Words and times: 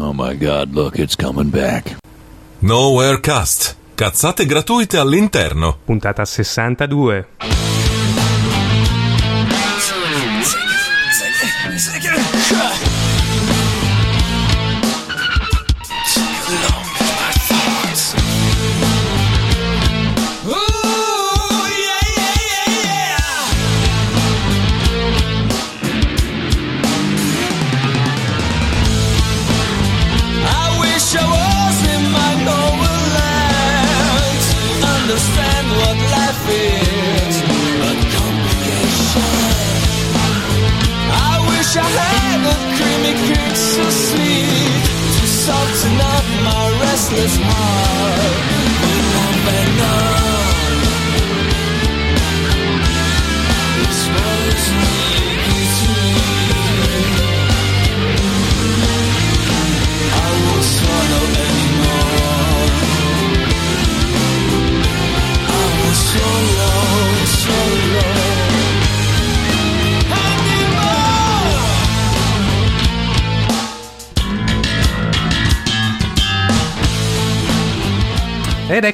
Oh 0.00 0.12
my 0.12 0.32
god, 0.36 0.72
look, 0.74 0.96
it's 0.96 1.16
coming 1.16 1.50
back. 1.50 1.96
Nowhere 2.60 3.18
Cast. 3.18 3.76
Cazzate 3.96 4.46
gratuite 4.46 4.96
all'interno. 4.96 5.78
Puntata 5.84 6.24
62. 6.24 7.26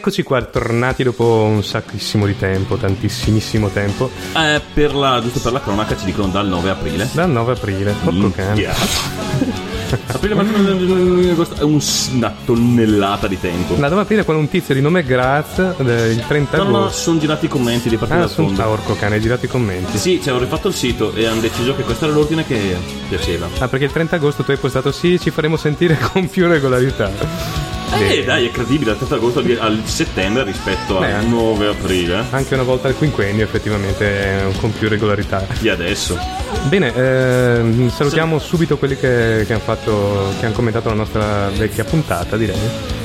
Eccoci 0.04 0.22
qua, 0.22 0.42
tornati 0.42 1.02
dopo 1.02 1.44
un 1.48 1.64
sacchissimo 1.64 2.26
di 2.26 2.36
tempo, 2.36 2.76
tantissimissimo 2.76 3.68
tempo, 3.70 4.10
Eh, 4.36 4.60
per 4.74 4.94
la, 4.94 5.18
giusto 5.22 5.40
per 5.40 5.52
la 5.52 5.62
cronaca 5.62 5.96
ci 5.96 6.04
dicono 6.04 6.28
dal 6.28 6.46
9 6.46 6.68
aprile. 6.68 7.08
dal 7.12 7.30
9 7.30 7.52
aprile. 7.52 7.94
Porco 8.04 8.30
cane. 8.30 8.48
Minchia. 8.52 8.74
aprile, 10.12 10.34
maggio, 10.34 11.30
agosto, 11.32 11.54
è 11.54 11.62
un- 11.62 11.80
una 12.16 12.34
tonnellata 12.44 13.26
di 13.28 13.40
tempo. 13.40 13.76
Da 13.76 13.88
9 13.88 14.02
aprile 14.02 14.24
con 14.26 14.36
un 14.36 14.46
tizio 14.46 14.74
di 14.74 14.82
nome 14.82 15.04
Graz, 15.04 15.58
eh, 15.78 16.10
il 16.10 16.22
30 16.28 16.58
No, 16.58 16.64
no, 16.64 16.68
no, 16.70 16.78
agosto. 16.80 17.00
sono 17.00 17.18
girati 17.18 17.46
i 17.46 17.48
commenti 17.48 17.88
di 17.88 17.96
partita 17.96 18.24
Ah, 18.24 18.28
sono 18.28 18.48
fondo. 18.48 18.62
ah, 18.62 18.68
orco 18.68 18.94
cane, 18.96 19.14
hai 19.14 19.20
girato 19.22 19.46
i 19.46 19.48
commenti. 19.48 19.96
Sì, 19.96 20.20
cioè, 20.22 20.34
ho 20.34 20.38
rifatto 20.38 20.68
il 20.68 20.74
sito 20.74 21.14
e 21.14 21.24
hanno 21.24 21.40
deciso 21.40 21.74
che 21.74 21.82
questo 21.82 22.04
era 22.04 22.12
l'ordine 22.12 22.44
che 22.44 22.76
piaceva. 23.08 23.48
Ah, 23.58 23.68
perché 23.68 23.86
il 23.86 23.92
30 23.92 24.16
agosto 24.16 24.42
tu 24.42 24.50
hai 24.50 24.58
postato 24.58 24.92
sì, 24.92 25.18
ci 25.18 25.30
faremo 25.30 25.56
sentire 25.56 25.96
con 26.12 26.28
più 26.28 26.46
regolarità. 26.46 27.73
Eh, 27.94 27.98
Bene. 28.08 28.24
dai, 28.24 28.46
è 28.46 28.50
credibile, 28.50 28.86
dal 28.90 28.96
30 28.96 29.14
agosto 29.14 29.38
al- 29.60 29.82
settembre 29.84 30.42
rispetto 30.44 30.98
Beh, 30.98 31.12
al 31.12 31.26
9 31.26 31.68
aprile. 31.68 32.24
Anche 32.30 32.54
una 32.54 32.62
volta 32.62 32.88
al 32.88 32.96
quinquennio 32.96 33.44
effettivamente 33.44 34.04
è 34.06 34.46
con 34.58 34.72
più 34.76 34.88
regolarità. 34.88 35.46
Di 35.58 35.68
adesso. 35.68 36.18
Bene, 36.68 36.92
ehm, 36.94 37.90
salutiamo 37.90 38.38
subito 38.38 38.78
quelli 38.78 38.96
che, 38.96 39.44
che 39.46 39.52
hanno 39.52 39.62
fatto, 39.62 40.32
che 40.40 40.46
hanno 40.46 40.54
commentato 40.54 40.88
la 40.88 40.94
nostra 40.94 41.50
vecchia 41.56 41.84
puntata, 41.84 42.36
direi. 42.36 42.56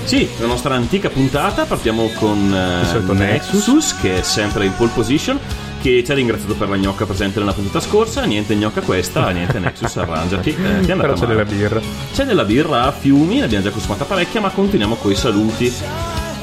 Sì, 0.05 0.27
la 0.39 0.47
nostra 0.47 0.73
antica 0.75 1.09
puntata, 1.09 1.65
partiamo 1.65 2.09
con 2.15 2.51
eh, 2.53 2.81
Il 2.81 2.87
solito 2.87 3.13
Nexus, 3.13 3.95
che 4.01 4.19
è 4.19 4.21
sempre 4.23 4.65
in 4.65 4.75
pole 4.75 4.89
position, 4.93 5.39
che 5.81 6.03
ci 6.05 6.11
ha 6.11 6.15
ringraziato 6.15 6.55
per 6.55 6.69
la 6.69 6.77
gnocca 6.77 7.05
presente 7.05 7.39
nella 7.39 7.53
puntata 7.53 7.79
scorsa, 7.79 8.23
niente 8.25 8.55
gnocca 8.55 8.81
questa, 8.81 9.29
niente 9.31 9.59
Nexus, 9.59 9.97
arrangiati. 9.97 10.49
Eh, 10.49 10.53
ti 10.53 10.61
è 10.89 10.91
andata 10.91 11.01
Però 11.01 11.13
c'è 11.13 11.21
male. 11.21 11.27
della 11.27 11.43
birra. 11.45 11.81
C'è 12.13 12.25
della 12.25 12.43
birra 12.43 12.83
a 12.85 12.91
fiumi, 12.91 13.37
ne 13.37 13.43
abbiamo 13.43 13.63
già 13.63 13.71
consumata 13.71 14.05
parecchia, 14.05 14.41
ma 14.41 14.49
continuiamo 14.49 14.95
con 14.95 15.11
i 15.11 15.15
saluti. 15.15 15.73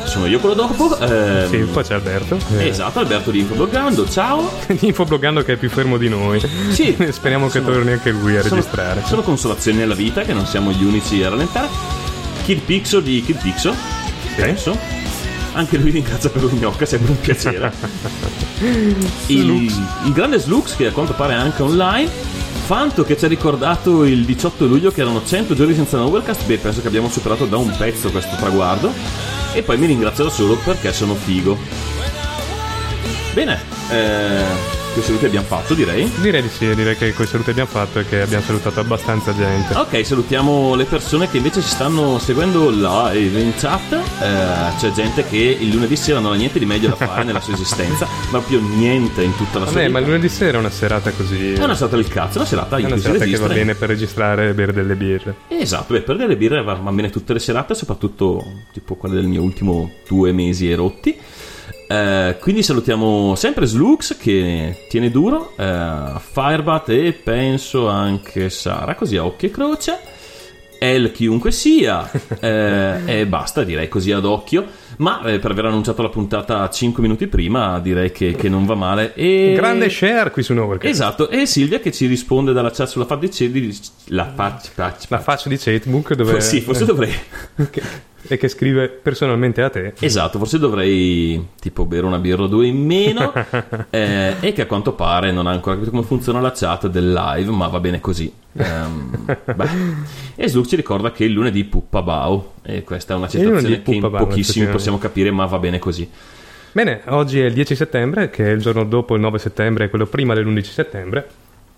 Sono 0.04 0.26
io 0.26 0.38
quello 0.38 0.54
dopo. 0.54 0.96
ehm, 0.98 1.48
Sì, 1.50 1.56
poi 1.58 1.82
c'è 1.82 1.94
Alberto. 1.94 2.38
Eh, 2.56 2.68
Esatto, 2.68 3.00
Alberto 3.00 3.30
di 3.32 3.40
Infobloggando, 3.40 4.08
ciao. 4.08 4.50
Infobloggando 4.80 5.42
che 5.42 5.54
è 5.54 5.56
più 5.56 5.68
fermo 5.68 5.96
di 5.98 6.08
noi. 6.08 6.40
Sì, 6.70 6.96
Speriamo 7.10 7.46
che 7.46 7.58
sono- 7.60 7.72
torni 7.72 7.92
anche 7.92 8.10
lui 8.12 8.36
a 8.36 8.42
sono- 8.42 8.54
registrare. 8.54 9.02
Sono 9.04 9.22
consolazioni 9.22 9.78
nella 9.78 9.94
vita, 9.94 10.22
che 10.22 10.32
non 10.32 10.46
siamo 10.46 10.70
gli 10.70 10.84
unici 10.84 11.22
a 11.24 11.28
rallentare. 11.30 11.68
Kid 12.44 12.60
Pixo 12.60 13.00
di 13.00 13.20
Kid 13.26 13.40
Pixo, 13.42 13.74
penso. 14.36 14.78
Anche 15.56 15.78
lui 15.78 15.90
ringrazia 15.90 16.28
per 16.28 16.44
un 16.44 16.58
gnocca, 16.58 16.84
sempre 16.84 17.12
un 17.12 17.18
piacere. 17.18 17.72
il, 19.28 19.50
il 20.04 20.12
grande 20.12 20.38
Slux, 20.38 20.76
che 20.76 20.86
a 20.86 20.92
quanto 20.92 21.14
pare 21.14 21.32
è 21.32 21.36
anche 21.36 21.62
online. 21.62 22.10
Fanto 22.66 23.04
che 23.04 23.16
ci 23.16 23.24
ha 23.24 23.28
ricordato 23.28 24.04
il 24.04 24.26
18 24.26 24.66
luglio 24.66 24.90
che 24.90 25.00
erano 25.00 25.24
100 25.24 25.54
giorni 25.54 25.74
senza 25.74 25.96
Novelcast. 25.96 26.44
Beh, 26.44 26.58
penso 26.58 26.82
che 26.82 26.88
abbiamo 26.88 27.08
superato 27.08 27.46
da 27.46 27.56
un 27.56 27.74
pezzo 27.74 28.10
questo 28.10 28.36
traguardo. 28.36 28.92
E 29.54 29.62
poi 29.62 29.78
mi 29.78 29.86
ringrazio 29.86 30.24
da 30.24 30.30
solo 30.30 30.56
perché 30.62 30.92
sono 30.92 31.14
figo. 31.14 31.56
Bene, 33.32 33.58
eh, 33.90 34.44
che 34.96 35.02
saluti 35.02 35.26
abbiamo 35.26 35.46
fatto, 35.46 35.74
direi. 35.74 36.10
Direi 36.22 36.40
di 36.40 36.48
sì, 36.48 36.74
direi 36.74 36.96
che 36.96 37.12
coi 37.12 37.26
saluti 37.26 37.50
abbiamo 37.50 37.68
fatto 37.68 37.98
e 37.98 38.06
che 38.08 38.22
abbiamo 38.22 38.42
salutato 38.42 38.80
abbastanza 38.80 39.34
gente. 39.34 39.74
Ok, 39.74 40.06
salutiamo 40.06 40.74
le 40.74 40.86
persone 40.86 41.28
che 41.28 41.36
invece 41.36 41.60
ci 41.60 41.68
stanno 41.68 42.18
seguendo 42.18 42.70
live 42.70 43.38
in 43.38 43.52
chat. 43.56 43.92
Eh, 43.92 44.78
c'è 44.78 44.90
gente 44.92 45.26
che 45.26 45.36
il 45.36 45.68
lunedì 45.68 45.96
sera 45.96 46.18
non 46.18 46.32
ha 46.32 46.36
niente 46.36 46.58
di 46.58 46.64
meglio 46.64 46.88
da 46.88 46.96
fare 46.96 47.24
nella 47.24 47.42
sua 47.42 47.52
esistenza, 47.52 48.06
ma 48.30 48.38
proprio 48.40 48.60
niente 48.60 49.22
in 49.22 49.36
tutta 49.36 49.58
la 49.58 49.66
sua 49.66 49.74
Vabbè, 49.74 49.88
ma 49.88 49.98
vita. 49.98 50.10
il 50.10 50.16
lunedì 50.16 50.28
sera 50.32 50.56
è 50.56 50.60
una 50.60 50.70
serata 50.70 51.10
così. 51.10 51.52
È 51.52 51.62
una 51.62 51.74
serata 51.74 51.96
del 51.96 52.08
cazzo, 52.08 52.38
una 52.38 52.46
serata 52.46 52.76
è 52.76 52.80
in 52.80 52.86
una 52.86 52.94
cui 52.94 53.02
si 53.02 53.10
serata 53.10 53.24
che 53.26 53.36
va 53.36 53.48
bene 53.48 53.74
per 53.74 53.88
registrare 53.90 54.48
e 54.48 54.54
bere 54.54 54.72
delle 54.72 54.94
birre. 54.94 55.34
Esatto, 55.48 55.92
beh, 55.92 56.00
per 56.00 56.16
delle 56.16 56.36
birre 56.38 56.62
va, 56.62 56.72
va 56.72 56.90
bene 56.90 57.10
tutte 57.10 57.34
le 57.34 57.38
serate, 57.38 57.74
soprattutto 57.74 58.42
tipo 58.72 58.94
quelle 58.94 59.16
del 59.16 59.26
mio 59.26 59.42
ultimo 59.42 59.90
due 60.08 60.32
mesi 60.32 60.70
e 60.70 60.74
rotti. 60.74 61.18
Eh, 61.88 62.36
quindi 62.40 62.62
salutiamo 62.62 63.34
sempre 63.36 63.66
Slux 63.66 64.16
che 64.16 64.86
tiene 64.88 65.10
duro, 65.10 65.52
eh, 65.56 66.12
Firebat 66.18 66.88
e 66.88 67.12
penso 67.12 67.88
anche 67.88 68.50
Sara, 68.50 68.94
così 68.94 69.16
a 69.16 69.24
occhio 69.24 69.48
e 69.48 69.50
croce. 69.50 69.98
El 70.78 71.10
chiunque 71.10 71.52
sia 71.52 72.08
eh, 72.38 73.00
e 73.06 73.26
basta 73.26 73.64
direi 73.64 73.88
così 73.88 74.12
ad 74.12 74.26
occhio 74.26 74.66
ma 74.98 75.22
eh, 75.22 75.38
per 75.38 75.52
aver 75.52 75.64
annunciato 75.64 76.02
la 76.02 76.10
puntata 76.10 76.68
5 76.68 77.02
minuti 77.02 77.26
prima 77.28 77.80
direi 77.80 78.12
che, 78.12 78.34
che 78.36 78.50
non 78.50 78.66
va 78.66 78.74
male 78.74 79.14
e... 79.14 79.54
Grande 79.56 79.88
share 79.88 80.30
qui 80.30 80.42
su 80.42 80.52
Novercast. 80.52 80.92
esatto 80.92 81.30
e 81.30 81.46
Silvia 81.46 81.80
che 81.80 81.92
ci 81.92 82.04
risponde 82.04 82.52
dalla 82.52 82.70
chat 82.70 82.88
sulla 82.88 83.06
faccia 83.06 83.46
di 83.46 83.74
la 84.08 84.30
faccia, 84.34 84.70
faccia, 84.74 85.06
La 85.08 85.18
faccia 85.18 85.48
di 85.48 85.56
Facebook 85.56 86.12
dove... 86.12 86.42
sì 86.42 86.60
forse 86.60 86.84
dovrei 86.86 87.14
che- 87.70 87.82
e 88.28 88.36
che 88.36 88.48
scrive 88.48 88.88
personalmente 88.88 89.62
a 89.62 89.70
te. 89.70 89.94
Esatto, 89.98 90.38
forse 90.38 90.58
dovrei 90.58 91.48
tipo 91.60 91.84
bere 91.84 92.06
una 92.06 92.18
birra 92.18 92.42
o 92.42 92.46
due 92.46 92.66
in 92.66 92.84
meno 92.84 93.32
eh, 93.90 94.34
e 94.40 94.52
che 94.52 94.62
a 94.62 94.66
quanto 94.66 94.92
pare 94.92 95.32
non 95.32 95.46
ha 95.46 95.50
ancora 95.50 95.74
capito 95.74 95.92
come 95.92 96.04
funziona 96.04 96.40
la 96.40 96.52
chat 96.52 96.88
del 96.88 97.12
live, 97.12 97.50
ma 97.50 97.68
va 97.68 97.80
bene 97.80 98.00
così. 98.00 98.32
Beh. 98.52 99.68
E 100.34 100.48
Slug 100.48 100.66
ci 100.66 100.76
ricorda 100.76 101.12
che 101.12 101.24
il 101.24 101.32
lunedì 101.32 101.64
puppa 101.64 102.02
Bao 102.02 102.54
e 102.62 102.84
questa 102.84 103.14
è 103.14 103.16
una 103.16 103.28
citazione 103.28 103.82
che 103.82 103.94
in 103.94 104.10
pochissimi 104.10 104.66
possiamo 104.66 104.98
capire, 104.98 105.30
ma 105.30 105.44
va 105.46 105.58
bene 105.58 105.78
così. 105.78 106.08
Bene, 106.72 107.00
oggi 107.06 107.40
è 107.40 107.46
il 107.46 107.54
10 107.54 107.74
settembre, 107.74 108.28
che 108.28 108.44
è 108.44 108.50
il 108.50 108.60
giorno 108.60 108.84
dopo 108.84 109.14
il 109.14 109.20
9 109.22 109.38
settembre 109.38 109.84
e 109.84 109.88
quello 109.88 110.04
prima 110.04 110.34
dell'11 110.34 110.62
settembre. 110.62 111.28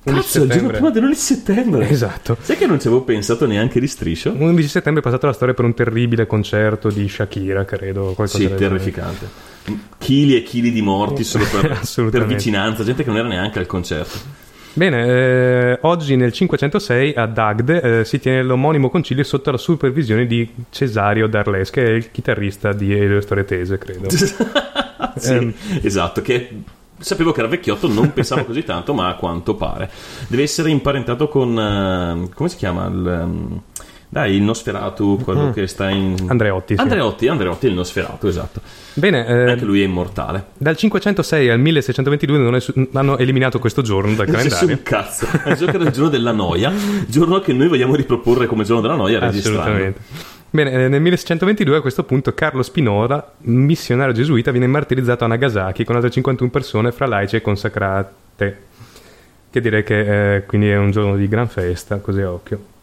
11 0.09 0.27
Cazzo, 0.27 0.43
il 0.43 0.51
giorno 0.51 0.69
prima 0.69 0.91
dell'11 0.91 1.13
settembre. 1.15 1.89
Esatto. 1.89 2.37
Sai 2.41 2.57
che 2.57 2.67
non 2.67 2.81
ci 2.81 2.87
avevo 2.89 3.03
pensato 3.03 3.47
neanche 3.47 3.81
di 3.81 3.87
striscio? 3.87 4.35
11 4.37 4.69
settembre 4.69 5.01
è 5.01 5.05
passata 5.05 5.27
la 5.27 5.33
storia 5.33 5.55
per 5.55 5.65
un 5.65 5.75
terribile 5.75 6.27
concerto 6.27 6.91
di 6.91 7.09
Shakira, 7.09 7.65
credo. 7.65 8.15
Sì, 8.25 8.47
del 8.49 8.57
terrificante. 8.57 9.29
Chili 9.99 10.37
e 10.37 10.43
chili 10.43 10.71
di 10.71 10.81
morti 10.83 11.25
solo 11.25 11.45
per, 11.51 11.81
per 12.11 12.27
vicinanza, 12.27 12.85
gente 12.85 13.03
che 13.03 13.09
non 13.11 13.19
era 13.19 13.29
neanche 13.29 13.59
al 13.59 13.67
concerto. 13.67 14.47
Bene, 14.75 15.07
eh, 15.07 15.79
oggi 15.83 16.15
nel 16.15 16.33
506 16.33 17.15
ad 17.17 17.37
Agde 17.37 18.01
eh, 18.01 18.05
si 18.05 18.21
tiene 18.21 18.43
l'omonimo 18.45 18.91
concilio 18.91 19.25
sotto 19.25 19.51
la 19.51 19.57
supervisione 19.57 20.25
di 20.25 20.49
Cesario 20.71 21.27
Darles, 21.27 21.71
che 21.71 21.85
è 21.85 21.91
il 21.91 22.11
chitarrista 22.13 22.73
di 22.73 22.93
Elio 22.97 23.21
Storie 23.21 23.45
Tese, 23.45 23.77
credo. 23.79 24.09
Sì, 25.17 25.33
Ehm. 25.33 25.53
esatto, 25.83 26.23
che 26.23 26.49
sapevo 26.99 27.33
che 27.33 27.41
era 27.41 27.49
vecchiotto, 27.49 27.89
non 27.89 28.13
pensavo 28.13 28.45
così 28.45 28.65
tanto, 28.65 28.95
ma 28.95 29.09
a 29.09 29.15
quanto 29.15 29.55
pare. 29.55 29.91
Deve 30.29 30.43
essere 30.43 30.71
imparentato 30.71 31.29
con... 31.29 31.59
eh, 31.59 32.29
come 32.35 32.49
si 32.49 32.57
chiama? 32.57 32.87
Il, 32.87 33.07
ehm, 33.07 33.61
Dai, 34.11 34.37
il 34.37 34.43
Nosferatu, 34.43 35.19
quello 35.23 35.51
che 35.51 35.67
sta 35.67 35.91
in... 35.91 36.17
Andreotti, 36.29 36.75
sì. 36.77 36.81
Andreotti, 36.81 37.29
Andreotti, 37.29 37.67
il 37.67 37.75
Nosferatu, 37.75 38.27
esatto. 38.27 38.63
Bene, 38.95 39.27
eh, 39.27 39.51
Anche 39.51 39.67
lui 39.67 39.83
è 39.83 39.85
immortale. 39.85 40.47
dal 40.57 40.79
506 40.79 41.51
al 41.51 41.61
1622 41.61 42.39
non 42.39 42.55
è 42.55 42.61
su- 42.61 42.73
hanno 42.95 43.19
eliminato 43.19 43.59
questo 43.59 43.83
giorno 43.83 44.15
dal 44.15 44.25
calendario. 44.27 44.69
un 44.69 44.83
cazzo. 44.83 45.27
È 45.45 45.51
il 45.51 45.91
giorno 45.93 46.09
della 46.09 46.33
noia, 46.33 46.73
giorno 47.07 47.41
che 47.41 47.53
noi 47.53 47.69
vogliamo 47.69 47.95
riproporre 47.95 48.47
come 48.47 48.65
giorno 48.65 48.81
della 48.81 48.95
noia 48.95 49.19
registrando. 49.21 49.61
Assolutamente. 49.61 50.01
Bene, 50.51 50.71
eh, 50.73 50.89
nel 50.89 51.03
1622 51.03 51.77
a 51.77 51.81
questo 51.83 52.05
punto 52.05 52.33
Carlo 52.33 52.63
Spinola, 52.63 53.35
missionario 53.41 54.15
gesuita, 54.15 54.51
viene 54.51 54.67
martirizzato 54.67 55.25
a 55.25 55.27
Nagasaki 55.27 55.85
con 55.85 55.97
altre 55.97 56.11
51 56.11 56.51
persone 56.51 56.91
fra 56.91 57.07
laici 57.07 57.37
e 57.37 57.43
consacrate. 57.43 58.67
Che 59.51 59.61
direi 59.61 59.83
che 59.83 60.37
eh, 60.37 60.47
quindi 60.47 60.71
è 60.71 60.77
un 60.77 60.91
giorno 60.91 61.17
di 61.17 61.29
gran 61.29 61.49
festa, 61.49 61.99
così 61.99 62.23
a 62.23 62.33
occhio. 62.33 62.77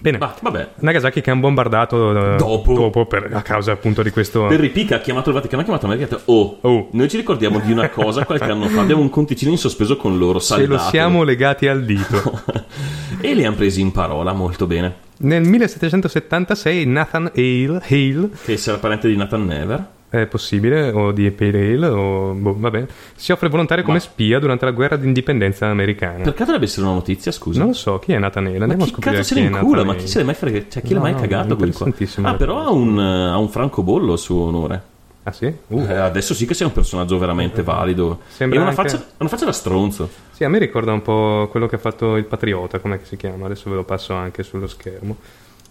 Bene, 0.00 0.18
Ma 0.18 0.34
vabbè, 0.40 0.68
Nagasaki 0.76 1.20
che 1.20 1.30
hanno 1.30 1.40
bombardato 1.40 2.34
eh, 2.34 2.36
Dopo. 2.36 3.06
per- 3.06 3.30
a 3.32 3.42
causa 3.42 3.72
appunto 3.72 4.02
di 4.02 4.10
questo... 4.10 4.46
Perry 4.46 4.68
Pica 4.70 4.96
ha 4.96 5.00
chiamato 5.00 5.30
il 5.30 5.34
Vaticano, 5.34 5.62
ha 5.62 5.64
chiamato 5.64 5.86
America 5.86 6.14
ha 6.16 6.20
oh, 6.26 6.58
Oh. 6.60 6.88
noi 6.92 7.08
ci 7.08 7.16
ricordiamo 7.16 7.58
di 7.58 7.72
una 7.72 7.88
cosa 7.90 8.24
qualche 8.24 8.50
anno 8.50 8.68
fa, 8.68 8.80
abbiamo 8.80 9.02
un 9.02 9.10
conticino 9.10 9.50
in 9.50 9.58
sospeso 9.58 9.96
con 9.96 10.16
loro, 10.18 10.40
Ce 10.40 10.54
lo 10.66 10.76
saldatelo." 10.76 10.78
siamo 10.90 11.22
legati 11.24 11.66
al 11.66 11.84
dito. 11.84 12.40
e 13.20 13.34
li 13.34 13.44
hanno 13.44 13.56
presi 13.56 13.80
in 13.80 13.90
parola 13.92 14.32
molto 14.32 14.66
bene. 14.66 15.06
Nel 15.20 15.42
1776 15.42 16.86
Nathan 16.86 17.32
Hale, 17.34 17.80
Hale 17.88 18.28
Che 18.44 18.56
sarà 18.56 18.78
parente 18.78 19.08
di 19.08 19.16
Nathan 19.16 19.44
Never. 19.46 19.86
È 20.10 20.26
possibile, 20.26 20.90
o 20.90 21.12
di 21.12 21.30
Pale 21.30 21.72
Ale, 21.74 21.86
o 21.88 22.32
boh, 22.32 22.54
vabbè, 22.58 22.86
si 23.14 23.32
offre 23.32 23.48
volontario 23.48 23.84
come 23.84 23.96
Ma- 23.98 24.02
spia 24.02 24.38
durante 24.38 24.64
la 24.64 24.70
guerra 24.70 24.96
d'indipendenza 24.96 25.66
americana. 25.66 26.22
Perché 26.24 26.44
dovrebbe 26.44 26.64
essere 26.64 26.86
una 26.86 26.94
notizia, 26.94 27.30
scusa? 27.32 27.58
Non 27.58 27.68
lo 27.68 27.74
so, 27.74 27.98
chi 27.98 28.12
è 28.12 28.18
Nathan 28.18 28.46
Hale? 28.46 28.56
Ma 28.58 28.62
Andiamo 28.64 28.82
a 28.84 28.86
chi 28.86 28.92
scoprire 28.92 29.16
cazzo 29.16 29.28
se 29.28 29.34
chi 29.40 29.48
ne 29.48 29.58
incula? 29.58 29.84
Ma 29.84 29.94
chi 29.94 30.06
se 30.06 30.18
l'è 30.18 30.24
mai 30.24 30.34
frega- 30.34 30.64
cioè, 30.68 30.82
chi 30.82 30.88
l'ha 30.90 30.96
No, 30.96 31.02
mai 31.02 31.12
no, 31.12 31.20
cagato 31.20 31.56
quel 31.56 31.72
qua? 31.74 31.92
Ah, 32.22 32.34
però 32.34 32.58
ha 32.60 32.70
un, 32.70 32.98
eh, 32.98 33.28
ha 33.30 33.36
un 33.38 33.48
francobollo 33.48 34.14
a 34.14 34.16
suo 34.16 34.44
onore. 34.44 34.82
Ah 35.24 35.32
sì? 35.32 35.52
Uh. 35.66 35.80
Eh, 35.86 35.92
adesso 35.94 36.32
sì 36.32 36.46
che 36.46 36.54
sei 36.54 36.66
un 36.66 36.72
personaggio 36.72 37.18
veramente 37.18 37.62
valido. 37.62 38.20
Sembra 38.28 38.58
e 38.58 38.62
una, 38.62 38.70
anche- 38.70 38.82
faccia, 38.88 39.04
una 39.18 39.28
faccia 39.28 39.44
da 39.44 39.52
stronzo. 39.52 40.08
Sì, 40.30 40.42
a 40.44 40.48
me 40.48 40.58
ricorda 40.58 40.90
un 40.92 41.02
po' 41.02 41.48
quello 41.50 41.66
che 41.66 41.74
ha 41.74 41.78
fatto 41.78 42.16
il 42.16 42.24
Patriota, 42.24 42.78
com'è 42.78 42.98
che 42.98 43.04
si 43.04 43.16
chiama? 43.16 43.44
Adesso 43.44 43.68
ve 43.68 43.76
lo 43.76 43.84
passo 43.84 44.14
anche 44.14 44.42
sullo 44.42 44.66
schermo. 44.66 45.16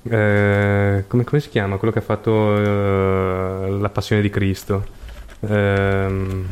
Eh, 0.04 1.04
come, 1.08 1.24
come 1.24 1.42
si 1.42 1.50
chiama? 1.50 1.78
Quello 1.78 1.94
che 1.94 2.00
ha 2.00 2.04
fatto 2.04 2.58
eh, 2.58 3.78
La 3.80 3.90
Passione 3.90 4.22
di 4.22 4.30
Cristo. 4.30 4.86
Ehm, 5.42 6.46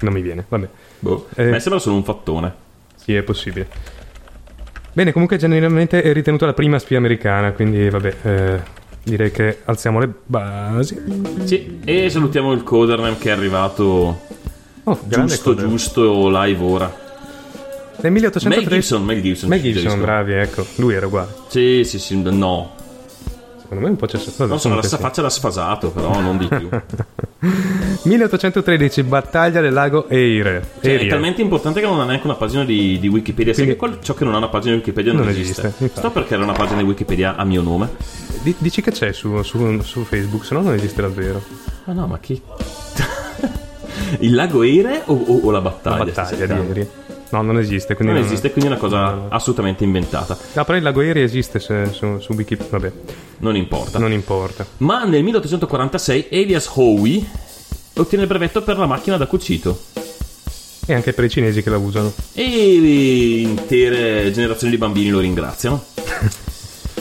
non 0.00 0.12
mi 0.12 0.22
viene, 0.22 0.44
vabbè. 0.48 0.68
Boh. 1.00 1.28
Eh. 1.34 1.50
Me 1.50 1.60
sembra 1.60 1.80
solo 1.80 1.96
un 1.96 2.04
fattone. 2.04 2.54
Sì, 2.96 3.14
è 3.14 3.22
possibile. 3.22 3.68
Bene, 4.92 5.12
comunque 5.12 5.36
generalmente 5.36 6.02
è 6.02 6.12
ritenuta 6.12 6.46
la 6.46 6.52
prima 6.54 6.78
spia 6.78 6.98
americana, 6.98 7.52
quindi 7.52 7.88
vabbè, 7.88 8.16
eh, 8.22 8.60
direi 9.02 9.30
che 9.30 9.58
alziamo 9.64 10.00
le 10.00 10.12
basi. 10.26 11.00
Sì, 11.44 11.80
e 11.84 12.10
salutiamo 12.10 12.52
il 12.52 12.62
Codernem 12.62 13.16
che 13.18 13.28
è 13.28 13.32
arrivato 13.32 14.28
Oh, 14.84 14.98
giusto, 15.06 15.54
giusto 15.54 16.28
live 16.30 16.64
ora. 16.64 17.08
Nel 18.02 18.12
Mel 18.12 18.22
1813 18.22 18.68
Gibson, 18.70 19.04
Mel 19.04 19.22
Gibson. 19.22 19.48
Mel 19.48 19.60
Gibson, 19.62 20.00
bravi, 20.00 20.32
ecco, 20.34 20.66
lui 20.76 20.94
era 20.94 21.06
uguale. 21.06 21.34
Sì, 21.48 21.82
sì, 21.84 21.98
sì, 21.98 22.20
no. 22.22 22.78
Secondo 23.60 23.84
me 23.84 23.90
un 23.90 23.96
po' 23.96 24.06
c'è 24.06 24.18
vabbè, 24.18 24.48
Non 24.50 24.58
so, 24.58 24.74
la 24.74 24.82
sì. 24.82 24.96
faccia 24.96 25.22
da 25.22 25.30
sfasato, 25.30 25.90
però 25.90 26.18
non 26.20 26.38
di 26.38 26.48
più. 26.48 26.68
1813, 28.02 29.02
battaglia 29.04 29.60
del 29.60 29.72
lago 29.72 30.08
Eire. 30.08 30.64
Cioè, 30.82 30.98
è 30.98 31.06
talmente 31.06 31.40
importante 31.40 31.80
che 31.80 31.86
non 31.86 32.00
ha 32.00 32.04
neanche 32.04 32.26
una 32.26 32.34
pagina 32.34 32.64
di, 32.64 32.98
di 32.98 33.06
Wikipedia. 33.08 33.52
Sai 33.54 33.64
Quindi- 33.66 33.80
che 33.80 33.86
quel- 33.92 34.02
ciò 34.02 34.14
che 34.14 34.24
non 34.24 34.34
ha 34.34 34.38
una 34.38 34.48
pagina 34.48 34.72
di 34.72 34.78
Wikipedia 34.80 35.12
non, 35.12 35.22
Non 35.22 35.30
esiste. 35.30 35.66
esiste. 35.78 35.90
Sto 36.00 36.10
perché 36.10 36.34
era 36.34 36.42
una 36.42 36.52
pagina 36.52 36.78
di 36.78 36.84
Wikipedia 36.88 37.36
a 37.36 37.44
mio 37.44 37.62
nome. 37.62 37.88
Di- 38.42 38.54
dici 38.58 38.80
che 38.82 38.90
c'è 38.90 39.12
su, 39.12 39.40
su- 39.42 39.80
su 39.82 40.02
Facebook, 40.04 40.44
se 40.44 40.54
no 40.54 40.62
non 40.62 40.74
esiste 40.74 41.00
davvero. 41.02 41.40
Ma 41.84 41.92
no, 41.92 42.06
ma 42.08 42.18
chi? 42.18 42.40
Il 44.20 44.34
lago 44.34 44.62
Eire 44.62 45.02
o, 45.04 45.14
o- 45.14 45.40
o 45.44 45.50
la 45.52 45.58
La 45.58 45.62
battaglia? 45.70 46.04
battaglia 46.04 46.26
stai 46.26 46.38
di 46.38 46.46
cercando? 46.46 46.86
No, 47.30 47.42
non 47.42 47.58
esiste, 47.58 47.94
quindi 47.94 48.14
Non 48.14 48.22
esiste, 48.24 48.50
quindi 48.50 48.70
è 48.70 48.72
una 48.72 48.80
cosa 48.80 49.10
no, 49.10 49.26
assolutamente 49.30 49.84
inventata. 49.84 50.36
Ah, 50.54 50.64
però 50.64 50.76
il 50.76 50.82
lago 50.82 51.00
Erie 51.00 51.22
esiste 51.22 51.60
se- 51.60 51.90
su, 51.92 52.18
su 52.18 52.32
Wikipedia, 52.32 52.70
vabbè, 52.78 52.92
Non 53.38 53.54
importa. 53.56 53.98
non 53.98 54.10
importa. 54.12 54.66
Ma 54.78 55.04
nel 55.04 55.22
1846 55.22 56.26
Elias 56.30 56.68
Howe 56.74 57.24
ottiene 57.94 58.24
il 58.24 58.28
brevetto 58.28 58.62
per 58.62 58.78
la 58.78 58.86
macchina 58.86 59.16
da 59.16 59.26
cucito. 59.26 59.78
E 60.86 60.92
anche 60.94 61.12
per 61.12 61.24
i 61.24 61.30
cinesi 61.30 61.62
che 61.62 61.70
la 61.70 61.76
usano. 61.78 62.12
E 62.34 62.42
intere 63.42 64.32
generazioni 64.32 64.72
di 64.72 64.78
bambini 64.78 65.10
lo 65.10 65.20
ringraziano. 65.20 65.84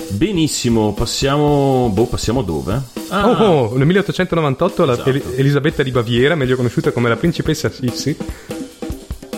Benissimo, 0.10 0.94
passiamo. 0.94 1.90
Boh, 1.94 2.06
passiamo 2.06 2.42
dove? 2.44 2.82
Ah, 3.10 3.28
Oh, 3.30 3.44
oh, 3.72 3.78
nel 3.78 3.86
1898 3.88 4.86
la 4.86 4.94
Esatto. 4.94 5.10
Eli- 5.10 5.24
Elisabetta 5.38 5.82
di 5.84 5.92
Baviera, 5.92 6.36
meglio 6.36 6.56
conosciuta 6.56 6.92
come 6.92 7.10
la 7.10 7.16
principessa 7.16 7.70
Sissi, 7.72 8.16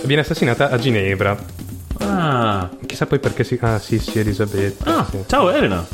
viene 0.03 0.21
assassinata 0.21 0.69
a 0.69 0.77
Ginevra. 0.77 1.37
ah, 1.99 2.69
Chissà 2.85 3.05
poi 3.05 3.19
perché 3.19 3.43
si... 3.43 3.57
Ah, 3.61 3.79
Sissi 3.79 4.19
Elisabetta. 4.19 4.97
ah, 4.97 5.07
sì. 5.09 5.23
ciao 5.27 5.49
Elena. 5.51 5.85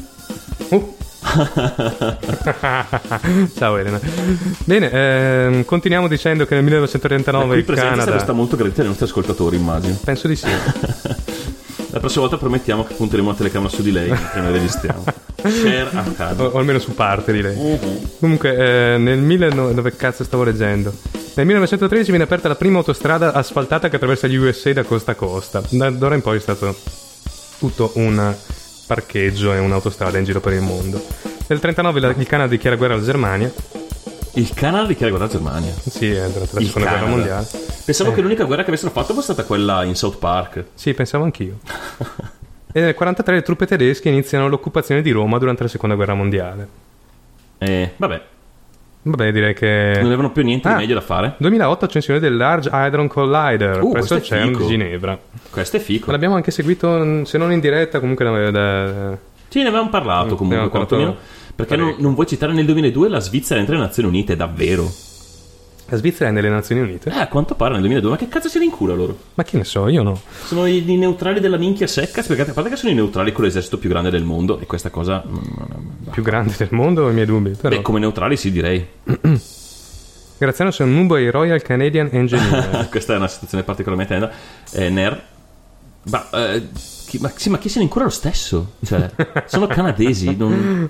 Uh. 0.69 0.95
Ciao 3.57 3.75
Elena. 3.77 3.99
Bene, 4.63 4.89
ehm, 4.91 5.65
continuiamo 5.65 6.07
dicendo 6.07 6.45
che 6.45 6.53
nel 6.55 6.63
1939 6.63 7.63
Qui 7.63 7.73
il 7.73 7.79
Canada... 7.79 8.17
sta 8.19 8.31
molto 8.31 8.55
gradita 8.55 8.81
ai 8.81 8.87
nostri 8.87 9.05
ascoltatori, 9.05 9.57
immagino. 9.57 9.97
Penso 10.03 10.27
di 10.27 10.35
sì. 10.37 10.47
La 11.91 11.99
prossima 11.99 12.21
volta 12.21 12.37
promettiamo 12.37 12.85
che 12.85 12.93
punteremo 12.93 13.29
la 13.29 13.35
telecamera 13.35 13.71
su 13.71 13.81
di 13.81 13.91
lei 13.91 14.07
noi 14.09 14.51
registriamo. 14.51 15.03
O, 15.05 15.49
accade. 15.91 16.43
o 16.43 16.57
almeno 16.57 16.79
su 16.79 16.93
parte 16.93 17.31
di 17.31 17.41
lei. 17.41 17.55
Comunque, 18.19 18.93
eh, 18.93 18.97
nel 18.97 19.19
19... 19.19 19.73
dove 19.73 19.95
cazzo 19.95 20.23
stavo 20.23 20.43
leggendo? 20.43 20.93
Nel 21.37 21.45
1913 21.45 22.09
viene 22.09 22.23
aperta 22.23 22.47
la 22.47 22.55
prima 22.55 22.79
autostrada 22.79 23.31
asfaltata 23.31 23.89
che 23.89 23.97
attraversa 23.97 24.25
gli 24.25 24.37
USA 24.37 24.73
da 24.73 24.83
costa 24.83 25.11
a 25.11 25.15
costa. 25.15 25.61
Da 25.69 25.91
d'ora 25.91 26.15
in 26.15 26.21
poi 26.23 26.37
è 26.37 26.39
stato 26.39 26.75
tutto 27.59 27.91
un 27.93 28.35
parcheggio 28.87 29.53
e 29.53 29.59
un'autostrada 29.59 30.17
in 30.17 30.23
giro 30.23 30.39
per 30.39 30.53
il 30.53 30.61
mondo. 30.61 30.99
Nel 31.45 31.59
39 31.59 31.99
la- 31.99 32.15
il 32.17 32.25
Canada 32.25 32.49
dichiara 32.49 32.75
guerra 32.75 32.95
alla 32.95 33.03
Germania. 33.03 33.53
Il 34.33 34.51
Canada 34.55 34.87
dichiara 34.87 35.11
guerra 35.11 35.25
alla 35.25 35.33
Germania. 35.33 35.73
Sì, 35.87 36.09
è 36.09 36.27
durante 36.27 36.55
la 36.55 36.61
seconda 36.61 36.71
guerra 36.71 36.89
Canada. 36.95 37.07
mondiale. 37.07 37.47
Pensavo 37.85 38.13
che 38.13 38.21
l'unica 38.21 38.43
guerra 38.45 38.63
che 38.63 38.69
avessero 38.69 38.89
fatto 38.91 39.13
fosse 39.13 39.33
stata 39.33 39.43
quella 39.43 39.83
in 39.83 39.93
South 39.93 40.17
Park. 40.17 40.65
Sì, 40.73 40.95
pensavo 40.95 41.23
anch'io. 41.23 41.59
e 42.73 42.81
nel 42.81 42.95
43 42.95 43.35
le 43.35 43.41
truppe 43.43 43.67
tedesche 43.67 44.09
iniziano 44.09 44.47
l'occupazione 44.47 45.03
di 45.03 45.11
Roma 45.11 45.37
durante 45.37 45.61
la 45.61 45.69
seconda 45.69 45.93
guerra 45.93 46.15
mondiale. 46.15 46.67
E 47.59 47.93
vabbè, 47.95 48.21
Vabbè, 49.09 49.31
direi 49.31 49.53
che... 49.53 49.93
non 49.97 50.05
avevano 50.07 50.31
più 50.31 50.43
niente 50.43 50.67
Ah. 50.67 50.71
di 50.73 50.77
meglio 50.81 50.93
da 50.95 51.01
fare. 51.01 51.35
2008 51.37 51.85
accensione 51.85 52.19
del 52.19 52.35
Large 52.35 52.69
Hadron 52.69 53.07
Collider 53.07 53.81
Uh, 53.81 53.91
presso 53.91 54.15
il 54.15 54.21
CERN 54.23 54.53
di. 54.53 54.65
Ginevra. 54.67 55.17
Questo 55.49 55.77
è 55.77 55.79
fico. 55.79 56.11
L'abbiamo 56.11 56.35
anche 56.35 56.51
seguito, 56.51 57.25
se 57.25 57.37
non 57.37 57.51
in 57.51 57.59
diretta, 57.59 57.99
comunque 57.99 58.25
da, 58.25 58.51
da- 58.51 59.17
Sì, 59.47 59.61
ne 59.61 59.67
avevamo 59.67 59.89
parlato 59.89 60.33
Mm, 60.33 60.37
comunque, 60.37 60.69
quantomeno. 60.69 61.11
parlato 61.11 61.35
Perché 61.55 61.75
non, 61.75 61.95
non 61.97 62.13
vuoi 62.13 62.27
citare 62.27 62.53
nel 62.53 62.65
2002 62.65 63.09
la 63.09 63.19
Svizzera 63.19 63.59
entra 63.59 63.73
nelle 63.75 63.87
Nazioni 63.87 64.09
Unite, 64.09 64.35
davvero? 64.35 64.87
La 65.89 65.97
Svizzera 65.97 66.29
è 66.29 66.33
nelle 66.33 66.49
Nazioni 66.49 66.81
Unite. 66.81 67.09
Eh, 67.09 67.17
a 67.17 67.27
quanto 67.27 67.55
pare 67.55 67.71
nel 67.71 67.81
2002, 67.81 68.09
ma 68.09 68.17
che 68.17 68.27
cazzo 68.27 68.49
si 68.49 68.59
rincula 68.59 68.93
loro? 68.93 69.17
Ma 69.35 69.43
che 69.43 69.57
ne 69.57 69.63
so, 69.63 69.87
io 69.87 70.03
no. 70.03 70.19
Sono 70.43 70.65
i, 70.67 70.83
i 70.85 70.97
neutrali 70.97 71.39
della 71.39 71.57
minchia 71.57 71.87
secca, 71.87 72.21
spiegate, 72.21 72.51
a 72.51 72.53
parte 72.53 72.69
che 72.69 72.75
sono 72.75 72.91
i 72.91 72.95
neutrali 72.95 73.31
con 73.31 73.45
l'esercito 73.45 73.77
più 73.77 73.89
grande 73.89 74.09
del 74.09 74.23
mondo, 74.23 74.59
e 74.59 74.65
questa 74.65 74.89
cosa... 74.89 75.23
Più 76.11 76.21
grande 76.23 76.53
del 76.57 76.69
mondo, 76.71 77.05
ho 77.05 77.09
i 77.09 77.13
miei 77.13 77.25
dubbi. 77.25 77.51
Però. 77.51 77.75
Beh, 77.75 77.81
come 77.81 77.99
neutrali 77.99 78.35
sì, 78.35 78.51
direi. 78.51 78.85
Graziano 80.37 80.71
sono 80.71 80.89
un 80.89 80.95
Mumbai 80.97 81.31
Royal 81.31 81.61
Canadian 81.61 82.09
Engineer. 82.11 82.87
questa 82.91 83.13
è 83.13 83.17
una 83.17 83.27
situazione 83.27 83.63
particolarmente 83.63 84.13
tenda. 84.13 84.31
Eh, 84.71 84.89
Ner... 84.89 85.23
Ma, 86.09 86.29
eh, 86.29 86.67
chi, 87.07 87.17
ma, 87.19 87.31
sì, 87.35 87.49
ma 87.49 87.57
chi 87.57 87.69
se 87.69 87.79
ne 87.79 87.85
incura 87.85 88.05
lo 88.05 88.09
stesso? 88.11 88.73
Cioè, 88.83 89.09
sono 89.45 89.67
canadesi, 89.67 90.35
non... 90.35 90.89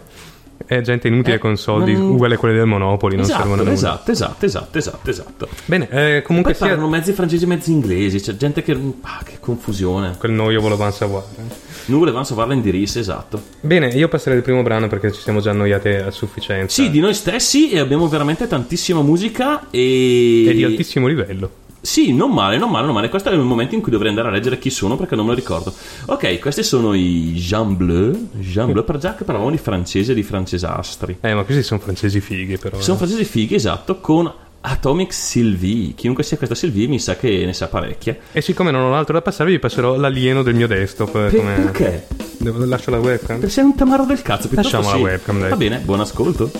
è 0.65 0.81
gente 0.81 1.07
inutile 1.07 1.35
Eh, 1.35 1.39
con 1.39 1.55
soldi 1.57 1.93
non- 1.93 2.11
uguali 2.11 2.33
a 2.33 2.37
quelli 2.37 2.55
del 2.55 2.65
Monopoli, 2.65 3.15
non 3.15 3.25
servono 3.25 3.61
a 3.61 3.71
Esatto, 3.71 3.71
nulla. 3.71 3.73
esatto, 3.73 4.11
esatto, 4.11 4.45
esatto, 4.45 4.77
esatto, 4.77 5.09
esatto. 5.09 5.47
Bene, 5.65 5.87
eh, 5.89 6.21
comunque 6.23 6.51
Poi 6.53 6.61
sia... 6.61 6.69
parlano 6.75 6.89
mezzi 6.89 7.13
francesi 7.13 7.43
e 7.43 7.47
mezzi 7.47 7.71
inglesi, 7.71 8.19
c'è 8.19 8.35
gente 8.35 8.63
che... 8.63 8.71
Ah, 9.01 9.21
che 9.23 9.37
confusione. 9.39 10.15
Quel 10.17 10.31
noio 10.31 10.59
volevamo 10.61 10.91
savoir. 10.91 11.23
Noi 11.85 11.99
volevamo 11.99 12.23
salvarla 12.25 12.53
in 12.53 12.61
diris, 12.61 12.97
esatto. 12.97 13.41
Bene, 13.61 13.87
io 13.87 14.07
passerei 14.09 14.37
il 14.37 14.43
primo 14.43 14.61
brano 14.61 14.87
perché 14.87 15.11
ci 15.11 15.21
siamo 15.21 15.39
già 15.39 15.51
annoiati 15.51 15.87
a 15.89 16.11
sufficienza. 16.11 16.81
Sì, 16.81 16.89
di 16.89 16.99
noi 16.99 17.13
stessi 17.13 17.69
e 17.71 17.79
abbiamo 17.79 18.07
veramente 18.09 18.45
tantissima 18.47 19.01
musica 19.01 19.69
e... 19.71 20.45
E 20.47 20.53
di 20.53 20.63
altissimo 20.65 21.07
livello. 21.07 21.49
Sì, 21.87 22.11
non 22.13 22.31
male, 22.31 22.57
non 22.57 22.69
male, 22.69 22.85
non 22.85 22.93
male. 22.93 23.07
Questo 23.07 23.29
è 23.29 23.33
il 23.33 23.39
momento 23.39 23.73
in 23.73 23.79
cui 23.81 23.93
dovrei 23.93 24.09
andare 24.09 24.27
a 24.27 24.31
leggere 24.31 24.59
chi 24.59 24.69
sono 24.69 24.97
perché 24.97 25.15
non 25.15 25.23
me 25.23 25.31
lo 25.31 25.37
ricordo. 25.37 25.73
Ok, 26.07 26.37
questi 26.39 26.61
sono 26.61 26.93
i 26.93 27.31
Jean 27.37 27.77
Bleu. 27.77 28.27
Jean 28.33 28.73
Bleu, 28.73 28.83
per 28.83 28.97
già 28.97 29.15
che 29.15 29.23
parlavamo 29.23 29.51
di 29.51 29.57
francese 29.57 30.11
e 30.11 30.15
di 30.15 30.21
francesastri. 30.21 31.19
Eh, 31.21 31.33
ma 31.33 31.43
questi 31.43 31.63
sono 31.63 31.79
francesi 31.79 32.19
fighi, 32.19 32.57
però. 32.57 32.77
Sono 32.81 32.95
eh. 32.95 32.99
francesi 32.99 33.23
fighi, 33.23 33.55
esatto, 33.55 34.01
con 34.01 34.29
Atomic 34.59 35.13
Sylvie. 35.13 35.93
Chiunque 35.93 36.23
sia 36.25 36.35
questa 36.35 36.55
Sylvie 36.55 36.87
mi 36.87 36.99
sa 36.99 37.15
che 37.15 37.45
ne 37.45 37.53
sa 37.53 37.67
parecchia. 37.69 38.17
E 38.33 38.41
siccome 38.41 38.69
non 38.69 38.81
ho 38.81 38.93
altro 38.93 39.13
da 39.13 39.21
passare, 39.21 39.49
vi 39.49 39.57
passerò 39.59 39.95
l'alieno 39.95 40.43
del 40.43 40.55
mio 40.55 40.67
desktop. 40.67 41.15
eh, 41.15 41.29
Per- 41.29 41.35
come- 41.37 41.55
Perché? 41.71 42.07
Devo, 42.37 42.65
lascio 42.65 42.91
la 42.91 42.99
webcam? 42.99 43.37
Perché 43.39 43.53
sei 43.53 43.63
un 43.63 43.75
tamarro 43.75 44.03
del 44.03 44.21
cazzo. 44.21 44.49
piuttosto 44.49 44.75
Lasciamo 44.75 44.91
la 44.91 44.97
sì. 44.97 45.13
webcam, 45.13 45.39
dai. 45.39 45.49
Va 45.51 45.55
bene, 45.55 45.77
buon 45.77 46.01
ascolto. 46.01 46.51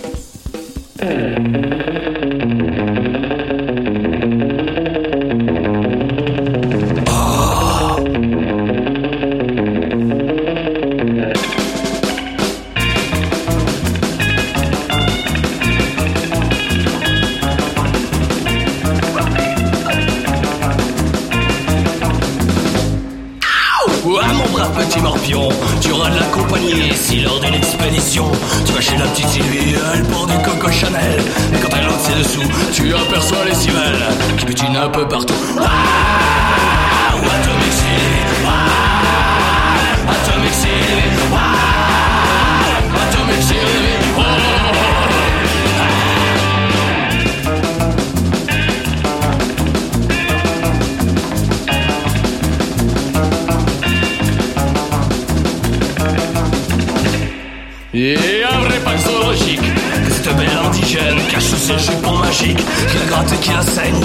Pas 63.17 63.23
de 63.23 63.35
qui 63.37 63.49
la 63.49 63.63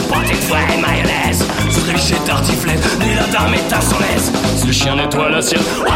pas 0.09 0.23
de 0.27 0.35
frais 0.35 0.79
mayonnaise. 0.81 1.47
Striché 1.69 2.15
tartiflette, 2.25 2.99
ni 2.99 3.15
la 3.15 3.27
dame 3.27 3.53
est 3.53 3.71
à 3.71 3.83
son 3.83 3.99
aise. 4.15 4.33
Ce 4.57 4.73
chien 4.73 4.97
nettoie 4.97 5.29
la 5.29 5.43
sienne. 5.43 5.61
Wow 5.81 5.89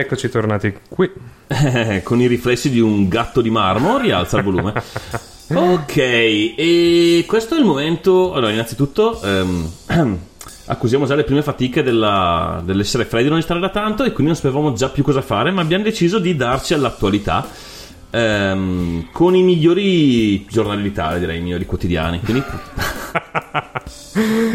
eccoci 0.00 0.28
tornati 0.28 0.74
qui. 0.88 1.10
Con 2.02 2.20
i 2.20 2.26
riflessi 2.26 2.70
di 2.70 2.80
un 2.80 3.08
gatto 3.08 3.40
di 3.40 3.50
marmo, 3.50 3.98
rialza 3.98 4.38
il 4.38 4.44
volume. 4.44 4.72
ok, 5.52 5.96
e 5.96 7.24
questo 7.26 7.54
è 7.54 7.58
il 7.58 7.64
momento. 7.64 8.32
Allora, 8.34 8.52
innanzitutto. 8.52 9.20
ehm, 9.22 9.70
accusiamo 10.66 11.06
già 11.06 11.14
le 11.14 11.24
prime 11.24 11.42
fatiche 11.42 11.82
della- 11.82 12.60
dell'essere 12.64 13.06
freddi 13.06 13.28
non 13.30 13.40
stare 13.40 13.60
da 13.60 13.70
tanto 13.70 14.04
e 14.04 14.12
quindi 14.12 14.32
non 14.32 14.36
sapevamo 14.36 14.72
già 14.74 14.90
più 14.90 15.02
cosa 15.02 15.22
fare, 15.22 15.50
ma 15.50 15.62
abbiamo 15.62 15.84
deciso 15.84 16.18
di 16.18 16.36
darci 16.36 16.74
all'attualità 16.74 17.46
ehm, 18.10 19.08
con 19.12 19.34
i 19.34 19.42
migliori 19.42 20.44
giornali 20.46 20.82
d'Italia, 20.82 21.18
direi 21.18 21.38
i 21.38 21.42
migliori 21.42 21.64
quotidiani. 21.66 22.20
Quindi, 22.20 22.44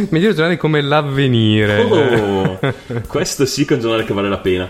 Migliori 0.09 0.35
giornali 0.35 0.57
come 0.57 0.81
l'avvenire. 0.81 1.81
oh, 1.81 2.59
questo 3.07 3.45
sì 3.45 3.65
che 3.65 3.73
è 3.73 3.75
un 3.77 3.81
giornale 3.81 4.03
che 4.03 4.13
vale 4.13 4.29
la 4.29 4.37
pena. 4.37 4.69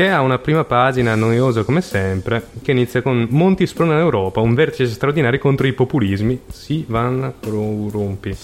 Che 0.00 0.08
ha 0.08 0.22
una 0.22 0.38
prima 0.38 0.64
pagina 0.64 1.14
noiosa 1.14 1.62
come 1.62 1.82
sempre, 1.82 2.46
che 2.62 2.70
inizia 2.70 3.02
con 3.02 3.26
Monti 3.28 3.66
sprona 3.66 3.96
l'Europa, 3.96 4.40
un 4.40 4.54
vertice 4.54 4.86
straordinario 4.86 5.38
contro 5.38 5.66
i 5.66 5.74
populismi. 5.74 6.40
Si 6.50 6.86
van 6.88 7.34
rompi. 7.42 8.34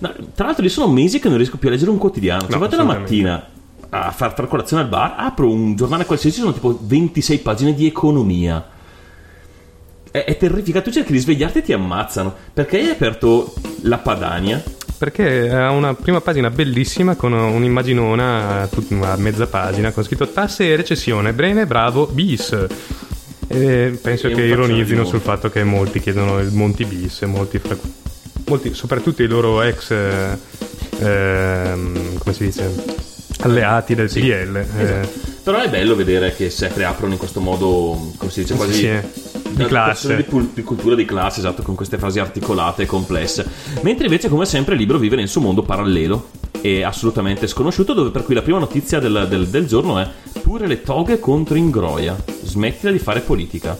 No, 0.00 0.12
tra 0.34 0.46
l'altro, 0.46 0.64
io 0.64 0.70
sono 0.70 0.92
mesi 0.92 1.20
che 1.20 1.28
non 1.28 1.36
riesco 1.36 1.58
più 1.58 1.68
a 1.68 1.70
leggere 1.70 1.92
un 1.92 1.98
quotidiano. 1.98 2.40
Cioè, 2.40 2.50
No, 2.50 2.58
vado 2.58 2.76
la 2.76 2.82
mattina 2.82 3.48
a 3.88 4.10
far 4.10 4.34
far 4.34 4.48
colazione 4.48 4.82
al 4.82 4.88
bar, 4.88 5.14
apro 5.16 5.48
un 5.48 5.76
giornale 5.76 6.04
qualsiasi, 6.04 6.40
sono 6.40 6.52
tipo 6.52 6.76
26 6.82 7.38
pagine 7.38 7.72
di 7.72 7.86
economia. 7.86 8.68
È, 10.10 10.24
è 10.24 10.36
terrificante, 10.36 10.88
tu 10.88 10.94
cerchi 10.96 11.12
di 11.12 11.18
svegliarti 11.20 11.58
e 11.58 11.62
ti 11.62 11.72
ammazzano. 11.72 12.34
Perché 12.52 12.80
hai 12.80 12.90
aperto 12.90 13.52
la 13.82 13.98
Padania? 13.98 14.60
Perché 15.00 15.48
ha 15.48 15.70
una 15.70 15.94
prima 15.94 16.20
pagina 16.20 16.50
bellissima 16.50 17.14
con 17.16 17.32
un'immaginona 17.32 18.68
a 18.68 19.16
mezza 19.16 19.46
pagina 19.46 19.92
con 19.92 20.04
scritto 20.04 20.28
tasse 20.28 20.70
e 20.70 20.76
recessione, 20.76 21.32
bene, 21.32 21.64
bravo, 21.64 22.04
bis. 22.06 22.54
E 23.48 23.98
penso 24.02 24.26
E 24.26 24.34
che 24.34 24.42
ironizzino 24.42 25.06
sul 25.06 25.20
fatto 25.20 25.48
che 25.48 25.64
molti 25.64 26.00
chiedono 26.00 26.38
il 26.40 26.52
Monti 26.52 26.84
bis, 26.84 27.22
e 27.22 27.26
molti, 27.26 27.58
fra- 27.58 27.78
molti- 28.44 28.74
soprattutto 28.74 29.22
i 29.22 29.26
loro 29.26 29.62
ex, 29.62 29.90
eh, 29.90 30.38
ehm, 30.98 32.18
come 32.18 32.34
si 32.34 32.44
dice, 32.44 32.70
alleati 33.40 33.94
del 33.94 34.10
PDL. 34.10 34.56
eh, 34.56 34.82
Esatto. 34.82 35.08
Però 35.44 35.60
è 35.62 35.70
bello 35.70 35.94
vedere 35.96 36.34
che 36.36 36.50
si 36.50 36.66
aprono 36.66 37.14
in 37.14 37.18
questo 37.18 37.40
modo, 37.40 38.12
come 38.18 38.30
si 38.30 38.42
dice, 38.42 38.54
quasi 38.54 38.72
sì, 38.74 38.86
eh, 38.86 39.02
di 39.52 39.64
classe. 39.64 40.16
Di, 40.16 40.22
pul- 40.22 40.50
di 40.54 40.62
cultura 40.62 40.94
di 40.94 41.04
classe, 41.04 41.40
esatto, 41.40 41.62
con 41.62 41.74
queste 41.74 41.98
frasi 41.98 42.18
articolate 42.18 42.82
e 42.82 42.86
complesse. 42.86 43.46
Mentre 43.82 44.06
invece, 44.06 44.28
come 44.28 44.44
sempre, 44.44 44.74
il 44.74 44.80
libro 44.80 44.98
vive 44.98 45.16
nel 45.16 45.28
suo 45.28 45.40
mondo 45.40 45.62
parallelo 45.62 46.30
e 46.60 46.82
assolutamente 46.82 47.46
sconosciuto, 47.46 47.92
dove 47.94 48.10
per 48.10 48.24
cui 48.24 48.34
la 48.34 48.42
prima 48.42 48.58
notizia 48.58 48.98
del, 49.00 49.26
del- 49.28 49.48
del 49.48 49.66
giorno 49.66 49.98
è 49.98 50.08
pure 50.42 50.66
le 50.66 50.82
toghe 50.82 51.18
contro 51.18 51.56
Ingroia. 51.56 52.16
Smettila 52.42 52.90
di 52.92 52.98
fare 52.98 53.20
politica. 53.20 53.78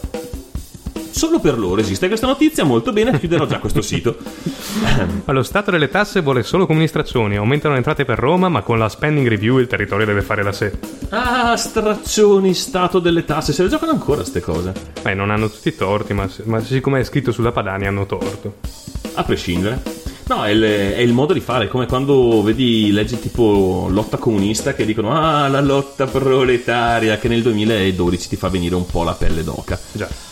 Solo 1.21 1.39
per 1.39 1.59
loro 1.59 1.83
esiste 1.83 2.09
questa 2.09 2.27
notizia, 2.27 2.65
molto 2.65 2.95
bene, 2.95 3.19
chiuderò 3.19 3.45
già 3.45 3.59
questo 3.59 3.83
sito. 3.83 4.17
Ma 5.27 5.33
lo 5.35 5.43
Stato 5.43 5.71
delle 5.71 5.91
tasse 5.91 6.23
vuole 6.23 6.43
solo 6.43 6.65
comunistrazioni, 6.65 7.37
aumentano 7.37 7.75
le 7.75 7.81
entrate 7.81 8.07
per 8.07 8.19
Roma, 8.19 8.49
ma 8.49 8.63
con 8.63 8.79
la 8.79 8.89
spending 8.89 9.29
review 9.29 9.59
il 9.59 9.67
territorio 9.67 10.07
deve 10.07 10.23
fare 10.23 10.43
da 10.43 10.51
sé. 10.51 10.73
Ah, 11.11 11.55
straccioni, 11.59 12.55
stato 12.55 13.01
delle 13.01 13.27
tasse, 13.27 13.53
se 13.53 13.63
le 13.63 13.69
giocano 13.69 13.93
ancora 13.93 14.25
ste 14.25 14.41
cose. 14.41 14.73
Beh, 15.03 15.13
non 15.13 15.29
hanno 15.29 15.51
tutti 15.51 15.69
i 15.69 15.77
torti, 15.77 16.15
ma, 16.15 16.27
ma 16.45 16.59
siccome 16.61 17.01
è 17.01 17.05
scritto 17.05 17.33
sulla 17.33 17.53
Padania 17.53 17.89
hanno 17.89 18.07
torto. 18.07 18.55
A 19.13 19.23
prescindere. 19.23 19.83
No, 20.27 20.47
è 20.47 20.53
il, 20.53 20.63
è 20.63 21.01
il 21.01 21.13
modo 21.13 21.35
di 21.35 21.41
fare, 21.41 21.69
come 21.69 21.85
quando 21.85 22.43
vedi 22.43 22.93
leggi 22.93 23.21
tipo 23.21 23.89
lotta 23.91 24.17
comunista 24.17 24.73
che 24.73 24.87
dicono 24.87 25.13
ah, 25.13 25.49
la 25.49 25.61
lotta 25.61 26.07
proletaria, 26.07 27.19
che 27.19 27.29
nel 27.29 27.43
2012 27.43 28.29
ti 28.29 28.37
fa 28.37 28.49
venire 28.49 28.75
un 28.75 28.87
po' 28.87 29.03
la 29.03 29.13
pelle 29.13 29.45
d'oca. 29.45 29.79
Già. 29.93 30.30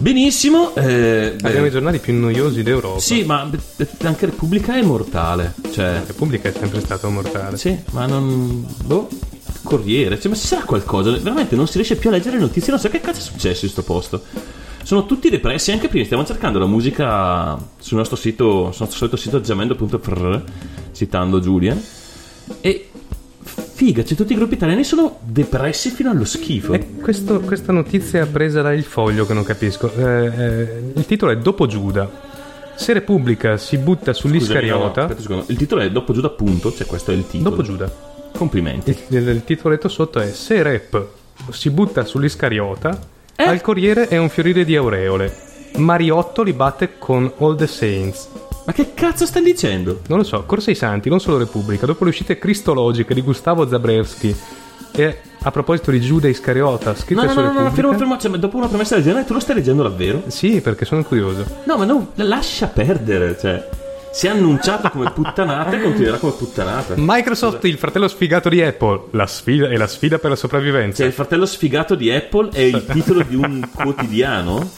Benissimo. 0.00 0.74
eh, 0.76 1.34
beh, 1.38 1.46
Abbiamo 1.46 1.66
i 1.66 1.70
giornali 1.70 1.98
più 1.98 2.14
noiosi 2.18 2.62
d'Europa. 2.62 3.00
sì, 3.00 3.22
ma 3.24 3.48
anche 4.02 4.24
Repubblica 4.26 4.74
è 4.74 4.82
mortale. 4.82 5.52
Cioè, 5.70 6.02
Repubblica 6.06 6.48
è 6.48 6.52
sempre 6.58 6.80
stato 6.80 7.10
mortale. 7.10 7.58
sì, 7.58 7.76
ma 7.90 8.06
non... 8.06 8.66
Boh, 8.84 9.08
Corriere, 9.62 10.18
cioè, 10.18 10.30
ma 10.30 10.36
ci 10.38 10.46
sarà 10.46 10.62
qualcosa? 10.64 11.10
Veramente 11.10 11.54
non 11.54 11.66
si 11.66 11.74
riesce 11.74 11.96
più 11.96 12.08
a 12.08 12.12
leggere 12.12 12.36
le 12.36 12.42
notizie, 12.42 12.70
non 12.72 12.80
so 12.80 12.88
che 12.88 13.00
cazzo 13.00 13.18
è 13.18 13.22
successo 13.22 13.66
in 13.66 13.70
sto 13.70 13.82
posto. 13.82 14.22
Sono 14.82 15.04
tutti 15.04 15.28
depressi, 15.28 15.70
anche 15.70 15.88
prima 15.88 16.06
stiamo 16.06 16.24
cercando 16.24 16.58
la 16.58 16.66
musica 16.66 17.58
sul 17.78 17.98
nostro 17.98 18.16
sito, 18.16 18.72
sul 18.72 18.80
nostro 18.80 18.96
solito 18.96 19.16
sito 19.18 19.40
jamendo.fr, 19.40 20.42
citando 20.94 21.40
Julian. 21.40 21.80
E 22.62 22.88
figa, 23.80 24.04
cioè 24.04 24.14
tutti 24.14 24.34
i 24.34 24.36
gruppi 24.36 24.54
italiani 24.54 24.84
sono 24.84 25.20
depressi 25.22 25.88
fino 25.88 26.10
allo 26.10 26.26
schifo. 26.26 26.74
E 26.74 26.96
questo- 27.00 27.40
questa 27.40 27.72
notizia 27.72 28.26
presa 28.26 28.60
dal 28.60 28.82
foglio 28.82 29.24
che 29.24 29.32
non 29.32 29.42
capisco. 29.42 29.90
Eh, 29.96 30.26
eh, 30.26 30.82
il 30.96 31.06
titolo 31.06 31.32
è 31.32 31.38
Dopo 31.38 31.66
Giuda. 31.66 32.28
Se 32.74 32.92
Repubblica 32.92 33.56
si 33.56 33.78
butta 33.78 34.12
Scusami, 34.12 34.34
no, 34.34 34.40
no, 34.40 34.92
sull'Iscariota. 34.92 35.44
Il 35.46 35.56
titolo 35.56 35.80
è 35.80 35.90
Dopo 35.90 36.12
Giuda, 36.12 36.28
punto, 36.28 36.70
cioè 36.74 36.86
questo 36.86 37.10
è 37.10 37.14
il 37.14 37.26
titolo. 37.26 37.48
dopo 37.48 37.62
Giuda. 37.62 37.90
Complimenti. 38.36 38.94
Il, 39.08 39.26
il 39.28 39.44
titoletto 39.44 39.88
sotto 39.88 40.20
è 40.20 40.30
Se 40.30 40.62
Rep 40.62 41.06
si 41.48 41.70
butta 41.70 42.04
sull'Iscariota, 42.04 42.98
Eh? 43.34 43.44
al 43.44 43.62
Corriere 43.62 44.08
è 44.08 44.18
un 44.18 44.28
fiorire 44.28 44.66
di 44.66 44.76
aureole. 44.76 45.34
Mariotto 45.76 46.42
li 46.42 46.52
batte 46.52 46.98
con 46.98 47.32
All 47.38 47.56
the 47.56 47.66
Saints. 47.66 48.28
Ma 48.64 48.72
che 48.72 48.94
cazzo 48.94 49.26
stai 49.26 49.42
dicendo? 49.42 50.00
Non 50.08 50.18
lo 50.18 50.24
so, 50.24 50.44
Corsa 50.44 50.70
ai 50.70 50.76
Santi, 50.76 51.08
non 51.08 51.20
solo 51.20 51.38
Repubblica, 51.38 51.86
dopo 51.86 52.04
le 52.04 52.10
uscite 52.10 52.38
cristologiche 52.38 53.14
di 53.14 53.22
Gustavo 53.22 53.66
Zabrewski 53.68 54.36
e 54.92 55.18
a 55.42 55.50
proposito 55.50 55.90
di 55.90 56.00
Giuda 56.00 56.28
Iscariota, 56.28 56.90
No, 56.90 56.96
scritte 56.96 57.24
no, 57.24 57.30
su 57.30 57.40
no, 57.40 57.52
no, 57.52 57.62
no, 57.62 57.70
fermo, 57.70 57.96
fermo, 57.96 58.18
cioè, 58.18 58.30
dopo 58.38 58.58
una 58.58 58.68
premessa 58.68 58.96
del 58.96 59.04
genere 59.04 59.24
tu 59.24 59.32
lo 59.32 59.40
stai 59.40 59.56
leggendo 59.56 59.82
davvero? 59.82 60.24
Sì, 60.26 60.60
perché 60.60 60.84
sono 60.84 61.02
curioso. 61.04 61.44
No, 61.64 61.76
ma 61.76 61.84
no, 61.84 62.08
lascia 62.16 62.66
perdere, 62.66 63.36
cioè. 63.38 63.68
Si 64.12 64.26
è 64.26 64.30
annunciato 64.30 64.90
come 64.90 65.10
puttanata 65.12 65.76
e 65.76 65.80
continuerà 65.80 66.18
come 66.18 66.32
puttanata. 66.32 66.94
Microsoft, 66.96 67.64
il 67.64 67.78
fratello 67.78 68.08
sfigato 68.08 68.48
di 68.48 68.60
Apple, 68.60 69.04
la 69.12 69.26
sfida 69.26 69.68
è 69.68 69.76
la 69.76 69.86
sfida 69.86 70.18
per 70.18 70.30
la 70.30 70.36
sopravvivenza. 70.36 70.96
Cioè, 70.98 71.06
il 71.06 71.12
fratello 71.12 71.46
sfigato 71.46 71.94
di 71.94 72.10
Apple 72.10 72.50
è 72.52 72.60
il 72.60 72.84
titolo 72.86 73.22
di 73.22 73.36
un 73.36 73.66
quotidiano? 73.72 74.70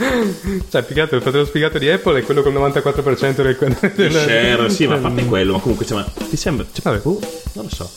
Cioè, 0.68 0.82
più 0.82 0.94
che 0.94 1.00
altro 1.00 1.16
il 1.16 1.22
fratello 1.22 1.46
sfigato 1.46 1.78
di 1.78 1.88
Apple 1.88 2.20
è 2.20 2.22
quello 2.24 2.42
con 2.42 2.52
il 2.52 2.58
94% 2.58 3.42
del, 3.42 3.56
del 3.96 4.12
share, 4.12 4.68
sì, 4.68 4.86
ma 4.86 4.96
a 4.96 4.98
parte 4.98 5.24
quello, 5.26 5.52
ma 5.54 5.58
comunque, 5.60 5.86
cioè, 5.86 5.96
ma 5.96 6.06
ti 6.28 6.36
sembra... 6.36 6.66
Cioè, 6.70 6.98
boh, 6.98 7.18
non 7.54 7.64
lo 7.64 7.70
so. 7.70 7.90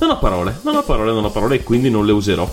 Non 0.00 0.10
ho 0.10 0.18
parole, 0.18 0.58
non 0.62 0.74
ho 0.74 0.82
parole, 0.82 1.12
non 1.12 1.24
ho 1.24 1.30
parole 1.30 1.54
e 1.56 1.62
quindi 1.62 1.90
non 1.90 2.04
le 2.04 2.12
userò. 2.12 2.52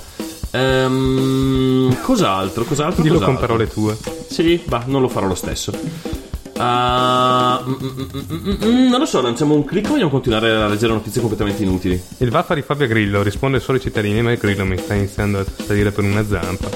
Ehm, 0.52 2.00
cos'altro? 2.04 2.64
Cos'altro? 2.64 3.02
Dillo 3.02 3.16
con 3.16 3.36
cos'altro? 3.36 3.48
parole 3.48 3.68
tue. 3.68 3.98
Sì, 4.28 4.62
va, 4.68 4.84
non 4.86 5.02
lo 5.02 5.08
farò 5.08 5.26
lo 5.26 5.36
stesso. 5.36 6.29
Ah, 6.62 7.64
mm, 7.66 7.72
mm, 7.74 8.56
mm, 8.66 8.90
non 8.90 9.00
lo 9.00 9.06
so, 9.06 9.22
lanciamo 9.22 9.56
un 9.56 9.64
clic 9.64 9.86
o 9.86 9.92
vogliamo 9.92 10.10
continuare 10.10 10.52
a 10.52 10.68
leggere 10.68 10.92
notizie 10.92 11.22
completamente 11.22 11.64
inutili? 11.64 12.02
Il 12.18 12.30
Vaffa 12.32 12.54
di 12.54 12.62
Fabio 12.62 12.86
Grillo 12.86 13.22
risponde 13.24 13.62
solo 13.62 13.78
ai 13.78 13.84
cittadini, 13.84 14.22
ma 14.22 14.34
il 14.34 14.38
Grillo 14.38 14.66
mi 14.66 14.78
sta 14.78 14.94
iniziando 14.94 15.40
a 15.40 15.46
salire 15.66 15.92
per 15.92 16.04
una 16.04 16.26
zampa. 16.28 16.70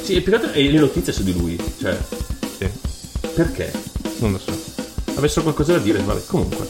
Sì, 0.00 0.14
e 0.14 0.20
più 0.22 0.32
che 0.32 0.38
altro 0.38 0.52
e 0.52 0.70
le 0.70 0.78
notizie 0.78 1.12
su 1.12 1.22
di 1.24 1.36
lui. 1.36 1.58
Cioè, 1.78 1.98
Sì, 2.58 2.66
perché? 3.34 3.70
non 4.20 4.32
lo 4.32 4.38
so. 4.38 4.50
Avessero 5.16 5.42
qualcosa 5.42 5.72
da 5.72 5.78
dire, 5.80 5.98
vabbè, 6.00 6.22
comunque. 6.26 6.66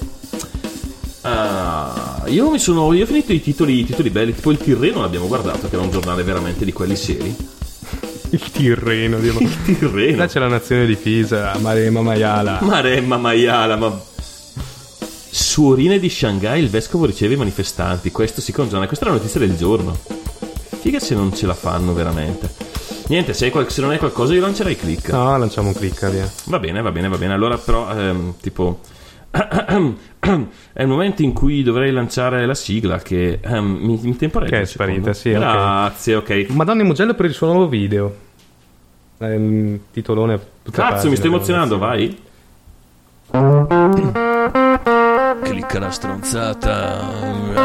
Ah, 1.20 2.22
io 2.26 2.50
mi 2.50 2.58
sono. 2.58 2.92
Io 2.92 3.04
ho 3.04 3.06
finito 3.06 3.32
i 3.32 3.40
titoli, 3.40 3.80
i 3.80 3.84
titoli 3.84 4.10
belli, 4.10 4.34
tipo 4.34 4.50
il 4.50 4.58
Tirreno 4.58 5.00
l'abbiamo 5.00 5.28
guardato, 5.28 5.68
che 5.68 5.74
era 5.76 5.84
un 5.84 5.90
giornale 5.92 6.24
veramente 6.24 6.64
di 6.64 6.72
quelli 6.72 6.96
seri. 6.96 7.36
Il 8.30 8.50
Tirreno, 8.50 9.18
Dio. 9.18 9.38
Il 9.38 9.62
Tirreno. 9.64 10.16
Là 10.18 10.26
c'è 10.26 10.38
la 10.38 10.48
nazione 10.48 10.86
di 10.86 10.96
Pisa, 10.96 11.56
Marema 11.60 12.02
Maiala. 12.02 12.58
Maremma 12.62 13.16
Maiala, 13.16 13.76
ma. 13.76 14.00
Suorine 15.30 15.98
di 15.98 16.08
Shanghai, 16.08 16.60
il 16.62 16.68
vescovo 16.68 17.04
riceve 17.06 17.34
i 17.34 17.36
manifestanti. 17.36 18.10
Questo 18.10 18.40
si 18.40 18.52
congiona. 18.52 18.86
Questa 18.86 19.04
è 19.06 19.08
la 19.08 19.14
notizia 19.14 19.40
del 19.40 19.56
giorno. 19.56 19.96
Figa 20.80 20.98
se 21.00 21.14
non 21.14 21.34
ce 21.34 21.46
la 21.46 21.54
fanno 21.54 21.92
veramente. 21.94 22.50
Niente, 23.08 23.32
se, 23.32 23.50
qual- 23.50 23.70
se 23.70 23.80
non 23.80 23.90
hai 23.90 23.98
qualcosa, 23.98 24.34
io 24.34 24.40
lancerei 24.40 24.76
click. 24.76 25.10
No, 25.10 25.36
lanciamo 25.38 25.68
un 25.68 25.74
click, 25.74 26.10
via. 26.10 26.30
Va 26.44 26.58
bene, 26.58 26.82
va 26.82 26.90
bene, 26.90 27.08
va 27.08 27.16
bene. 27.16 27.32
Allora, 27.32 27.56
però, 27.56 27.90
ehm, 27.90 28.34
tipo. 28.40 28.80
È 29.30 30.82
il 30.82 30.88
momento 30.88 31.22
in 31.22 31.32
cui 31.32 31.62
dovrei 31.62 31.92
lanciare 31.92 32.46
la 32.46 32.54
sigla 32.54 32.98
che 32.98 33.40
ehm, 33.42 33.64
mi, 33.64 34.00
mi 34.02 34.16
temporeggia. 34.16 34.56
Che 34.56 34.62
è 34.62 34.64
sparita, 34.64 35.12
sì. 35.12 35.30
Grazie, 35.30 36.14
ok. 36.16 36.46
Madonna 36.50 36.82
Mugello 36.84 37.14
per 37.14 37.26
il 37.26 37.32
suo 37.32 37.46
nuovo 37.48 37.68
video. 37.68 38.26
È 39.18 39.34
un 39.34 39.78
titolone. 39.90 40.40
tutta 40.62 40.90
Cazzo, 40.90 41.08
mi 41.08 41.16
sto 41.16 41.30
pagina, 41.30 41.36
emozionando, 41.36 41.78
vai. 41.78 42.16
Clicca 45.42 45.78
la 45.78 45.90
stronzata. 45.90 47.56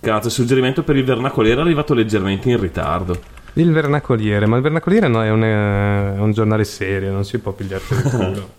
Cazzo, 0.00 0.26
il 0.26 0.32
suggerimento 0.32 0.82
per 0.82 0.96
il 0.96 1.04
vernacoliere 1.04 1.58
è 1.58 1.62
arrivato 1.62 1.94
leggermente 1.94 2.50
in 2.50 2.60
ritardo. 2.60 3.18
Il 3.56 3.72
vernacoliere, 3.72 4.46
ma 4.46 4.56
il 4.56 4.62
vernacoliere 4.62 5.08
no, 5.08 5.22
è, 5.22 5.30
un, 5.30 5.42
eh, 5.42 6.16
è 6.16 6.20
un 6.20 6.32
giornale 6.32 6.64
serio, 6.64 7.10
non 7.10 7.24
si 7.24 7.38
può 7.38 7.52
pigliarsi 7.52 7.94
il 7.94 8.02
culo. 8.10 8.50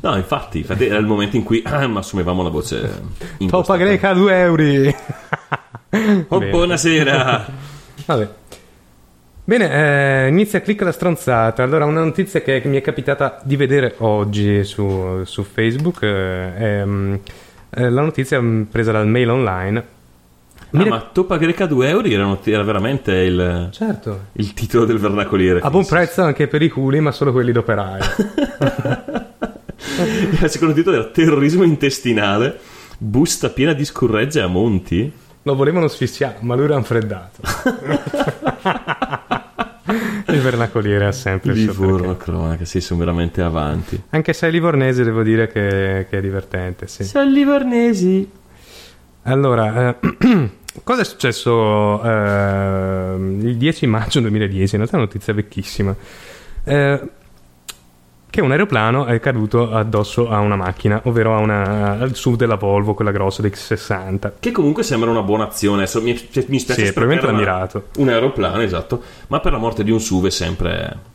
No, 0.00 0.16
infatti, 0.16 0.58
infatti 0.58 0.86
era 0.86 0.96
il 0.96 1.04
momento 1.04 1.36
in 1.36 1.42
cui 1.42 1.62
ehm, 1.66 1.96
assumevamo 1.98 2.42
la 2.42 2.48
voce. 2.48 2.80
Topa 2.80 3.34
impostata. 3.38 3.78
greca 3.78 4.12
2 4.14 4.38
euro. 4.38 4.62
Oh, 6.28 6.40
buonasera. 6.40 7.46
Vabbè. 8.06 8.28
Bene, 9.44 10.24
eh, 10.24 10.28
inizia 10.28 10.62
clic 10.62 10.80
la 10.80 10.90
stronzata. 10.90 11.62
Allora, 11.62 11.84
una 11.84 12.02
notizia 12.02 12.40
che 12.40 12.62
mi 12.64 12.78
è 12.78 12.80
capitata 12.80 13.38
di 13.44 13.56
vedere 13.56 13.96
oggi 13.98 14.64
su, 14.64 15.22
su 15.24 15.42
Facebook 15.42 16.02
eh, 16.02 16.56
è 16.56 16.84
mm, 16.86 17.14
eh, 17.68 17.90
la 17.90 18.00
notizia 18.00 18.42
presa 18.70 18.92
dal 18.92 19.06
mail 19.06 19.28
online. 19.28 19.84
Ah, 20.74 20.86
ma 20.86 21.00
Topa 21.12 21.36
Greca 21.36 21.66
2 21.66 21.88
euro 21.88 22.08
era, 22.08 22.38
era 22.44 22.62
veramente 22.62 23.12
il, 23.12 23.68
Certo. 23.72 24.26
il 24.32 24.54
titolo 24.54 24.84
del 24.86 24.98
vernacoliere. 24.98 25.60
A 25.60 25.68
buon 25.70 25.84
prezzo 25.86 26.22
anche 26.22 26.46
per 26.48 26.62
i 26.62 26.70
culi, 26.70 27.00
ma 27.00 27.12
solo 27.12 27.32
quelli 27.32 27.52
d'operaio. 27.52 28.02
Il 30.40 30.48
secondo 30.48 30.74
titolo 30.74 30.96
era 30.96 31.06
Terrorismo 31.06 31.62
intestinale. 31.64 32.58
Busta 32.98 33.50
piena 33.50 33.72
di 33.72 33.84
scurregge 33.84 34.40
a 34.40 34.46
monti. 34.46 35.12
Lo 35.42 35.54
volevano 35.54 35.88
sfissiare, 35.88 36.36
ma 36.40 36.54
lui 36.54 36.64
era 36.64 36.76
infreddato. 36.76 37.40
Il 40.28 40.40
vernacoliere 40.40 41.06
ha 41.06 41.12
sempre 41.12 41.52
Livorno 41.52 42.16
cronaca, 42.16 42.64
sì, 42.64 42.80
sono 42.80 43.00
veramente 43.00 43.42
avanti. 43.42 44.00
Anche 44.10 44.32
se 44.32 44.46
è 44.46 44.50
livornese 44.50 45.04
devo 45.04 45.22
dire 45.22 45.48
che, 45.48 46.06
che 46.08 46.18
è 46.18 46.20
divertente, 46.20 46.86
sì. 46.86 47.04
Siamo 47.04 47.28
livornesi. 47.30 48.30
Allora, 49.24 49.96
eh, 50.00 50.50
cosa 50.84 51.02
è 51.02 51.04
successo 51.04 52.02
eh, 52.02 53.14
il 53.40 53.56
10 53.56 53.86
maggio 53.86 54.20
2010? 54.20 54.74
In 54.74 54.80
realtà 54.80 54.92
è 54.96 55.00
una 55.00 55.04
notizia 55.10 55.32
vecchissima. 55.32 55.94
Eh, 56.64 57.00
che 58.30 58.40
un 58.40 58.50
aeroplano 58.50 59.04
è 59.04 59.20
caduto 59.20 59.72
addosso 59.74 60.30
a 60.30 60.38
una 60.38 60.56
macchina, 60.56 61.02
ovvero 61.04 61.34
a 61.34 61.38
una, 61.38 61.98
al 61.98 62.14
SUV 62.14 62.36
della 62.36 62.54
Volvo, 62.54 62.94
quella 62.94 63.10
grossa 63.10 63.42
X60. 63.42 64.32
Che 64.40 64.50
comunque 64.52 64.82
sembra 64.82 65.10
una 65.10 65.20
buona 65.22 65.44
azione. 65.48 65.86
Mi, 66.00 66.18
mi 66.46 66.58
spiace 66.58 66.86
Sì, 66.86 66.92
probabilmente 66.94 67.26
l'ha 67.26 67.32
una- 67.32 67.38
mirato. 67.38 67.88
Un 67.98 68.08
aeroplano, 68.08 68.62
esatto. 68.62 69.02
Ma 69.26 69.40
per 69.40 69.52
la 69.52 69.58
morte 69.58 69.84
di 69.84 69.90
un 69.90 70.00
SUV 70.00 70.26
è 70.26 70.30
sempre. 70.30 71.10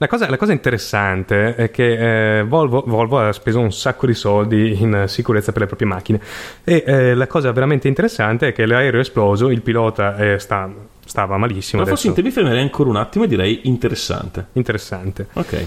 La 0.00 0.06
cosa, 0.06 0.30
la 0.30 0.36
cosa 0.36 0.52
interessante 0.52 1.56
è 1.56 1.70
che 1.72 2.38
eh, 2.38 2.42
Volvo, 2.44 2.84
Volvo 2.86 3.18
ha 3.18 3.32
speso 3.32 3.58
un 3.58 3.72
sacco 3.72 4.06
di 4.06 4.14
soldi 4.14 4.80
in 4.80 5.04
sicurezza 5.08 5.50
per 5.50 5.62
le 5.62 5.66
proprie 5.66 5.88
macchine 5.88 6.20
e 6.62 6.84
eh, 6.86 7.14
la 7.14 7.26
cosa 7.26 7.50
veramente 7.50 7.88
interessante 7.88 8.48
è 8.48 8.52
che 8.52 8.64
l'aereo 8.64 9.00
è 9.00 9.02
esploso, 9.02 9.50
il 9.50 9.60
pilota 9.60 10.16
eh, 10.16 10.38
sta- 10.38 10.70
stava 11.04 11.36
malissimo. 11.36 11.82
Ma 11.82 11.88
forse 11.88 12.12
te 12.12 12.22
mi 12.22 12.30
fermerei 12.30 12.60
ancora 12.62 12.90
un 12.90 12.96
attimo 12.96 13.24
e 13.24 13.26
direi 13.28 13.60
interessante. 13.64 14.46
Interessante. 14.52 15.26
Ok. 15.32 15.66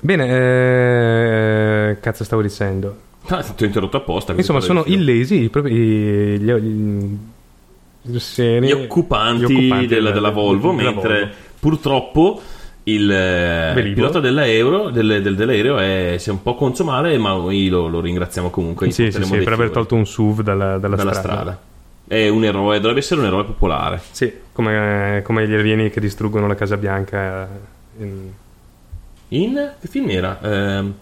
Bene, 0.00 0.28
eh, 0.28 1.96
cazzo 2.00 2.22
stavo 2.22 2.42
dicendo? 2.42 2.96
Ah, 3.26 3.42
ti 3.42 3.64
ho 3.64 3.66
interrotto 3.66 3.96
apposta. 3.96 4.34
Insomma, 4.34 4.60
sono 4.60 4.84
illesi 4.86 5.42
i 5.44 5.48
propri- 5.48 5.72
i- 5.74 6.38
gli, 6.38 6.52
gli- 6.52 7.18
gli 8.02 8.18
gli 8.60 8.70
occupanti, 8.70 9.40
gli 9.40 9.44
occupanti 9.44 9.86
della, 9.86 10.10
della 10.10 10.30
Volvo, 10.30 10.72
della 10.74 10.90
mentre 10.92 11.18
Volvo. 11.20 11.34
purtroppo 11.58 12.40
il 12.86 13.10
eh, 13.10 13.72
Velivolo. 13.74 13.94
pilota 13.94 14.20
dell'aereo, 14.20 14.90
del- 14.90 15.22
del- 15.22 15.34
dell'aereo 15.36 15.78
è, 15.78 16.16
si 16.18 16.28
è 16.28 16.32
un 16.32 16.42
po' 16.42 16.54
conso 16.54 16.84
male, 16.84 17.16
ma 17.18 17.30
noi 17.30 17.68
lo, 17.68 17.86
lo 17.88 18.00
ringraziamo 18.00 18.50
comunque. 18.50 18.90
Sì, 18.90 19.10
sì, 19.10 19.22
sì, 19.22 19.36
per 19.38 19.52
aver 19.54 19.70
tolto 19.70 19.94
un 19.94 20.04
SUV 20.06 20.42
dalla, 20.42 20.78
dalla 20.78 20.96
dalla 20.96 21.12
strada. 21.14 21.32
strada. 21.40 21.60
È 22.06 22.28
un 22.28 22.44
eroe, 22.44 22.76
dovrebbe 22.80 23.00
essere 23.00 23.20
un 23.20 23.26
eroe 23.26 23.44
popolare. 23.44 24.00
Sì, 24.10 24.30
come, 24.52 25.22
come 25.24 25.48
gli 25.48 25.54
alieni 25.54 25.88
che 25.90 26.00
distruggono 26.00 26.46
la 26.46 26.54
Casa 26.54 26.76
Bianca. 26.76 27.48
In, 27.98 28.28
In 29.28 29.70
che 29.80 29.88
film 29.88 30.10
era? 30.10 30.38
Ehm, 30.42 30.94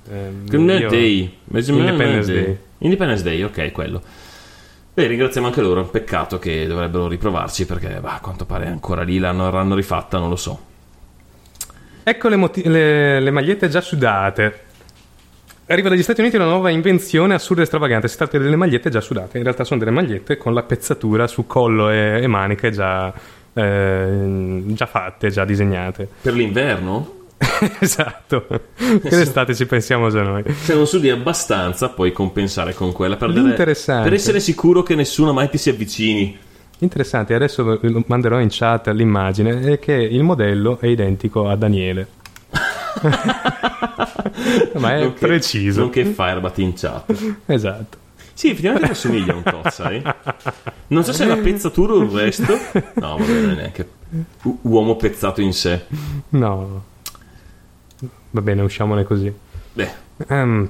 Criminal 0.47 0.81
io- 0.83 0.88
Day. 0.88 1.37
Independence 1.53 2.33
Day. 2.33 2.59
Independence 2.79 3.23
Day, 3.25 3.42
ok, 3.42 3.73
quello. 3.73 4.01
Beh, 4.95 5.07
ringraziamo 5.07 5.49
anche 5.49 5.61
loro. 5.61 5.85
Peccato 5.87 6.38
che 6.38 6.66
dovrebbero 6.68 7.09
riprovarci 7.09 7.66
perché, 7.66 7.99
bah, 8.01 8.14
a 8.16 8.21
quanto 8.21 8.45
pare, 8.45 8.66
ancora 8.68 9.03
lì 9.03 9.18
l'hanno 9.18 9.75
rifatta, 9.75 10.18
non 10.18 10.29
lo 10.29 10.37
so. 10.37 10.71
Ecco 12.04 12.28
le, 12.28 12.36
moti- 12.36 12.66
le- 12.68 13.20
le 13.20 13.30
magliette 13.30 13.68
già 13.68 13.80
sudate. 13.80 14.70
Arriva 15.66 15.88
dagli 15.88 16.02
Stati 16.02 16.20
Uniti 16.20 16.36
una 16.36 16.46
nuova 16.46 16.70
invenzione 16.70 17.34
assurda 17.34 17.62
e 17.62 17.66
stravagante. 17.66 18.08
Si 18.08 18.16
tratta 18.16 18.36
delle 18.36 18.56
magliette 18.56 18.90
già 18.90 19.00
sudate. 19.00 19.38
In 19.38 19.44
realtà 19.44 19.64
sono 19.64 19.78
delle 19.78 19.92
magliette 19.92 20.36
con 20.36 20.52
la 20.52 20.62
pezzatura 20.64 21.26
su 21.26 21.46
collo 21.46 21.88
e, 21.90 22.20
e 22.22 22.26
maniche 22.26 22.70
già, 22.70 23.12
eh, 23.54 24.62
già 24.66 24.86
fatte, 24.86 25.30
già 25.30 25.44
disegnate. 25.44 26.08
Per 26.20 26.34
l'inverno, 26.34 27.20
esatto. 27.78 28.46
Che 28.74 29.00
l'estate 29.16 29.54
ci 29.54 29.64
pensiamo 29.66 30.10
già 30.10 30.22
noi. 30.22 30.42
se 30.52 30.74
non 30.74 30.86
sudi 30.86 31.08
abbastanza, 31.08 31.88
puoi 31.90 32.12
compensare 32.12 32.74
con 32.74 32.92
quella 32.92 33.16
per, 33.16 33.32
dare- 33.32 33.54
per 34.02 34.12
essere 34.12 34.40
sicuro 34.40 34.82
che 34.82 34.94
nessuno 34.96 35.32
mai 35.32 35.48
ti 35.48 35.58
si 35.58 35.70
avvicini. 35.70 36.38
Interessante, 36.83 37.35
adesso 37.35 37.79
manderò 38.07 38.40
in 38.40 38.49
chat 38.51 38.88
l'immagine 38.88 39.61
è 39.75 39.79
che 39.79 39.92
il 39.95 40.23
modello 40.25 40.79
è 40.81 40.87
identico 40.88 41.49
a 41.49 41.55
Daniele. 41.57 42.07
Ma 44.75 44.95
è 44.97 45.01
Non 45.03 45.12
che- 45.14 45.18
preciso. 45.27 45.81
Non 45.81 45.90
che 45.90 46.05
Firebat 46.05 46.59
in 46.59 46.73
chat. 46.75 47.35
Esatto. 47.47 47.99
Sì, 48.35 48.49
effettivamente 48.51 48.87
mi 48.87 48.92
assomiglia 48.92 49.35
un 49.35 49.42
po', 49.42 49.62
sai? 49.71 50.03
Non 50.88 51.05
so 51.05 51.12
se 51.12 51.25
è 51.25 51.27
la 51.29 51.37
pezzatura 51.37 51.92
o 51.92 52.03
il 52.03 52.11
resto. 52.11 52.53
No, 52.95 53.16
va 53.16 53.25
bene, 53.25 53.55
neanche. 53.55 53.88
U- 54.42 54.59
uomo 54.62 54.97
pezzato 54.97 55.40
in 55.40 55.53
sé. 55.53 55.83
No. 56.31 56.85
Va 58.31 58.40
bene, 58.40 58.62
usciamone 58.62 59.05
così. 59.05 59.33
Beh, 59.75 59.90
Ehm, 60.29 60.68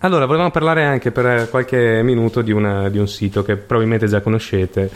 allora, 0.00 0.26
volevamo 0.26 0.50
parlare 0.50 0.84
anche 0.84 1.10
per 1.10 1.48
qualche 1.50 2.02
minuto 2.02 2.40
di, 2.42 2.52
una- 2.52 2.88
di 2.88 2.98
un 2.98 3.08
sito 3.08 3.42
che 3.42 3.56
probabilmente 3.56 4.06
già 4.06 4.20
conoscete, 4.20 4.90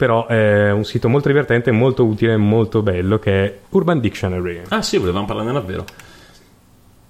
però 0.00 0.26
è 0.26 0.72
un 0.72 0.82
sito 0.86 1.10
molto 1.10 1.28
divertente, 1.28 1.70
molto 1.72 2.06
utile, 2.06 2.38
molto 2.38 2.80
bello, 2.80 3.18
che 3.18 3.44
è 3.44 3.58
Urban 3.68 4.00
Dictionary. 4.00 4.62
Ah 4.68 4.80
sì, 4.80 4.96
volevamo 4.96 5.26
parlarne 5.26 5.52
davvero. 5.52 5.84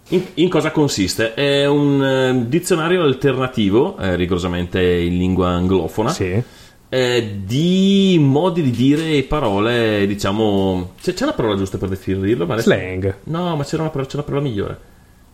In, 0.09 0.25
in 0.35 0.49
cosa 0.49 0.73
consiste? 0.73 1.35
È 1.35 1.69
un 1.69 2.03
eh, 2.05 2.49
dizionario 2.49 3.03
alternativo, 3.05 3.97
eh, 3.97 4.17
rigorosamente 4.17 4.83
in 4.83 5.19
lingua 5.19 5.51
anglofona, 5.51 6.09
Sì. 6.11 6.43
eh, 6.89 7.35
di 7.45 8.17
modi 8.21 8.61
di 8.63 8.73
dire 8.73 9.23
parole, 9.23 10.05
diciamo... 10.09 10.95
C'è, 11.01 11.15
c'è 11.15 11.23
una 11.23 11.33
parola 11.35 11.55
giusta 11.55 11.79
per 11.79 11.91
definirlo? 11.91 12.45
Ma 12.45 12.55
adesso- 12.55 12.71
Slang. 12.73 13.15
No, 13.27 13.55
ma 13.55 13.63
c'era 13.63 13.83
una, 13.83 13.91
parola, 13.93 14.09
c'è 14.11 14.17
una 14.17 14.25
parola 14.25 14.43
migliore. 14.43 14.79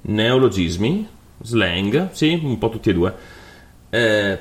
Neologismi, 0.03 1.09
slang, 1.41 2.11
sì, 2.13 2.39
un 2.45 2.59
po' 2.59 2.69
tutti 2.69 2.91
e 2.91 2.93
due. 2.93 3.15
Eh, 3.89 4.39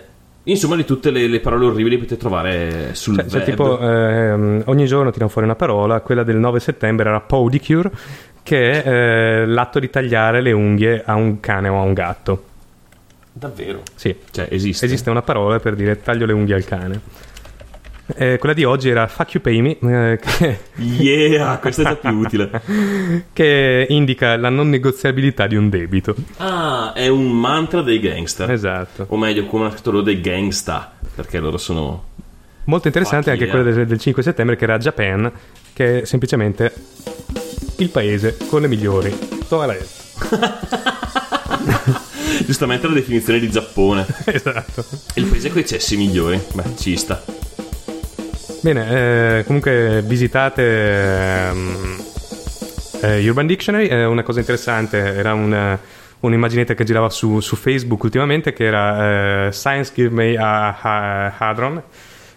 insomma, 0.54 0.76
di 0.76 0.86
tutte 0.86 1.12
le, 1.12 1.28
le 1.28 1.40
parole 1.40 1.66
orribili 1.66 1.98
potete 1.98 2.18
trovare 2.18 2.94
sul 2.96 3.18
Cioè, 3.18 3.28
cioè, 3.28 3.44
tipo, 3.44 3.80
ehm, 3.80 4.64
ogni 4.66 4.86
giorno 4.86 5.12
tirano 5.12 5.30
fuori 5.30 5.48
una 5.48 5.56
parola, 5.56 6.02
quella 6.02 6.24
del 6.24 6.38
9 6.38 6.60
settembre 6.60 7.08
era 7.10 7.20
podicure, 7.20 7.92
che 8.44 8.84
è 8.84 8.88
eh, 8.88 9.46
l'atto 9.46 9.80
di 9.80 9.90
tagliare 9.90 10.42
le 10.42 10.52
unghie 10.52 11.04
a 11.06 11.16
un 11.16 11.40
cane 11.40 11.68
o 11.68 11.80
a 11.80 11.82
un 11.84 11.94
gatto. 11.94 12.44
Davvero? 13.32 13.82
Sì, 13.96 14.16
Cioè, 14.32 14.48
esiste. 14.50 14.86
esiste 14.86 15.10
una 15.10 15.22
parola 15.22 15.60
per 15.60 15.76
dire 15.76 16.02
taglio 16.02 16.26
le 16.26 16.34
unghie 16.34 16.56
al 16.56 16.64
cane. 16.64 17.02
Eh, 18.08 18.38
quella 18.38 18.54
di 18.54 18.64
oggi 18.64 18.90
era 18.90 19.08
fuck 19.08 19.34
you 19.34 19.42
pay 19.44 19.62
me, 19.62 19.78
eh, 19.80 20.20
che, 20.20 20.60
Yeah, 20.76 21.58
questa 21.58 21.82
è 21.82 21.86
già 21.86 21.96
più 21.96 22.18
utile. 22.18 22.62
che 23.34 23.88
indica 23.90 24.38
la 24.38 24.50
non 24.50 24.70
negoziabilità 24.70 25.48
di 25.48 25.56
un 25.56 25.70
debito. 25.70 26.16
Ah, 26.38 26.94
è 26.94 27.08
un 27.08 27.32
mantra 27.32 27.82
dei 27.82 28.00
gangster. 28.00 28.52
Esatto. 28.52 29.08
O 29.10 29.18
meglio, 29.18 29.46
come 29.48 29.64
hanno 29.64 29.72
scritto 29.72 29.92
loro 29.92 30.04
dei 30.04 30.22
gangsta. 30.22 30.94
Perché 31.16 31.40
loro 31.40 31.58
sono. 31.58 32.14
Molto 32.66 32.88
interessante 32.88 33.32
anche 33.32 33.46
yeah. 33.46 33.54
quella 33.54 33.72
del, 33.72 33.88
del 33.88 34.00
5 34.00 34.24
settembre 34.24 34.56
che 34.56 34.64
era 34.64 34.78
Japan, 34.78 35.32
che 35.74 36.02
è 36.02 36.06
semplicemente 36.06 36.74
il 37.78 37.90
paese 37.90 38.38
con 38.48 38.62
le 38.62 38.68
migliori 38.68 39.18
toilette. 39.48 40.04
Giustamente 42.46 42.88
la 42.88 42.94
definizione 42.94 43.40
di 43.40 43.50
Giappone. 43.50 44.06
esatto. 44.26 44.86
Il 45.16 45.26
paese 45.26 45.50
con 45.50 45.62
i 45.62 45.66
cessi 45.66 45.98
migliori. 45.98 46.40
Beh, 46.54 46.76
ci 46.78 46.96
sta. 46.98 47.24
Bene, 48.66 49.38
eh, 49.40 49.44
comunque 49.46 50.02
visitate 50.02 50.64
ehm, 51.50 52.04
eh, 53.02 53.30
Urban 53.30 53.46
Dictionary, 53.46 53.86
è 53.88 54.08
una 54.08 54.24
cosa 54.24 54.40
interessante, 54.40 54.98
era 54.98 55.36
una- 55.36 55.78
un'immaginetta 56.22 56.74
che 56.74 56.84
girava 56.84 57.12
su, 57.12 57.42
su 57.42 57.56
Facebook 57.58 58.02
ultimamente 58.02 58.54
che 58.54 58.64
era 58.66 59.46
eh, 59.46 59.52
Science 59.52 59.92
Give 59.94 60.10
Me 60.10 60.36
a, 60.36 60.80
a 60.82 61.34
Hadron. 61.38 61.80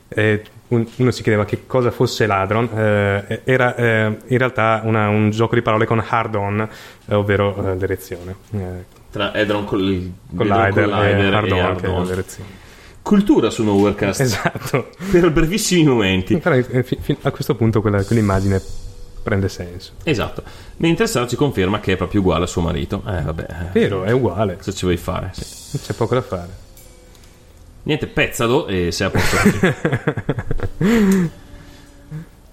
E 0.09 0.43
un- 0.69 0.87
uno 0.97 1.11
si 1.13 1.23
chiedeva 1.23 1.47
che 1.47 1.63
cosa 1.67 1.91
fosse 1.91 2.27
l'Hadron, 2.27 2.69
eh, 2.77 3.41
era 3.45 3.75
eh, 3.75 4.17
in 4.27 4.37
realtà 4.37 4.83
una- 4.85 5.09
un 5.09 5.31
gioco 5.31 5.55
di 5.55 5.63
parole 5.63 5.87
con 5.87 6.05
hard 6.07 6.35
on, 6.35 6.69
eh, 7.07 7.15
ovvero 7.15 7.73
eh, 7.73 7.77
l'erezione. 7.79 8.35
Eh, 8.51 8.85
Tra 9.11 9.33
Edron 9.35 9.65
con, 9.65 9.79
il, 9.81 10.13
con 10.37 10.47
e 10.47 11.31
hard 11.33 11.53
on, 11.53 11.77
che 11.77 11.87
è 11.87 11.89
l'erezione. 12.07 12.67
Cultura 13.09 13.49
su 13.49 13.67
Overcast. 13.67 14.21
Esatto. 14.21 14.91
Per 15.11 15.33
brevissimi 15.33 15.83
momenti. 15.83 16.37
Però 16.37 16.55
eh, 16.55 16.85
a 17.23 17.31
questo 17.31 17.55
punto 17.55 17.81
quella- 17.81 18.05
quell'immagine 18.05 18.61
prende 19.23 19.49
senso. 19.49 19.93
Esatto. 20.03 20.43
Mentre 20.77 21.07
Sara 21.07 21.27
ci 21.27 21.35
conferma 21.35 21.81
che 21.81 21.95
è 21.95 21.97
proprio 21.97 22.21
uguale 22.21 22.45
a 22.45 22.47
suo 22.47 22.61
marito. 22.61 23.03
Eh, 23.07 23.23
vabbè. 23.23 23.47
eh, 23.49 23.71
Vero, 23.73 24.05
è 24.05 24.11
uguale, 24.11 24.57
Cosa 24.59 24.73
ci 24.73 24.85
vuoi 24.85 24.99
fare? 24.99 25.31
Sì. 25.33 25.79
c'è 25.79 25.95
poco 25.95 26.15
da 26.17 26.21
fare. 26.23 26.49
Niente, 27.85 28.09
pezzalo 28.09 28.67
e 28.67 28.93
sei 28.93 29.07
a 29.07 29.11
posto. 29.11 29.37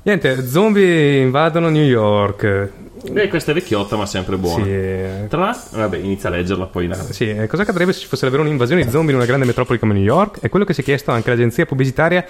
Niente, 0.03 0.47
zombie 0.47 1.17
invadono 1.21 1.67
New 1.69 1.83
York. 1.83 2.71
Beh, 3.11 3.27
questa 3.27 3.51
è 3.51 3.53
vecchiotta, 3.53 3.95
ma 3.95 4.05
sempre 4.05 4.37
buona. 4.37 4.63
Sì, 4.63 5.27
Tra 5.29 5.57
vabbè, 5.71 5.97
inizia 5.97 6.29
a 6.29 6.31
leggerla 6.33 6.65
poi. 6.65 6.87
la- 6.87 6.95
sì, 6.95 7.29
eh, 7.29 7.47
cosa 7.47 7.61
accadrebbe 7.63 7.93
se 7.93 7.99
ci 7.99 8.07
fosse 8.07 8.23
davvero 8.25 8.43
un'invasione 8.43 8.83
di 8.83 8.89
zombie 8.89 9.11
in 9.11 9.17
una 9.17 9.25
grande 9.25 9.45
metropoli 9.45 9.79
come 9.79 9.93
New 9.93 10.03
York? 10.03 10.39
È 10.39 10.49
quello 10.49 10.65
che 10.65 10.73
si 10.73 10.81
è 10.81 10.83
chiesto 10.83 11.11
anche 11.11 11.29
l'agenzia 11.29 11.65
pubblicitaria 11.65 12.25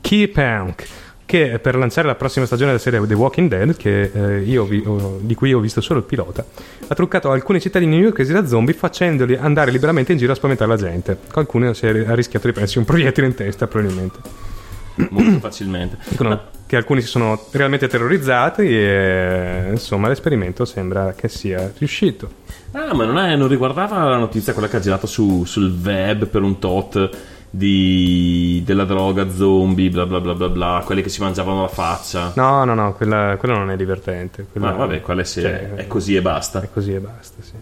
Keypank, 0.00 0.86
che 1.26 1.58
per 1.58 1.76
lanciare 1.76 2.06
la 2.06 2.14
prossima 2.14 2.46
stagione 2.46 2.70
della 2.70 2.82
serie 2.82 3.04
The 3.06 3.14
Walking 3.14 3.48
Dead, 3.50 3.76
che, 3.76 4.10
eh, 4.14 4.38
io 4.42 4.64
vi- 4.64 4.82
ho- 4.86 5.18
di 5.20 5.34
cui 5.34 5.52
ho 5.52 5.60
visto 5.60 5.80
solo 5.80 5.98
il 5.98 6.04
pilota, 6.06 6.44
ha 6.86 6.94
truccato 6.94 7.30
alcuni 7.30 7.60
cittadini 7.60 7.96
newyorkesi 7.96 8.32
da 8.32 8.46
zombie 8.46 8.74
facendoli 8.74 9.36
andare 9.36 9.70
liberamente 9.70 10.12
in 10.12 10.18
giro 10.18 10.32
a 10.32 10.34
spaventare 10.34 10.70
la 10.70 10.76
gente. 10.76 11.16
Qualcuno 11.30 11.72
si 11.74 11.86
è, 11.86 11.90
ha 11.90 12.14
rischiato 12.14 12.46
di 12.46 12.52
prendersi 12.52 12.78
un 12.78 12.84
proiettile 12.84 13.26
in 13.26 13.34
testa, 13.34 13.66
probabilmente. 13.66 14.18
Molto 15.10 15.38
facilmente. 15.40 15.96
Dicono 16.08 16.56
che 16.66 16.76
alcuni 16.76 17.00
si 17.00 17.06
sono 17.08 17.46
realmente 17.52 17.88
terrorizzati 17.88 18.62
e 18.62 19.68
insomma 19.70 20.08
l'esperimento 20.08 20.64
sembra 20.64 21.14
che 21.14 21.28
sia 21.28 21.72
riuscito. 21.78 22.30
Ah, 22.72 22.92
ma 22.94 23.04
non, 23.06 23.18
è- 23.18 23.36
non 23.36 23.48
riguardava 23.48 24.04
la 24.04 24.18
notizia 24.18 24.52
quella 24.52 24.68
che 24.68 24.76
ha 24.76 24.80
girato 24.80 25.06
su- 25.06 25.44
sul 25.46 25.70
web 25.82 26.26
per 26.26 26.42
un 26.42 26.58
tot 26.58 27.08
di, 27.50 28.62
della 28.66 28.84
droga 28.84 29.30
zombie, 29.30 29.88
bla 29.88 30.04
bla 30.04 30.20
bla 30.20 30.34
bla 30.34 30.48
bla, 30.50 30.82
quelli 30.84 31.00
che 31.00 31.08
si 31.08 31.22
mangiavano 31.22 31.62
la 31.62 31.68
faccia. 31.68 32.32
No, 32.36 32.64
no, 32.64 32.74
no, 32.74 32.92
quella, 32.92 33.36
quella 33.38 33.56
non 33.56 33.70
è 33.70 33.76
divertente. 33.76 34.46
Quella, 34.52 34.70
Ma 34.70 34.76
vabbè, 34.76 35.00
quella 35.00 35.22
è, 35.22 35.24
se- 35.24 35.40
cioè, 35.40 35.74
è 35.74 35.86
così 35.86 36.14
e 36.16 36.20
basta. 36.22 36.60
È 36.60 36.68
così 36.70 36.92
e 36.92 37.00
basta, 37.00 37.36
sì. 37.42 37.52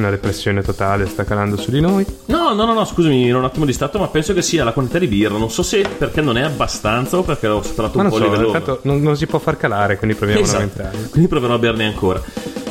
Una 0.00 0.08
depressione 0.08 0.62
totale 0.62 1.04
sta 1.06 1.24
calando 1.24 1.58
su 1.58 1.70
di 1.70 1.78
noi. 1.80 2.06
No, 2.26 2.54
no, 2.54 2.64
no, 2.64 2.72
no, 2.72 2.84
scusami, 2.86 3.28
ero 3.28 3.36
un 3.36 3.44
attimo 3.44 3.66
distratto, 3.66 3.98
ma 3.98 4.08
penso 4.08 4.32
che 4.32 4.40
sia 4.40 4.64
la 4.64 4.72
quantità 4.72 4.98
di 4.98 5.06
birra. 5.06 5.36
Non 5.36 5.50
so 5.50 5.62
se 5.62 5.84
perché 5.98 6.22
non 6.22 6.38
è 6.38 6.42
abbastanza 6.42 7.18
o 7.18 7.22
perché 7.22 7.48
ho 7.48 7.62
superato 7.62 7.98
un 7.98 8.08
po' 8.08 8.16
il 8.16 8.22
so, 8.22 8.28
livello. 8.30 8.46
intanto 8.46 8.80
non, 8.84 9.02
non 9.02 9.14
si 9.14 9.26
può 9.26 9.38
far 9.38 9.58
calare, 9.58 9.98
quindi 9.98 10.16
proviamo 10.16 10.40
a 10.40 10.44
Esatto. 10.44 10.62
aumentarlo. 10.62 11.08
Quindi 11.10 11.28
proverò 11.28 11.52
a 11.54 11.58
berne 11.58 11.84
ancora. 11.84 12.22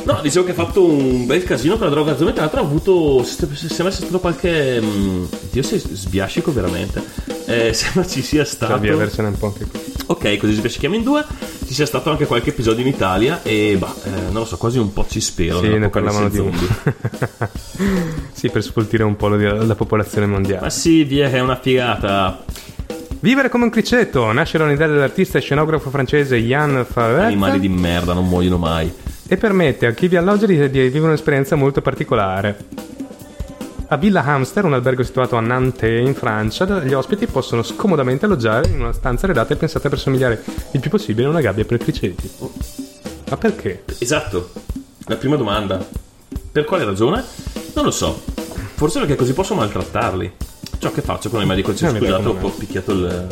No, 0.04 0.18
dicevo 0.22 0.44
che 0.44 0.52
ha 0.52 0.54
fatto 0.54 0.84
un 0.84 1.26
bel 1.26 1.44
casino 1.44 1.76
con 1.76 1.86
la 1.86 1.92
droga 1.92 2.16
zombie. 2.16 2.32
Tra 2.32 2.42
l'altro 2.44 2.60
ha 2.60 2.64
avuto. 2.64 3.22
se- 3.24 3.46
se- 3.54 3.68
Sembra 3.68 3.90
sia 3.94 4.04
stato 4.04 4.18
qualche. 4.20 4.80
mm, 4.80 5.24
Dio, 5.50 5.62
sei 5.62 5.78
sbiascico 5.78 6.52
veramente. 6.52 7.02
Eh, 7.46 7.72
sembra 7.74 8.06
ci 8.06 8.22
sia 8.22 8.44
stato. 8.44 8.72
Cioè, 8.72 8.80
via, 8.80 8.92
aversione 8.94 9.28
un 9.28 9.38
po' 9.38 9.46
anche 9.46 9.66
qui. 9.66 9.80
Ok, 10.06 10.36
così 10.38 10.54
sbiascichiamo 10.54 10.94
in 10.94 11.02
due. 11.02 11.24
Ci 11.66 11.74
sia 11.74 11.86
stato 11.86 12.10
anche 12.10 12.26
qualche 12.26 12.50
episodio 12.50 12.82
in 12.82 12.88
Italia. 12.88 13.40
E 13.42 13.76
bah, 13.78 13.94
eh, 14.04 14.10
non 14.24 14.32
lo 14.40 14.44
so, 14.44 14.56
quasi 14.56 14.78
un 14.78 14.92
po' 14.92 15.06
ci 15.08 15.20
spero. 15.20 15.60
Sì, 15.60 15.68
ne 15.78 15.88
parlavano 15.88 16.28
di 16.28 16.36
zombie. 16.36 16.68
sì, 18.32 18.48
per 18.48 18.62
spoltire 18.62 19.04
un 19.04 19.16
po' 19.16 19.28
la, 19.28 19.64
la 19.64 19.74
popolazione 19.74 20.26
mondiale. 20.26 20.62
Ma 20.62 20.70
sì, 20.70 21.04
via, 21.04 21.28
che 21.28 21.36
è 21.36 21.40
una 21.40 21.56
figata. 21.60 22.42
Vivere 23.20 23.50
come 23.50 23.64
un 23.64 23.70
criceto 23.70 24.32
nasce 24.32 24.56
dall'unità 24.56 24.86
dell'artista 24.86 25.36
e 25.38 25.42
scenografo 25.42 25.90
francese 25.90 26.36
Yann 26.36 26.80
Favret 26.84 27.24
Animali 27.26 27.60
di 27.60 27.68
merda, 27.68 28.14
non 28.14 28.26
muoiono 28.26 28.56
mai. 28.56 28.90
E 29.32 29.36
permette 29.36 29.86
a 29.86 29.92
chi 29.92 30.08
vi 30.08 30.16
alloggia 30.16 30.44
di, 30.44 30.56
di 30.56 30.80
vivere 30.80 31.06
un'esperienza 31.06 31.54
molto 31.54 31.80
particolare. 31.80 32.58
A 33.86 33.96
Villa 33.96 34.24
Hamster, 34.24 34.64
un 34.64 34.72
albergo 34.72 35.04
situato 35.04 35.36
a 35.36 35.40
Nantes 35.40 36.04
in 36.04 36.16
Francia, 36.16 36.64
gli 36.80 36.92
ospiti 36.92 37.28
possono 37.28 37.62
scomodamente 37.62 38.24
alloggiare 38.24 38.68
in 38.68 38.80
una 38.80 38.92
stanza 38.92 39.28
redata 39.28 39.54
e 39.54 39.56
pensata 39.56 39.88
per 39.88 40.00
somigliare 40.00 40.42
il 40.72 40.80
più 40.80 40.90
possibile 40.90 41.28
a 41.28 41.30
una 41.30 41.40
gabbia 41.40 41.64
per 41.64 41.78
criceti. 41.78 42.28
Ma 43.28 43.36
perché? 43.36 43.84
Esatto. 43.98 44.50
La 45.06 45.14
prima 45.14 45.36
domanda. 45.36 45.78
Per 46.50 46.64
quale 46.64 46.84
ragione? 46.84 47.22
Non 47.76 47.84
lo 47.84 47.92
so. 47.92 48.20
Forse 48.74 48.98
perché 48.98 49.14
così 49.14 49.32
posso 49.32 49.54
maltrattarli. 49.54 50.32
Ciò 50.78 50.90
che 50.90 51.02
faccio 51.02 51.30
con 51.30 51.40
il 51.40 51.46
medico 51.46 51.70
dice 51.70 51.86
Eh, 51.86 52.12
ho 52.12 52.30
un 52.32 52.38
po' 52.38 52.50
picchiato 52.50 52.90
il, 52.90 53.28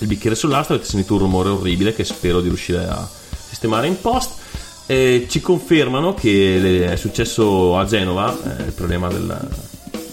il 0.00 0.06
bicchiere 0.08 0.34
sull'astro, 0.34 0.74
avete 0.74 0.88
sentito 0.88 1.12
un 1.14 1.20
rumore 1.20 1.50
orribile 1.50 1.94
che 1.94 2.02
spero 2.02 2.40
di 2.40 2.48
riuscire 2.48 2.88
a 2.88 3.08
sistemare 3.46 3.86
in 3.86 4.00
post. 4.00 4.40
E 4.86 5.26
ci 5.28 5.40
confermano 5.40 6.12
che 6.14 6.90
è 6.90 6.96
successo 6.96 7.78
a 7.78 7.84
Genova, 7.84 8.36
eh, 8.58 8.64
il 8.64 8.72
problema 8.72 9.08
della, 9.08 9.40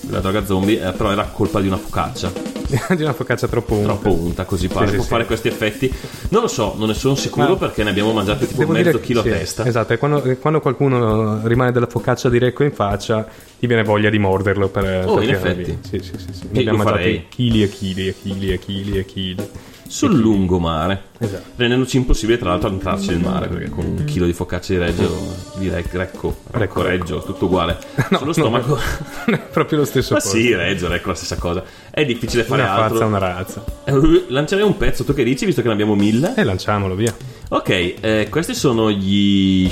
della 0.01 0.19
droga 0.19 0.45
zombie, 0.45 0.75
eh, 0.87 0.91
però 0.91 1.11
era 1.11 1.23
colpa 1.25 1.59
di 1.59 1.67
una 1.67 1.77
focaccia 1.77 2.31
di 2.95 3.01
una 3.01 3.13
focaccia 3.13 3.47
troppo 3.47 3.73
unta. 3.73 3.87
troppo 3.87 4.13
unta, 4.13 4.45
così 4.45 4.67
pare, 4.67 4.85
Sì, 4.85 4.89
sì, 4.91 4.95
può 4.97 5.03
sì. 5.03 5.09
fare 5.09 5.25
questi 5.25 5.47
effetti. 5.47 5.91
Non 6.29 6.43
lo 6.43 6.47
so, 6.47 6.75
non 6.77 6.87
ne 6.87 6.93
sono 6.93 7.15
sicuro 7.15 7.49
Ma- 7.49 7.55
perché 7.57 7.83
ne 7.83 7.89
abbiamo 7.89 8.13
mangiato 8.13 8.45
tipo 8.45 8.65
mezzo 8.67 8.91
dire- 8.91 8.99
chilo 9.01 9.19
a 9.21 9.23
testa. 9.23 9.65
Esatto, 9.65 9.93
e 9.93 9.97
quando, 9.97 10.21
quando 10.39 10.61
qualcuno 10.61 11.45
rimane 11.47 11.71
della 11.71 11.87
focaccia 11.87 12.29
di 12.29 12.37
Recco 12.37 12.63
in 12.63 12.71
faccia, 12.71 13.27
gli 13.57 13.65
viene 13.65 13.83
voglia 13.83 14.11
di 14.11 14.19
morderlo 14.19 14.69
per, 14.69 15.03
Oh, 15.07 15.15
per 15.15 15.23
in 15.23 15.29
effetti. 15.31 15.63
via. 15.63 15.77
Sì, 15.81 15.97
sì, 15.99 16.13
sì. 16.19 16.27
sì. 16.31 16.47
Ne 16.51 16.59
abbiamo 16.59 16.83
farei. 16.83 17.25
chili 17.27 17.63
e 17.63 17.69
chili 17.69 18.07
e 18.07 18.15
chili 18.21 18.51
e 18.53 18.59
chili 18.59 18.97
e 18.99 19.05
chili. 19.05 19.49
Sul 19.89 20.17
lungomare. 20.19 21.01
Esatto. 21.17 21.49
Rendendoci 21.55 21.97
impossibile, 21.97 22.37
tra 22.37 22.49
l'altro, 22.49 22.69
entrarci 22.69 23.07
nel 23.09 23.19
mare 23.19 23.47
perché 23.47 23.69
con 23.69 23.85
un 23.85 24.03
chilo 24.05 24.25
di 24.27 24.33
focaccia 24.33 24.73
di 24.73 24.79
Reggio, 24.79 25.35
di 25.55 25.67
Rec- 25.67 25.93
Recco, 25.95 26.37
Recco, 26.51 26.81
Reggio, 26.83 27.23
tutto 27.23 27.45
uguale. 27.45 27.77
Sullo 28.17 28.33
stomaco. 28.33 28.77
Non 29.25 29.35
è 29.35 29.39
proprio 29.39 29.79
lo 29.79 29.85
stesso 29.85 30.13
Ma 30.13 30.19
posto. 30.19 30.37
sì, 30.37 30.53
Reggio, 30.53 30.87
Recco, 30.87 31.09
la 31.09 31.15
stessa 31.15 31.37
cosa. 31.37 31.63
È 31.89 32.05
difficile 32.05 32.43
fare 32.43 32.61
Una 32.61 32.71
altro. 32.73 32.89
fazza, 32.97 33.05
una 33.05 33.17
razza. 33.17 33.63
Eh, 33.83 34.25
Lancerei 34.27 34.63
un 34.63 34.77
pezzo, 34.77 35.03
tu 35.03 35.13
che 35.13 35.23
dici, 35.23 35.45
visto 35.45 35.61
che 35.61 35.67
ne 35.67 35.73
abbiamo 35.73 35.95
mille. 35.95 36.33
E 36.35 36.43
lanciamolo 36.43 36.93
via. 36.95 37.13
Ok, 37.49 37.69
eh, 37.99 38.27
questi 38.29 38.53
sono 38.53 38.91
gli. 38.91 39.67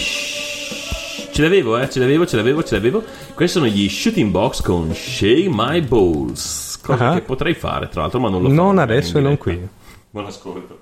Ce 1.31 1.41
l'avevo, 1.43 1.77
eh, 1.77 1.87
ce 1.89 1.99
l'avevo, 1.99 2.25
ce 2.25 2.35
l'avevo, 2.35 2.63
ce 2.63 2.75
l'avevo. 2.75 3.03
Questi 3.35 3.59
sono 3.59 3.69
gli 3.69 3.87
shooting 3.87 4.31
box 4.31 4.61
con 4.61 4.91
Shake 4.93 5.47
My 5.51 5.81
Balls. 5.81 6.79
Cosa 6.81 7.09
Ah. 7.09 7.13
che 7.13 7.21
potrei 7.21 7.53
fare, 7.53 7.89
tra 7.89 8.01
l'altro, 8.01 8.19
ma 8.19 8.29
non 8.29 8.41
lo 8.41 8.49
farò 8.49 8.63
Non 8.63 8.77
adesso 8.79 9.17
e 9.17 9.21
non 9.21 9.37
qui. 9.37 9.59
Buon 10.11 10.25
ascolto. 10.25 10.79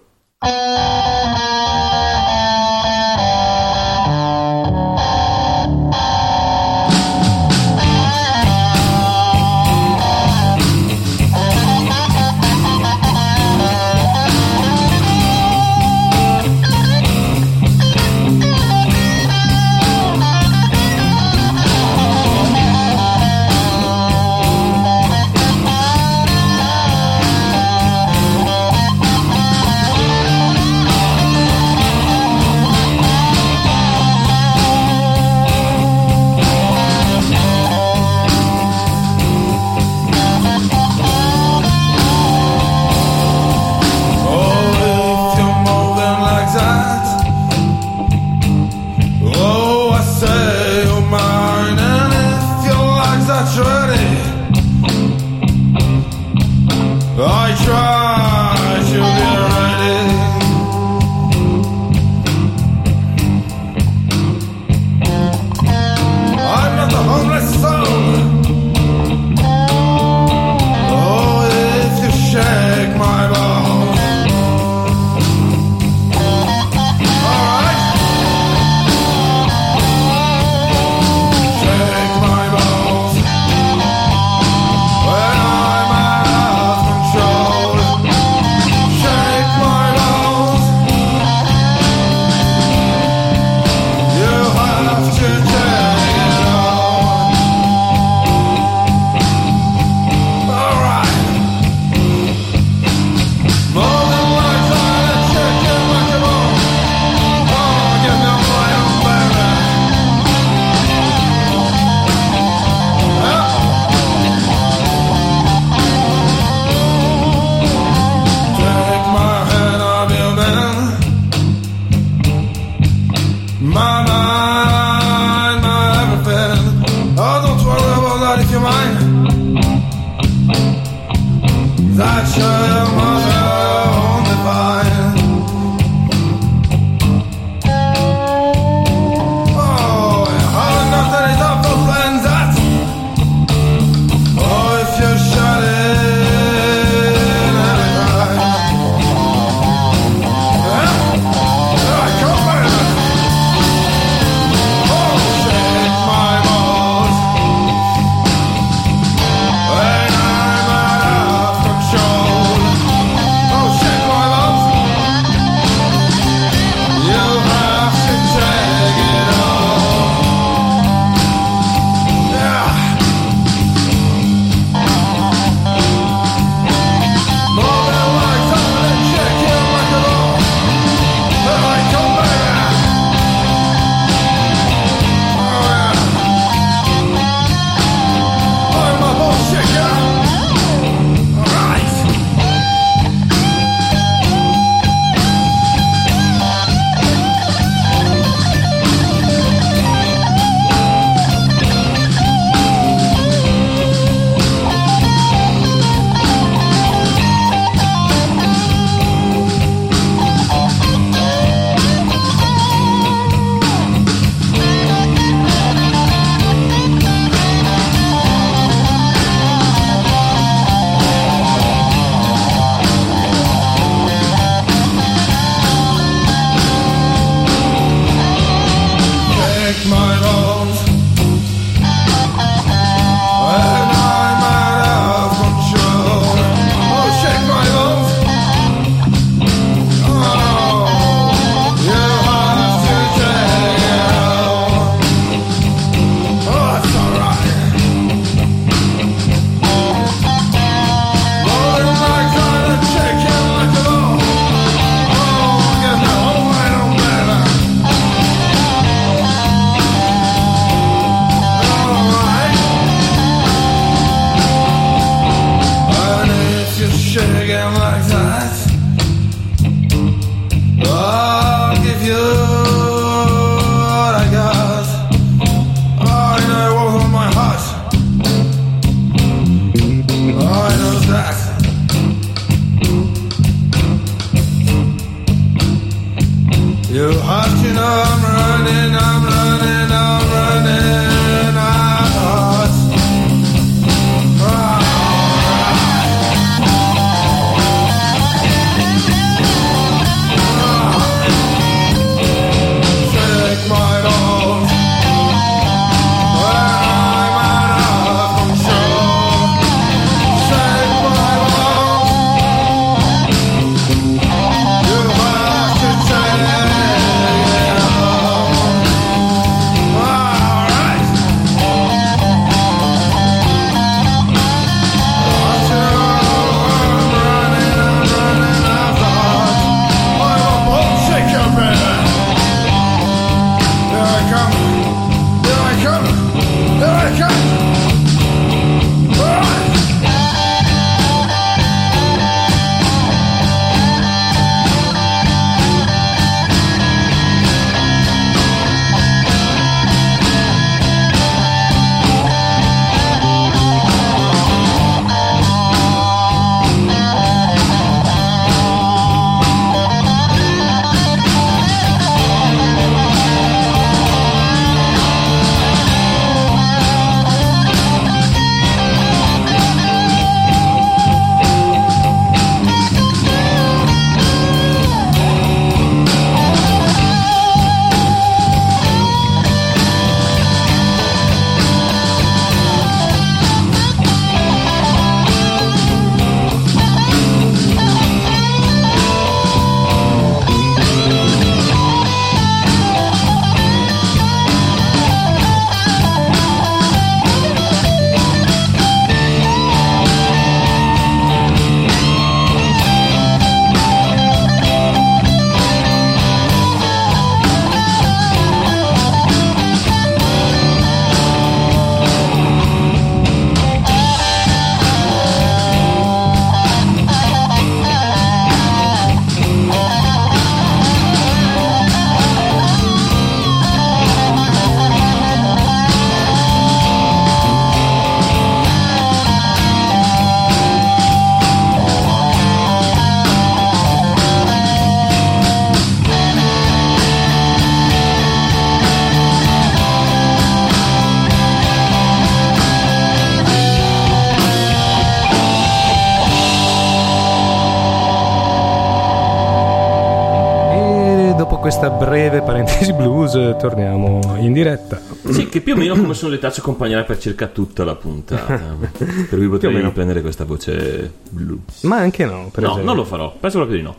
Sono 456.16 456.32
le 456.32 456.52
ci 456.52 456.60
accompagnerà 456.60 457.04
per 457.04 457.20
circa 457.20 457.48
tutta 457.48 457.84
la 457.84 457.96
puntata. 457.96 458.76
per 458.98 459.28
cui 459.30 459.48
potrei 459.48 459.74
meno. 459.74 459.92
prendere 459.92 460.22
questa 460.22 460.44
voce 460.46 461.12
blu. 461.30 461.60
Ma 461.82 461.98
anche 461.98 462.26
no, 462.26 462.50
per 462.52 462.64
no, 462.64 462.70
esempio. 462.70 462.86
non 462.86 462.96
lo 462.96 463.04
farò, 463.06 463.36
penso 463.40 463.58
proprio 463.58 463.78
di 463.78 463.84
no. 463.84 463.96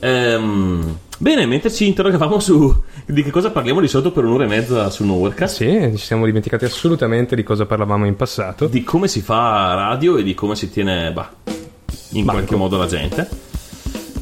Ehm, 0.00 0.98
bene, 1.18 1.46
mentre 1.46 1.70
ci 1.72 1.86
interrogavamo 1.86 2.38
su 2.40 2.82
di 3.06 3.22
che 3.22 3.30
cosa 3.30 3.50
parliamo 3.50 3.80
di 3.80 3.88
solito 3.88 4.12
per 4.12 4.24
un'ora 4.24 4.44
e 4.44 4.48
mezza 4.48 4.90
su 4.90 5.04
Nowherecast, 5.04 5.56
Sì, 5.56 5.92
ci 5.96 6.04
siamo 6.04 6.26
dimenticati 6.26 6.64
assolutamente 6.64 7.34
di 7.36 7.42
cosa 7.42 7.64
parlavamo 7.66 8.04
in 8.06 8.16
passato. 8.16 8.66
di 8.66 8.82
come 8.82 9.08
si 9.08 9.20
fa 9.22 9.74
radio 9.74 10.16
e 10.16 10.22
di 10.22 10.34
come 10.34 10.56
si 10.56 10.70
tiene, 10.70 11.10
bah, 11.12 11.30
in 12.12 12.24
qualche 12.26 12.56
modo 12.56 12.76
la 12.76 12.86
gente. 12.86 13.28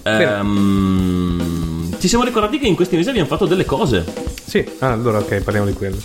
Ehm, 0.05 1.97
ci 1.99 2.09
siamo 2.09 2.25
ricordati 2.25 2.59
che 2.59 2.67
in 2.67 2.75
questi 2.75 2.97
mesi 2.97 3.09
abbiamo 3.11 3.29
fatto 3.29 3.47
delle 3.47 3.65
cose. 3.65 4.05
Sì, 4.45 4.65
ah, 4.81 4.93
allora 4.93 5.19
ok, 5.19 5.41
parliamo 5.43 5.67
di 5.69 5.73
quello. 5.75 5.97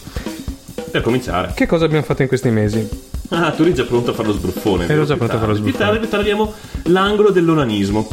Per 0.92 1.02
cominciare, 1.02 1.52
Che 1.56 1.66
cosa 1.66 1.86
abbiamo 1.86 2.04
fatto 2.04 2.22
in 2.22 2.28
questi 2.28 2.50
mesi? 2.50 2.88
ah, 3.30 3.52
tu 3.52 3.64
eri 3.64 3.74
già 3.74 3.84
pronto 3.84 4.12
a 4.12 4.14
fare 4.14 4.28
lo 4.30 4.34
sbruffone. 4.34 4.88
Ero 4.88 5.04
già 5.06 5.16
pronto 5.16 5.36
a 5.36 5.40
fare 5.40 5.52
lo 5.52 5.58
sbruffone. 5.58 5.98
più 6.00 6.08
tardi 6.10 6.30
abbiamo 6.30 6.54
l'angolo 6.84 7.30
dell'onanismo. 7.32 8.08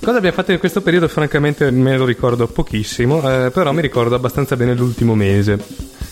Cosa 0.00 0.18
abbiamo 0.18 0.36
fatto 0.36 0.52
in 0.52 0.58
questo 0.58 0.80
periodo? 0.82 1.08
Francamente 1.08 1.70
me 1.70 1.96
lo 1.96 2.04
ricordo 2.04 2.46
pochissimo, 2.46 3.18
eh, 3.28 3.50
però 3.50 3.72
mi 3.72 3.80
ricordo 3.82 4.14
abbastanza 4.14 4.56
bene 4.56 4.74
l'ultimo 4.74 5.14
mese. 5.14 5.58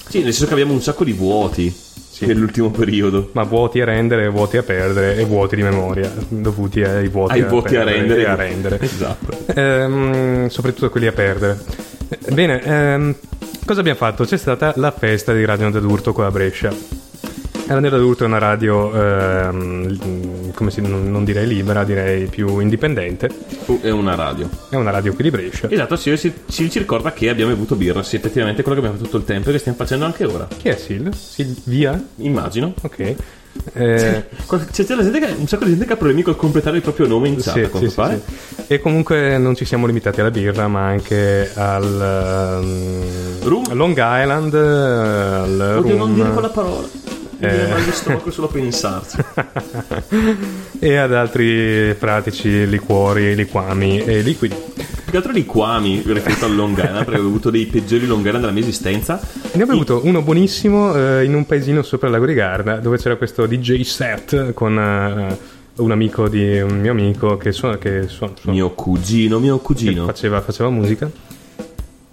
Sì, 0.08 0.18
nel 0.22 0.32
senso 0.32 0.46
che 0.46 0.52
abbiamo 0.52 0.72
un 0.72 0.82
sacco 0.82 1.04
di 1.04 1.12
vuoti 1.12 1.72
nell'ultimo 2.20 2.70
periodo. 2.70 3.30
Ma 3.32 3.44
vuoti 3.44 3.80
a 3.80 3.84
rendere, 3.84 4.28
vuoti 4.28 4.56
a 4.56 4.62
perdere 4.62 5.16
e 5.16 5.24
vuoti 5.24 5.56
di 5.56 5.62
memoria, 5.62 6.10
dovuti 6.28 6.82
ai 6.82 7.08
vuoti, 7.08 7.34
Ai 7.34 7.44
vuoti 7.44 7.76
a 7.76 7.84
rendere. 7.84 8.22
e 8.22 8.26
a 8.26 8.34
rendere. 8.34 8.78
Esatto. 8.80 9.36
Ehm, 9.54 10.48
soprattutto 10.48 10.90
quelli 10.90 11.06
a 11.06 11.12
perdere. 11.12 11.58
Eh, 12.08 12.32
Bene, 12.32 12.60
ehm, 12.62 13.14
cosa 13.64 13.80
abbiamo 13.80 13.98
fatto? 13.98 14.24
C'è 14.24 14.36
stata 14.36 14.72
la 14.76 14.90
festa 14.90 15.32
di 15.32 15.44
Radio 15.44 15.66
Onda 15.66 15.80
d'Urto 15.80 16.12
qua 16.12 16.26
a 16.26 16.30
Brescia. 16.30 16.68
Radio 17.66 17.76
Onda 17.76 17.96
d'Urto 17.98 18.24
è 18.24 18.26
una 18.26 18.38
radio, 18.38 18.94
ehm, 18.94 20.52
come 20.52 20.70
si, 20.70 20.82
non, 20.82 21.10
non 21.10 21.24
direi 21.24 21.46
libera, 21.46 21.82
direi 21.82 22.26
più 22.26 22.58
indipendente. 22.58 23.30
È 23.80 23.90
una 23.90 24.14
radio. 24.14 24.48
È 24.68 24.76
una 24.76 24.90
radio 24.90 25.14
qui 25.14 25.24
di 25.24 25.30
Brescia. 25.30 25.70
Esatto, 25.70 25.96
sì, 25.96 26.14
si, 26.16 26.32
ci, 26.46 26.78
ricorda 26.78 27.12
che 27.12 27.28
abbiamo 27.30 27.52
bevuto 27.52 27.74
birra, 27.74 28.02
sì, 28.02 28.16
effettivamente 28.16 28.62
quello 28.62 28.80
che 28.80 28.86
abbiamo 28.86 29.02
fatto 29.02 29.10
tutto 29.10 29.22
il 29.22 29.34
tempo 29.34 29.48
e 29.48 29.52
che 29.52 29.58
stiamo 29.58 29.78
facendo 29.78 30.04
anche 30.04 30.24
ora. 30.24 30.46
Chi 30.56 30.68
è 30.68 30.76
Sil? 30.76 31.08
Silvia? 31.14 32.02
Immagino. 32.16 32.74
Ok. 32.82 33.16
Eh, 33.72 34.24
Qual- 34.46 34.66
C'è, 34.70 34.84
c'è 34.84 34.96
gente 34.96 35.18
che- 35.20 35.34
un 35.38 35.46
sacco 35.46 35.64
di 35.64 35.70
gente 35.70 35.86
che 35.86 35.92
ha 35.92 35.96
problemi 35.96 36.22
col 36.22 36.36
completare 36.36 36.76
il 36.76 36.82
proprio 36.82 37.06
nome 37.06 37.28
in 37.28 37.36
chat, 37.40 37.70
sì, 37.78 37.88
sì, 37.88 37.88
sì. 37.88 38.20
E 38.66 38.80
comunque 38.80 39.38
non 39.38 39.54
ci 39.54 39.64
siamo 39.64 39.86
limitati 39.86 40.20
alla 40.20 40.30
birra, 40.30 40.68
ma 40.68 40.86
anche 40.86 41.50
al 41.54 42.00
a 42.00 43.74
Long 43.74 43.96
Island, 43.96 44.54
al 44.54 45.74
Oddio, 45.78 45.96
non 45.96 46.14
dire 46.14 46.30
quella 46.30 46.48
parola. 46.50 46.86
Mi 47.36 47.48
Eh. 47.50 47.92
stomaco 47.92 48.30
solo 48.30 48.46
a 48.46 48.50
pensarci. 48.50 49.16
e 50.78 50.96
ad 50.96 51.12
altri 51.12 51.94
pratici 51.98 52.66
liquori, 52.68 53.34
liquami 53.34 54.02
e 54.02 54.20
liquidi. 54.22 54.56
Che 55.14 55.20
altro 55.20 55.32
liquami 55.32 56.02
rispetto 56.06 56.44
al 56.44 56.56
Long 56.56 56.76
Island, 56.76 57.04
perché 57.04 57.20
ho 57.20 57.26
avuto 57.26 57.48
dei 57.48 57.66
peggiori 57.66 58.04
Long 58.04 58.18
Island 58.18 58.40
della 58.40 58.50
mia 58.50 58.62
esistenza. 58.62 59.20
Ne 59.52 59.62
ho 59.62 59.66
bevuto 59.66 60.00
uno 60.02 60.22
buonissimo 60.22 60.92
eh, 61.20 61.24
in 61.24 61.34
un 61.36 61.46
paesino 61.46 61.82
sopra 61.82 62.08
il 62.08 62.14
lago 62.14 62.26
di 62.26 62.34
Garda, 62.34 62.78
dove 62.78 62.96
c'era 62.98 63.14
questo 63.14 63.46
DJ 63.46 63.82
set 63.82 64.52
con 64.54 64.76
eh, 64.76 65.38
un 65.76 65.90
amico 65.92 66.28
di 66.28 66.58
un 66.60 66.80
mio 66.80 66.90
amico 66.90 67.36
che, 67.36 67.52
suona, 67.52 67.78
che 67.78 68.08
suona- 68.08 68.32
suona- 68.36 68.56
Mio 68.56 68.70
cugino, 68.72 69.38
mio 69.38 69.58
cugino. 69.58 70.04
faceva, 70.04 70.40
faceva 70.40 70.68
musica. 70.68 71.08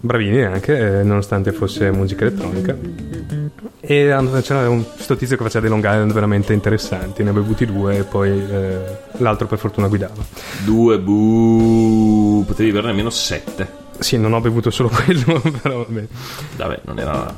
Bravini 0.03 0.41
anche, 0.41 0.99
eh, 0.99 1.03
nonostante 1.03 1.51
fosse 1.51 1.91
musica 1.91 2.25
elettronica. 2.25 2.75
E 3.79 4.15
c'era 4.41 4.67
un, 4.67 4.83
questo 4.93 5.15
tizio 5.15 5.37
che 5.37 5.43
faceva 5.43 5.61
dei 5.61 5.69
Long 5.69 5.83
Island 5.83 6.11
veramente 6.11 6.53
interessanti. 6.53 7.23
Ne 7.23 7.29
ho 7.29 7.33
bevuti 7.33 7.65
due 7.65 7.99
e 7.99 8.03
poi 8.03 8.29
eh, 8.29 8.79
l'altro 9.17 9.45
per 9.45 9.59
fortuna 9.59 9.87
guidava. 9.87 10.23
Due 10.65 10.99
bu. 10.99 12.43
Potevi 12.47 12.71
berne 12.71 12.89
almeno 12.89 13.11
sette. 13.11 13.79
Sì, 13.99 14.17
non 14.17 14.33
ho 14.33 14.41
bevuto 14.41 14.71
solo 14.71 14.89
quello, 14.89 15.39
però 15.61 15.85
vabbè. 15.85 16.07
Vabbè, 16.57 16.79
non 16.85 16.99
era 16.99 17.35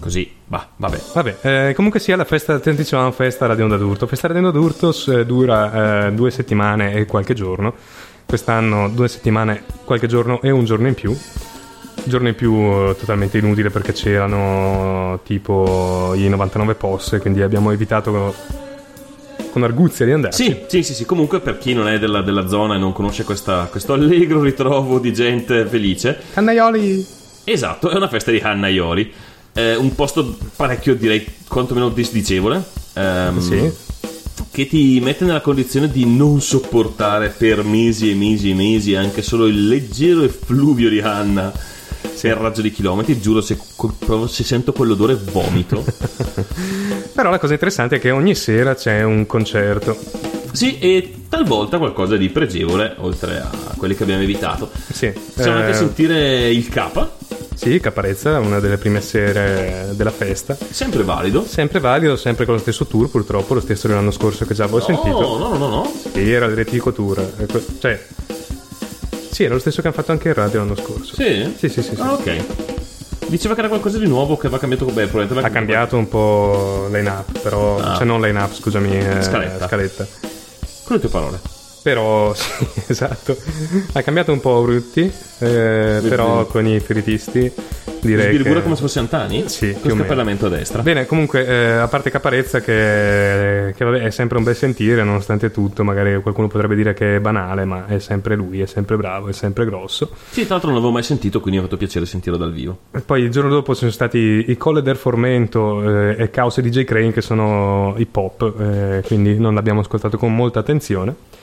così. 0.00 0.30
Bah, 0.46 0.68
vabbè. 0.76 0.98
Vabbè, 1.12 1.36
eh, 1.42 1.72
comunque 1.74 2.00
sia 2.00 2.16
la 2.16 2.24
festa, 2.24 2.58
ti 2.58 2.74
dicevamo 2.74 3.10
festa 3.12 3.44
Radio 3.44 3.64
Onda 3.64 3.76
d'Urto. 3.76 4.06
Festa 4.06 4.28
Radio 4.28 4.46
Onda 4.46 4.58
d'Urto 4.58 4.94
eh, 5.08 5.26
dura 5.26 6.06
eh, 6.06 6.12
due 6.12 6.30
settimane 6.30 6.94
e 6.94 7.04
qualche 7.04 7.34
giorno. 7.34 7.74
Quest'anno 8.24 8.88
due 8.88 9.08
settimane, 9.08 9.62
qualche 9.84 10.06
giorno 10.06 10.40
e 10.40 10.50
un 10.50 10.64
giorno 10.64 10.88
in 10.88 10.94
più. 10.94 11.14
Giorno 12.04 12.28
in 12.28 12.34
più 12.34 12.52
eh, 12.54 12.96
totalmente 12.98 13.38
inutile 13.38 13.70
perché 13.70 13.92
c'erano 13.92 15.20
tipo 15.24 16.12
i 16.16 16.28
99 16.28 16.74
posse, 16.74 17.18
quindi 17.20 17.42
abbiamo 17.42 17.70
evitato 17.70 18.34
con 19.52 19.62
arguzia 19.62 20.04
di 20.04 20.12
andarci. 20.12 20.42
Sì, 20.44 20.56
sì, 20.66 20.82
sì, 20.82 20.94
sì. 20.94 21.04
Comunque, 21.04 21.40
per 21.40 21.58
chi 21.58 21.74
non 21.74 21.86
è 21.88 21.98
della, 21.98 22.22
della 22.22 22.48
zona 22.48 22.74
e 22.74 22.78
non 22.78 22.92
conosce 22.92 23.22
questa- 23.24 23.68
questo 23.70 23.92
allegro 23.92 24.40
ritrovo 24.42 24.98
di 24.98 25.12
gente 25.12 25.64
felice, 25.66 26.18
Cannaioli! 26.32 27.06
esatto, 27.44 27.90
è 27.90 27.94
una 27.96 28.08
festa 28.08 28.30
di 28.30 28.38
Hannaioli. 28.38 29.12
È 29.52 29.74
un 29.74 29.94
posto 29.94 30.36
parecchio, 30.56 30.94
direi, 30.94 31.24
quantomeno 31.46 31.88
disdicevole. 31.90 32.62
ehm, 32.94 33.38
Sì. 33.38 33.70
Che 34.50 34.66
ti 34.66 34.98
mette 35.00 35.24
nella 35.24 35.40
condizione 35.40 35.88
di 35.90 36.04
non 36.04 36.40
sopportare 36.40 37.28
per 37.28 37.62
mesi 37.62 38.10
e 38.10 38.14
mesi 38.14 38.50
e 38.50 38.54
mesi 38.54 38.94
anche 38.94 39.22
solo 39.22 39.46
il 39.46 39.66
leggero 39.68 40.22
effluvio 40.24 40.88
di 40.90 41.00
Hanna. 41.00 41.52
Se 42.22 42.28
il 42.28 42.36
raggio 42.36 42.60
di 42.62 42.70
chilometri, 42.70 43.20
giuro, 43.20 43.40
se, 43.40 43.58
se 44.28 44.44
sento 44.44 44.72
quell'odore 44.72 45.16
vomito. 45.16 45.84
Però 47.12 47.30
la 47.30 47.40
cosa 47.40 47.54
interessante 47.54 47.96
è 47.96 47.98
che 47.98 48.12
ogni 48.12 48.36
sera 48.36 48.76
c'è 48.76 49.02
un 49.02 49.26
concerto. 49.26 49.98
Sì, 50.52 50.78
e 50.78 51.24
talvolta 51.28 51.78
qualcosa 51.78 52.16
di 52.16 52.28
pregevole, 52.28 52.94
oltre 52.98 53.38
a 53.40 53.50
quelli 53.76 53.96
che 53.96 54.04
abbiamo 54.04 54.22
evitato. 54.22 54.70
Sì, 54.92 55.10
Possiamo 55.10 55.58
eh, 55.58 55.60
anche 55.62 55.74
sentire 55.74 56.48
il 56.48 56.68
K, 56.68 57.08
sì 57.56 57.80
Caparezza, 57.80 58.38
una 58.38 58.60
delle 58.60 58.76
prime 58.76 59.00
sere 59.00 59.88
della 59.94 60.12
festa. 60.12 60.56
sempre 60.70 61.02
valido. 61.02 61.44
Sempre 61.44 61.80
valido, 61.80 62.14
sempre 62.14 62.44
con 62.44 62.54
lo 62.54 62.60
stesso 62.60 62.86
tour, 62.86 63.08
purtroppo, 63.10 63.54
lo 63.54 63.60
stesso 63.60 63.88
dell'anno 63.88 64.12
scorso 64.12 64.44
che 64.44 64.54
già 64.54 64.62
avevo 64.62 64.80
sentito. 64.80 65.20
No, 65.20 65.38
no, 65.38 65.48
no, 65.48 65.56
no, 65.56 65.68
no. 65.68 65.92
Sì, 66.12 66.30
era 66.30 66.46
l'Elettrico 66.46 66.92
Tour. 66.92 67.18
eh, 67.38 67.46
que- 67.46 67.64
Cioè, 67.80 68.06
sì, 69.32 69.44
era 69.44 69.54
lo 69.54 69.60
stesso 69.60 69.80
che 69.80 69.86
hanno 69.88 69.96
fatto 69.96 70.12
anche 70.12 70.28
in 70.28 70.34
radio 70.34 70.58
l'anno 70.58 70.76
scorso. 70.76 71.14
Sì? 71.14 71.54
Sì, 71.56 71.68
sì, 71.70 71.82
sì. 71.82 71.94
sì. 71.94 72.00
Ah, 72.00 72.12
ok. 72.12 72.44
Diceva 73.28 73.54
che 73.54 73.60
era 73.60 73.68
qualcosa 73.68 73.98
di 73.98 74.06
nuovo 74.06 74.36
che 74.36 74.46
aveva 74.46 74.60
cambiato. 74.60 74.84
Beh, 74.84 75.06
probabilmente 75.06 75.32
aveva 75.32 75.46
Ha 75.46 75.50
cambiato 75.50 75.96
un 75.96 76.06
po' 76.06 76.88
line-up, 76.90 77.40
però... 77.40 77.78
Ah. 77.78 77.96
Cioè, 77.96 78.04
non 78.04 78.20
line-up, 78.20 78.52
scusami, 78.52 78.98
eh, 78.98 79.22
Scaletta. 79.22 79.66
scaletta. 79.66 80.06
Con 80.84 80.96
le 80.96 81.00
tue 81.00 81.08
parole. 81.08 81.40
Però, 81.82 82.32
sì, 82.34 82.66
esatto. 82.86 83.36
Ha 83.92 84.02
cambiato 84.02 84.32
un 84.32 84.40
po' 84.40 84.62
Brutti, 84.62 85.00
eh, 85.38 86.00
però 86.02 86.46
con 86.46 86.66
i 86.66 86.78
feritisti 86.80 87.52
direi 88.00 88.34
Sbirigura 88.34 88.56
che... 88.56 88.62
come 88.62 88.74
se 88.74 88.82
fosse 88.82 88.98
Antani? 88.98 89.48
Sì, 89.48 89.76
Con 89.80 89.92
scappellamento 89.92 90.46
a 90.46 90.48
destra. 90.48 90.82
Bene, 90.82 91.06
comunque, 91.06 91.46
eh, 91.46 91.70
a 91.72 91.88
parte 91.88 92.10
Caparezza, 92.10 92.60
che, 92.60 93.72
che 93.76 93.84
vabbè, 93.84 94.02
è 94.02 94.10
sempre 94.10 94.38
un 94.38 94.44
bel 94.44 94.56
sentire, 94.56 95.02
nonostante 95.04 95.50
tutto, 95.50 95.84
magari 95.84 96.20
qualcuno 96.20 96.48
potrebbe 96.48 96.74
dire 96.74 96.94
che 96.94 97.16
è 97.16 97.20
banale, 97.20 97.64
ma 97.64 97.86
è 97.86 97.98
sempre 97.98 98.34
lui, 98.34 98.60
è 98.60 98.66
sempre 98.66 98.96
bravo, 98.96 99.28
è 99.28 99.32
sempre 99.32 99.64
grosso. 99.64 100.10
Sì, 100.30 100.42
tra 100.42 100.54
l'altro 100.54 100.70
non 100.70 100.78
l'avevo 100.78 100.92
mai 100.92 101.04
sentito, 101.04 101.40
quindi 101.40 101.58
mi 101.58 101.64
ha 101.64 101.68
fatto 101.68 101.78
piacere 101.78 102.06
sentirlo 102.06 102.38
dal 102.38 102.52
vivo. 102.52 102.78
E 102.92 103.00
poi 103.00 103.22
il 103.22 103.30
giorno 103.30 103.50
dopo 103.50 103.74
sono 103.74 103.90
stati 103.90 104.44
i 104.48 104.56
Colle 104.56 104.82
del 104.82 104.96
Formento 104.96 106.10
eh, 106.10 106.16
e 106.18 106.30
Caos 106.30 106.58
e 106.58 106.62
DJ 106.62 106.84
Crane, 106.84 107.12
che 107.12 107.20
sono 107.20 107.94
hip 107.96 108.14
hop, 108.16 108.54
eh, 108.60 109.02
quindi 109.06 109.38
non 109.38 109.54
l'abbiamo 109.54 109.80
ascoltato 109.80 110.16
con 110.18 110.34
molta 110.34 110.60
attenzione. 110.60 111.40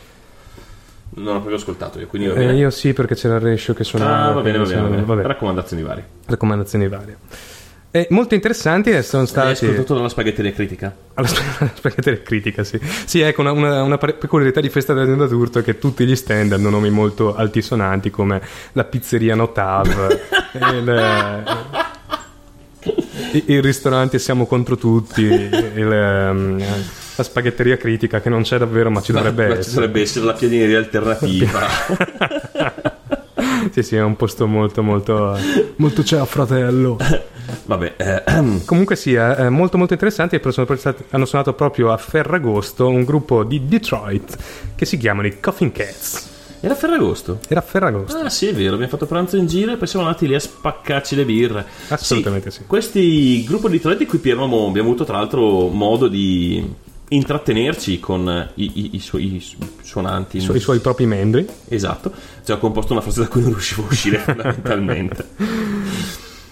Non 1.12 1.28
ho 1.36 1.38
proprio 1.38 1.56
ascoltato 1.58 2.00
io, 2.00 2.08
quindi 2.08 2.28
va 2.30 2.36
Eh, 2.36 2.54
io 2.56 2.70
sì, 2.70 2.94
perché 2.94 3.16
c'era 3.16 3.36
il 3.36 3.42
Rescio 3.42 3.74
che 3.74 3.84
suonava. 3.84 4.26
Ah, 4.26 4.32
va 4.34 4.42
bene, 4.42 4.58
va 4.60 4.64
bene, 4.66 4.82
va 4.82 4.88
bene. 4.88 5.04
vabbè, 5.04 5.22
Raccomandazioni 5.24 5.82
varie. 5.84 6.06
raccomandazioni 6.26 6.88
varie. 6.88 7.18
E 7.92 8.06
molto 8.12 8.36
interessanti 8.36 8.92
eh, 8.92 9.02
sono 9.02 9.24
Hai 9.24 9.28
stati. 9.28 9.52
ascoltato 9.66 9.96
dalla 9.96 10.10
spaghetteria 10.10 10.52
critica? 10.52 10.96
Alla 11.16 11.26
sp- 11.28 11.74
spaghetteria 11.76 12.22
critica, 12.22 12.64
sì. 12.64 12.80
Sì, 13.06 13.22
ecco, 13.22 13.42
una, 13.42 13.52
una- 13.52 13.82
una 13.82 13.98
pe- 13.98 14.14
peculiarità 14.14 14.62
di 14.62 14.70
festa 14.70 14.94
della 14.94 15.26
d'urto 15.26 15.58
è 15.60 15.64
che 15.64 15.80
tutti 15.80 16.06
gli 16.06 16.16
stand 16.16 16.52
hanno 16.54 16.70
nomi 16.70 16.92
molto 16.92 17.36
altisonanti 17.36 18.12
come 18.12 18.42
la 18.74 18.84
pizzeria 18.84 19.34
Notav, 19.34 19.88
il, 20.54 21.44
il- 23.34 23.44
il 23.48 23.62
ristorante 23.64 24.20
Siamo 24.20 24.46
contro 24.46 24.76
tutti, 24.78 25.24
il, 25.24 25.92
ehm, 25.92 26.64
la 27.20 27.24
spaghetteria 27.24 27.76
critica 27.76 28.22
che 28.22 28.30
non 28.30 28.44
c'è 28.44 28.58
davvero 28.58 28.90
ma 28.90 29.02
ci 29.02 29.12
dovrebbe 29.12 29.48
Ma 29.48 29.54
ci 29.56 29.60
essere. 29.60 29.76
dovrebbe 29.76 30.02
essere 30.02 30.26
la 30.26 30.34
pianeria 30.34 30.78
alternativa. 30.78 31.68
Sì, 33.72 33.84
sì, 33.84 33.96
è 33.98 34.02
un 34.02 34.16
posto 34.16 34.48
molto, 34.48 34.82
molto... 34.82 35.38
Molto 35.76 36.02
c'è, 36.02 36.24
fratello. 36.26 36.98
Vabbè, 37.66 37.94
eh, 37.98 38.24
Comunque 38.66 38.96
sia, 38.96 39.36
eh, 39.36 39.50
molto 39.50 39.78
molto 39.78 39.94
interessante 39.94 40.42
hanno 41.10 41.26
suonato 41.26 41.54
proprio 41.54 41.92
a 41.92 41.98
Ferragosto 41.98 42.88
un 42.88 43.04
gruppo 43.04 43.44
di 43.44 43.68
Detroit 43.68 44.38
che 44.76 44.86
si 44.86 44.98
chiamano 44.98 45.28
i 45.28 45.40
Coffin 45.40 45.72
Cats. 45.72 46.30
Era 46.62 46.74
Ferragosto. 46.74 47.40
Era 47.48 47.62
Ferragosto. 47.62 48.18
Ah, 48.18 48.30
sì, 48.30 48.48
è 48.48 48.54
vero, 48.54 48.74
abbiamo 48.74 48.92
fatto 48.92 49.06
pranzo 49.06 49.38
in 49.38 49.46
giro 49.46 49.74
e 49.74 49.78
poi 49.78 49.88
siamo 49.88 50.06
andati 50.06 50.28
lì 50.28 50.36
a 50.36 50.40
spaccarci 50.40 51.16
le 51.16 51.26
birre. 51.26 51.66
Assolutamente 51.90 52.52
sì. 52.52 52.64
Questi 52.66 53.44
gruppo 53.46 53.68
di 53.68 53.76
Detroit 53.76 53.98
di 53.98 54.06
cui 54.06 54.18
abbiamo, 54.18 54.68
abbiamo 54.68 54.90
avuto 54.90 55.06
tra 55.06 55.18
l'altro 55.18 55.68
modo 55.68 56.08
di 56.08 56.88
intrattenerci 57.10 58.00
con 58.00 58.50
i, 58.56 58.72
i- 58.74 58.90
i 58.94 59.00
suoi 59.00 59.44
suonanti. 59.82 60.38
I, 60.38 60.42
su- 60.42 60.54
i 60.56 60.60
suoi 60.60 60.80
propri 60.80 61.06
membri. 61.06 61.46
Esatto, 61.68 62.12
ci 62.44 62.52
ha 62.52 62.58
composto 62.58 62.94
una 62.94 63.02
frase 63.02 63.22
da 63.22 63.28
cui 63.28 63.42
non 63.42 63.52
riuscivo 63.52 63.84
a 63.84 63.88
uscire 63.90 64.18
fondamentalmente. 64.26 65.26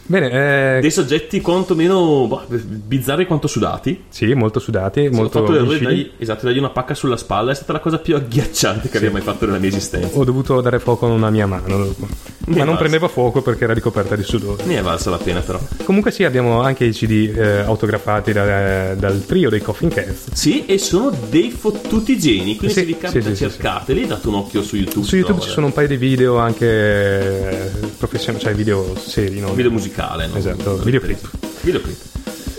Bene, 0.09 0.77
eh, 0.77 0.79
Dei 0.81 0.89
soggetti 0.91 1.41
quantomeno 1.41 2.27
boh, 2.27 2.45
bizzarri 2.47 3.25
quanto 3.25 3.47
sudati. 3.47 4.05
sì, 4.07 4.33
molto 4.35 4.59
sudati, 4.59 5.01
Ho 5.07 5.11
molto 5.11 5.39
fatto 5.39 5.51
l'errore 5.51 5.77
di 5.79 5.85
viscidi. 5.85 6.01
dargli, 6.03 6.21
esatto, 6.21 6.45
dargli 6.45 6.57
una 6.59 6.69
pacca 6.69 6.93
sulla 6.93 7.17
spalla, 7.17 7.51
è 7.51 7.55
stata 7.55 7.73
la 7.73 7.79
cosa 7.79 7.97
più 7.99 8.15
agghiacciante 8.15 8.87
che 8.87 8.97
abbia 8.97 9.11
mai 9.11 9.21
fatto 9.21 9.45
nella 9.45 9.57
mia 9.59 9.67
esistenza. 9.67 10.17
Ho 10.17 10.23
dovuto 10.23 10.61
dare 10.61 10.79
fuoco 10.79 11.07
a 11.07 11.09
una 11.09 11.29
mia 11.29 11.45
mano 11.45 11.77
dopo. 11.77 12.07
Ma 12.47 12.63
non 12.63 12.77
prendeva 12.77 13.07
fuoco 13.09 13.41
perché 13.41 13.65
era 13.65 13.73
ricoperta 13.73 14.15
di 14.15 14.23
sudore. 14.23 14.63
Ne 14.65 14.77
è 14.77 14.81
valsa 14.81 15.09
la 15.09 15.17
pena 15.17 15.41
però. 15.41 15.59
Comunque 15.83 16.11
sì, 16.11 16.23
abbiamo 16.23 16.61
anche 16.61 16.85
i 16.85 16.91
CD 16.91 17.35
eh, 17.37 17.59
autografati 17.59 18.31
da- 18.31 18.95
dal 18.95 19.25
trio 19.25 19.49
dei 19.49 19.61
Coffin 19.61 19.89
Cats. 19.89 20.31
Sì, 20.33 20.65
e 20.65 20.77
sono 20.77 21.11
dei 21.29 21.51
fottuti 21.51 22.17
geni, 22.17 22.55
quindi 22.55 22.69
Sì, 22.69 22.79
se 22.79 22.85
vi 22.85 22.97
capita 22.97 23.29
sì, 23.29 23.35
sì, 23.35 23.49
cercateli, 23.49 24.07
date 24.07 24.27
un 24.29 24.35
occhio 24.35 24.63
su 24.63 24.77
YouTube. 24.77 25.05
Su 25.05 25.15
YouTube 25.17 25.41
ci 25.41 25.49
sono 25.49 25.65
un 25.65 25.73
paio 25.73 25.87
di 25.87 25.97
video 25.97 26.37
anche 26.37 26.65
eh, 26.65 27.69
professionali, 27.97 28.43
cioè 28.43 28.53
video 28.53 28.95
seri, 28.97 29.39
no? 29.39 29.53
Video 29.53 29.71
musicale, 29.71 30.27
no? 30.27 30.35
Esatto, 30.37 30.77
videoclip. 30.77 31.29
Videoclip. 31.61 31.97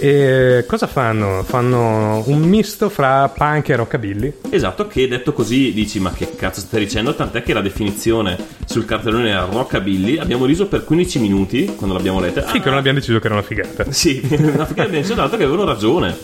E 0.01 0.65
cosa 0.67 0.87
fanno? 0.87 1.43
Fanno 1.43 2.23
un 2.27 2.41
misto 2.43 2.89
fra 2.89 3.29
punk 3.29 3.69
e 3.71 3.77
rockabilly. 3.77 4.33
Esatto, 4.51 4.87
che 4.87 5.09
detto 5.09 5.33
così 5.33 5.73
dici 5.73 5.99
ma 5.99 6.13
che 6.13 6.35
cazzo 6.37 6.61
stai 6.61 6.81
dicendo? 6.85 7.15
Tant'è 7.15 7.43
che 7.43 7.53
la 7.53 7.61
definizione 7.61 8.39
sul 8.65 8.85
cartellone 8.85 9.31
era 9.31 9.45
rockabilly, 9.45 10.19
abbiamo 10.19 10.45
riso 10.45 10.69
per 10.69 10.85
15 10.85 11.19
minuti 11.19 11.75
quando 11.77 11.97
l'abbiamo 11.97 12.21
letta. 12.21 12.43
Finché 12.43 12.69
non 12.69 12.79
abbiamo 12.79 12.99
deciso 12.99 13.19
che 13.19 13.27
era 13.27 13.35
una 13.35 13.45
figata. 13.45 13.91
Sì, 13.91 14.21
ma 14.57 14.65
perché 14.65 14.83
abbiamo 14.83 15.05
pensato 15.05 15.37
che 15.37 15.43
avevano 15.43 15.65
ragione. 15.65 16.17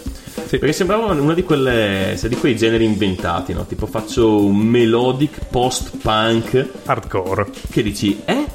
Sì. 0.46 0.58
Perché 0.58 0.72
sembrava 0.72 1.06
una 1.06 1.34
di 1.34 1.44
di 1.44 2.36
quei 2.36 2.56
generi 2.56 2.84
inventati, 2.84 3.52
no? 3.54 3.66
Tipo 3.66 3.86
faccio 3.86 4.44
un 4.44 4.56
melodic 4.56 5.46
post-punk 5.50 6.66
Hardcore. 6.84 7.46
che 7.70 7.82
dici, 7.82 8.20
eh? 8.24 8.53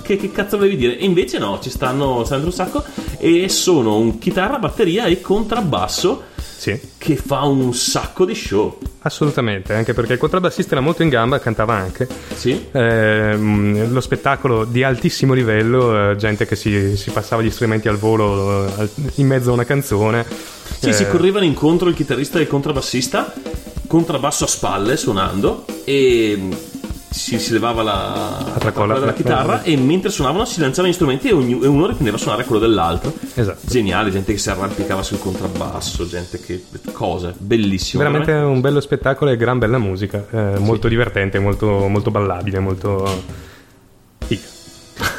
Che, 0.00 0.16
che- 0.16 0.30
cazzo 0.32 0.56
volevi 0.56 0.76
dire? 0.76 0.98
E 0.98 1.04
invece 1.04 1.38
no, 1.38 1.58
ci 1.60 1.70
stanno, 1.70 2.24
stanno 2.24 2.44
un 2.46 2.52
sacco 2.52 2.84
e 3.18 3.48
sono 3.48 3.96
un 3.96 4.18
chitarra, 4.18 4.58
batteria 4.58 5.04
e 5.06 5.20
contrabbasso 5.20 6.22
Sì, 6.56 6.78
che 6.98 7.16
fa 7.16 7.40
un 7.42 7.74
sacco 7.74 8.24
di 8.24 8.34
show. 8.34 8.78
assolutamente, 9.02 9.74
anche 9.74 9.94
perché 9.94 10.12
il 10.14 10.18
contrabbassista 10.18 10.72
era 10.72 10.80
molto 10.80 11.02
in 11.02 11.08
gamba, 11.08 11.38
cantava 11.40 11.74
anche. 11.74 12.06
Sì? 12.34 12.66
Ehm, 12.72 13.92
lo 13.92 14.00
spettacolo 14.00 14.64
di 14.64 14.82
altissimo 14.84 15.34
livello, 15.34 16.10
eh, 16.12 16.16
gente 16.16 16.46
che 16.46 16.54
si, 16.56 16.96
si 16.96 17.10
passava 17.10 17.42
gli 17.42 17.50
strumenti 17.50 17.88
al 17.88 17.96
volo 17.96 18.66
eh, 18.78 18.88
in 19.16 19.26
mezzo 19.26 19.50
a 19.50 19.54
una 19.54 19.64
canzone. 19.64 20.24
Sì, 20.78 20.88
Eh, 20.88 20.92
si 20.92 21.06
correvano 21.06 21.44
incontro 21.44 21.88
il 21.88 21.94
chitarrista 21.94 22.38
e 22.38 22.42
il 22.42 22.48
contrabbassista, 22.48 23.34
contrabbasso 23.86 24.44
a 24.44 24.46
spalle 24.48 24.96
suonando 24.96 25.64
e 25.84 26.48
si, 27.12 27.38
si 27.38 27.52
levava 27.52 27.82
la, 27.82 28.42
La 28.52 28.58
tracolla. 28.58 28.98
della 28.98 29.12
chitarra 29.12 29.62
e 29.62 29.76
mentre 29.76 30.10
suonavano 30.10 30.44
si 30.44 30.60
lanciavano 30.60 30.90
gli 30.92 30.94
strumenti 30.94 31.28
e, 31.28 31.32
ogni- 31.32 31.60
e 31.62 31.66
uno 31.66 31.86
riprendeva 31.86 32.16
a 32.16 32.20
suonare 32.20 32.44
quello 32.44 32.60
dell'altro. 32.60 33.12
Esatto. 33.34 33.60
Geniale, 33.62 34.10
gente 34.10 34.32
che 34.32 34.38
si 34.38 34.50
arrampicava 34.50 35.02
sul 35.02 35.18
contrabbasso, 35.18 36.06
gente 36.08 36.40
che... 36.40 36.64
cose, 36.92 37.34
bellissimo. 37.36 38.02
Veramente 38.02 38.32
un 38.32 38.60
bello 38.60 38.80
spettacolo 38.80 39.30
e 39.30 39.36
gran 39.36 39.58
bella 39.58 39.78
musica, 39.78 40.24
eh, 40.30 40.58
molto 40.58 40.88
divertente, 40.88 41.38
molto, 41.38 41.86
molto 41.88 42.10
ballabile, 42.10 42.58
molto... 42.58 43.22
figa. 44.26 44.60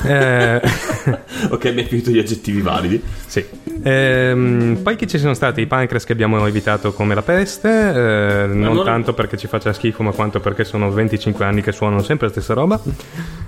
Eh, 0.05 0.61
ok, 1.49 1.65
abbiamo 1.65 1.87
finito 1.87 2.11
gli 2.11 2.19
aggettivi 2.19 2.61
validi. 2.61 3.01
sì. 3.25 3.45
Ehm, 3.85 4.79
poi 4.81 4.95
che 4.95 5.07
ci 5.07 5.17
sono 5.17 5.33
stati 5.33 5.59
i 5.61 5.65
Pancras 5.67 6.05
che 6.05 6.13
abbiamo 6.13 6.45
evitato 6.47 6.93
come 6.93 7.15
la 7.15 7.21
peste, 7.21 7.67
eh, 7.69 8.45
non 8.47 8.63
Allora- 8.71 8.91
tanto 8.91 9.13
perché 9.13 9.35
ci 9.35 9.47
faccia 9.47 9.73
schifo, 9.73 10.03
ma 10.03 10.11
quanto 10.11 10.39
perché 10.39 10.63
sono 10.63 10.89
25 10.91 11.43
anni 11.43 11.61
che 11.61 11.71
suonano 11.73 12.01
sempre 12.01 12.27
la 12.27 12.31
stessa 12.33 12.53
roba. 12.53 12.79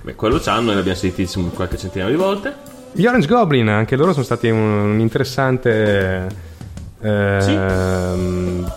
Beh, 0.02 0.16
quello 0.16 0.40
c'hanno 0.40 0.72
e 0.72 0.76
l'abbiamo 0.76 0.98
sentito 0.98 1.22
insomma, 1.22 1.50
qualche 1.50 1.78
centinaio 1.78 2.12
di 2.12 2.18
volte. 2.18 2.54
Gli 2.92 3.06
Orange 3.06 3.28
Goblin, 3.28 3.68
anche 3.70 3.96
loro 3.96 4.12
sono 4.12 4.26
stati 4.26 4.50
un, 4.50 4.60
un 4.60 5.00
interessante 5.00 6.28
ehm, 7.02 8.72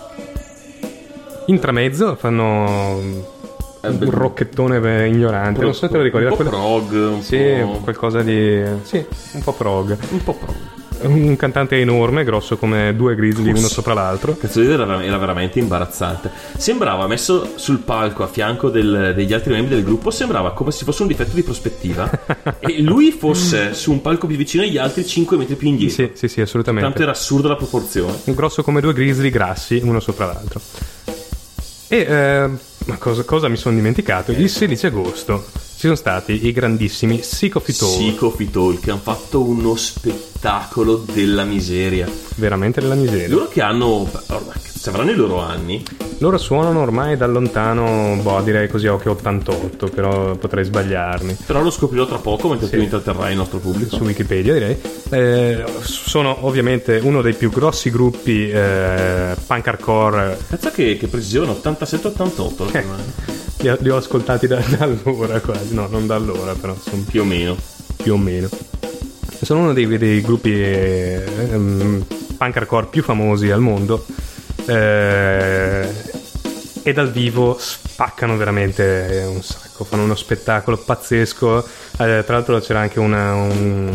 intramezzo, 1.47 2.15
fanno 2.15 2.99
Eh, 3.01 3.38
un 3.81 4.09
rocchettone 4.09 5.07
ignorante, 5.07 5.61
non 5.61 5.73
so 5.73 5.81
se 5.85 5.89
te 5.91 5.97
lo 5.97 6.03
ricordi. 6.03 6.25
Un 6.25 6.31
po' 6.31 6.35
quello- 6.37 6.49
prog, 6.51 6.91
un 6.93 7.21
Sì, 7.21 7.37
po'... 7.61 7.79
qualcosa 7.83 8.21
di... 8.21 8.61
Sì, 8.83 9.03
un 9.33 9.41
po' 9.43 9.53
prog. 9.53 9.97
Un 10.09 10.23
po' 10.23 10.33
prog. 10.33 10.55
Un 11.01 11.37
cantante 11.37 11.79
enorme, 11.79 12.25
grosso 12.25 12.57
come 12.57 12.93
due 12.93 13.15
grizzly 13.15 13.51
uno 13.51 13.69
sopra 13.69 13.93
l'altro. 13.93 14.35
Cazzo 14.35 14.61
era, 14.61 15.01
era 15.01 15.17
veramente 15.17 15.57
imbarazzante. 15.57 16.29
Sembrava 16.57 17.07
messo 17.07 17.53
sul 17.55 17.77
palco 17.79 18.23
a 18.23 18.27
fianco 18.27 18.69
del- 18.69 19.13
degli 19.15 19.31
altri 19.31 19.53
membri 19.53 19.75
del 19.75 19.85
gruppo, 19.85 20.11
sembrava 20.11 20.51
come 20.51 20.71
se 20.71 20.83
fosse 20.83 21.03
un 21.03 21.07
difetto 21.07 21.35
di 21.35 21.41
prospettiva 21.41 22.09
e 22.59 22.81
lui 22.81 23.11
fosse 23.11 23.73
su 23.75 23.91
un 23.93 24.01
palco 24.01 24.27
più 24.27 24.35
vicino 24.35 24.63
agli 24.63 24.77
altri 24.77 25.05
5 25.05 25.37
metri 25.37 25.55
più 25.55 25.69
indietro. 25.69 26.05
Sì, 26.07 26.11
sì, 26.15 26.27
sì, 26.27 26.41
assolutamente. 26.41 26.85
Tanto 26.89 27.01
era 27.03 27.11
assurda 27.11 27.47
la 27.47 27.55
proporzione. 27.55 28.17
Un 28.25 28.33
grosso 28.33 28.61
come 28.61 28.81
due 28.81 28.91
grizzly 28.91 29.29
grassi, 29.29 29.79
uno 29.81 30.01
sopra 30.01 30.25
l'altro. 30.25 30.59
E 31.87 31.97
eh, 31.97 32.49
ma 32.85 32.97
cosa, 32.97 33.23
cosa 33.23 33.47
mi 33.47 33.57
sono 33.57 33.75
dimenticato? 33.75 34.31
Il 34.31 34.49
16 34.49 34.85
agosto 34.85 35.45
ci 35.53 35.85
sono 35.85 35.95
stati 35.95 36.47
i 36.47 36.51
grandissimi 36.51 37.19
Psychophytol, 37.19 37.89
Psicofitol 37.89 38.79
che 38.79 38.91
hanno 38.91 38.99
fatto 38.99 39.41
uno 39.41 39.75
spettacolo 39.75 40.28
della 41.13 41.43
miseria. 41.43 42.07
veramente 42.35 42.79
della 42.79 42.95
miseria. 42.95 43.27
Loro 43.27 43.47
che 43.47 43.61
hanno. 43.61 44.07
Ormai, 44.27 44.55
avranno 44.85 45.11
i 45.11 45.15
loro 45.15 45.39
anni. 45.39 45.83
Loro 46.19 46.37
suonano 46.37 46.81
ormai 46.81 47.15
da 47.17 47.27
lontano, 47.27 48.17
boh, 48.21 48.41
direi 48.41 48.67
così 48.69 48.87
a 48.87 48.93
occhio 48.93 49.11
88, 49.11 49.87
però 49.87 50.35
potrei 50.35 50.63
sbagliarmi. 50.65 51.37
Però 51.45 51.61
lo 51.61 51.69
scoprirò 51.69 52.05
tra 52.05 52.17
poco 52.17 52.49
mentre 52.49 52.67
Sì. 52.67 52.75
tu 52.75 52.81
intratterrai 52.81 53.31
il 53.31 53.37
nostro 53.37 53.59
pubblico. 53.59 53.95
Su 53.95 54.03
Wikipedia 54.03 54.53
direi. 54.53 54.77
Eh, 55.09 55.63
sono 55.81 56.45
ovviamente 56.45 56.99
uno 57.03 57.21
dei 57.21 57.33
più 57.33 57.49
grossi 57.49 57.89
gruppi 57.89 58.49
eh, 58.49 59.35
punk 59.47 59.67
hardcore 59.67 60.37
Pensa 60.47 60.71
che, 60.71 60.97
che 60.97 61.07
precisione, 61.07 61.51
87-88 61.51 62.73
Eh. 62.75 62.83
li, 63.61 63.69
ho- 63.69 63.77
li 63.79 63.89
ho 63.89 63.95
ascoltati 63.97 64.45
da, 64.47 64.61
da 64.77 64.83
allora 64.85 65.39
quasi, 65.41 65.73
no 65.73 65.87
non 65.89 66.05
da 66.07 66.15
allora 66.15 66.53
però 66.53 66.73
insomma, 66.73 67.03
più 67.09 67.21
o 67.21 67.25
meno. 67.25 67.55
più 67.97 68.13
o 68.13 68.17
meno. 68.17 68.49
Sono 69.41 69.61
uno 69.61 69.73
dei, 69.73 69.85
dei 69.97 70.21
gruppi 70.21 70.51
eh, 70.51 71.23
ehm, 71.51 72.05
punk 72.37 72.57
hardcore 72.57 72.87
più 72.87 73.01
famosi 73.03 73.49
al 73.49 73.61
mondo 73.61 74.05
eh, 74.67 75.87
e 76.83 76.93
dal 76.93 77.11
vivo 77.11 77.57
spaccano 77.59 78.37
veramente 78.37 79.25
un 79.33 79.41
sacco, 79.41 79.83
fanno 79.85 80.03
uno 80.03 80.15
spettacolo 80.15 80.77
pazzesco. 80.77 81.59
Eh, 81.99 82.23
tra 82.25 82.25
l'altro 82.35 82.59
c'era 82.59 82.79
anche 82.79 82.99
una- 82.99 83.33
un, 83.35 83.91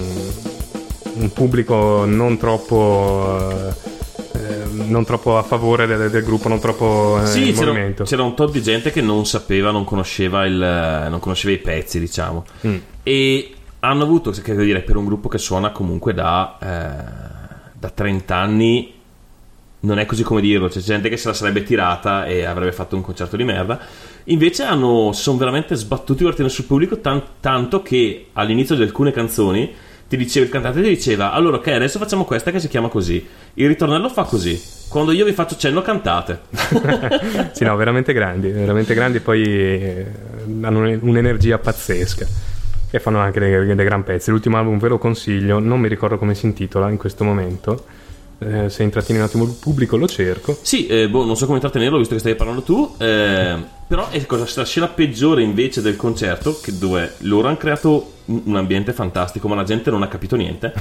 un 1.14 1.32
pubblico 1.32 2.04
non 2.06 2.36
troppo... 2.38 3.72
eh, 4.32 4.62
non 4.86 5.04
troppo 5.04 5.38
a 5.38 5.42
favore 5.42 5.86
del, 5.86 6.10
del 6.10 6.24
gruppo, 6.24 6.48
non 6.48 6.58
troppo 6.58 7.20
eh, 7.22 7.26
Sì, 7.26 7.52
c'era, 7.52 7.66
movimento. 7.66 8.04
c'era 8.04 8.22
un 8.22 8.34
tot 8.34 8.50
di 8.50 8.62
gente 8.62 8.90
che 8.90 9.00
non 9.00 9.24
sapeva, 9.26 9.70
non 9.70 9.84
conosceva, 9.84 10.44
il, 10.46 10.54
non 11.08 11.20
conosceva 11.20 11.54
i 11.54 11.58
pezzi, 11.58 11.98
diciamo. 12.00 12.44
Mm. 12.66 12.76
E 13.02 13.53
hanno 13.88 14.04
avuto, 14.04 14.30
che 14.30 14.54
dire, 14.56 14.80
per 14.80 14.96
un 14.96 15.04
gruppo 15.04 15.28
che 15.28 15.38
suona 15.38 15.70
comunque 15.70 16.14
da, 16.14 16.58
eh, 16.60 17.72
da 17.78 17.90
30 17.90 18.36
anni, 18.36 18.92
non 19.80 19.98
è 19.98 20.06
così 20.06 20.22
come 20.22 20.40
dirlo, 20.40 20.68
c'è 20.68 20.80
gente 20.80 21.08
che 21.08 21.16
se 21.16 21.28
la 21.28 21.34
sarebbe 21.34 21.62
tirata 21.62 22.24
e 22.24 22.44
avrebbe 22.44 22.72
fatto 22.72 22.96
un 22.96 23.02
concerto 23.02 23.36
di 23.36 23.44
merda. 23.44 23.78
Invece 24.24 24.62
hanno, 24.62 25.12
sono 25.12 25.36
veramente 25.36 25.74
sbattuti 25.74 26.20
divertendo 26.20 26.50
sul 26.50 26.64
pubblico, 26.64 27.00
tan- 27.00 27.22
tanto 27.40 27.82
che 27.82 28.28
all'inizio 28.32 28.74
di 28.74 28.82
alcune 28.82 29.12
canzoni 29.12 29.72
ti 30.08 30.16
diceva, 30.16 30.46
il 30.46 30.50
cantante 30.50 30.82
ti 30.82 30.88
diceva, 30.88 31.32
allora 31.32 31.56
ok, 31.58 31.66
adesso 31.68 31.98
facciamo 31.98 32.24
questa 32.24 32.50
che 32.50 32.60
si 32.60 32.68
chiama 32.68 32.88
così. 32.88 33.26
Il 33.54 33.68
ritornello 33.68 34.08
fa 34.08 34.24
così. 34.24 34.60
Quando 34.88 35.12
io 35.12 35.24
vi 35.26 35.32
faccio 35.32 35.56
cenno 35.56 35.82
cantate. 35.82 36.40
sì, 37.52 37.64
no, 37.64 37.76
veramente 37.76 38.12
grandi, 38.14 38.48
veramente 38.48 38.94
grandi, 38.94 39.20
poi 39.20 39.42
eh, 39.42 40.06
hanno 40.62 40.78
un- 40.78 40.98
un'energia 41.02 41.58
pazzesca 41.58 42.53
e 42.94 43.00
fanno 43.00 43.18
anche 43.18 43.40
dei, 43.40 43.74
dei 43.74 43.84
gran 43.84 44.04
pezzi. 44.04 44.30
L'ultimo 44.30 44.56
album 44.56 44.78
ve 44.78 44.86
lo 44.86 44.98
consiglio, 44.98 45.58
non 45.58 45.80
mi 45.80 45.88
ricordo 45.88 46.16
come 46.16 46.36
si 46.36 46.46
intitola 46.46 46.88
in 46.90 46.96
questo 46.96 47.24
momento. 47.24 47.86
Eh, 48.38 48.70
se 48.70 48.84
intrattieni 48.84 49.20
un 49.20 49.26
attimo 49.26 49.42
il 49.42 49.56
pubblico 49.58 49.96
lo 49.96 50.06
cerco. 50.06 50.56
Sì, 50.62 50.86
eh, 50.86 51.08
boh, 51.08 51.24
non 51.24 51.36
so 51.36 51.44
come 51.46 51.56
intrattenerlo 51.56 51.98
visto 51.98 52.14
che 52.14 52.20
stai 52.20 52.36
parlando 52.36 52.62
tu, 52.62 52.94
eh, 52.98 53.56
però 53.88 54.08
è 54.10 54.24
cosa, 54.26 54.46
la 54.54 54.64
scena 54.64 54.86
peggiore 54.86 55.42
invece 55.42 55.80
del 55.82 55.96
concerto, 55.96 56.56
che 56.62 56.78
dove 56.78 57.14
loro 57.22 57.48
hanno 57.48 57.56
creato 57.56 58.12
un 58.26 58.54
ambiente 58.54 58.92
fantastico, 58.92 59.48
ma 59.48 59.56
la 59.56 59.64
gente 59.64 59.90
non 59.90 60.04
ha 60.04 60.08
capito 60.08 60.36
niente, 60.36 60.72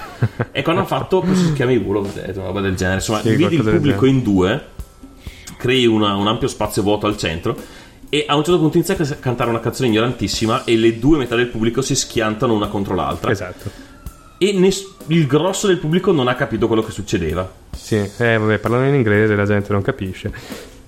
è 0.51 0.61
quando 0.61 0.81
hanno 0.81 0.89
fatto, 0.89 1.21
questo 1.21 1.45
si 1.45 1.53
chiama 1.53 1.71
i 1.71 1.77
Wall 1.77 1.97
of 1.97 2.13
Death, 2.13 2.35
una 2.35 2.45
roba 2.45 2.61
del 2.61 2.75
genere, 2.75 2.97
insomma, 2.97 3.21
Sì, 3.21 3.29
dividi 3.29 3.55
il 3.55 3.63
pubblico 3.63 4.05
in 4.05 4.21
due, 4.21 4.61
crei 5.57 5.87
una- 5.87 6.15
un 6.15 6.27
ampio 6.27 6.47
spazio 6.47 6.83
vuoto 6.83 7.07
al 7.07 7.17
centro 7.17 7.55
e 8.13 8.25
a 8.27 8.35
un 8.35 8.43
certo 8.43 8.59
punto 8.59 8.77
inizia 8.77 8.95
a 8.95 9.15
cantare 9.15 9.49
una 9.49 9.59
canzone 9.59 9.87
ignorantissima 9.89 10.65
e 10.65 10.75
le 10.77 10.99
due 10.99 11.17
metà 11.17 11.35
del 11.35 11.47
pubblico 11.47 11.81
si 11.81 11.95
schiantano 11.95 12.53
una 12.53 12.67
contro 12.67 12.93
l'altra. 12.93 13.31
Esatto. 13.31 13.71
E 14.37 14.53
ness- 14.53 14.85
il 15.07 15.25
grosso 15.25 15.65
del 15.65 15.79
pubblico 15.79 16.11
non 16.11 16.27
ha 16.27 16.35
capito 16.35 16.67
quello 16.67 16.83
che 16.83 16.91
succedeva. 16.91 17.51
Sì, 17.71 17.95
eh, 17.95 18.37
vabbè, 18.37 18.59
parlano 18.59 18.85
in 18.85 18.93
inglese, 18.93 19.35
la 19.35 19.47
gente 19.47 19.73
non 19.73 19.81
capisce. 19.81 20.31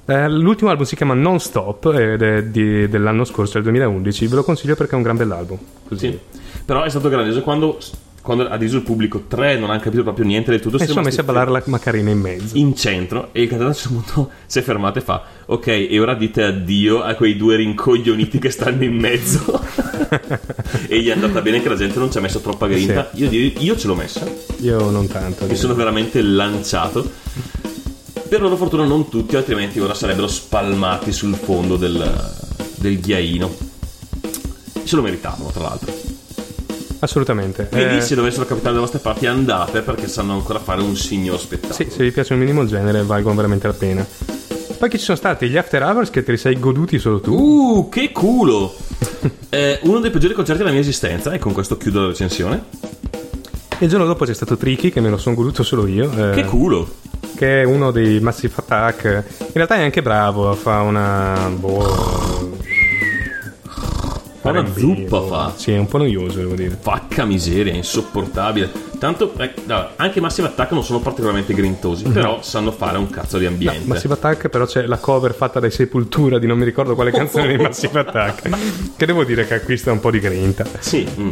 Eh, 0.06 0.30
l'ultimo 0.30 0.70
album 0.70 0.86
si 0.86 0.96
chiama 0.96 1.16
Non 1.16 1.40
Stop 1.40 1.92
ed 1.98 2.22
è 2.22 2.44
di- 2.44 2.88
dell'anno 2.88 3.24
scorso, 3.24 3.54
del 3.54 3.64
2011. 3.64 4.28
Ve 4.28 4.36
lo 4.36 4.44
consiglio 4.44 4.76
perché 4.76 4.94
è 4.94 4.96
un 4.98 5.02
gran 5.02 5.18
bell'album. 5.18 5.58
Così. 5.88 6.08
Sì. 6.12 6.20
Però 6.64 6.84
è 6.84 6.90
stato 6.92 7.10
grandioso 7.10 7.42
quando, 7.42 7.80
quando 8.26 8.50
ha 8.50 8.58
deciso 8.58 8.78
il 8.78 8.82
pubblico, 8.84 9.26
tre 9.28 9.56
non 9.56 9.70
hanno 9.70 9.80
capito 9.80 10.02
proprio 10.02 10.26
niente 10.26 10.50
del 10.50 10.60
tutto. 10.60 10.78
E 10.78 10.88
sono 10.88 11.02
messi 11.04 11.20
a 11.20 11.24
ballare 11.24 11.52
la 11.52 11.62
Macarena 11.66 12.10
in 12.10 12.20
mezzo. 12.20 12.58
in 12.58 12.76
centro 12.76 13.30
e 13.32 13.44
il 13.44 13.48
cantante 13.48 13.64
a 13.64 13.68
un 13.68 13.76
certo 13.76 14.14
punto 14.14 14.32
si 14.48 14.58
è 14.60 14.62
fermato 14.64 14.98
e 14.98 15.02
fa 15.04 15.24
ok 15.46 15.68
e 15.68 16.00
ora 16.00 16.16
dite 16.16 16.42
addio 16.42 17.04
a 17.04 17.14
quei 17.14 17.38
due 17.38 17.56
rincoglioniti 17.58 18.40
che 18.40 18.50
stanno 18.50 18.84
in 18.84 18.96
mezzo 18.96 19.62
e 20.88 21.00
gli 21.02 21.08
è 21.08 21.12
andata 21.12 21.40
bene 21.42 21.62
che 21.62 21.70
la 21.70 21.76
gente 21.76 22.00
non 22.00 22.12
ci 22.12 22.18
ha 22.18 22.22
messo 22.22 22.40
troppa 22.40 22.66
grinta 22.66 23.10
io, 23.14 23.30
direi- 23.30 23.64
io 23.64 23.78
ce 23.78 23.86
l'ho 23.86 23.96
messa 23.96 24.26
Io 24.62 24.90
non 24.90 25.08
tanto. 25.08 25.46
mi 25.46 25.56
sono 25.56 25.76
veramente 25.76 26.20
lanciato 26.24 27.08
per 28.28 28.42
loro 28.42 28.56
fortuna 28.56 28.86
non 28.86 29.08
tutti 29.08 29.36
altrimenti 29.36 29.80
ora 29.80 29.94
sarebbero 29.94 30.28
spalmati 30.28 31.12
sul 31.12 31.36
fondo 31.36 31.78
del, 31.78 32.34
del 32.78 33.00
ghiaino 33.00 33.56
se 34.84 34.96
lo 34.96 35.02
meritavano 35.04 35.52
tra 35.52 35.62
l'altro 35.62 35.94
Assolutamente. 37.00 37.68
quindi 37.70 37.98
Eh, 37.98 38.02
se 38.02 38.16
dovessero 38.16 38.46
capitare 38.46 38.70
dalle 38.72 38.80
vostre 38.86 39.00
parti 39.00 39.26
andate 39.26 39.82
perché 39.82 40.08
sanno 40.08 40.34
ancora 40.34 40.60
fare 40.60 40.82
un 40.82 40.96
signor 40.96 41.40
spettacolo 41.40 41.74
Sì, 41.74 41.88
se 41.90 42.04
vi 42.04 42.12
piace 42.12 42.34
un 42.34 42.40
minimo 42.40 42.62
il 42.62 42.68
genere 42.68 43.04
valgono 43.04 43.36
veramente 43.36 43.68
la 43.68 43.74
pena. 43.74 44.06
Poi 44.78 44.90
chi 44.90 44.98
ci 44.98 45.04
sono 45.06 45.18
stati? 45.18 45.48
Gli 45.48 45.58
After 45.58 45.82
Hours 45.84 46.10
che 46.10 46.24
te 46.24 46.32
li 46.32 46.38
sei 46.38 46.60
goduti 46.60 47.00
solo 47.00 47.20
tu. 47.22 47.34
Uh, 47.34 47.90
che 47.90 48.12
culo! 48.12 48.76
È 49.50 49.80
uno 49.84 50.00
dei 50.00 50.12
peggiori 50.12 50.34
concerti 50.34 50.60
della 50.62 50.72
mia 50.74 50.82
esistenza, 50.82 51.32
e 51.32 51.40
con 51.40 51.54
questo 51.54 51.78
chiudo 51.78 52.02
la 52.02 52.08
recensione. 52.08 52.64
Il 53.80 53.90
giorno 53.90 54.06
dopo 54.06 54.26
c'è 54.26 54.34
stato 54.34 54.58
Tricky 54.58 54.90
che 54.90 55.00
me 55.02 55.10
lo 55.10 55.18
sono 55.18 55.36
goduto 55.36 55.64
solo 55.64 55.88
io. 55.88 56.12
eh, 56.12 56.34
Che 56.36 56.44
culo! 56.46 56.90
che 57.36 57.62
è 57.62 57.66
uno 57.66 57.92
dei 57.92 58.20
Massive 58.22 58.54
Attack. 58.56 59.04
In 59.40 59.52
realtà 59.54 59.76
è 59.76 59.84
anche 59.84 60.02
bravo, 60.02 60.54
fa 60.54 60.82
una. 60.82 61.50
Boh, 61.54 62.52
Fa 64.46 64.52
una 64.52 64.72
zuppa, 64.76 65.22
fa. 65.24 65.54
Sì, 65.56 65.72
è 65.72 65.78
un 65.80 65.88
po' 65.88 65.98
noioso, 65.98 66.38
devo 66.38 66.54
dire. 66.54 66.78
Facca 66.80 67.26
miseria, 67.26 67.74
è 67.74 67.78
insopportabile. 67.78 68.70
Tanto, 69.00 69.34
eh, 69.40 69.52
no, 69.66 69.90
anche 69.96 70.22
Massive 70.22 70.50
Attack 70.50 70.72
non 70.72 70.84
sono 70.84 71.00
particolarmente 71.00 71.56
grintosi, 71.56 72.04
però 72.04 72.44
sanno 72.44 72.72
fare 72.72 73.00
un 73.00 73.10
cazzo 73.10 73.40
di 73.40 73.48
ambiente. 73.48 73.88
Massive 73.88 74.14
Attack, 74.14 74.50
però 74.50 74.68
c'è 74.68 74.86
la 74.86 74.98
cover 74.98 75.34
fatta 75.34 75.60
dai 75.60 75.72
Sepultura 75.72 76.38
di 76.38 76.46
non 76.46 76.60
mi 76.60 76.64
ricordo 76.64 76.94
quale 76.94 77.10
canzone 77.12 77.58
di 77.58 77.64
Massive 77.64 78.00
Attack. 78.02 78.50
che 78.96 79.06
devo 79.08 79.24
dire 79.24 79.48
che 79.48 79.56
acquista 79.56 79.92
un 79.92 80.00
po' 80.00 80.12
di 80.12 80.20
grinta. 80.20 80.64
Sì, 80.78 81.08
mm, 81.20 81.30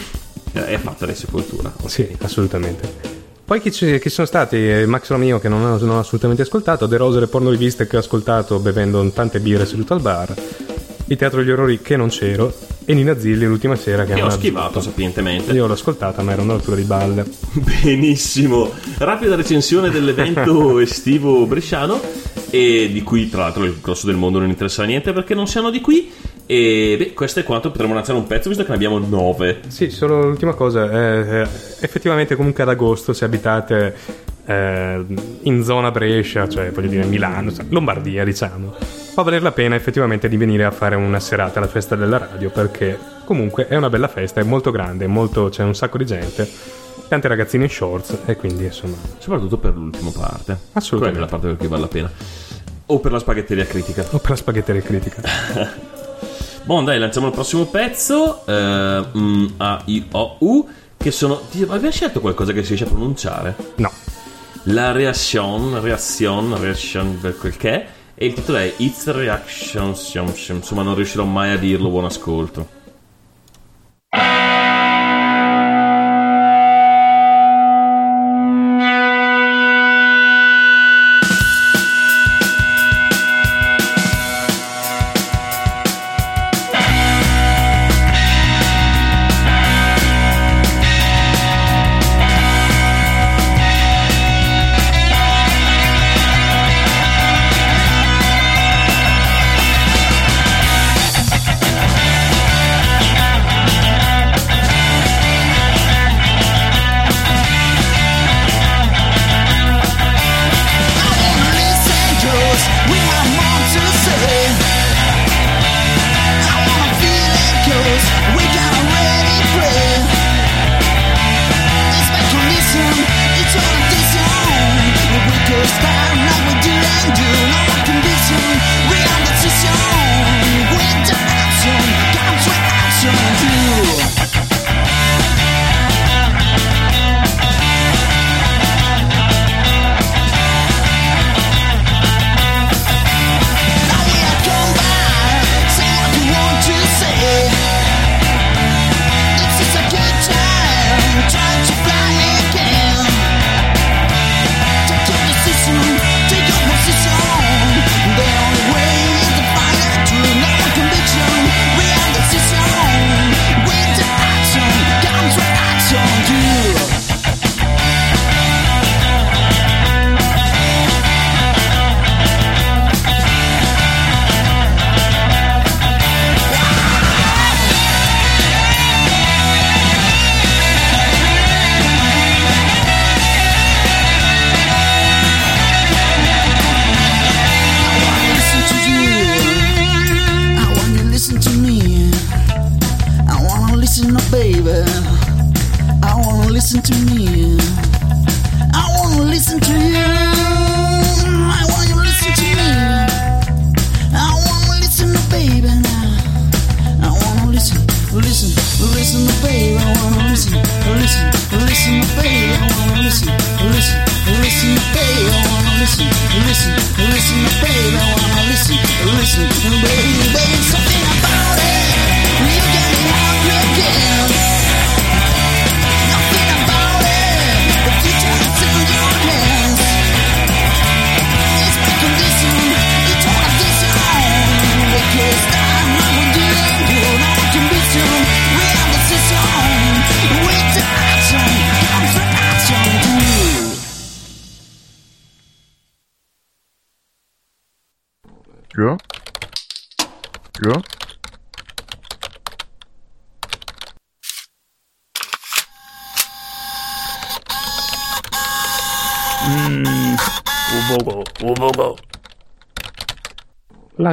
è 0.54 0.78
fatta 0.78 1.06
di 1.06 1.14
sepoltura. 1.14 1.72
Sì, 1.86 2.18
assolutamente. 2.20 3.22
Poi 3.46 3.62
chi, 3.62 3.72
ci- 3.72 4.00
chi 4.00 4.10
sono 4.10 4.26
stati? 4.26 4.56
Eh, 4.56 4.88
Max 4.88 5.10
Romeo 5.10 5.38
che 5.38 5.50
non 5.50 5.64
ho, 5.64 5.78
non 5.78 5.98
ho 5.98 6.00
assolutamente 6.00 6.42
ascoltato, 6.42 6.88
The 6.88 6.98
Rose 6.98 7.18
e 7.18 7.20
le 7.20 7.28
porno 7.28 7.52
riviste 7.52 7.86
che 7.86 7.96
ho 7.96 8.00
ascoltato 8.00 8.58
bevendo 8.58 9.08
tante 9.12 9.40
birre 9.40 9.68
seduto 9.68 9.94
al 9.94 10.02
bar, 10.02 10.34
il 11.06 11.16
Teatro 11.16 11.42
degli 11.42 11.52
Orrori 11.52 11.80
che 11.80 11.96
non 11.96 12.08
c'ero 12.08 12.72
e 12.86 12.94
Nina 12.94 13.18
Zilli 13.18 13.46
l'ultima 13.46 13.76
sera 13.76 14.06
che 14.06 14.14
Che 14.14 14.22
ho 14.22 14.30
schivato 14.30 14.82
sapientemente. 14.82 15.52
Io 15.54 15.68
l'ho 15.68 15.74
ascoltata 15.74 16.22
ma 16.22 16.32
era 16.34 16.42
una 16.42 16.54
rottura 16.54 16.76
di 16.76 16.84
balle. 16.84 17.26
Benissimo. 17.84 18.72
Rapida 18.98 19.36
recensione 19.36 19.90
dell'evento 19.90 20.80
estivo 20.80 21.46
bresciano, 21.46 22.00
e 22.50 22.90
di 22.92 23.02
cui 23.02 23.30
tra 23.30 23.42
l'altro 23.42 23.64
il 23.64 23.80
grosso 23.82 24.06
del 24.06 24.16
mondo 24.16 24.38
non 24.38 24.50
interessa 24.50 24.84
niente 24.84 25.12
perché 25.12 25.34
non 25.34 25.48
siamo 25.48 25.70
di 25.70 25.82
qui. 25.82 26.12
E 26.46 26.96
beh, 27.00 27.14
questo 27.14 27.40
è 27.40 27.44
quanto 27.44 27.72
potremmo 27.72 27.94
lanciare 27.94 28.20
un 28.20 28.28
pezzo 28.28 28.50
visto 28.50 28.64
che 28.64 28.70
ne 28.70 28.76
abbiamo 28.76 29.00
nove. 29.00 29.62
Sì, 29.68 29.90
solo 29.90 30.22
l'ultima 30.22 30.54
cosa, 30.54 30.92
eh, 30.92 31.40
eh, 31.40 31.48
effettivamente 31.80 32.36
comunque 32.36 32.64
ad 32.64 32.70
agosto 32.70 33.14
se 33.14 33.26
abitate 33.26 33.96
eh, 34.46 35.06
in 35.42 35.64
zona 35.64 35.92
Brescia, 35.92 36.48
cioè 36.48 36.72
voglio 36.72 36.90
dire 36.90 37.06
Milano, 37.06 37.52
cioè, 37.52 37.66
Lombardia 37.70 38.24
diciamo, 38.24 38.74
può 39.14 39.24
valere 39.24 39.44
la 39.44 39.52
pena 39.52 39.76
effettivamente 39.76 40.28
di 40.28 40.38
venire 40.38 40.66
a 40.66 40.72
fare 40.72 40.96
una 40.96 41.20
serata 41.20 41.60
alla 41.60 41.68
festa 41.68 41.96
della 41.96 42.18
radio 42.18 42.50
perché 42.50 42.98
comunque 43.26 43.68
è 43.68 43.76
una 43.76 43.90
bella 43.90 44.08
festa, 44.08 44.42
è 44.42 44.44
molto 44.44 44.72
grande, 44.72 45.08
molto- 45.08 45.50
c'è 45.50 45.64
un 45.64 45.76
sacco 45.76 45.98
di 45.98 46.06
gente, 46.06 46.50
tante 47.08 47.28
ragazzine 47.28 47.64
in 47.66 47.70
shorts 47.70 48.20
e 48.26 48.36
quindi 48.36 48.66
insomma... 48.66 48.96
Soprattutto 49.18 49.58
per 49.58 49.76
l'ultima 49.76 50.12
parte. 50.12 50.58
Assolutamente. 50.74 51.00
Quella 51.00 51.18
è 51.18 51.20
la 51.20 51.26
parte 51.28 51.48
per 51.48 51.58
cui 51.58 51.68
vale 51.68 51.82
la 51.82 51.88
pena. 51.88 52.12
O 52.88 53.00
per 53.00 53.12
la 53.12 53.20
spaghetteria 53.20 53.66
critica. 53.66 54.06
O 54.12 54.20
per 54.20 54.32
la 54.32 54.36
spaghetteria 54.36 54.82
critica. 54.82 55.22
Buon, 56.64 56.86
dai, 56.86 56.98
lanciamo 56.98 57.28
il 57.28 57.34
prossimo 57.34 57.66
pezzo. 57.66 58.46
Eh, 58.46 59.04
mm, 59.18 59.46
A, 59.58 59.82
I, 59.86 60.08
O, 60.12 60.38
U. 60.40 60.68
Che 60.98 61.12
sono. 61.12 61.42
Ma 61.68 61.74
abbiamo 61.76 61.92
scelto 61.92 62.22
qualcosa 62.22 62.54
che 62.54 62.62
si 62.62 62.70
riesce 62.70 62.86
a 62.86 62.88
pronunciare? 62.88 63.56
No, 63.76 63.92
La 64.68 64.94
reaction, 64.94 65.82
reaction, 65.82 66.58
reaction 66.58 67.20
per 67.20 67.36
quel 67.38 67.58
che 67.58 67.70
è. 67.70 67.88
E 68.16 68.28
il 68.28 68.34
titolo 68.34 68.60
è 68.60 68.74
It's 68.78 69.12
Reaction. 69.12 69.94
Insomma, 70.56 70.84
non 70.84 70.96
riuscirò 70.96 71.26
mai 71.26 71.52
a 71.52 71.58
dirlo. 71.58 71.90
Buon 71.90 72.06
ascolto. 72.06 72.70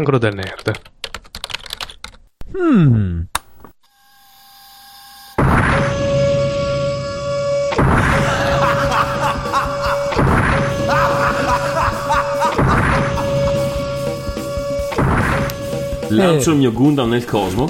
L'angolo 0.00 0.16
del 0.16 0.34
nerd. 0.34 0.80
Lancio 16.08 16.50
il 16.52 16.56
mio 16.56 16.72
Gundam 16.72 17.08
nel 17.10 17.24
cosmo 17.24 17.68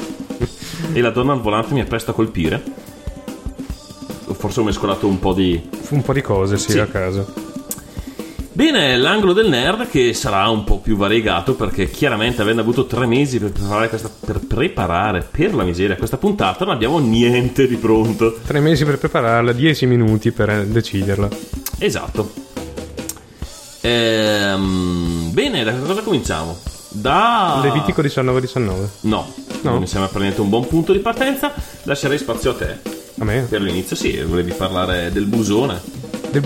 e 0.93 1.01
la 1.01 1.11
donna 1.11 1.33
al 1.33 1.41
volante 1.41 1.75
mi 1.75 1.81
appresta 1.81 2.13
a 2.13 2.15
colpire. 2.15 2.63
Forse 4.33 4.61
ho 4.61 4.63
mescolato 4.65 5.07
un 5.07 5.19
po' 5.19 5.35
di. 5.35 5.69
Un 5.91 6.03
po' 6.03 6.13
di 6.13 6.23
cose, 6.23 6.57
sì, 6.57 6.73
Sì. 6.73 6.79
a 6.79 6.87
caso. 6.87 7.50
Bene, 8.61 8.99
l'angolo 8.99 9.33
del 9.33 9.49
nerd 9.49 9.89
che 9.89 10.13
sarà 10.13 10.47
un 10.51 10.65
po' 10.65 10.81
più 10.81 10.95
variegato 10.95 11.55
perché 11.55 11.89
chiaramente 11.89 12.43
avendo 12.43 12.61
avuto 12.61 12.85
tre 12.85 13.07
mesi 13.07 13.39
per 13.39 13.53
preparare 13.53 13.89
questa, 13.89 14.11
per 14.27 14.39
preparare 14.39 15.27
per 15.31 15.55
la 15.55 15.63
miseria 15.63 15.97
questa 15.97 16.19
puntata 16.19 16.67
non 16.67 16.75
abbiamo 16.75 16.99
niente 16.99 17.67
di 17.67 17.77
pronto. 17.77 18.39
Tre 18.47 18.61
mesi 18.61 18.85
per 18.85 18.99
prepararla, 18.99 19.53
dieci 19.53 19.87
minuti 19.87 20.31
per 20.31 20.67
deciderla. 20.67 21.27
Esatto. 21.79 22.31
Ehm, 23.81 25.31
bene, 25.33 25.65
da 25.65 25.73
cosa 25.73 26.03
cominciamo? 26.03 26.59
Da 26.91 27.61
Levitico 27.63 28.03
19-19. 28.03 28.89
No, 29.03 29.33
No. 29.63 29.79
mi 29.79 29.87
sembra 29.87 30.11
per 30.11 30.21
niente 30.21 30.43
un 30.43 30.51
buon 30.51 30.67
punto 30.67 30.93
di 30.93 30.99
partenza. 30.99 31.51
Lascerei 31.85 32.19
spazio 32.19 32.51
a 32.51 32.55
te. 32.57 32.79
A 33.21 33.25
me? 33.25 33.47
Per 33.49 33.63
l'inizio, 33.63 33.97
sì, 33.97 34.21
volevi 34.21 34.53
parlare 34.53 35.11
del 35.11 35.25
busone. 35.25 36.00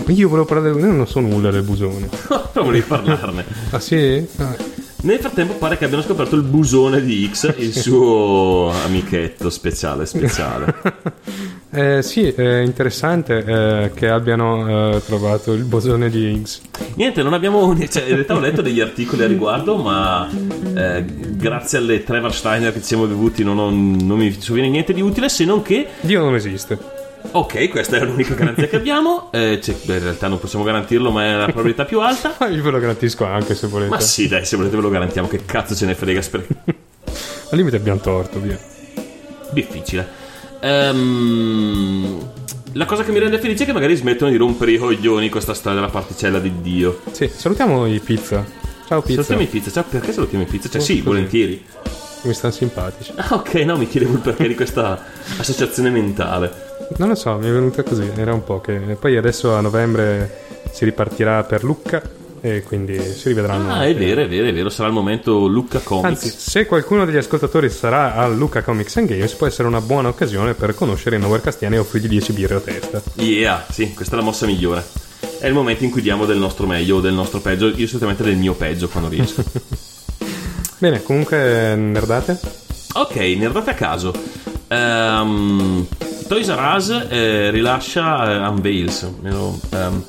Io 0.08 0.28
volevo 0.28 0.46
parlare 0.46 0.72
del... 0.72 0.82
Io 0.82 0.92
non 0.92 1.06
so 1.06 1.20
nulla 1.20 1.50
del 1.50 1.62
busone. 1.62 2.08
Non 2.54 2.66
volevi 2.66 2.84
parlarne. 2.86 3.44
Ah 3.70 3.80
sì? 3.80 4.24
Ah, 4.36 4.54
Nel 5.02 5.18
frattempo 5.18 5.54
pare 5.54 5.76
che 5.76 5.84
abbiano 5.84 6.04
scoperto 6.04 6.36
il 6.36 6.42
busone 6.42 7.02
di 7.02 7.28
X, 7.32 7.52
il 7.58 7.74
suo 7.76 8.70
amichetto 8.84 9.50
speciale, 9.50 10.06
speciale. 10.06 10.74
Eh, 11.74 12.04
sì, 12.04 12.28
è 12.28 12.58
interessante 12.60 13.38
eh, 13.44 13.90
che 13.96 14.08
abbiano 14.08 14.92
eh, 14.94 15.02
trovato 15.04 15.52
il 15.54 15.64
bosone 15.64 16.08
di 16.08 16.30
Higgs. 16.30 16.60
Niente, 16.94 17.20
non 17.24 17.32
abbiamo. 17.32 17.76
Cioè, 17.76 18.04
in 18.04 18.10
realtà 18.14 18.36
ho 18.36 18.38
letto 18.38 18.62
degli 18.62 18.78
articoli 18.78 19.24
a 19.24 19.26
riguardo, 19.26 19.74
ma 19.78 20.30
eh, 20.72 21.04
grazie 21.32 21.78
alle 21.78 22.04
Trevor 22.04 22.32
Steiner 22.32 22.72
che 22.72 22.78
ci 22.78 22.86
siamo 22.86 23.06
bevuti 23.06 23.42
non, 23.42 23.58
ho- 23.58 23.70
non 23.70 24.16
mi 24.18 24.30
sovviene 24.40 24.68
niente 24.68 24.92
di 24.92 25.00
utile, 25.00 25.28
se 25.28 25.44
non 25.44 25.62
che. 25.62 25.88
Dio 26.02 26.20
non 26.22 26.36
esiste. 26.36 26.78
Ok, 27.32 27.68
questa 27.68 27.96
è 27.96 28.04
l'unica 28.04 28.34
garanzia 28.34 28.66
che 28.68 28.76
abbiamo. 28.76 29.30
Eh, 29.34 29.60
cioè, 29.60 29.74
beh, 29.82 29.94
in 29.96 30.02
realtà 30.02 30.28
non 30.28 30.38
possiamo 30.38 30.64
garantirlo, 30.64 31.10
ma 31.10 31.24
è 31.24 31.32
la 31.34 31.44
probabilità 31.46 31.84
più 31.84 32.00
alta. 32.00 32.36
Io 32.48 32.62
ve 32.62 32.70
lo 32.70 32.78
garantisco 32.78 33.24
anche 33.24 33.54
se 33.54 33.66
volete. 33.66 33.90
Ma 33.90 34.00
sì, 34.00 34.28
dai, 34.28 34.44
se 34.44 34.56
volete 34.56 34.76
ve 34.76 34.82
lo 34.82 34.90
garantiamo. 34.90 35.26
Che 35.28 35.44
cazzo 35.44 35.74
ce 35.74 35.86
ne 35.86 35.94
frega? 35.94 36.22
Spre- 36.22 36.46
Al 37.50 37.56
limite 37.56 37.76
abbiamo 37.76 37.98
torto, 38.00 38.38
via. 38.40 38.58
Difficile. 39.50 40.08
Ehm, 40.60 42.30
la 42.72 42.84
cosa 42.86 43.02
che 43.04 43.10
mi 43.12 43.18
rende 43.18 43.38
felice 43.38 43.64
è 43.64 43.66
che 43.66 43.72
magari 43.72 43.94
smettono 43.96 44.30
di 44.30 44.36
rompere 44.36 44.72
i 44.72 44.78
coglioni 44.78 45.28
questa 45.28 45.54
storia 45.54 45.78
della 45.80 45.90
particella 45.90 46.38
di 46.38 46.52
Dio. 46.60 47.00
Sì, 47.10 47.28
salutiamo 47.34 47.86
i 47.86 47.98
pizza. 48.00 48.44
Ciao 48.86 49.00
pizza. 49.00 49.22
Salutiamo 49.22 49.42
i 49.42 49.46
pizza, 49.46 49.70
cioè, 49.70 49.82
perché 49.88 50.12
salutiamo 50.12 50.44
i 50.44 50.46
pizza? 50.46 50.68
Cioè, 50.68 50.80
Oh, 50.80 50.84
sì, 50.84 50.92
così. 50.94 51.02
volentieri. 51.02 51.64
Mi 52.22 52.32
stanno 52.32 52.52
simpatici. 52.54 53.12
Ah, 53.16 53.34
ok, 53.34 53.54
no, 53.56 53.76
mi 53.76 53.86
chiedevo 53.86 54.14
il 54.14 54.18
perché 54.20 54.48
di 54.48 54.54
questa 54.54 55.02
associazione 55.36 55.90
mentale. 55.90 56.73
Non 56.96 57.08
lo 57.08 57.14
so, 57.14 57.36
mi 57.38 57.48
è 57.48 57.52
venuta 57.52 57.82
così. 57.82 58.10
Era 58.14 58.32
un 58.32 58.44
po' 58.44 58.60
che. 58.60 58.96
Poi 58.98 59.16
adesso 59.16 59.54
a 59.54 59.60
novembre 59.60 60.42
si 60.70 60.84
ripartirà 60.84 61.42
per 61.44 61.64
Lucca 61.64 62.02
e 62.40 62.62
quindi 62.62 63.00
si 63.00 63.28
rivedranno. 63.28 63.72
Ah, 63.72 63.86
è 63.86 63.94
vero, 63.94 64.20
è 64.20 64.28
vero, 64.28 64.46
è 64.46 64.52
vero, 64.52 64.68
sarà 64.68 64.88
il 64.88 64.94
momento 64.94 65.46
Lucca 65.46 65.78
Comics. 65.78 66.06
Anzi, 66.06 66.30
se 66.36 66.66
qualcuno 66.66 67.04
degli 67.04 67.16
ascoltatori 67.16 67.70
sarà 67.70 68.14
al 68.14 68.36
Lucca 68.36 68.62
Comics 68.62 68.96
and 68.98 69.08
Games, 69.08 69.32
può 69.32 69.46
essere 69.46 69.66
una 69.66 69.80
buona 69.80 70.08
occasione 70.08 70.54
per 70.54 70.74
conoscere 70.74 71.16
i 71.16 71.18
Nowhere 71.18 71.42
Castiani 71.42 71.76
e 71.76 71.78
offrirgli 71.78 72.08
10 72.08 72.32
birre 72.32 72.54
a 72.56 72.60
testa. 72.60 73.02
Yeah, 73.14 73.64
sì, 73.70 73.94
questa 73.94 74.14
è 74.14 74.18
la 74.18 74.24
mossa 74.24 74.44
migliore. 74.44 74.84
È 75.38 75.46
il 75.46 75.54
momento 75.54 75.84
in 75.84 75.90
cui 75.90 76.02
diamo 76.02 76.26
del 76.26 76.38
nostro 76.38 76.66
meglio 76.66 76.96
o 76.96 77.00
del 77.00 77.14
nostro 77.14 77.40
peggio. 77.40 77.68
Io 77.68 77.86
solitamente 77.86 78.22
del 78.22 78.36
mio 78.36 78.52
peggio 78.52 78.88
quando 78.88 79.08
riesco. 79.08 79.42
Bene, 80.78 81.02
comunque, 81.02 81.74
nerdate? 81.76 82.38
ok, 82.94 83.16
nerdate 83.16 83.70
a 83.70 83.74
caso. 83.74 84.12
Ehm, 84.68 85.86
Toys 86.26 86.48
R 86.48 86.72
Us 86.76 87.06
eh, 87.08 87.50
rilascia 87.50 88.32
eh, 88.44 88.48
Unveils. 88.48 89.06
meno, 89.20 89.58
ehm, 89.70 90.02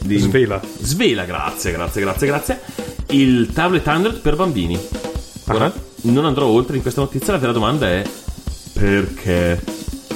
di- 0.00 0.18
Svela. 0.18 0.60
Svela, 0.80 1.24
grazie, 1.24 1.72
grazie, 1.72 2.00
grazie, 2.00 2.26
grazie. 2.26 2.60
Il 3.10 3.52
tablet 3.52 3.86
Android 3.86 4.18
per 4.20 4.36
bambini. 4.36 4.78
Ora 5.48 5.66
Ah. 5.66 5.72
non 6.02 6.24
andrò 6.24 6.46
oltre 6.46 6.76
in 6.76 6.82
questa 6.82 7.00
notizia. 7.00 7.32
La 7.32 7.38
vera 7.38 7.52
domanda 7.52 7.88
è: 7.88 8.02
perché? 8.72 9.60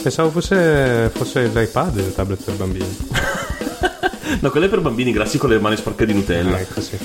Pensavo 0.03 0.31
fosse, 0.31 1.11
fosse 1.15 1.47
l'iPad 1.53 1.97
il 1.99 2.15
tablet 2.15 2.43
per 2.43 2.55
bambini. 2.55 2.97
No, 4.41 4.51
quello 4.51 4.67
è 4.67 4.69
per 4.69 4.81
bambini 4.81 5.13
grassi 5.13 5.39
con 5.39 5.49
le 5.49 5.59
mani 5.61 5.77
sporche 5.77 6.05
di 6.05 6.13
Nutella. 6.13 6.57
Ah, 6.57 6.61
ecco, 6.61 6.81
sì. 6.81 6.99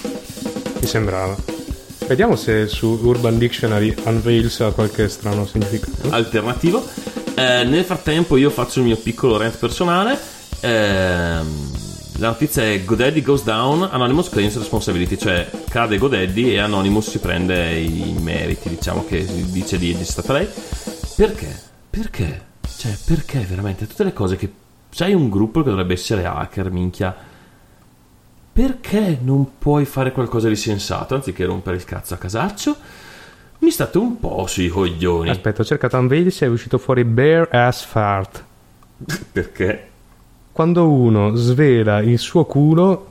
Mi 0.80 0.86
sembrava. 0.88 1.36
Vediamo 2.08 2.36
se 2.36 2.68
su 2.68 3.00
Urban 3.04 3.38
Dictionary 3.38 3.94
Unveils 4.06 4.60
ha 4.62 4.72
qualche 4.72 5.08
strano 5.08 5.46
significato. 5.46 6.10
alternativo. 6.10 6.86
Eh, 7.42 7.64
nel 7.64 7.84
frattempo 7.84 8.38
io 8.38 8.52
faccio 8.52 8.80
il 8.80 8.86
mio 8.86 8.98
piccolo 8.98 9.38
rant 9.38 9.58
personale. 9.58 10.16
Ehm, 10.60 11.72
la 12.20 12.28
notizia 12.28 12.62
è 12.62 12.84
GoDaddy 12.84 13.24
goes 13.24 13.44
down, 13.44 13.82
Anonymous 13.82 14.30
claims 14.30 14.56
responsibility, 14.58 15.18
cioè 15.18 15.50
cade 15.68 15.98
GoDaddy 15.98 16.52
e 16.52 16.60
Anonymous 16.60 17.10
si 17.10 17.18
prende 17.18 17.80
i 17.80 18.16
meriti, 18.20 18.70
diciamo 18.70 19.06
che 19.06 19.26
dice 19.26 19.80
di 19.80 19.92
è 19.92 20.04
stata 20.04 20.34
lei. 20.34 20.48
Perché? 21.16 21.60
Perché? 21.90 22.46
Cioè, 22.78 22.96
perché 23.06 23.40
veramente? 23.40 23.88
Tutte 23.88 24.04
le 24.04 24.14
cose 24.14 24.36
che... 24.36 24.54
C'hai 24.94 25.14
un 25.14 25.30
gruppo 25.30 25.64
che 25.64 25.70
dovrebbe 25.70 25.94
essere 25.94 26.26
hacker, 26.26 26.70
minchia. 26.70 27.16
Perché 28.54 29.18
non 29.20 29.58
puoi 29.58 29.86
fare 29.86 30.12
qualcosa 30.12 30.48
di 30.48 30.56
sensato 30.56 31.16
anziché 31.16 31.46
rompere 31.46 31.78
il 31.78 31.86
cazzo 31.86 32.14
a 32.14 32.18
casaccio? 32.18 32.76
Mi 33.62 33.70
state 33.72 33.98
un 34.00 34.20
po' 34.20 34.48
sui 34.48 34.68
coglioni. 34.70 35.30
Aspetta, 35.30 35.62
ho 35.62 35.66
cercato 35.66 35.98
Unveils 35.98 36.42
e 36.42 36.46
è 36.46 36.50
uscito 36.50 36.78
fuori 36.78 37.04
Bare 37.04 37.48
Ass 37.52 37.84
Fart. 37.86 38.44
Perché? 39.32 39.88
Quando 40.52 40.90
uno 40.92 41.36
svela 41.36 42.00
il 42.00 42.18
suo 42.18 42.46
culo, 42.46 43.08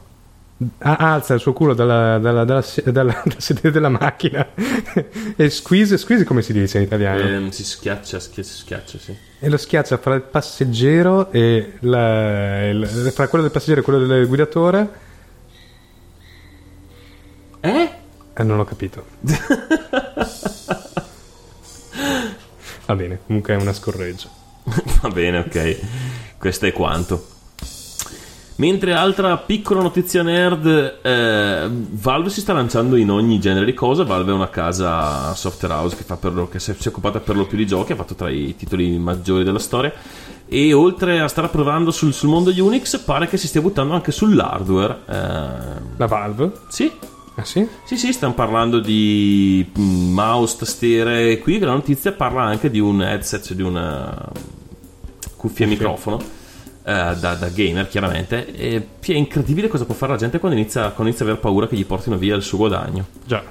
alza 0.78 1.34
il 1.34 1.40
suo 1.40 1.52
culo 1.52 1.72
dalla, 1.72 2.18
dalla, 2.18 2.44
dalla, 2.44 2.64
dalla- 2.86 3.22
dal 3.24 3.34
sedere 3.40 3.70
della 3.70 3.88
macchina 3.88 4.46
e 5.36 5.50
squeeze, 5.50 5.96
squeeze 5.96 6.24
come 6.24 6.42
si 6.42 6.52
dice 6.52 6.78
in 6.78 6.84
italiano? 6.84 7.20
Ehm, 7.20 7.48
si 7.50 7.64
schiaccia, 7.64 8.18
schia- 8.18 8.42
si 8.42 8.54
schiaccia, 8.54 8.98
sì. 8.98 9.16
E 9.38 9.48
lo 9.48 9.56
schiaccia 9.56 9.98
fra 9.98 10.14
il 10.14 10.22
passeggero 10.22 11.30
e 11.30 11.74
la, 11.80 12.68
il- 12.68 12.86
fra 12.86 13.28
quello 13.28 13.44
del 13.44 13.52
passeggero 13.52 13.80
e 13.80 13.84
quello 13.84 14.04
del 14.04 14.26
guidatore. 14.26 14.88
Eh? 17.60 17.90
Eh, 18.40 18.42
non 18.42 18.58
ho 18.58 18.64
capito. 18.64 19.04
Va 22.86 22.96
bene, 22.96 23.20
comunque 23.26 23.54
è 23.54 23.56
una 23.60 23.74
scorreggia. 23.74 24.28
Va 25.02 25.08
bene, 25.10 25.38
ok. 25.40 25.78
Questo 26.38 26.64
è 26.66 26.72
quanto. 26.72 27.26
Mentre 28.56 28.92
altra 28.94 29.36
piccola 29.38 29.82
notizia 29.82 30.22
nerd, 30.22 30.98
eh, 31.02 31.68
Valve 31.70 32.30
si 32.30 32.40
sta 32.40 32.52
lanciando 32.52 32.96
in 32.96 33.10
ogni 33.10 33.38
genere 33.40 33.64
di 33.66 33.74
cosa. 33.74 34.04
Valve 34.04 34.32
è 34.32 34.34
una 34.34 34.48
casa 34.48 35.34
software 35.34 35.74
house 35.74 35.96
che, 35.96 36.02
fa 36.02 36.16
per 36.16 36.32
lo, 36.32 36.48
che 36.48 36.58
si 36.58 36.70
è 36.70 36.74
si 36.78 36.88
è 36.88 36.90
occupata 36.90 37.20
per 37.20 37.36
lo 37.36 37.46
più 37.46 37.58
di 37.58 37.66
giochi, 37.66 37.92
ha 37.92 37.96
fatto 37.96 38.14
tra 38.14 38.30
i 38.30 38.54
titoli 38.56 38.98
maggiori 38.98 39.44
della 39.44 39.58
storia. 39.58 39.92
E 40.48 40.72
oltre 40.72 41.20
a 41.20 41.28
stare 41.28 41.48
provando 41.48 41.90
sul, 41.90 42.12
sul 42.14 42.28
mondo 42.30 42.50
Unix, 42.50 42.98
pare 42.98 43.28
che 43.28 43.36
si 43.36 43.46
stia 43.48 43.60
buttando 43.60 43.94
anche 43.94 44.12
sull'hardware. 44.12 44.98
Eh, 45.06 45.80
La 45.96 46.06
Valve? 46.06 46.52
sì, 46.68 46.90
Ah 47.40 47.44
sì? 47.44 47.66
Sì, 47.84 47.96
sì, 47.96 48.12
stiamo 48.12 48.34
parlando 48.34 48.80
di 48.80 49.66
mm, 49.78 50.12
mouse, 50.12 50.58
tastiere. 50.58 51.38
Qui 51.38 51.58
la 51.58 51.72
notizia 51.72 52.12
parla 52.12 52.42
anche 52.42 52.70
di 52.70 52.78
un 52.78 53.00
headset, 53.00 53.42
cioè 53.42 53.56
di 53.56 53.62
una 53.62 54.30
cuffia 55.36 55.64
e 55.64 55.68
microfono 55.68 56.18
eh, 56.18 57.16
da, 57.18 57.34
da 57.34 57.48
gamer, 57.48 57.88
chiaramente. 57.88 58.54
E 58.54 58.88
è 59.00 59.12
incredibile 59.12 59.68
cosa 59.68 59.86
può 59.86 59.94
fare 59.94 60.12
la 60.12 60.18
gente 60.18 60.38
quando 60.38 60.58
inizia, 60.58 60.90
quando 60.90 61.08
inizia 61.08 61.24
a 61.24 61.28
aver 61.30 61.40
paura 61.40 61.66
che 61.66 61.76
gli 61.76 61.86
portino 61.86 62.18
via 62.18 62.34
il 62.36 62.42
suo 62.42 62.58
guadagno. 62.58 63.06
Già. 63.24 63.42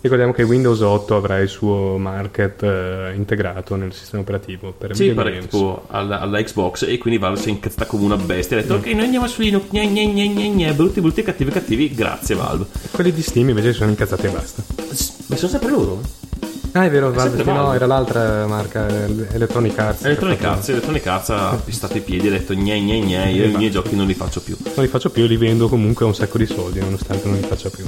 Ricordiamo 0.00 0.32
che 0.32 0.44
Windows 0.44 0.80
8 0.80 1.16
avrà 1.16 1.38
il 1.40 1.48
suo 1.48 1.98
market 1.98 2.62
eh, 2.62 3.12
integrato 3.16 3.74
nel 3.74 3.92
sistema 3.92 4.22
operativo 4.22 4.72
per 4.72 4.94
Sì, 4.94 5.10
pare 5.10 5.38
tipo 5.38 5.82
alla, 5.88 6.20
alla 6.20 6.40
Xbox 6.40 6.84
e 6.88 6.98
quindi 6.98 7.18
Valve 7.18 7.40
si 7.40 7.48
è 7.48 7.50
incazzata 7.50 7.84
come 7.84 8.04
una 8.04 8.16
bestia. 8.16 8.58
Ha 8.58 8.60
detto, 8.60 8.74
ok, 8.74 8.86
noi 8.86 9.04
andiamo 9.04 9.26
su 9.26 9.40
Linux, 9.42 9.64
gne, 9.70 9.88
gne, 9.88 10.06
gne, 10.06 10.28
gne, 10.28 10.48
gne, 10.50 10.72
brutti, 10.72 11.00
brutti, 11.00 11.22
cattivi, 11.22 11.50
cattivi. 11.50 11.92
Grazie, 11.92 12.36
Valve. 12.36 12.66
Quelli 12.92 13.12
di 13.12 13.22
Steam 13.22 13.48
invece 13.48 13.72
si 13.72 13.78
sono 13.78 13.90
incazzati 13.90 14.26
e 14.26 14.30
basta. 14.30 14.62
Ma 14.76 15.36
sono 15.36 15.50
sempre 15.50 15.70
loro. 15.70 16.00
Ah, 16.72 16.84
è 16.84 16.90
vero, 16.90 17.06
Valve, 17.10 17.20
sempre 17.36 17.42
sì, 17.42 17.48
no, 17.50 17.62
Valve. 17.62 17.76
era 17.76 17.86
l'altra 17.86 18.46
marca, 18.46 18.86
eh, 18.86 19.26
Electronic 19.32 19.78
Arts. 19.78 20.04
Electronic 20.04 20.44
Arts, 20.44 20.68
Electronic 20.68 21.06
Arts 21.08 21.28
ha 21.30 21.56
pistato 21.64 21.96
i 21.96 22.00
piedi 22.02 22.28
e 22.28 22.30
ha 22.30 22.38
detto 22.38 22.54
gne 22.54 22.78
gne 22.80 23.00
gne, 23.00 23.30
io 23.32 23.46
i 23.46 23.56
miei 23.56 23.70
giochi 23.70 23.96
non 23.96 24.06
li 24.06 24.14
faccio 24.14 24.40
più. 24.40 24.56
Non 24.76 24.84
li 24.84 24.90
faccio 24.90 25.10
più, 25.10 25.26
li 25.26 25.36
vendo 25.36 25.68
comunque 25.68 26.04
a 26.04 26.08
un 26.08 26.14
sacco 26.14 26.38
di 26.38 26.46
soldi, 26.46 26.78
nonostante 26.78 27.26
non 27.26 27.36
li 27.36 27.42
faccia 27.46 27.68
più. 27.68 27.84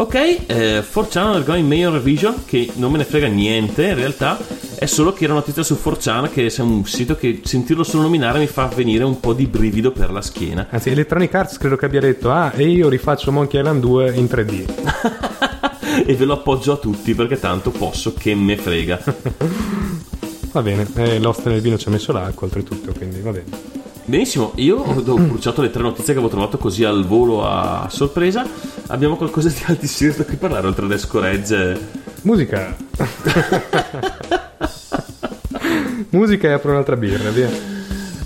Ok, 0.00 0.14
eh, 0.14 0.82
4chan 0.82 1.26
Undergoing 1.26 1.68
Major 1.68 1.92
Revision, 1.92 2.46
che 2.46 2.70
non 2.76 2.90
me 2.90 2.96
ne 2.96 3.04
frega 3.04 3.26
niente 3.26 3.84
in 3.84 3.96
realtà, 3.96 4.38
è 4.74 4.86
solo 4.86 5.12
che 5.12 5.24
era 5.24 5.34
una 5.34 5.42
notizia 5.42 5.62
su 5.62 5.74
4chan, 5.74 6.30
che 6.32 6.46
è 6.46 6.60
un 6.62 6.86
sito 6.86 7.16
che 7.16 7.42
sentirlo 7.44 7.84
solo 7.84 8.04
nominare 8.04 8.38
mi 8.38 8.46
fa 8.46 8.64
venire 8.64 9.04
un 9.04 9.20
po' 9.20 9.34
di 9.34 9.46
brivido 9.46 9.92
per 9.92 10.10
la 10.10 10.22
schiena. 10.22 10.68
Anzi, 10.70 10.88
Electronic 10.88 11.34
Arts 11.34 11.58
credo 11.58 11.76
che 11.76 11.84
abbia 11.84 12.00
detto, 12.00 12.30
ah, 12.30 12.50
e 12.56 12.66
io 12.66 12.88
rifaccio 12.88 13.30
Monkey 13.30 13.60
Island 13.60 13.80
2 13.82 14.14
in 14.14 14.24
3D. 14.24 16.04
e 16.08 16.14
ve 16.14 16.24
lo 16.24 16.32
appoggio 16.32 16.72
a 16.72 16.76
tutti 16.78 17.14
perché 17.14 17.38
tanto 17.38 17.70
posso 17.70 18.14
che 18.14 18.34
me 18.34 18.56
frega. 18.56 19.02
Va 20.50 20.62
bene, 20.62 20.88
eh, 20.94 21.18
l'oste 21.18 21.50
nel 21.50 21.60
vino 21.60 21.76
ci 21.76 21.88
ha 21.88 21.90
messo 21.90 22.10
l'acqua, 22.12 22.46
oltretutto, 22.46 22.94
quindi 22.96 23.20
va 23.20 23.32
bene. 23.32 23.89
Benissimo, 24.04 24.52
io 24.56 24.78
ho 24.78 25.16
bruciato 25.16 25.62
le 25.62 25.70
tre 25.70 25.82
notizie 25.82 26.12
che 26.12 26.18
avevo 26.18 26.28
trovato 26.28 26.58
così 26.58 26.84
al 26.84 27.06
volo 27.06 27.46
a 27.46 27.88
sorpresa. 27.90 28.44
Abbiamo 28.88 29.16
qualcosa 29.16 29.48
di 29.48 29.62
alti 29.66 29.86
series 29.86 30.18
da 30.18 30.24
cui 30.24 30.36
parlare 30.36 30.66
oltre 30.66 30.84
ad 30.86 30.92
Escoregge. 30.92 31.78
Musica. 32.22 32.76
Musica 36.10 36.48
e 36.48 36.52
apro 36.52 36.72
un'altra 36.72 36.96
birra, 36.96 37.30
via. 37.30 37.79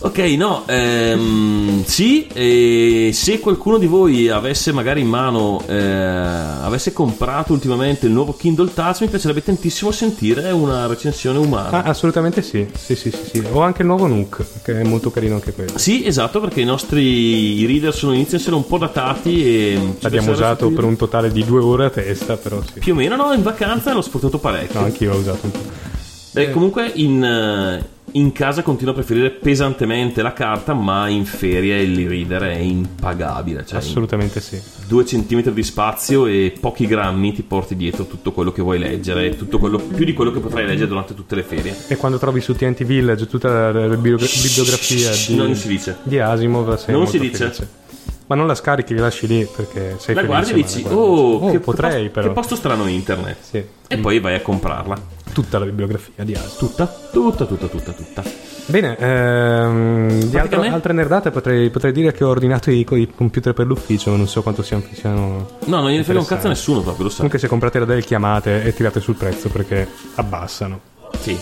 Ok, 0.05 0.19
no, 0.37 0.65
ehm, 0.67 1.83
sì, 1.87 2.27
e 2.27 3.09
se 3.15 3.41
qualcuno 3.41 3.79
di 3.79 3.87
voi 3.87 4.29
avesse 4.29 4.71
magari 4.71 5.01
in 5.01 5.09
mano, 5.09 5.63
eh, 5.67 5.75
avesse 5.75 6.93
comprato 6.93 7.55
ultimamente 7.55 8.05
il 8.05 8.13
nuovo 8.13 8.35
Kindle 8.35 8.71
Touch, 8.75 9.01
mi 9.01 9.09
piacerebbe 9.09 9.43
tantissimo 9.43 9.91
sentire 9.91 10.51
una 10.51 10.87
recensione 10.87 11.39
umana. 11.39 11.83
Ah, 11.83 11.89
assolutamente 11.89 12.43
sì. 12.43 12.67
Sì, 12.77 12.95
sì, 12.97 13.11
sì, 13.11 13.19
sì. 13.33 13.45
Ho 13.51 13.63
anche 13.63 13.81
il 13.81 13.89
nuovo 13.89 14.07
Nook, 14.07 14.45
che 14.63 14.79
è 14.79 14.85
molto 14.85 15.11
carino 15.11 15.37
anche 15.37 15.55
quello. 15.55 15.79
Sì, 15.79 16.05
esatto, 16.05 16.39
perché 16.39 16.61
i 16.61 16.67
nostri 16.67 17.61
i 17.61 17.65
reader 17.65 17.95
sono 17.95 18.13
iniziano 18.13 18.37
a 18.37 18.41
essere 18.41 18.57
un 18.57 18.67
po' 18.67 18.77
datati 18.77 19.43
e... 19.47 19.95
L'abbiamo 20.01 20.33
usato 20.33 20.67
sentire- 20.67 20.75
per 20.83 20.85
un 20.85 20.97
totale 20.97 21.33
di 21.33 21.43
due 21.47 21.61
ore 21.61 21.87
a 21.87 21.91
testa, 21.91 22.37
però 22.37 22.61
sì. 22.61 22.79
Più 22.79 22.93
o 22.93 22.97
meno, 22.97 23.17
no, 23.17 23.33
in 23.33 23.43
vacanza 23.43 23.95
l'ho 23.95 24.03
sfruttato 24.03 24.37
parecchio. 24.37 24.81
No, 24.81 24.85
anch'io 24.85 25.13
l'ho 25.13 25.19
usato 25.19 25.47
un 25.47 25.51
po'. 25.51 25.93
Beh, 26.35 26.51
comunque 26.51 26.91
in, 26.97 27.23
eh, 27.23 27.85
in 28.13 28.33
casa 28.33 28.63
continuo 28.63 28.93
a 28.93 28.97
preferire 28.97 29.31
pesantemente 29.31 30.21
la 30.21 30.33
carta, 30.33 30.75
ma 30.75 31.09
in 31.09 31.25
ferie 31.25 31.81
il 31.81 32.09
reader 32.09 32.43
è 32.43 32.57
impagabile. 32.59 33.65
Cioè, 33.65 33.79
Assolutamente 33.79 34.41
sì. 34.41 34.61
due 34.89 35.05
centimetri 35.07 35.53
di 35.53 35.63
spazio 35.63 36.27
e 36.27 36.53
pochi 36.59 36.87
grammi 36.87 37.33
ti 37.33 37.43
porti 37.43 37.77
dietro 37.77 38.07
tutto 38.07 38.33
quello 38.33 38.51
che 38.51 38.63
vuoi 38.63 38.79
leggere, 38.81 39.37
tutto 39.37 39.59
quello, 39.59 39.79
più 39.79 40.05
di 40.05 40.13
quello 40.13 40.33
che 40.33 40.41
potrai 40.41 40.67
leggere 40.67 40.89
durante 40.89 41.15
tutte 41.15 41.37
le 41.37 41.45
ferie. 41.45 41.75
E 41.87 41.97
quando 41.97 42.19
trovi 42.19 42.41
su 42.41 42.55
TNT 42.55 42.83
Village 42.85 43.27
tutta 43.29 43.49
la 43.49 43.73
la 43.73 43.87
bibliogra- 43.95 44.27
bibliografia 44.27 45.11
di, 45.29 45.35
Non 45.37 45.55
si 45.55 45.69
dice. 45.69 45.97
di 46.03 46.19
Asimov, 46.19 46.77
sei 46.77 46.95
Non 46.95 47.07
si 47.07 47.19
dice. 47.21 47.37
felice. 47.37 47.69
Ma 48.27 48.35
non 48.35 48.47
la 48.47 48.55
scarichi, 48.55 48.95
li 48.95 49.01
lasci 49.01 49.27
lì 49.27 49.47
perché 49.55 49.97
sei 49.99 50.15
La 50.15 50.23
felice. 50.23 50.27
guardi 50.27 50.51
e 50.51 50.55
dici, 50.55 50.83
la 50.83 50.89
guardi. 50.89 51.11
oh, 51.45 51.51
che, 51.53 51.59
potrei 51.61 52.09
però. 52.11 52.27
che 52.29 52.33
posto 52.33 52.57
strano 52.57 52.87
internet. 52.87 53.37
Sì. 53.41 53.63
E 53.87 53.99
poi 53.99 54.19
vai 54.19 54.35
a 54.35 54.41
comprarla. 54.41 55.23
Tutta 55.35 55.59
la 55.59 55.65
bibliografia 55.65 56.23
di 56.25 56.33
Asimov. 56.33 56.57
Tutta, 56.59 56.87
tutta, 57.13 57.45
tutta, 57.45 57.67
tutta, 57.67 57.93
tutta. 57.93 58.23
Bene, 58.67 58.97
ehm, 58.97 60.09
di 60.09 60.15
altre, 60.25 60.31
Praticamente- 60.31 60.75
altre 60.75 60.93
nerdate 60.95 61.31
potrei, 61.31 61.69
potrei 61.71 61.93
dire 61.93 62.13
che 62.13 62.25
ho 62.25 62.29
ordinato 62.29 62.71
i, 62.71 62.87
i 62.89 63.11
computer 63.15 63.53
per 63.53 63.67
l'ufficio, 63.67 64.15
non 64.17 64.27
so 64.29 64.43
quanto 64.43 64.63
siano, 64.63 64.85
siano 64.93 65.49
No, 65.65 65.81
non 65.81 65.91
gliene 65.91 66.05
frega 66.05 66.21
un 66.21 66.25
cazzo 66.25 66.47
a 66.47 66.51
nessuno 66.51 66.81
proprio, 66.81 67.03
lo 67.05 67.09
sai. 67.09 67.17
Comunque 67.17 67.41
se 67.41 67.49
comprate 67.49 67.79
la 67.81 67.85
Dell 67.85 68.01
chiamate 68.03 68.63
e 68.63 68.73
tirate 68.73 69.01
sul 69.01 69.17
prezzo 69.17 69.49
perché 69.51 69.87
abbassano. 70.15 70.81
Sì, 71.19 71.37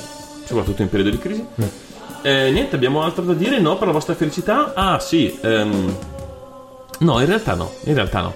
soprattutto 0.46 0.82
in 0.82 0.88
periodo 0.88 1.10
di 1.10 1.18
crisi. 1.18 1.46
Eh, 2.22 2.50
niente, 2.50 2.74
abbiamo 2.76 3.02
altro 3.02 3.22
da 3.24 3.34
dire? 3.34 3.60
No, 3.60 3.76
per 3.76 3.86
la 3.88 3.92
vostra 3.92 4.14
felicità? 4.14 4.72
Ah, 4.74 4.98
sì. 4.98 5.38
ehm, 5.42 5.96
no, 7.00 7.20
in 7.20 7.26
realtà 7.26 7.54
no. 7.54 7.70
In 7.84 7.94
realtà 7.94 8.20
no. 8.22 8.34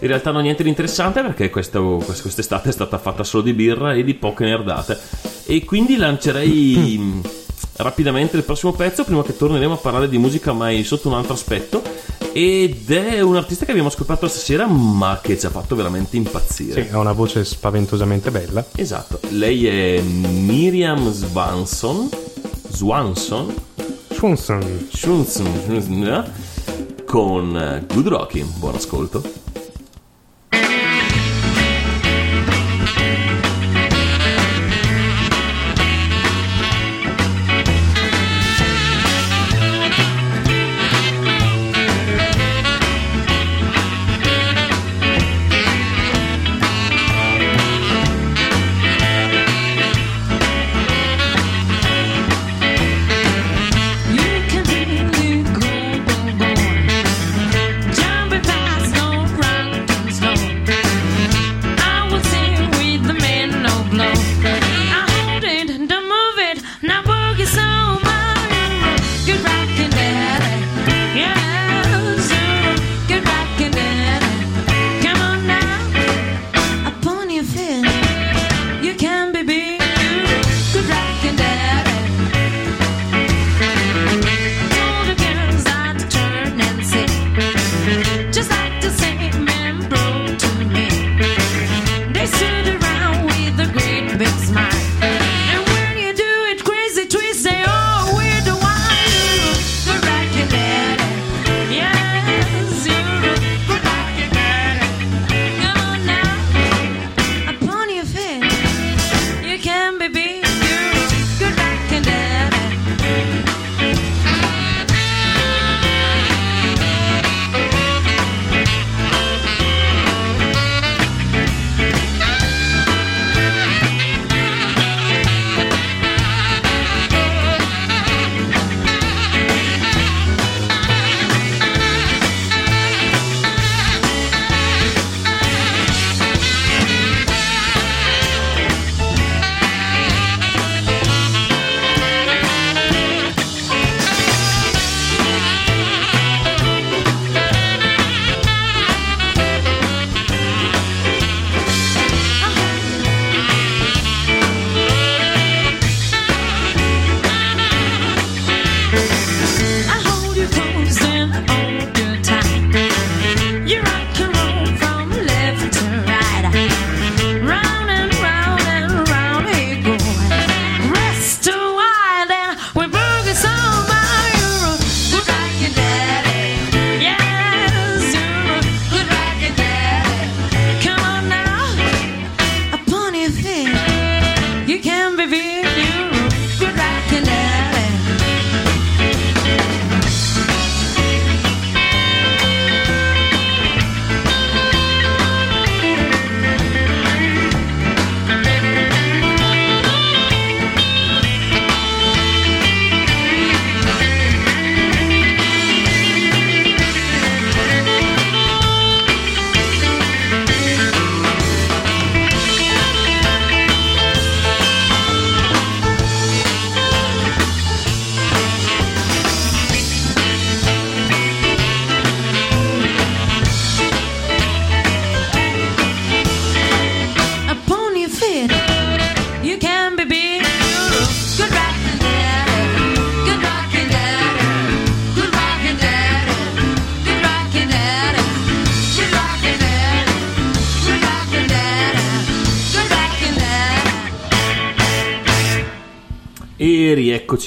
In 0.00 0.06
realtà 0.06 0.30
non 0.30 0.42
niente 0.42 0.62
di 0.62 0.68
interessante 0.68 1.22
perché 1.22 1.50
questo- 1.50 2.00
quest- 2.04 2.22
quest'estate 2.22 2.68
è 2.68 2.72
stata 2.72 2.98
fatta 2.98 3.24
solo 3.24 3.42
di 3.42 3.52
birra 3.52 3.94
e 3.94 4.04
di 4.04 4.14
poche 4.14 4.44
nerdate. 4.44 4.96
E 5.44 5.64
quindi 5.64 5.96
lancerei 5.96 7.20
rapidamente 7.78 8.36
il 8.36 8.44
prossimo 8.44 8.72
pezzo 8.72 9.02
prima 9.04 9.22
che 9.22 9.36
torneremo 9.36 9.74
a 9.74 9.76
parlare 9.76 10.08
di 10.08 10.18
musica 10.18 10.52
mai 10.52 10.84
sotto 10.84 11.08
un 11.08 11.14
altro 11.14 11.32
aspetto. 11.32 11.82
Ed 12.32 12.88
è 12.90 13.20
un 13.20 13.34
artista 13.34 13.64
che 13.64 13.72
abbiamo 13.72 13.90
scoperto 13.90 14.28
stasera 14.28 14.66
ma 14.66 15.18
che 15.20 15.36
ci 15.36 15.46
ha 15.46 15.50
fatto 15.50 15.74
veramente 15.74 16.16
impazzire. 16.16 16.84
Sì, 16.86 16.94
ha 16.94 16.98
una 16.98 17.12
voce 17.12 17.44
spaventosamente 17.44 18.30
bella. 18.30 18.64
Esatto, 18.76 19.18
lei 19.30 19.66
è 19.66 20.00
Miriam 20.00 21.10
Swanson. 21.10 22.08
Swanson? 22.68 23.52
Swanson. 24.10 24.88
Swanson 24.92 26.06
eh? 26.06 27.04
con 27.04 27.84
Good 27.92 28.06
Rocking. 28.06 28.46
Buon 28.58 28.76
ascolto. 28.76 29.47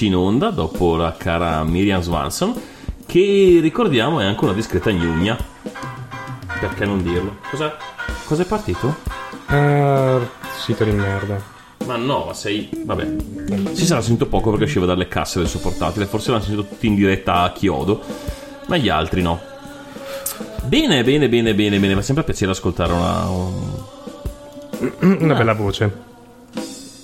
Rieccoci 0.02 0.06
in 0.08 0.16
onda 0.16 0.50
dopo 0.50 0.96
la 0.96 1.14
cara 1.18 1.64
Miriam 1.64 2.02
Swanson, 2.02 2.54
che 3.06 3.60
ricordiamo 3.62 4.20
è 4.20 4.26
anche 4.26 4.44
una 4.44 4.54
discreta 4.54 4.92
gnugna. 4.92 5.38
Perché 6.60 6.86
non 6.86 7.02
dirlo? 7.02 7.38
Cosa, 7.50 7.76
cosa 8.26 8.42
è 8.44 8.46
partito? 8.46 8.96
Ah, 9.48 10.20
sito 10.58 10.84
di 10.84 10.92
merda. 10.92 11.42
Ma 11.86 11.96
no, 11.96 12.26
ma 12.26 12.34
sei. 12.34 12.70
Vabbè. 12.84 13.16
Si 13.74 13.86
sarà 13.86 14.02
sentito 14.02 14.28
poco 14.28 14.50
perché 14.52 14.66
usciva 14.66 14.86
dalle 14.86 15.08
casse 15.08 15.40
del 15.40 15.48
suo 15.48 15.60
portatile. 15.60 16.06
Forse 16.06 16.30
l'hanno 16.32 16.44
sentito 16.44 16.68
tutti 16.68 16.88
in 16.88 16.96
diretta 16.96 17.42
a 17.42 17.52
chiodo. 17.52 18.02
Ma 18.68 18.78
gli 18.78 18.90
altri 18.90 19.22
no. 19.24 19.40
Bene, 20.64 21.04
bene, 21.04 21.28
bene, 21.28 21.56
bene, 21.56 21.80
bene. 21.80 21.96
Ma 21.96 22.02
sempre 22.04 22.24
piacere 22.24 22.52
ascoltare 22.52 22.94
una. 22.94 23.28
un- 23.30 23.80
Una 25.22 25.34
bella 25.34 25.54
voce. 25.54 26.10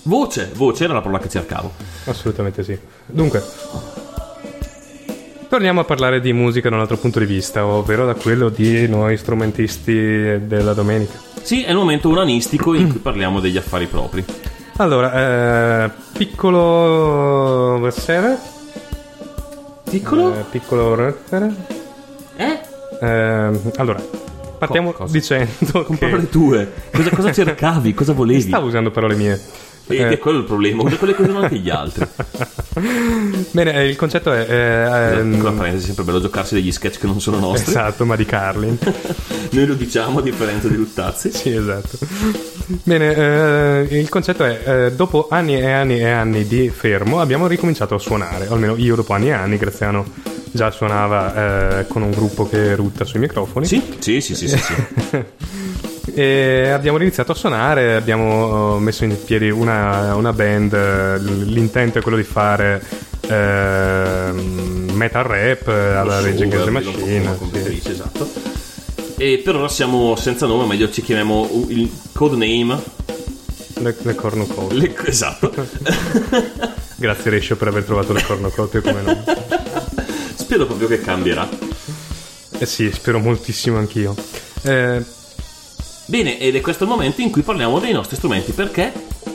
Voce, 0.03 0.51
voce 0.55 0.83
era 0.83 0.93
la 0.93 1.01
parola 1.01 1.19
che 1.19 1.29
cercavo. 1.29 1.71
Assolutamente 2.07 2.63
sì. 2.63 2.77
Dunque, 3.05 3.43
torniamo 5.49 5.81
a 5.81 5.83
parlare 5.83 6.19
di 6.19 6.33
musica 6.33 6.69
da 6.69 6.75
un 6.75 6.81
altro 6.81 6.97
punto 6.97 7.19
di 7.19 7.25
vista, 7.25 7.65
ovvero 7.65 8.05
da 8.05 8.15
quello 8.15 8.49
di 8.49 8.87
noi 8.87 9.17
strumentisti 9.17 10.45
della 10.47 10.73
domenica. 10.73 11.19
Sì, 11.41 11.63
è 11.63 11.69
il 11.69 11.75
momento 11.77 12.09
unanistico 12.09 12.73
in 12.73 12.89
cui 12.89 12.99
parliamo 12.99 13.39
degli 13.39 13.57
affari 13.57 13.87
propri. 13.87 14.23
Allora, 14.77 15.85
eh, 15.85 15.91
piccolo 16.17 17.79
versere? 17.79 18.37
Piccolo? 19.89 20.33
Eh, 20.33 20.43
piccolo 20.49 20.95
versere? 20.95 21.53
Eh? 22.35 22.59
Eh, 23.01 23.59
allora, 23.77 24.01
partiamo 24.57 24.91
Co- 24.91 25.07
dicendo 25.09 25.83
Con 25.85 25.97
che... 25.97 26.05
parole 26.05 26.29
tue. 26.29 26.71
Cosa, 26.91 27.09
cosa 27.09 27.31
cercavi? 27.31 27.93
Cosa 27.93 28.13
volevi? 28.13 28.41
Stavo 28.41 28.67
usando 28.67 28.91
parole 28.91 29.15
mie. 29.15 29.39
Ed 29.87 29.99
Eh, 29.99 30.09
è 30.09 30.17
quello 30.17 30.39
il 30.39 30.43
problema. 30.43 30.83
Quelle 30.95 31.15
che 31.15 31.21
usano 31.21 31.39
anche 31.39 31.57
gli 31.57 31.69
altri. 31.69 32.05
Bene, 33.51 33.73
eh, 33.73 33.87
il 33.87 33.95
concetto 33.95 34.31
è... 34.31 34.45
eh, 34.49 35.17
ehm, 35.19 35.31
Piccola 35.31 35.51
parentesi, 35.51 35.83
è 35.83 35.85
sempre 35.87 36.03
bello 36.03 36.21
giocarsi 36.21 36.53
degli 36.55 36.71
sketch 36.71 36.99
che 36.99 37.07
non 37.07 37.19
sono 37.21 37.39
nostri. 37.39 37.71
esatto, 37.71 38.05
ma 38.05 38.15
di 38.15 38.25
Carlin. 38.25 38.77
Noi 39.51 39.65
lo 39.65 39.73
diciamo 39.73 40.19
a 40.19 40.21
differenza 40.21 40.67
di 40.67 40.75
Luttazzi. 40.75 41.31
Sì, 41.31 41.49
esatto. 41.51 41.97
Bene, 42.83 43.15
eh, 43.15 43.99
il 43.99 44.09
concetto 44.09 44.43
è, 44.43 44.61
eh, 44.65 44.91
dopo 44.91 45.27
anni 45.29 45.55
e 45.57 45.71
anni 45.71 45.99
e 45.99 46.09
anni 46.09 46.45
di 46.45 46.69
fermo, 46.69 47.19
abbiamo 47.21 47.47
ricominciato 47.47 47.95
a 47.95 47.99
suonare, 47.99 48.47
o 48.47 48.53
almeno 48.53 48.75
io 48.75 48.95
dopo 48.95 49.13
anni 49.13 49.29
e 49.29 49.31
anni, 49.31 49.57
Graziano 49.57 50.05
già 50.51 50.69
suonava 50.71 51.79
eh, 51.79 51.87
con 51.87 52.01
un 52.01 52.11
gruppo 52.11 52.47
che 52.47 52.75
rutta 52.75 53.05
sui 53.05 53.19
microfoni. 53.19 53.65
Sì, 53.65 53.81
sì, 53.99 54.21
sì, 54.21 54.35
sì, 54.35 54.47
sì. 54.47 54.57
sì. 54.57 55.23
E 56.13 56.69
abbiamo 56.69 56.97
iniziato 56.99 57.31
a 57.33 57.35
suonare, 57.35 57.95
abbiamo 57.95 58.77
eh, 58.77 58.79
messo 58.79 59.03
in 59.03 59.15
piedi 59.23 59.49
una, 59.49 60.15
una 60.15 60.33
band, 60.33 60.73
eh, 60.73 61.19
l'intento 61.19 61.99
è 61.99 62.01
quello 62.01 62.17
di 62.17 62.23
fare 62.23 62.81
ehm, 63.27 64.91
metal 64.93 65.23
rap 65.23 65.67
eh, 65.67 65.71
alla 65.95 66.21
Rage 66.21 66.43
Against 66.43 66.63
the 66.63 66.71
Machine. 66.71 67.37
compositrice, 67.37 67.91
esatto. 67.91 68.29
E 69.17 69.41
per 69.43 69.55
ora 69.55 69.67
siamo 69.67 70.15
senza 70.15 70.45
nome, 70.45 70.65
meglio 70.65 70.89
ci 70.91 71.01
chiamiamo 71.01 71.65
il 71.69 71.91
codename. 72.13 72.79
sì. 73.73 73.81
Le, 73.81 73.95
le 74.01 74.15
cornucopie. 74.15 74.95
Esatto. 75.05 75.51
Grazie 76.95 77.29
Rescio 77.29 77.55
per 77.55 77.67
aver 77.67 77.83
trovato 77.83 78.13
le 78.13 78.23
cornucopie 78.23 78.81
come 78.81 79.01
nome. 79.01 79.23
Spero 80.35 80.65
proprio 80.65 80.87
che 80.87 80.99
cambierà. 81.01 81.47
Eh 82.59 82.65
sì, 82.65 82.91
spero 82.91 83.19
moltissimo 83.19 83.77
anch'io. 83.77 84.15
Eh, 84.63 85.03
Bene, 86.07 86.39
ed 86.39 86.55
è 86.55 86.61
questo 86.61 86.83
il 86.85 86.89
momento 86.89 87.21
in 87.21 87.29
cui 87.31 87.41
parliamo 87.41 87.79
dei 87.79 87.91
nostri 87.91 88.15
strumenti. 88.15 88.51
Perché? 88.53 88.91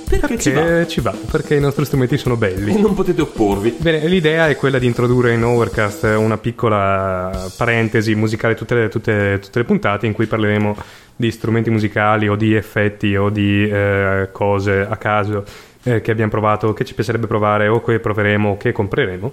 Perché, 0.08 0.38
ci 0.38 0.50
va. 0.50 0.60
perché 0.60 0.88
ci 0.88 1.00
va, 1.00 1.14
perché 1.30 1.54
i 1.54 1.60
nostri 1.60 1.84
strumenti 1.86 2.18
sono 2.18 2.34
E 2.34 2.38
belli. 2.38 2.78
non 2.80 2.92
potete 2.94 3.22
opporvi. 3.22 3.74
Bene, 3.78 4.06
l'idea 4.08 4.48
è 4.48 4.56
quella 4.56 4.78
di 4.78 4.86
introdurre 4.86 5.32
in 5.32 5.42
Overcast 5.42 6.02
una 6.16 6.36
piccola 6.36 7.50
parentesi 7.56 8.14
musicale 8.14 8.54
tutte 8.54 8.74
le, 8.74 8.88
tutte- 8.88 9.38
tutte 9.40 9.58
le 9.58 9.64
puntate 9.64 10.06
in 10.06 10.12
cui 10.12 10.26
parleremo 10.26 10.76
di 11.16 11.30
strumenti 11.30 11.70
musicali 11.70 12.28
o 12.28 12.36
di 12.36 12.54
effetti 12.54 13.16
o 13.16 13.30
di 13.30 13.66
eh, 13.68 14.28
cose 14.32 14.80
a 14.80 14.96
caso 14.96 15.44
eh, 15.82 16.00
che 16.02 16.10
abbiamo 16.10 16.30
provato, 16.30 16.72
che 16.74 16.84
ci 16.84 16.92
piacerebbe 16.94 17.26
provare 17.26 17.68
o 17.68 17.82
che 17.82 17.98
proveremo 17.98 18.50
o 18.50 18.56
che 18.58 18.72
compreremo, 18.72 19.32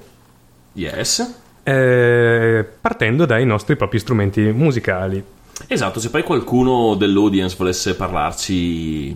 Yes. 0.74 1.40
eh, 1.64 2.66
partendo 2.80 3.26
dai 3.26 3.46
nostri 3.46 3.76
propri 3.76 4.00
strumenti 4.00 4.42
musicali. 4.44 5.22
Esatto, 5.68 6.00
se 6.00 6.10
poi 6.10 6.24
qualcuno 6.24 6.96
dell'audience 6.96 7.56
volesse 7.58 7.96
parlarci 7.96 9.16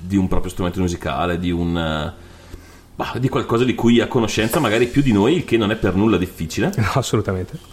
di 0.00 0.16
un 0.16 0.28
proprio 0.28 0.50
strumento 0.50 0.80
musicale, 0.80 1.38
di 1.38 1.50
un... 1.50 1.76
eh, 1.76 3.18
di 3.18 3.28
qualcosa 3.28 3.64
di 3.64 3.74
cui 3.74 4.00
ha 4.00 4.06
conoscenza 4.06 4.60
magari 4.60 4.86
più 4.86 5.02
di 5.02 5.12
noi, 5.12 5.36
il 5.36 5.44
che 5.44 5.56
non 5.56 5.70
è 5.70 5.76
per 5.76 5.94
nulla 5.94 6.16
difficile. 6.16 6.72
No, 6.76 6.90
assolutamente. 6.94 7.71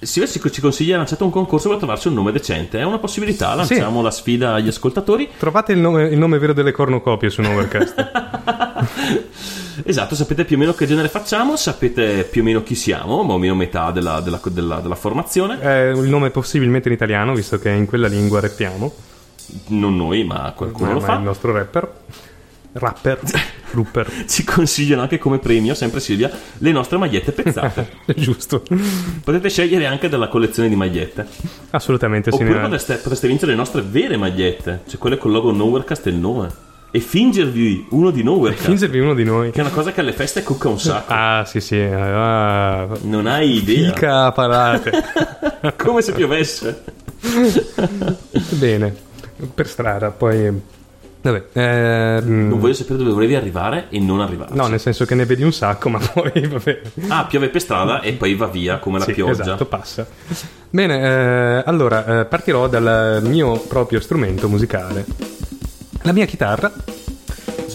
Silvia 0.00 0.30
ci 0.30 0.50
ci 0.50 0.60
consiglia 0.60 0.96
lanciato 0.96 1.24
un 1.24 1.30
concorso 1.30 1.68
per 1.68 1.78
trovarsi 1.78 2.08
un 2.08 2.14
nome 2.14 2.32
decente. 2.32 2.78
È 2.78 2.84
una 2.84 2.98
possibilità, 2.98 3.54
lanciamo 3.54 4.02
la 4.02 4.10
sfida 4.10 4.54
agli 4.54 4.68
ascoltatori. 4.68 5.28
Trovate 5.38 5.72
il 5.72 5.78
nome, 5.78 6.04
il 6.08 6.18
nome 6.18 6.38
vero 6.38 6.52
delle 6.52 6.72
cornucopie 6.72 7.30
su 7.30 7.40
un 7.40 7.46
Overcast. 7.48 8.10
Esatto, 9.82 10.14
sapete 10.14 10.44
più 10.44 10.56
o 10.56 10.58
meno 10.58 10.74
che 10.74 10.86
genere 10.86 11.08
facciamo, 11.08 11.56
sapete 11.56 12.24
più 12.24 12.42
o 12.42 12.44
meno 12.44 12.62
chi 12.62 12.74
siamo, 12.74 13.22
ma 13.22 13.32
o 13.32 13.38
meno 13.38 13.54
metà 13.54 13.90
della, 13.90 14.20
della- 14.20 14.40
della- 14.44 14.80
della 14.80 14.94
formazione. 14.94 15.58
Eh, 15.60 15.90
il 15.90 16.08
nome 16.08 16.28
possibilmente 16.30 16.88
in 16.88 16.94
italiano, 16.94 17.34
visto 17.34 17.58
che 17.58 17.70
in 17.70 17.86
quella 17.86 18.06
lingua 18.06 18.40
rappiamo. 18.40 18.92
Non 19.68 19.96
noi, 19.96 20.24
ma 20.24 20.52
qualcuno 20.54 20.88
ma, 20.88 20.94
lo 20.94 21.00
ma 21.00 21.06
fa. 21.06 21.14
il 21.14 21.22
nostro 21.22 21.52
rapper. 21.52 21.92
Rapper. 22.72 23.18
Rupper. 23.72 24.24
Ci 24.26 24.42
consigliano 24.44 25.02
anche 25.02 25.18
come 25.18 25.38
premio, 25.38 25.74
sempre 25.74 26.00
Silvia, 26.00 26.30
le 26.58 26.72
nostre 26.72 26.98
magliette 26.98 27.32
pezzate. 27.32 27.88
Giusto. 28.16 28.62
Potete 29.22 29.48
scegliere 29.48 29.86
anche 29.86 30.08
dalla 30.08 30.28
collezione 30.28 30.68
di 30.68 30.74
magliette. 30.76 31.26
Assolutamente 31.70 32.30
sì. 32.32 32.42
Oppure 32.42 32.60
potreste, 32.60 32.96
potreste 32.96 33.28
vincere 33.28 33.52
le 33.52 33.56
nostre 33.56 33.82
vere 33.82 34.16
magliette, 34.16 34.82
cioè 34.88 34.98
quelle 34.98 35.18
con 35.18 35.30
il 35.30 35.36
logo 35.36 35.52
Nowherecast 35.52 36.06
e 36.06 36.10
il 36.10 36.16
nome. 36.16 36.48
E 36.92 36.98
fingervi 36.98 37.86
uno 37.90 38.10
di 38.10 38.24
Nowherecast, 38.24 38.66
Fingervi 38.66 38.98
uno 38.98 39.14
di 39.14 39.22
noi. 39.22 39.52
che 39.52 39.58
è 39.58 39.62
una 39.62 39.70
cosa 39.70 39.92
che 39.92 40.00
alle 40.00 40.12
feste 40.12 40.42
cucca 40.42 40.68
un 40.68 40.80
sacco. 40.80 41.12
Ah, 41.14 41.44
sì, 41.46 41.60
sì. 41.60 41.78
ah, 41.80 42.88
Non 43.02 43.26
hai 43.28 43.52
idea. 43.58 43.92
fica 43.92 44.32
parate. 44.32 44.90
Come 45.76 46.02
se 46.02 46.12
piovesse. 46.12 46.82
Bene. 48.58 48.94
Per 49.54 49.68
strada, 49.68 50.10
poi... 50.10 50.78
Vabbè. 51.22 51.44
ehm, 51.52 52.48
Non 52.48 52.58
voglio 52.58 52.72
sapere 52.72 52.98
dove 52.98 53.10
volevi 53.12 53.34
arrivare 53.34 53.86
e 53.90 53.98
non 54.00 54.20
arrivare. 54.20 54.54
No, 54.54 54.66
nel 54.68 54.80
senso 54.80 55.04
che 55.04 55.14
ne 55.14 55.26
vedi 55.26 55.42
un 55.42 55.52
sacco, 55.52 55.88
ma 55.90 55.98
poi 56.12 56.32
vabbè. 56.46 56.80
Ah, 57.08 57.26
piove 57.26 57.48
per 57.48 57.60
strada 57.60 58.00
e 58.00 58.12
poi 58.14 58.34
va 58.34 58.46
via 58.46 58.78
come 58.78 58.98
la 58.98 59.04
Sì, 59.04 59.12
pioggia. 59.12 59.42
esatto, 59.42 59.66
passa. 59.66 60.06
Bene, 60.70 61.00
eh, 61.58 61.62
allora 61.66 62.20
eh, 62.20 62.24
partirò 62.24 62.68
dal 62.68 63.20
mio 63.24 63.58
proprio 63.58 64.00
strumento 64.00 64.48
musicale. 64.48 65.04
La 66.02 66.12
mia 66.12 66.24
chitarra 66.24 66.72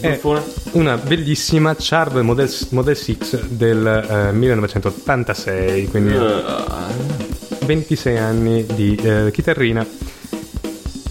è 0.02 0.16
Sbruffone. 0.18 0.42
una 0.72 0.98
bellissima 0.98 1.76
Charve 1.78 2.22
Model, 2.24 2.50
Model 2.70 2.96
6 2.98 3.18
del 3.50 3.86
eh, 4.10 4.32
1986, 4.34 5.88
quindi 5.90 6.14
Eh, 6.16 7.66
26 7.66 8.18
anni 8.18 8.66
di 8.74 8.96
eh, 9.02 9.30
chitarrina. 9.32 9.86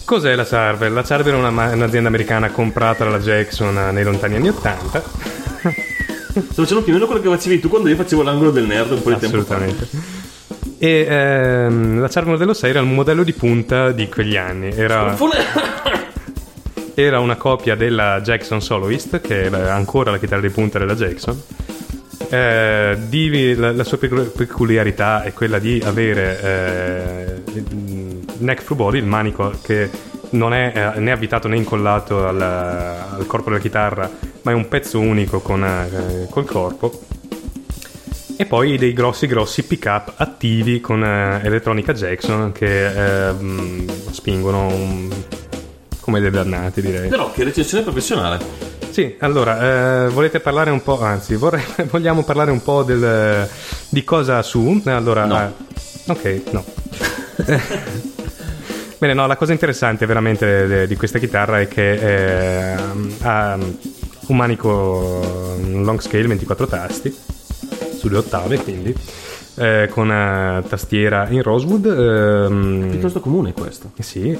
Cos'è 0.05 0.35
la 0.35 0.45
Charve? 0.45 0.91
La 0.91 1.03
Charve 1.03 1.31
era 1.31 1.39
una 1.39 1.49
un'azienda 1.49 2.09
americana 2.09 2.51
comprata 2.51 3.05
dalla 3.05 3.19
Jackson 3.19 3.77
eh, 3.77 3.91
nei 3.91 4.05
lontani 4.05 4.37
anni 4.37 4.49
80. 4.49 5.03
sto 6.51 6.63
facendo 6.63 6.83
più 6.83 6.93
o 6.93 6.97
meno 6.97 7.07
quello 7.07 7.23
che 7.23 7.29
facevi 7.29 7.61
tu 7.61 7.69
quando 7.69 7.89
io 7.89 7.97
facevo 7.97 8.23
l'angolo 8.23 8.51
del 8.51 8.67
nerd 8.67 8.91
un 8.93 9.03
po' 9.03 9.11
di 9.13 9.19
tempo 9.19 9.43
fa. 9.43 9.55
Assolutamente. 9.55 9.89
E 10.79 11.07
ehm, 11.09 12.01
la 12.01 12.09
Charve 12.09 12.33
Modello 12.33 12.53
6 12.53 12.69
era 12.69 12.81
il 12.81 12.87
modello 12.87 13.23
di 13.23 13.33
punta 13.33 13.93
di 13.93 14.09
quegli 14.09 14.37
anni. 14.37 14.71
Era, 14.71 15.17
era 16.95 17.21
una 17.21 17.37
copia 17.37 17.75
della 17.75 18.21
Jackson 18.21 18.61
Soloist, 18.61 19.23
che 19.23 19.45
era 19.45 19.73
ancora 19.75 20.11
la 20.11 20.19
chitarra 20.19 20.43
di 20.43 20.51
punta 20.51 20.79
della 20.79 20.95
Jackson. 20.95 21.41
Eh, 22.29 22.99
di- 23.09 23.55
la, 23.55 23.73
la 23.73 23.85
sua 23.85 23.97
pecu- 23.97 24.33
peculiarità 24.37 25.23
è 25.23 25.33
quella 25.33 25.59
di 25.59 25.81
avere 25.85 26.41
eh, 26.43 27.43
neck 28.45 28.63
through 28.63 28.79
body, 28.81 28.99
il 28.99 29.07
manico 29.07 29.53
che 29.63 29.91
non 30.31 30.53
è 30.55 30.93
eh, 30.97 31.01
né 31.01 31.11
avvitato 31.13 31.49
né 31.49 31.57
incollato 31.57 32.27
al, 32.27 32.41
al 32.41 33.25
corpo 33.27 33.51
della 33.51 33.61
chitarra, 33.61 34.11
ma 34.43 34.51
è 34.51 34.55
un 34.55 34.69
pezzo 34.69 34.99
unico 35.01 35.41
con, 35.41 35.65
eh, 35.65 36.27
col 36.31 36.45
corpo. 36.45 37.01
E 38.37 38.47
poi 38.47 38.77
dei 38.79 38.93
grossi 38.93 39.29
grossi 39.29 39.63
pick 39.63 39.85
up 39.87 40.13
attivi 40.17 40.81
con 40.81 41.05
eh, 41.05 41.41
elettronica 41.45 41.93
Jackson 41.93 42.51
che 42.51 43.31
mh, 43.33 44.11
spingono 44.11 44.67
un- 44.67 45.09
come 46.01 46.21
dei 46.21 46.31
dannati 46.31 46.81
direi. 46.83 47.09
Però 47.09 47.31
che 47.33 47.45
recensione 47.45 47.85
professionale. 47.85 48.73
Sì, 48.91 49.15
allora, 49.21 50.05
eh, 50.05 50.09
volete 50.09 50.41
parlare 50.41 50.71
un 50.71 50.83
po', 50.83 51.01
anzi, 51.01 51.37
vorrei- 51.37 51.63
vogliamo 51.91 52.25
parlare 52.25 52.51
un 52.51 52.63
po' 52.63 52.83
del, 52.83 53.49
di 53.89 54.03
cosa 54.05 54.43
su? 54.43 54.83
Allora, 54.85 55.25
No. 55.25 55.41
eh, 55.41 56.11
ok, 56.11 56.43
no. 56.51 56.65
Bene, 58.99 59.13
no, 59.15 59.27
la 59.27 59.37
cosa 59.37 59.53
interessante 59.53 60.07
veramente 60.07 60.87
di 60.87 60.97
questa 60.97 61.19
chitarra 61.19 61.61
è 61.61 61.69
che 61.69 62.73
eh, 62.73 62.77
ha, 63.23 63.59
un 64.27 64.37
manico, 64.37 65.57
un 65.61 65.83
long 65.85 66.01
scale 66.01 66.27
24 66.27 66.67
tasti, 66.67 67.15
su 67.99 68.09
due 68.09 68.19
ottave 68.19 68.57
quindi, 68.59 68.95
eh, 69.57 69.89
con 69.91 70.11
eh, 70.11 70.63
tastiera 70.69 71.29
in 71.29 71.43
rosewood. 71.43 71.87
ehm, 71.87 72.89
Piuttosto 72.91 73.21
comune 73.21 73.53
questo. 73.53 73.91
sì, 73.99 74.39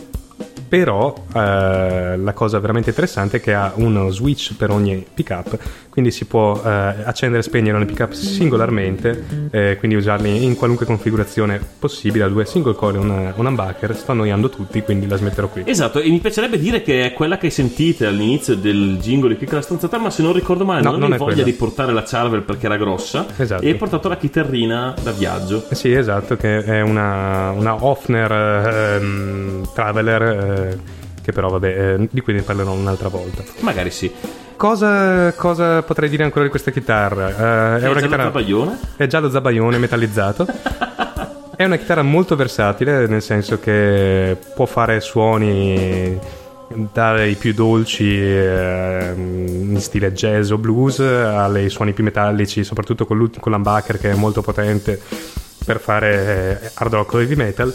però 0.67 1.15
eh, 1.35 2.17
la 2.17 2.33
cosa 2.33 2.59
veramente 2.59 2.91
interessante 2.91 3.37
è 3.39 3.41
che 3.41 3.55
ha 3.55 3.73
uno 3.77 4.11
switch 4.11 4.55
per 4.57 4.71
ogni 4.71 5.05
pickup, 5.15 5.59
quindi 5.89 6.11
si 6.11 6.25
può 6.25 6.61
eh, 6.65 6.69
accendere 7.05 7.41
e 7.41 7.43
spegnere 7.45 7.77
ogni 7.77 7.87
pickup 7.87 8.13
singolarmente, 8.13 9.25
eh, 9.51 9.77
quindi 9.79 9.97
usarli 9.97 10.45
in 10.45 10.57
qualunque 10.57 10.87
configurazione 10.87 11.61
possibile. 11.79 12.29
Due 12.29 12.45
single 12.45 12.75
coil 12.75 12.95
e 12.97 12.99
un, 12.99 13.33
un 13.37 13.47
humbucker. 13.47 13.95
Sto 13.97 14.13
annoiando 14.13 14.49
tutti, 14.51 14.81
quindi 14.83 15.07
la 15.07 15.17
smetterò 15.17 15.49
qui. 15.49 15.63
Esatto, 15.67 16.01
e 16.01 16.09
mi 16.09 16.19
piacerebbe 16.19 16.59
dire 16.59 16.83
che 16.83 17.05
è 17.05 17.13
quella 17.13 17.39
che 17.39 17.51
sentite 17.51 18.07
all'inizio 18.07 18.57
del 18.57 18.99
jingle 19.01 19.29
di 19.31 19.35
Piccola 19.37 19.61
Stanzata, 19.63 19.99
ma 19.99 20.11
se 20.11 20.23
non 20.23 20.33
ricordo 20.33 20.65
male 20.65 20.83
No, 20.83 20.91
non 20.91 21.01
non 21.01 21.09
avevi 21.13 21.15
è 21.15 21.19
voglia 21.25 21.35
quella. 21.43 21.51
di 21.51 21.57
portare 21.57 21.93
la 21.93 22.03
Charvel 22.03 22.43
perché 22.43 22.67
era 22.67 22.77
grossa 22.77 23.27
Esatto. 23.37 23.63
e 23.63 23.69
hai 23.69 23.75
portato 23.77 24.09
la 24.09 24.17
chitarrina 24.17 24.95
da 25.03 25.11
viaggio. 25.13 25.65
Sì, 25.71 25.93
esatto, 25.93 26.37
che 26.37 26.63
è 26.65 26.81
una, 26.81 27.51
una 27.51 27.83
Hofner 27.85 28.33
ehm, 28.33 29.73
Traveler, 29.75 30.23
eh, 30.55 30.79
che 31.23 31.33
però 31.33 31.49
vabbè, 31.49 31.95
eh, 31.95 32.09
di 32.11 32.21
cui 32.21 32.33
ne 32.35 32.43
parlerò 32.43 32.73
un'altra 32.73 33.09
volta. 33.09 33.43
Magari 33.61 33.91
sì. 33.91 34.13
Cosa, 34.57 35.33
cosa 35.33 35.83
potrei 35.83 36.09
dire 36.09 36.23
ancora 36.23 36.45
di 36.45 36.51
questa 36.51 36.71
chitarra? 36.71 37.29
Eh, 37.29 37.81
è 37.81 37.83
È 37.83 37.89
una 37.89 38.01
già 38.01 38.07
chitarra... 38.07 38.23
Zabaione? 38.25 38.79
È 38.97 39.07
giallo 39.07 39.31
zabaione 39.31 39.79
metallizzato. 39.79 40.47
È 41.57 41.65
una 41.65 41.77
chitarra 41.77 42.03
molto 42.03 42.35
versatile, 42.35 43.07
nel 43.07 43.23
senso 43.23 43.61
che 43.61 44.37
può 44.55 44.67
fare 44.67 45.01
suoni 45.01 46.19
dai 46.93 47.35
più 47.37 47.53
dolci 47.55 48.19
ehm, 48.19 49.73
in 49.73 49.81
stile 49.81 50.13
jazz 50.13 50.51
o 50.51 50.59
blues 50.59 50.99
ai 50.99 51.69
suoni 51.71 51.93
più 51.93 52.03
metallici, 52.03 52.65
soprattutto 52.65 53.07
con, 53.07 53.31
con 53.39 53.53
l'humbucker 53.53 53.99
che 53.99 54.11
è 54.11 54.15
molto 54.15 54.43
potente 54.43 55.01
per 55.65 55.81
fare 55.81 56.61
eh, 56.61 56.71
hard 56.75 56.93
rock 56.93 57.13
o 57.15 57.21
heavy 57.21 57.37
metal. 57.37 57.75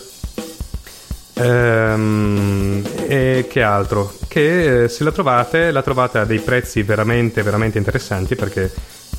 Ehm, 1.41 2.83
e 3.07 3.47
che 3.49 3.61
altro? 3.61 4.13
Che 4.27 4.83
eh, 4.83 4.89
se 4.89 5.03
la 5.05 5.11
trovate, 5.11 5.71
la 5.71 5.81
trovate 5.81 6.17
a 6.17 6.25
dei 6.25 6.39
prezzi 6.39 6.83
veramente, 6.83 7.41
veramente 7.43 7.77
interessanti 7.77 8.35
perché 8.35 8.69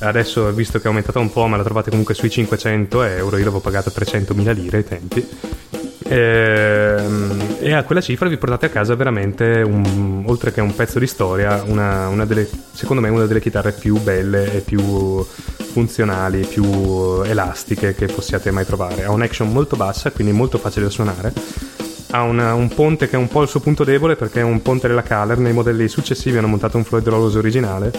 adesso, 0.01 0.51
visto 0.53 0.77
che 0.77 0.85
è 0.85 0.87
aumentata 0.87 1.19
un 1.19 1.31
po', 1.31 1.47
ma 1.47 1.57
la 1.57 1.63
trovate 1.63 1.89
comunque 1.89 2.13
sui 2.13 2.29
500 2.29 3.03
euro, 3.03 3.37
io 3.37 3.43
l'avevo 3.43 3.59
pagata 3.59 3.89
300.000 3.91 4.51
lire 4.53 4.77
ai 4.77 4.83
tempi. 4.83 5.27
Ehm, 6.03 7.55
e 7.59 7.73
a 7.73 7.83
quella 7.83 8.01
cifra 8.01 8.27
vi 8.27 8.37
portate 8.37 8.65
a 8.67 8.69
casa 8.69 8.95
veramente, 8.95 9.61
un- 9.61 10.23
oltre 10.25 10.51
che 10.51 10.61
un 10.61 10.75
pezzo 10.75 10.99
di 10.99 11.07
storia, 11.07 11.63
una, 11.65 12.07
una 12.07 12.25
delle, 12.25 12.47
secondo 12.73 13.01
me 13.01 13.09
una 13.09 13.25
delle 13.25 13.39
chitarre 13.41 13.71
più 13.71 13.97
belle 13.99 14.53
e 14.53 14.59
più 14.59 14.79
funzionali, 15.71 16.45
più 16.45 17.21
elastiche 17.23 17.95
che 17.95 18.07
possiate 18.07 18.51
mai 18.51 18.65
trovare. 18.65 19.05
Ha 19.05 19.11
un'action 19.11 19.51
molto 19.51 19.75
bassa, 19.75 20.11
quindi 20.11 20.33
molto 20.33 20.57
facile 20.57 20.85
da 20.85 20.91
suonare. 20.91 21.33
Ha 22.13 22.23
una- 22.23 22.53
un 22.53 22.67
ponte 22.67 23.07
che 23.07 23.15
è 23.15 23.19
un 23.19 23.27
po' 23.29 23.41
il 23.41 23.47
suo 23.47 23.59
punto 23.61 23.83
debole 23.83 24.15
perché 24.15 24.41
è 24.41 24.43
un 24.43 24.61
ponte 24.61 24.87
della 24.87 25.03
Caler. 25.03 25.37
Nei 25.37 25.53
modelli 25.53 25.87
successivi 25.87 26.37
hanno 26.37 26.47
montato 26.47 26.77
un 26.77 26.83
Floyd 26.83 27.07
Rollos 27.07 27.35
originale 27.35 27.91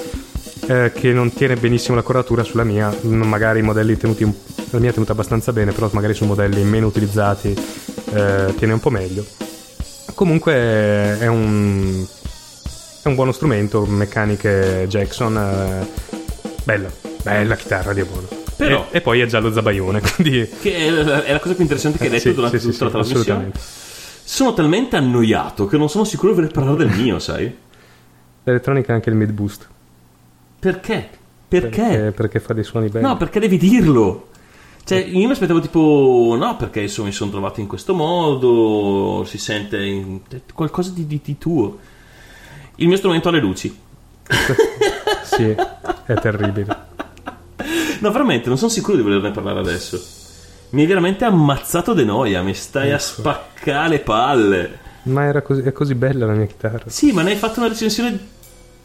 eh, 0.67 0.93
che 0.95 1.13
non 1.13 1.33
tiene 1.33 1.57
benissimo 1.57 1.97
la 1.97 2.03
cordatura 2.03 2.43
sulla 2.45 2.65
mia. 2.65 2.95
Mm, 3.07 3.23
Magari 3.23 3.61
i 3.61 3.63
modelli 3.63 3.97
tenuti, 3.97 4.25
la 4.71 4.79
mia 4.79 4.91
è 4.91 4.93
tenuta 4.93 5.13
abbastanza 5.13 5.53
bene, 5.53 5.73
però 5.73 5.89
magari 5.93 6.13
su 6.15 6.25
modelli 6.27 6.63
meno 6.63 6.87
utilizzati 6.87 7.57
eh, 8.13 8.55
tiene 8.57 8.73
un 8.75 8.81
po' 8.81 8.91
meglio. 8.91 9.25
Comunque 10.15 10.53
è 10.55 11.27
un, 11.27 12.07
è 13.03 13.09
un 13.09 13.15
buono 13.15 13.32
strumento, 13.32 13.86
meccaniche 13.86 14.85
Jackson. 14.89 15.36
eh, 15.39 15.86
bella, 16.65 16.91
bella 17.23 17.57
chitarra 17.57 17.93
di 17.95 18.03
buono. 18.05 18.28
Però- 18.57 18.89
E, 18.91 18.99
e 18.99 19.01
poi 19.01 19.20
è 19.20 19.27
giallo 19.27 19.51
zabaione, 19.53 20.01
quindi. 20.15 20.47
Che 20.61 20.74
è 20.77 20.91
la, 20.91 21.24
è 21.24 21.32
la 21.32 21.41
cosa 21.41 21.55
più 21.55 21.62
interessante 21.62 21.97
che 21.99 22.05
hai 22.05 22.11
detto 22.11 22.28
Sì, 22.28 22.35
durante 22.35 22.59
sì, 22.59 22.65
tutta 22.66 22.77
sì, 22.77 22.85
la 22.85 22.91
trasmissione. 22.91 23.23
assolutamente. 23.23 23.61
Sono 24.33 24.55
talmente 24.55 24.97
annoiato 24.97 25.67
che 25.67 25.77
non 25.77 25.91
sono 25.91 26.05
sicuro 26.05 26.31
di 26.31 26.37
voler 26.37 26.53
parlare 26.53 26.87
del 26.87 26.99
mio, 26.99 27.19
sai? 27.19 27.55
L'elettronica 28.45 28.93
ha 28.93 28.95
anche 28.95 29.11
il 29.11 29.15
mid 29.15 29.31
boost. 29.31 29.69
Perché? 30.59 31.11
Perché? 31.47 31.69
Perché, 31.69 32.13
perché 32.13 32.41
fa 32.41 32.55
dei 32.55 32.65
suoni 32.65 32.89
belli. 32.89 33.05
No, 33.05 33.19
perché 33.19 33.39
devi 33.41 33.59
dirlo. 33.59 34.29
Cioè, 34.85 34.97
io 35.01 35.27
mi 35.27 35.33
aspettavo 35.33 35.61
tipo, 35.61 36.35
no, 36.39 36.57
perché 36.57 36.81
insomma 36.81 37.09
mi 37.09 37.13
sono 37.13 37.31
trovato 37.31 37.61
in 37.61 37.67
questo 37.67 37.93
modo, 37.93 39.23
si 39.27 39.37
sente 39.37 39.85
in- 39.85 40.21
qualcosa 40.55 40.93
di, 40.93 41.07
di- 41.07 41.21
di 41.23 41.37
tuo. 41.37 41.79
Il 42.77 42.89
mio 42.89 42.97
strumento 42.97 43.29
ha 43.29 43.33
le 43.33 43.41
luci. 43.41 43.79
Sì, 45.25 45.45
è 45.45 46.15
terribile. 46.21 46.75
No, 48.01 48.11
veramente, 48.11 48.49
non 48.49 48.57
sono 48.57 48.71
sicuro 48.71 48.97
di 48.97 49.03
volerne 49.03 49.31
parlare 49.31 49.61
adesso. 49.61 50.01
Mi 50.73 50.81
hai 50.82 50.86
veramente 50.86 51.24
ammazzato 51.27 51.93
de 51.93 52.05
noia, 52.05 52.43
mi 52.43 52.55
stai 52.55 52.93
a 52.93 52.99
spaccare 52.99 53.89
le 53.90 53.99
palle. 54.01 54.78
Ma 55.05 55.24
era 55.24 55.43
così, 55.43 55.61
è 55.62 55.73
così 55.73 55.94
bella 55.94 56.24
la 56.27 56.32
mia 56.32 56.47
chitarra. 56.47 56.85
Sì, 56.86 57.12
ma 57.12 57.23
ne 57.23 57.32
hai 57.32 57.36
fatto 57.36 57.61
una 57.61 57.69
recensione 57.69 58.19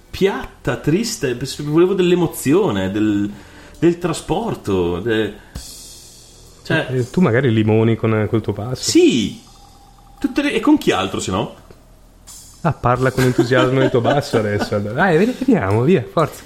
piatta, 0.09 0.75
triste, 0.77 1.37
volevo 1.63 1.93
dell'emozione, 1.93 2.91
del, 2.91 3.31
del 3.79 3.97
trasporto. 3.99 4.99
de- 4.99 5.33
Cioè, 6.63 6.87
E 6.91 7.09
tu 7.09 7.21
magari 7.21 7.53
limoni 7.53 7.95
con 7.95 8.27
col 8.29 8.41
tuo 8.41 8.51
passo. 8.51 8.89
sì, 8.91 9.39
le- 10.35 10.53
e 10.53 10.59
con 10.59 10.77
chi 10.77 10.91
altro 10.91 11.21
se 11.21 11.31
no? 11.31 11.55
Ah, 12.61 12.73
parla 12.73 13.11
con 13.11 13.23
entusiasmo 13.23 13.79
del 13.79 13.89
tuo 13.89 14.01
basso 14.01 14.39
adesso. 14.39 14.77
Dai, 14.79 15.17
vediamo, 15.17 15.83
via, 15.83 16.03
forza. 16.11 16.43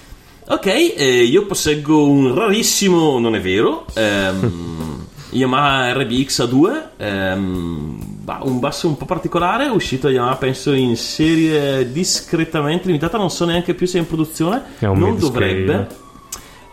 Ok, 0.50 0.66
eh, 0.68 1.24
io 1.24 1.46
posseggo 1.48 2.06
un 2.06 2.36
rarissimo, 2.36 3.18
non 3.18 3.34
è 3.36 3.42
vero, 3.42 3.86
ehm, 3.96 5.00
Yamaha 5.32 5.94
RBX 5.94 6.44
A2, 6.44 6.84
ehm, 6.98 8.00
un 8.44 8.60
basso 8.60 8.88
un 8.88 8.98
po' 8.98 9.06
particolare, 9.06 9.68
uscito 9.68 10.08
da 10.08 10.14
Yamaha 10.14 10.36
penso 10.36 10.74
in 10.74 10.96
serie 10.96 11.92
discretamente 11.92 12.88
limitata, 12.88 13.18
non 13.18 13.30
so 13.30 13.46
neanche 13.46 13.74
più 13.74 13.88
se 13.88 13.98
è 13.98 14.02
in 14.02 14.08
produzione, 14.08 14.62
È 14.80 14.86
non 14.86 15.18
dovrebbe. 15.18 16.00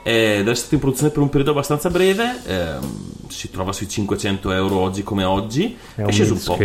Eh, 0.03 0.39
deve 0.39 0.51
essere 0.51 0.55
stato 0.55 0.75
in 0.75 0.81
produzione 0.81 1.13
per 1.13 1.23
un 1.23 1.29
periodo 1.29 1.51
abbastanza 1.51 1.91
breve, 1.91 2.41
ehm, 2.47 2.81
si 3.29 3.51
trova 3.51 3.73
sui 3.73 3.89
500 3.89 4.53
euro 4.53 4.77
oggi 4.77 5.03
come 5.03 5.25
oggi, 5.25 5.77
È 5.95 6.03
è, 6.03 6.11
sceso 6.11 6.35
un 6.35 6.43
po'. 6.43 6.57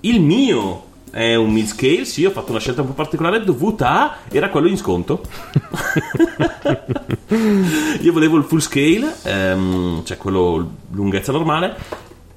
Il 0.00 0.20
mio 0.20 0.92
è 1.14 1.36
un 1.36 1.52
mid 1.52 1.66
scale, 1.66 2.04
sì, 2.04 2.24
ho 2.24 2.32
fatto 2.32 2.50
una 2.50 2.58
scelta 2.58 2.80
un 2.80 2.88
po' 2.88 2.94
particolare 2.94 3.44
dovuta 3.44 4.00
a 4.00 4.16
era 4.28 4.48
quello 4.48 4.66
in 4.66 4.76
sconto. 4.76 5.22
Io 8.02 8.12
volevo 8.12 8.36
il 8.36 8.42
full 8.42 8.58
scale, 8.58 9.14
ehm, 9.22 10.04
cioè 10.04 10.16
quello 10.16 10.72
lunghezza 10.90 11.30
normale. 11.30 11.76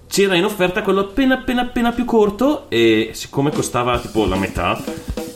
C'era 0.08 0.36
in 0.36 0.46
offerta 0.46 0.84
quello 0.84 1.00
appena 1.00 1.40
appena 1.40 1.64
appena 1.64 1.92
più 1.92 2.06
corto 2.06 2.70
e 2.70 3.10
siccome 3.14 3.52
costava 3.52 3.98
tipo 4.00 4.26
la 4.26 4.36
metà 4.36 4.80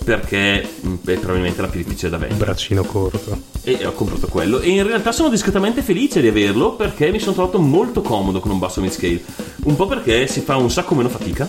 perché 0.04 0.68
mm, 0.86 0.96
è 1.06 1.18
probabilmente 1.18 1.60
era 1.60 1.68
più 1.68 1.82
difficile 1.82 2.12
da 2.12 2.18
vendere 2.18 2.46
Braccino 2.46 2.84
corto. 2.84 3.40
e 3.64 3.86
ho 3.86 3.92
comprato 3.92 4.28
quello 4.28 4.60
e 4.60 4.70
in 4.70 4.86
realtà 4.86 5.12
sono 5.12 5.30
discretamente 5.30 5.82
felice 5.84 6.22
di 6.22 6.28
averlo 6.28 6.74
perché 6.74 7.12
mi 7.12 7.20
sono 7.20 7.34
trovato 7.34 7.60
molto 7.60 8.02
comodo 8.02 8.40
con 8.40 8.50
un 8.50 8.58
basso 8.58 8.82
mid 8.82 8.92
scale 8.92 9.22
un 9.66 9.76
po' 9.76 9.86
perché 9.86 10.26
si 10.26 10.42
fa 10.42 10.56
un 10.56 10.72
sacco 10.72 10.96
meno 10.96 11.10
fatica 11.10 11.48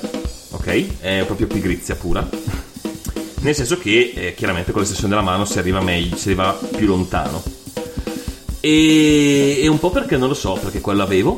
ok? 0.62 1.01
È 1.01 1.24
proprio 1.26 1.48
pigrizia 1.48 1.97
pura. 1.97 2.26
Nel 3.40 3.55
senso 3.55 3.76
che 3.76 4.12
eh, 4.14 4.34
chiaramente 4.36 4.70
con 4.70 4.80
l'estensione 4.80 5.12
della 5.14 5.26
mano 5.26 5.44
si 5.44 5.59
arriva 5.59 5.80
meglio 5.80 6.16
si 6.16 6.28
arriva 6.28 6.52
più 6.52 6.86
lontano. 6.86 7.43
E, 8.60 9.59
e 9.60 9.66
un 9.66 9.80
po' 9.80 9.90
perché 9.90 10.16
non 10.16 10.28
lo 10.28 10.34
so 10.34 10.52
perché 10.62 10.80
quello 10.80 11.02
avevo. 11.02 11.36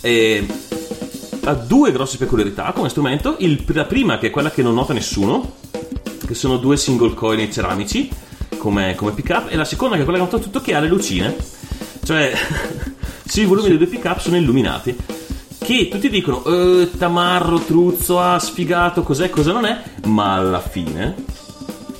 E 0.00 0.44
ha 1.44 1.54
due 1.54 1.92
grosse 1.92 2.16
peculiarità 2.16 2.72
come 2.72 2.88
strumento. 2.88 3.36
Il- 3.38 3.64
la 3.68 3.84
prima 3.84 4.18
che 4.18 4.26
è 4.26 4.30
quella 4.30 4.50
che 4.50 4.62
non 4.62 4.74
nota 4.74 4.92
nessuno 4.92 5.62
che 6.26 6.34
sono 6.34 6.56
due 6.56 6.76
single 6.76 7.12
coil 7.14 7.52
ceramici 7.52 8.08
come, 8.58 8.96
come 8.96 9.12
pick 9.12 9.30
up. 9.30 9.52
E 9.52 9.56
la 9.56 9.64
seconda 9.64 9.94
che 9.94 10.00
è 10.00 10.04
quella 10.04 10.18
che 10.18 10.24
nota 10.24 10.38
tutto 10.42 10.60
che 10.60 10.74
ha 10.74 10.80
le 10.80 10.88
lucine. 10.88 11.36
Cioè 12.02 12.32
sui 13.24 13.44
volumi 13.44 13.68
dei 13.68 13.78
due 13.78 13.86
pick 13.86 14.04
up 14.06 14.18
sono 14.18 14.36
illuminati 14.36 14.96
che 15.64 15.88
tutti 15.88 16.10
dicono 16.10 16.44
eh, 16.44 16.90
tamarro, 16.98 17.58
truzzo, 17.58 18.20
ah 18.20 18.38
sfigato, 18.38 19.02
cos'è, 19.02 19.30
cosa 19.30 19.52
non 19.52 19.64
è? 19.64 19.82
Ma 20.04 20.34
alla 20.34 20.60
fine 20.60 21.14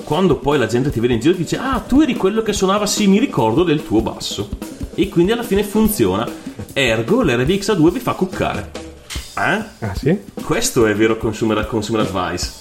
quando 0.03 0.35
poi 0.35 0.59
la 0.59 0.67
gente 0.67 0.91
ti 0.91 0.99
vede 0.99 1.13
in 1.13 1.19
giro 1.19 1.33
ti 1.33 1.41
dice 1.41 1.57
ah 1.57 1.79
tu 1.79 1.99
eri 1.99 2.15
quello 2.15 2.43
che 2.43 2.53
suonava 2.53 2.85
sì 2.85 3.07
mi 3.07 3.17
ricordo 3.17 3.63
del 3.63 3.83
tuo 3.83 4.01
basso. 4.01 4.49
E 4.93 5.09
quindi 5.09 5.31
alla 5.31 5.43
fine 5.43 5.63
funziona. 5.63 6.29
Ergo 6.73 7.23
l'RVX 7.23 7.71
A2 7.71 7.91
vi 7.91 7.99
fa 7.99 8.13
cuccare. 8.13 8.71
Eh? 9.37 9.85
Ah, 9.85 9.95
sì? 9.95 10.17
questo 10.43 10.85
è 10.85 10.95
vero 10.95 11.17
consumer, 11.17 11.65
consumer 11.67 12.01
advice. 12.01 12.51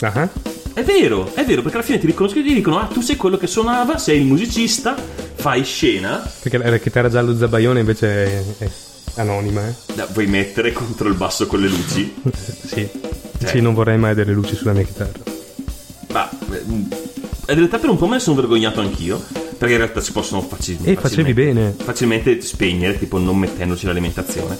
Ah, 0.00 0.28
è 0.72 0.82
vero, 0.82 1.30
è 1.34 1.44
vero, 1.44 1.62
perché 1.62 1.76
alla 1.78 1.86
fine 1.86 1.98
ti 1.98 2.06
riconoscono 2.06 2.44
e 2.44 2.48
ti 2.48 2.54
dicono: 2.54 2.78
Ah, 2.78 2.86
tu 2.86 3.00
sei 3.00 3.16
quello 3.16 3.36
che 3.36 3.46
suonava, 3.46 3.98
sei 3.98 4.20
il 4.20 4.26
musicista, 4.26 4.94
fai 5.34 5.64
scena. 5.64 6.22
Perché 6.40 6.56
la 6.56 6.78
chitarra 6.78 7.08
giallo 7.10 7.36
zabaione 7.36 7.80
invece 7.80 8.08
è, 8.24 8.64
è 8.64 8.70
anonima, 9.16 9.66
eh? 9.68 9.74
Da- 9.94 10.06
vuoi 10.12 10.26
mettere 10.26 10.72
contro 10.72 11.08
il 11.08 11.14
basso 11.14 11.46
con 11.46 11.60
le 11.60 11.68
luci? 11.68 12.14
Sì. 12.66 12.88
Cioè. 13.38 13.48
Sì, 13.50 13.60
non 13.60 13.74
vorrei 13.74 13.98
mai 13.98 14.14
delle 14.14 14.32
luci 14.32 14.54
sulla 14.56 14.72
mia 14.72 14.82
chitarra. 14.82 15.12
Ma 16.12 16.28
eh, 16.30 16.62
in 16.66 16.88
realtà 17.58 17.78
per 17.78 17.90
un 17.90 17.96
po' 17.98 18.06
me 18.06 18.14
ne 18.14 18.20
sono 18.20 18.36
vergognato 18.36 18.80
anch'io, 18.80 19.22
perché 19.58 19.72
in 19.74 19.80
realtà 19.80 20.00
si 20.00 20.12
possono 20.12 20.40
facil- 20.40 20.78
E 20.82 20.94
facevi 20.94 21.22
facilmente, 21.22 21.32
bene. 21.34 21.74
facilmente 21.76 22.40
spegnere, 22.40 22.98
tipo 22.98 23.18
non 23.18 23.36
mettendoci 23.38 23.84
l'alimentazione. 23.86 24.56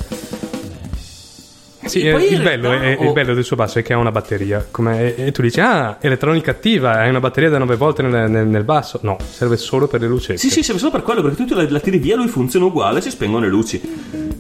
Sì, 1.89 2.01
eh, 2.03 2.11
il, 2.11 2.43
bello, 2.43 2.69
realtà 2.71 2.87
è- 2.87 2.97
ho- 2.99 3.05
il 3.05 3.13
bello 3.13 3.35
del 3.35 3.45
suo 3.45 3.57
basso 3.57 3.79
è 3.79 3.83
che 3.83 3.93
ha 3.93 3.99
una 3.99 4.11
batteria. 4.11 4.67
come- 4.71 5.15
e, 5.17 5.33
tu 5.33 5.43
dici, 5.43 5.61
ah, 5.61 5.97
elettronica 6.01 6.51
attiva, 6.51 6.93
hai 6.99 7.09
una 7.09 7.21
batteria 7.21 7.51
da 7.51 7.59
9 7.59 7.77
volte 7.77 8.03
nel, 8.03 8.31
nel- 8.31 8.47
nel 8.47 8.65
basso. 8.65 8.99
No, 9.03 9.17
serve 9.31 9.57
solo 9.57 9.87
per 9.87 10.01
le 10.01 10.07
lucette. 10.09 10.39
Sì, 10.39 10.51
sì, 10.51 10.63
serve 10.63 10.79
solo 10.81 10.93
per 10.93 11.03
quello, 11.03 11.23
perché 11.23 11.45
tu 11.45 11.55
la, 11.55 11.67
la 11.69 11.81
tiri 11.81 11.99
via, 11.99 12.17
lui 12.17 12.29
funziona 12.29 12.67
uguale, 12.67 13.01
si 13.01 13.11
spengono 13.11 13.45
le 13.45 13.51
luci. 13.51 13.81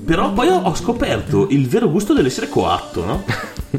Però 0.05 0.32
poi 0.32 0.48
ho, 0.48 0.60
ho 0.62 0.74
scoperto 0.74 1.48
il 1.51 1.66
vero 1.68 1.90
gusto 1.90 2.12
dell'essere 2.14 2.48
coatto, 2.48 3.05
no? 3.05 3.24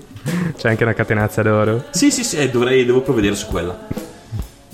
C'è 0.58 0.70
anche 0.70 0.84
una 0.84 0.94
catenazza 0.94 1.42
d'oro. 1.42 1.86
Sì, 1.92 2.12
sì, 2.12 2.24
sì, 2.24 2.38
eh, 2.38 2.50
dovrei, 2.50 2.84
devo 2.86 3.02
provvedere 3.02 3.36
su 3.36 3.46
quella. 3.48 3.88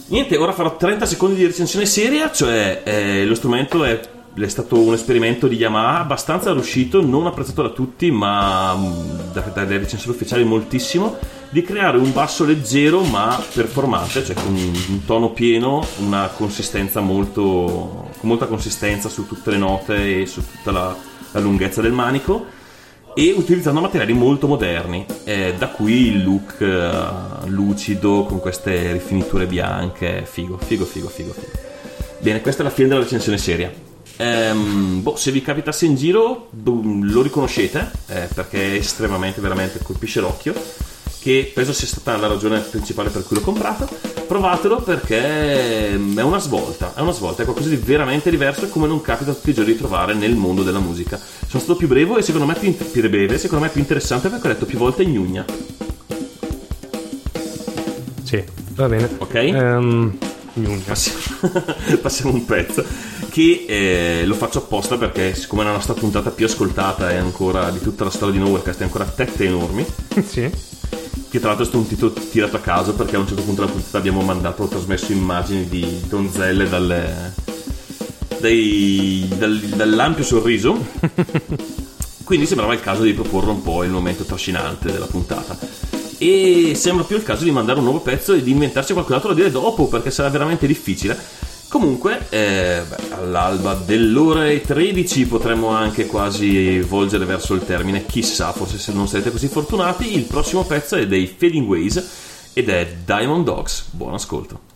Niente, 0.08 0.36
ora 0.38 0.52
farò 0.52 0.76
30 0.76 1.06
secondi 1.06 1.36
di 1.36 1.46
recensione 1.46 1.86
seria, 1.86 2.32
cioè 2.32 2.82
eh, 2.84 3.26
lo 3.26 3.36
strumento 3.36 3.84
è, 3.84 4.00
è 4.36 4.48
stato 4.48 4.80
un 4.80 4.94
esperimento 4.94 5.48
di 5.48 5.56
Yamaha 5.56 6.00
abbastanza 6.00 6.52
riuscito, 6.52 7.02
non 7.02 7.28
apprezzato 7.28 7.62
da 7.62 7.70
tutti, 7.70 8.10
ma 8.10 8.76
mm, 8.76 9.32
da- 9.32 9.64
recensori 9.66 10.10
ufficiali 10.10 10.44
moltissimo, 10.44 11.18
di 11.50 11.62
creare 11.62 11.98
un 11.98 12.12
basso 12.12 12.46
leggero 12.46 13.02
ma 13.04 13.42
performante, 13.54 14.24
cioè 14.24 14.36
con 14.36 14.56
un 14.56 15.06
tono 15.06 15.30
pieno, 15.30 15.86
una 16.00 16.30
consistenza 16.36 17.00
molto, 17.00 18.10
con 18.20 18.30
molta 18.30 18.48
consistenza 18.48 19.08
su 19.08 19.28
tutte 19.28 19.52
le 19.52 19.58
note 19.58 20.22
e 20.22 20.26
su 20.26 20.42
tutta 20.46 20.72
la, 20.72 20.96
la 21.32 21.40
lunghezza 21.40 21.82
del 21.82 21.92
manico 21.92 22.62
e 23.16 23.32
utilizzando 23.38 23.80
materiali 23.80 24.14
molto 24.14 24.48
moderni, 24.48 25.06
eh, 25.26 25.54
da 25.56 25.68
qui 25.68 26.08
il 26.08 26.24
look 26.24 26.60
eh, 26.60 27.48
lucido 27.50 28.24
con 28.24 28.40
queste 28.40 28.92
rifiniture 28.92 29.46
bianche, 29.46 30.26
figo, 30.26 30.58
figo, 30.58 30.86
figo, 30.86 31.08
figo, 31.08 31.34
figo. 31.34 31.52
Bene, 32.20 32.42
questa 32.42 32.62
è 32.62 32.66
la 32.66 32.72
fine 32.72 32.88
della 32.88 33.02
recensione 33.02 33.38
seria. 33.38 33.93
Ehm, 34.18 35.02
boh, 35.02 35.16
se 35.16 35.32
vi 35.32 35.42
capitasse 35.42 35.86
in 35.86 35.96
giro 35.96 36.48
boh, 36.52 36.82
lo 36.84 37.22
riconoscete 37.22 37.92
eh, 38.08 38.28
perché 38.34 38.74
è 38.74 38.76
estremamente, 38.76 39.42
veramente 39.42 39.80
colpisce 39.82 40.20
l'occhio. 40.20 40.54
Che 41.20 41.52
penso 41.54 41.72
sia 41.72 41.88
stata 41.88 42.18
la 42.18 42.28
ragione 42.28 42.60
principale 42.60 43.10
per 43.10 43.24
cui 43.24 43.38
l'ho 43.38 43.42
comprato. 43.42 43.88
Provatelo 44.28 44.82
perché 44.82 45.92
ehm, 45.92 46.20
è 46.20 46.22
una 46.22 46.40
svolta, 46.40 46.94
è 46.96 47.00
una 47.00 47.14
svolta, 47.14 47.42
è 47.42 47.46
qualcosa 47.46 47.70
di 47.70 47.78
veramente 47.78 48.30
diverso 48.30 48.66
e 48.66 48.70
come 48.70 48.88
non 48.88 49.02
capita 49.02 49.32
tutti 49.32 49.52
i 49.52 49.54
giorni 49.54 49.72
di 49.72 49.78
trovare 49.78 50.14
nel 50.14 50.36
mondo 50.36 50.64
della 50.64 50.80
musica. 50.80 51.18
Sono 51.18 51.64
stato 51.64 51.78
più 51.78 51.88
breve 51.88 52.20
e 52.20 52.22
secondo 52.22 52.46
me 52.46 52.56
più, 52.56 52.68
int- 52.68 52.84
più 52.84 53.10
breve, 53.10 53.38
secondo 53.38 53.64
me 53.64 53.72
più 53.72 53.80
interessante 53.80 54.28
perché 54.30 54.48
ho 54.48 54.52
detto 54.52 54.66
più 54.66 54.78
volte 54.78 55.06
gnugna. 55.06 55.46
Sì, 58.24 58.44
va 58.76 58.88
bene. 58.90 59.10
Ok. 59.18 59.36
Ehm, 59.36 60.18
gnugna. 60.56 60.84
Passiamo, 60.86 61.20
passiamo 62.02 62.34
un 62.34 62.44
pezzo 62.44 62.86
che 63.34 63.66
eh, 63.68 64.26
lo 64.28 64.36
faccio 64.36 64.60
apposta 64.60 64.96
perché 64.96 65.34
siccome 65.34 65.64
è 65.64 65.66
la 65.66 65.72
nostra 65.72 65.96
puntata 65.96 66.30
più 66.30 66.46
ascoltata 66.46 67.10
è 67.10 67.16
ancora 67.16 67.72
di 67.72 67.80
tutta 67.80 68.04
la 68.04 68.12
storia 68.12 68.36
di 68.36 68.40
Nowherecast 68.40 68.82
è 68.82 68.84
ancora 68.84 69.06
tette 69.06 69.46
enormi 69.46 69.84
sì. 70.24 70.48
che 71.30 71.40
tra 71.40 71.48
l'altro 71.48 71.64
è 71.64 71.68
stato 71.68 71.80
un 71.80 71.88
titolo 71.88 72.14
tirato 72.14 72.58
a 72.58 72.60
caso 72.60 72.94
perché 72.94 73.16
a 73.16 73.20
un 73.20 73.28
certo 73.28 73.42
punto 73.42 73.62
della 73.62 73.74
puntata 73.74 73.98
abbiamo 73.98 74.22
mandato 74.22 74.62
ho 74.62 74.68
trasmesso 74.68 75.14
immagini 75.14 75.68
di 75.68 76.02
donzelle 76.08 76.70
dalle, 76.70 77.34
dai- 78.40 79.28
dal- 79.36 79.58
dall'ampio 79.58 80.24
sorriso. 80.24 80.78
Quindi 82.24 82.46
sembrava 82.46 82.74
il 82.74 82.82
caso 82.82 83.02
di 83.02 83.14
proporre 83.14 83.50
un 83.50 83.64
po' 83.64 83.84
il 83.84 83.90
momento 83.90 84.24
trascinante 84.24 84.92
della 84.92 85.08
puntata. 85.08 85.58
E 86.20 86.74
sembra 86.76 87.04
più 87.04 87.16
il 87.16 87.24
caso 87.24 87.44
di 87.44 87.52
mandare 87.52 87.80
un 87.80 87.86
nuovo 87.86 88.00
pezzo 88.00 88.34
e 88.34 88.44
di 88.44 88.52
inventarci 88.52 88.94
qualcos'altro 88.94 89.30
da 89.30 89.36
dire 89.36 89.52
dopo 89.52 89.88
perché 89.88 90.12
sarà 90.12 90.30
veramente 90.30 90.68
difficile 90.68 91.52
comunque 91.74 92.28
eh, 92.30 92.84
beh, 92.88 93.16
all'alba 93.16 93.74
dell'ore 93.74 94.62
13 94.62 95.26
potremmo 95.26 95.70
anche 95.70 96.06
quasi 96.06 96.80
volgere 96.82 97.26
verso 97.26 97.56
il 97.56 97.66
termine. 97.66 98.06
Chissà 98.06 98.52
forse 98.52 98.78
se 98.78 98.94
non 98.94 99.08
sarete 99.08 99.32
così 99.32 99.48
fortunati 99.48 100.16
il 100.16 100.26
prossimo 100.26 100.64
pezzo 100.66 100.96
è 100.96 101.08
dei 101.08 101.26
Fading 101.26 101.68
Ways 101.68 102.52
ed 102.54 102.70
è 102.70 102.98
Diamond 103.04 103.44
Dogs. 103.44 103.88
Buon 103.90 104.14
ascolto 104.14 104.73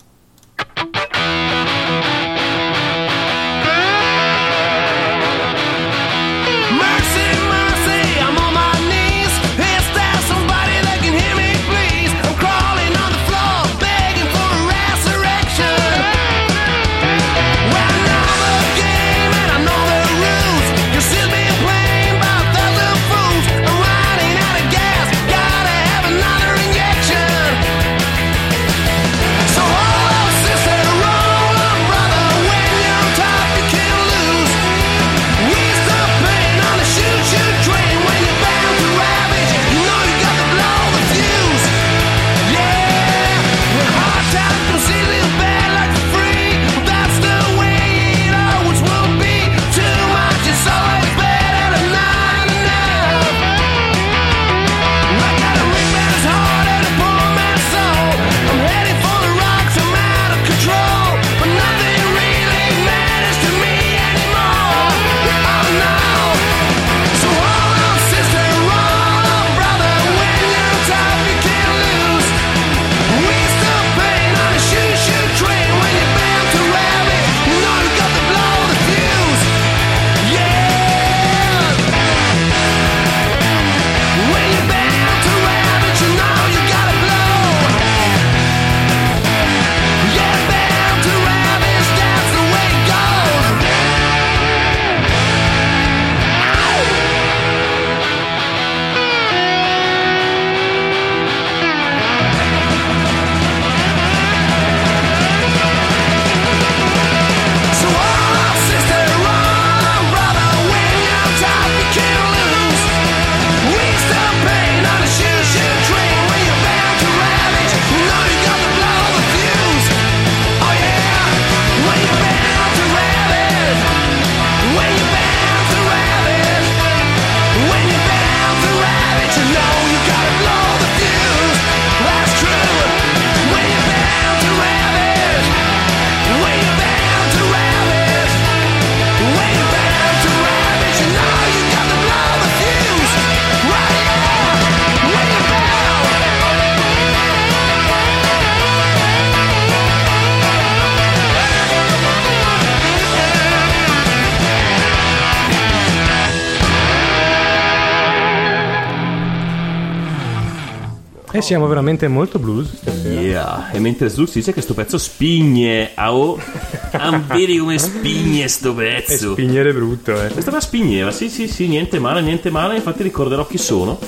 E 161.38 161.42
siamo 161.42 161.68
veramente 161.68 162.08
molto 162.08 162.38
blues 162.40 162.74
stasera. 162.74 163.20
Yeah. 163.20 163.70
E 163.70 163.78
mentre 163.78 164.08
Slux 164.08 164.32
dice 164.34 164.52
che 164.52 164.60
sto 164.60 164.74
pezzo 164.74 164.98
spigne. 164.98 165.92
Ah, 165.94 167.22
vedi 167.28 167.58
come 167.58 167.78
spigne 167.78 168.48
sto 168.48 168.70
E 168.80 169.02
pezzo. 169.06 169.32
spignere 169.32 169.72
brutto, 169.72 170.20
eh. 170.20 170.28
Questa 170.28 170.50
la 170.50 170.60
spigneva, 170.60 171.12
sì, 171.12 171.28
sì, 171.30 171.46
sì, 171.46 171.68
niente 171.68 172.00
male, 172.00 172.22
niente 172.22 172.50
male. 172.50 172.74
Infatti 172.76 173.02
ricorderò 173.04 173.46
chi 173.46 173.56
sono. 173.58 173.98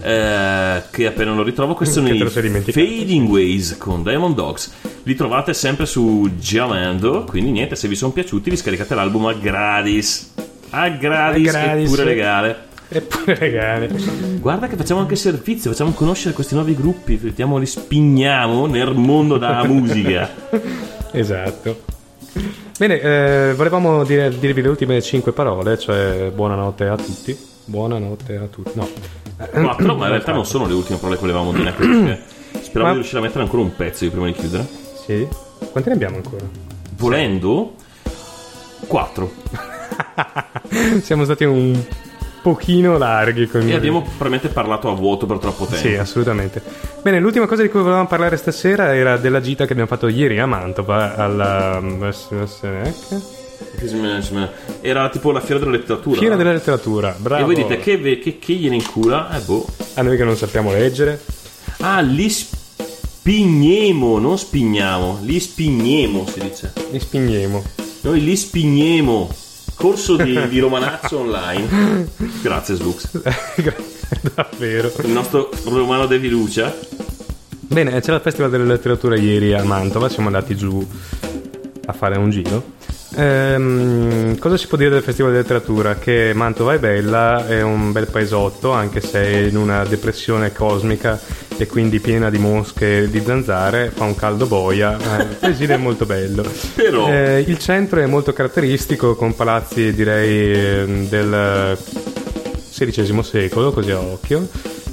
eh, 0.00 0.82
che 0.92 1.06
appena 1.06 1.34
lo 1.34 1.42
ritrovo, 1.42 1.76
sei 1.84 2.42
dimenticato. 2.42 2.86
Fading 2.86 3.28
Ways 3.28 3.76
con 3.76 4.04
Diamond 4.04 4.36
Dogs. 4.36 4.72
Li 5.02 5.14
trovate 5.16 5.54
sempre 5.54 5.84
su 5.84 6.30
Gialando. 6.38 7.24
Quindi 7.24 7.50
niente, 7.50 7.74
se 7.74 7.88
vi 7.88 7.96
sono 7.96 8.12
piaciuti, 8.12 8.50
vi 8.50 8.56
scaricate 8.56 8.94
l'album 8.94 9.26
a 9.26 9.32
gratis. 9.32 10.32
A 10.70 10.88
gratis, 10.90 11.48
A 11.48 11.50
gratis. 11.50 11.84
eppure 11.86 12.04
legale. 12.04 12.66
Regale. 13.36 13.88
Guarda 14.40 14.66
che 14.68 14.76
facciamo 14.76 15.00
anche 15.00 15.16
servizio, 15.16 15.70
facciamo 15.70 15.92
conoscere 15.92 16.34
questi 16.34 16.54
nuovi 16.54 16.74
gruppi, 16.74 17.16
vediamo 17.16 17.58
li 17.58 17.66
spigniamo 17.66 18.66
nel 18.66 18.94
mondo 18.94 19.36
della 19.38 19.64
musica. 19.68 20.28
Esatto. 21.12 21.82
Bene, 22.78 23.00
eh, 23.00 23.54
volevamo 23.56 24.04
dire- 24.04 24.36
dirvi 24.38 24.62
le 24.62 24.68
ultime 24.68 25.02
cinque 25.02 25.32
parole, 25.32 25.78
cioè 25.78 26.30
buonanotte 26.34 26.86
a 26.86 26.96
tutti. 26.96 27.36
Buonanotte 27.64 28.36
a 28.36 28.46
tutti. 28.46 28.70
No. 28.74 28.88
Quattro, 29.36 29.94
ma 29.94 30.04
in 30.04 30.10
realtà 30.12 30.32
non 30.32 30.44
sono 30.46 30.66
le 30.66 30.74
ultime 30.74 30.96
parole 30.98 31.14
che 31.16 31.20
volevamo 31.20 31.52
dire 31.52 31.72
perché 31.72 32.22
speravo 32.60 32.84
Ma- 32.84 32.90
di 32.90 32.94
riuscire 32.96 33.18
a 33.18 33.22
mettere 33.22 33.42
ancora 33.44 33.62
un 33.62 33.74
pezzo 33.76 34.08
prima 34.10 34.26
di 34.26 34.32
chiudere. 34.32 34.66
Sì? 35.04 35.28
Quanti 35.70 35.88
ne 35.90 35.94
abbiamo 35.94 36.16
ancora? 36.16 36.44
Volendo, 36.96 37.74
quattro. 38.86 39.30
Siamo 41.02 41.24
stati 41.24 41.44
un 41.44 41.78
pochino 42.48 42.96
larghi 42.96 43.46
con 43.46 43.68
E 43.68 43.74
abbiamo 43.74 44.00
probabilmente 44.00 44.48
parlato 44.48 44.90
a 44.90 44.94
vuoto 44.94 45.26
per 45.26 45.36
troppo 45.36 45.66
tempo. 45.66 45.86
Sì, 45.86 45.94
assolutamente. 45.94 46.62
Bene, 47.02 47.20
l'ultima 47.20 47.46
cosa 47.46 47.60
di 47.60 47.68
cui 47.68 47.80
volevamo 47.80 48.06
parlare 48.06 48.38
stasera 48.38 48.94
era 48.94 49.18
della 49.18 49.42
gita 49.42 49.66
che 49.66 49.72
abbiamo 49.72 49.90
fatto 49.90 50.08
ieri 50.08 50.38
a 50.38 50.46
Mantova 50.46 51.14
alla 51.14 51.78
mm, 51.78 52.08
SNEC? 52.08 53.20
Era 54.80 55.10
tipo 55.10 55.30
la 55.30 55.40
fiera 55.40 55.58
della 55.60 55.72
letteratura. 55.72 56.18
Fiera 56.18 56.36
della 56.36 56.52
letteratura. 56.52 57.14
Bravo. 57.18 57.42
E 57.42 57.44
voi 57.44 57.54
dite 57.54 57.76
che, 57.78 57.98
ve- 57.98 58.18
che, 58.18 58.38
che 58.38 58.54
gliene 58.54 58.76
incula? 58.76 59.36
Eh 59.36 59.40
boh. 59.40 59.66
A 59.94 60.02
noi 60.02 60.16
che 60.16 60.24
non 60.24 60.36
sappiamo 60.36 60.70
leggere. 60.72 61.20
Ah, 61.80 62.00
li 62.00 62.30
spigniamo, 62.30 64.18
non 64.18 64.38
spigniamo. 64.38 65.18
Li 65.22 65.38
spigniamo 65.38 66.26
si 66.26 66.40
dice. 66.40 66.72
Li 66.90 66.98
spigniamo. 66.98 67.62
Noi 68.00 68.24
li 68.24 68.36
spigniamo. 68.36 69.28
Corso 69.78 70.16
di, 70.16 70.48
di 70.48 70.58
romanazzo 70.58 71.20
online. 71.20 72.08
Grazie 72.42 72.74
Slux. 72.74 73.10
Grazie, 73.22 74.32
davvero. 74.34 74.92
Il 75.04 75.10
nostro 75.10 75.50
romano 75.66 76.06
De 76.06 76.18
Vilucia. 76.18 76.76
Bene, 77.60 78.00
c'era 78.00 78.16
il 78.16 78.22
Festival 78.22 78.50
della 78.50 78.64
Letteratura 78.64 79.16
ieri 79.16 79.54
a 79.54 79.62
Mantova, 79.62 80.08
siamo 80.08 80.26
andati 80.26 80.56
giù 80.56 80.84
a 81.86 81.92
fare 81.92 82.18
un 82.18 82.28
giro. 82.28 82.76
Ehm, 83.20 84.38
cosa 84.38 84.56
si 84.56 84.68
può 84.68 84.76
dire 84.78 84.90
del 84.90 85.02
Festival 85.02 85.32
della 85.32 85.42
Letteratura? 85.42 85.96
Che 85.96 86.30
Mantova 86.34 86.74
è 86.74 86.78
bella, 86.78 87.48
è 87.48 87.62
un 87.62 87.90
bel 87.90 88.06
paesotto, 88.06 88.70
anche 88.70 89.00
se 89.00 89.20
è 89.20 89.36
in 89.48 89.56
una 89.56 89.82
depressione 89.84 90.52
cosmica 90.52 91.18
e 91.56 91.66
quindi 91.66 91.98
piena 91.98 92.30
di 92.30 92.38
mosche 92.38 93.02
e 93.02 93.10
di 93.10 93.20
zanzare, 93.24 93.90
fa 93.92 94.04
un 94.04 94.14
caldo 94.14 94.46
boia, 94.46 94.96
eh, 95.18 95.22
il 95.22 95.36
paesino 95.40 95.74
è 95.74 95.76
molto 95.78 96.06
bello. 96.06 96.44
Però- 96.76 97.08
Eh, 97.10 97.40
il 97.44 97.58
centro 97.58 98.00
è 98.00 98.06
molto 98.06 98.32
caratteristico, 98.32 99.16
con 99.16 99.34
palazzi 99.34 99.92
direi 99.92 100.52
ehm, 100.52 101.08
del 101.08 101.76
XVI 102.70 103.22
secolo, 103.24 103.72
così 103.72 103.90
a 103.90 103.98
occhio. 103.98 104.46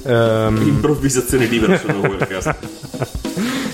Ehm, 0.04 0.62
Improvvisazione 0.66 1.46
libera 1.46 1.78
sul 1.78 1.90
Overcast. 2.02 2.54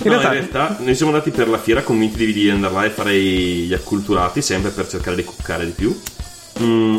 In 0.08 0.12
No, 0.14 0.18
realtà, 0.20 0.34
in 0.34 0.48
realtà 0.50 0.76
noi 0.80 0.94
siamo 0.94 1.12
andati 1.12 1.30
per 1.30 1.48
la 1.48 1.58
fiera 1.58 1.82
convinti 1.82 2.32
di, 2.32 2.50
andare 2.50 2.74
là 2.74 2.84
e 2.84 2.90
fare 2.90 3.18
gli 3.18 3.72
acculturati, 3.72 4.42
sempre 4.42 4.70
per 4.70 4.88
cercare 4.88 5.16
di 5.16 5.24
cuccare 5.24 5.64
di 5.64 5.72
più. 5.72 5.98
Mm, 6.60 6.98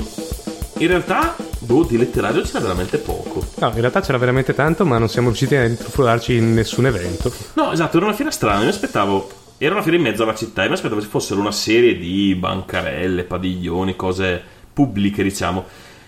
in 0.80 0.88
realtà, 0.88 1.36
boh, 1.60 1.84
di 1.84 1.98
letterario 1.98 2.42
c'era 2.42 2.60
veramente 2.60 2.98
poco. 2.98 3.46
No, 3.60 3.68
in 3.74 3.80
realtà 3.80 4.02
c'era 4.02 4.18
veramente 4.18 4.54
tanto, 4.54 4.86
ma 4.86 4.98
non 4.98 5.08
siamo 5.10 5.28
riusciti 5.28 5.56
a 5.56 5.64
intrufolarci 5.66 6.36
in 6.36 6.54
nessun 6.54 6.86
evento. 6.88 7.32
No, 7.54 7.72
esatto, 7.72 7.98
era 7.98 8.06
una 8.08 8.16
fiera 8.16 8.32
strana, 8.32 8.58
io 8.60 8.64
mi 8.66 8.70
aspettavo... 8.70 9.30
Era 9.60 9.76
una 9.76 9.84
fiera 9.84 9.98
in 9.98 10.04
mezzo 10.04 10.24
alla 10.24 10.36
città 10.36 10.64
e 10.64 10.68
mi 10.68 10.74
aspettavo 10.74 11.00
ci 11.00 11.08
fossero 11.08 11.40
una 11.40 11.52
serie 11.52 11.96
di 11.98 12.36
bancarelle, 12.36 13.24
padiglioni, 13.24 13.96
cose 13.96 14.42
pubbliche, 14.74 15.24
diciamo. 15.24 15.64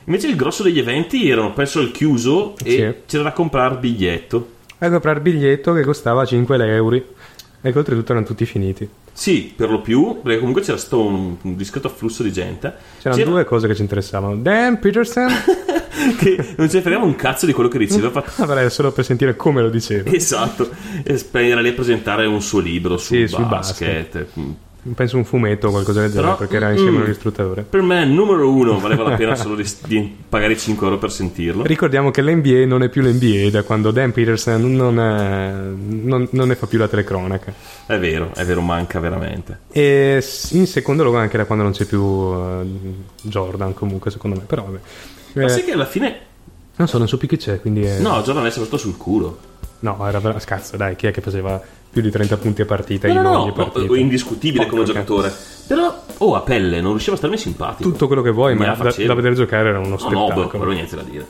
Invece 0.06 0.28
il 0.28 0.36
grosso 0.36 0.62
degli 0.62 0.80
eventi 0.80 1.30
erano, 1.30 1.54
penso, 1.54 1.80
al 1.80 1.92
chiuso 1.92 2.56
e 2.64 2.72
Sì. 2.72 2.94
c'era 3.06 3.24
da 3.24 3.32
comprare 3.32 3.76
biglietto. 3.78 4.55
A 4.78 4.90
comprare 4.90 5.18
il 5.18 5.24
biglietto 5.24 5.74
che 5.74 5.84
costava 5.84 6.26
5 6.26 6.74
euro 6.76 6.96
e 6.96 7.72
che 7.72 7.78
oltretutto 7.78 8.12
erano 8.12 8.26
tutti 8.26 8.46
finiti. 8.46 8.88
Sì, 9.12 9.54
per 9.56 9.70
lo 9.70 9.82
più, 9.82 10.20
perché 10.22 10.40
comunque 10.40 10.62
c'era 10.62 10.78
stato 10.78 11.06
un, 11.06 11.38
un 11.42 11.56
discreto 11.56 11.88
afflusso 11.88 12.22
di 12.22 12.34
gente. 12.34 12.74
C'erano 12.98 13.20
C'era- 13.22 13.32
due 13.32 13.46
cose 13.46 13.66
che 13.68 13.74
ci 13.74 13.82
interessavano. 13.82 14.36
Dan 14.36 14.78
Peterson, 14.80 15.30
che 16.20 16.54
non 16.58 16.70
ce 16.70 16.76
ne 16.78 16.82
fregava 16.82 17.06
un 17.06 17.16
cazzo 17.16 17.46
di 17.46 17.54
quello 17.54 17.70
che 17.70 17.78
diceva. 17.78 18.12
avrei 18.38 18.70
solo 18.70 18.92
per 18.92 19.06
sentire 19.06 19.38
come 19.38 19.62
lo 19.62 19.70
diceva. 19.70 20.12
Esatto, 20.12 20.70
e 21.04 21.24
era 21.32 21.62
lì 21.62 21.70
a 21.70 21.74
presentare 21.74 22.26
un 22.26 22.42
suo 22.42 22.60
libro 22.60 22.98
sul, 22.98 23.20
Sì, 23.20 23.28
sul 23.28 23.46
basket. 23.46 24.28
Penso 24.94 25.18
un 25.18 25.26
fumetto 25.26 25.68
o 25.68 25.72
qualcosa 25.72 26.02
del 26.02 26.10
genere, 26.12 26.26
Però- 26.28 26.38
perché 26.38 26.56
era 26.58 26.70
insieme 26.70 26.92
mm. 26.92 27.02
all'illustratore. 27.02 27.62
Per 27.64 27.82
me, 27.82 28.06
numero 28.06 28.52
uno, 28.52 28.78
valeva 28.80 29.10
la 29.10 29.16
pena 29.16 29.34
solo 29.36 29.56
di, 29.56 29.68
di 29.88 30.16
pagare 30.30 30.56
5 30.56 30.86
euro 30.86 31.00
per 31.00 31.12
sentirlo. 31.12 31.64
Ricordiamo 31.64 32.12
che 32.12 32.22
l'NBA 32.22 32.66
non 32.68 32.84
è 32.84 32.90
più 32.90 33.02
l'NBA 33.02 33.50
da 33.50 33.64
quando 33.64 33.90
Dan 33.90 34.12
Peterson 34.12 34.76
non, 34.76 35.00
è- 35.00 35.54
non- 36.04 36.28
non 36.30 36.48
ne 36.48 36.56
fa 36.56 36.68
più 36.68 36.78
la 36.78 36.88
telecronaca. 36.88 37.52
È 37.88 37.98
vero, 37.98 38.30
è 38.36 38.46
vero, 38.46 38.62
manca 38.62 39.00
veramente. 39.00 39.62
E 39.72 40.24
in 40.52 40.68
secondo 40.68 41.02
luogo 41.02 41.18
anche 41.18 41.38
da 41.38 41.46
quando 41.46 41.64
non 41.64 41.74
c'è 41.74 41.86
più 41.86 42.04
eh, 42.04 42.66
Jordan 43.24 43.74
comunque 43.74 44.12
secondo 44.12 44.38
me. 44.38 44.44
Però 44.46 44.66
vabbè. 44.66 44.80
Ma 45.34 45.44
Eh, 45.46 45.50
sai 45.50 45.64
che 45.64 45.72
alla 45.72 45.86
fine. 45.86 46.20
Non 46.76 46.88
so, 46.88 47.00
non 47.00 47.08
so 47.08 47.18
più 47.18 47.28
chi 47.28 47.38
c'è, 47.38 47.60
quindi... 47.60 47.84
È... 47.84 48.00
No, 48.00 48.22
Jordan 48.22 48.46
è 48.46 48.52
saltato 48.52 48.78
sul 48.78 48.98
culo. 48.98 49.38
No, 49.80 49.98
era 50.08 50.40
scazzo, 50.40 50.78
dai, 50.78 50.96
chi 50.96 51.08
è 51.08 51.12
che 51.12 51.22
faceva 51.22 51.62
più 51.96 52.04
di 52.04 52.12
30 52.12 52.36
punti 52.36 52.62
a 52.62 52.66
partita 52.66 53.08
No, 53.08 53.14
in 53.14 53.22
no, 53.22 53.38
ogni 53.40 53.48
no, 53.48 53.54
partita? 53.54 53.86
no, 53.86 53.96
indiscutibile 53.96 54.66
come 54.66 54.84
Porca 54.84 54.92
giocatore. 55.00 55.34
Però, 55.66 56.04
oh, 56.18 56.36
a 56.36 56.42
pelle, 56.42 56.82
non 56.82 56.92
riusciva 56.92 57.14
a 57.16 57.18
starmi 57.18 57.38
simpatico. 57.38 57.90
Tutto 57.90 58.08
quello 58.08 58.22
che 58.22 58.32
vuoi, 58.32 58.54
Me 58.54 58.68
ma 58.68 58.74
da, 58.76 58.94
da 58.94 59.14
vedere 59.14 59.34
giocare 59.34 59.70
era 59.70 59.80
uno 59.80 59.88
No, 59.88 59.94
no, 59.94 59.98
spettacolo. 60.00 60.48
beh, 60.48 60.58
però 60.58 60.72
niente 60.72 60.94
da 60.98 61.02
dire. 61.04 61.26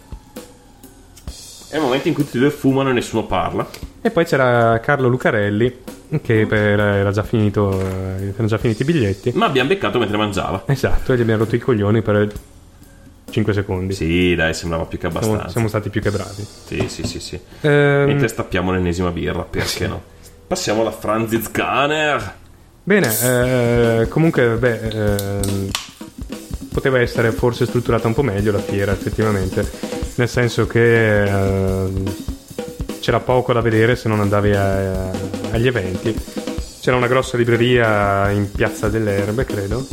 È 1.69 1.75
il 1.75 1.81
momento 1.83 2.07
in 2.07 2.15
cui 2.15 2.23
tutti 2.23 2.37
e 2.37 2.39
due 2.39 2.49
fumano 2.49 2.89
e 2.89 2.93
nessuno 2.93 3.25
parla. 3.25 3.67
E 4.01 4.09
poi 4.09 4.25
c'era 4.25 4.79
Carlo 4.79 5.07
Lucarelli, 5.07 5.77
che 6.23 6.45
per- 6.47 6.79
era 6.79 7.11
già 7.11 7.21
finito, 7.21 7.79
eh, 7.79 8.27
erano 8.29 8.47
già 8.47 8.57
finiti 8.57 8.81
i 8.81 8.85
biglietti. 8.85 9.31
Ma 9.35 9.45
abbiamo 9.45 9.69
beccato 9.69 9.99
mentre 9.99 10.17
mangiava. 10.17 10.63
Esatto, 10.65 11.13
e 11.13 11.17
gli 11.17 11.21
abbiamo 11.21 11.43
rotto 11.43 11.55
i 11.55 11.59
coglioni 11.59 12.01
per 12.01 12.31
5 13.29 13.53
secondi. 13.53 13.93
Sì, 13.93 14.33
dai, 14.33 14.55
sembrava 14.55 14.85
più 14.85 14.97
che 14.97 15.09
Siamo, 15.11 15.25
abbastanza. 15.27 15.51
siamo 15.51 15.67
stati 15.67 15.89
più 15.89 16.01
che 16.01 16.09
bravi. 16.09 16.43
Sì, 16.65 16.85
sì, 16.87 17.03
sì, 17.03 17.19
sì. 17.19 17.39
Ehm, 17.61 18.05
Mentre 18.07 18.27
stappiamo 18.29 18.71
l'ennesima 18.71 19.11
birra, 19.11 19.43
perché 19.43 19.87
no? 19.87 20.13
Passiamo 20.47 20.81
alla 20.81 20.91
Franziz 20.91 21.49
Kahner. 21.49 22.33
Bene, 22.83 23.19
eh, 24.01 24.07
comunque, 24.09 24.47
beh, 24.49 24.79
ehm, 24.89 25.69
poteva 26.71 26.99
essere 26.99 27.31
forse 27.31 27.65
strutturata 27.65 28.07
un 28.07 28.13
po' 28.13 28.21
meglio 28.21 28.51
la 28.51 28.59
fiera, 28.59 28.91
effettivamente. 28.91 29.67
Nel 30.15 30.29
senso 30.29 30.67
che 30.67 31.23
ehm, 31.23 32.13
c'era 32.99 33.19
poco 33.19 33.53
da 33.53 33.61
vedere 33.61 33.95
se 33.95 34.07
non 34.07 34.19
andavi 34.19 34.53
a- 34.55 35.09
agli 35.51 35.67
eventi. 35.67 36.15
C'era 36.79 36.95
una 36.97 37.07
grossa 37.07 37.37
libreria 37.37 38.29
in 38.29 38.51
Piazza 38.51 38.87
delle 38.87 39.17
Erbe, 39.17 39.45
credo. 39.45 39.85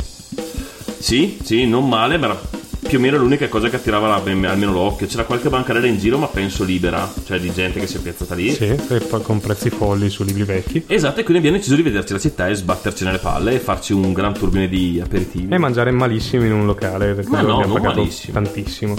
Sì, 0.99 1.39
sì, 1.43 1.65
non 1.67 1.87
male, 1.89 2.17
ma 2.17 2.27
era 2.27 2.39
più 2.87 2.97
o 2.97 3.01
meno 3.01 3.17
l'unica 3.17 3.47
cosa 3.47 3.69
che 3.69 3.77
attirava 3.77 4.07
la- 4.07 4.15
almeno 4.49 4.71
l'occhio. 4.71 5.07
C'era 5.07 5.23
qualche 5.23 5.49
bancarella 5.49 5.87
in 5.87 5.97
giro, 5.97 6.17
ma 6.17 6.27
penso 6.27 6.63
libera, 6.63 7.11
cioè 7.25 7.39
di 7.39 7.51
gente 7.51 7.79
che 7.79 7.87
si 7.87 7.97
è 7.97 7.99
piazzata 7.99 8.35
lì. 8.35 8.51
Sì, 8.53 8.75
con 9.23 9.39
prezzi 9.39 9.69
folli 9.69 10.09
su 10.09 10.23
libri 10.23 10.43
vecchi. 10.43 10.83
Esatto, 10.87 11.19
e 11.19 11.23
quindi 11.23 11.39
abbiamo 11.39 11.57
deciso 11.57 11.75
di 11.75 11.81
vederci 11.81 12.13
la 12.13 12.19
città 12.19 12.47
e 12.47 12.55
sbatterci 12.55 13.03
nelle 13.03 13.17
palle 13.19 13.53
e 13.53 13.59
farci 13.59 13.93
un 13.93 14.13
gran 14.13 14.33
turbine 14.33 14.67
di 14.67 15.01
aperitivi. 15.03 15.53
E 15.53 15.57
mangiare 15.57 15.91
malissimo 15.91 16.43
in 16.45 16.53
un 16.53 16.65
locale, 16.65 17.13
perché 17.13 17.29
Ma 17.29 17.41
no, 17.41 17.55
abbiamo 17.55 17.73
pagato 17.73 17.99
malissimo. 17.99 18.33
tantissimo. 18.33 18.95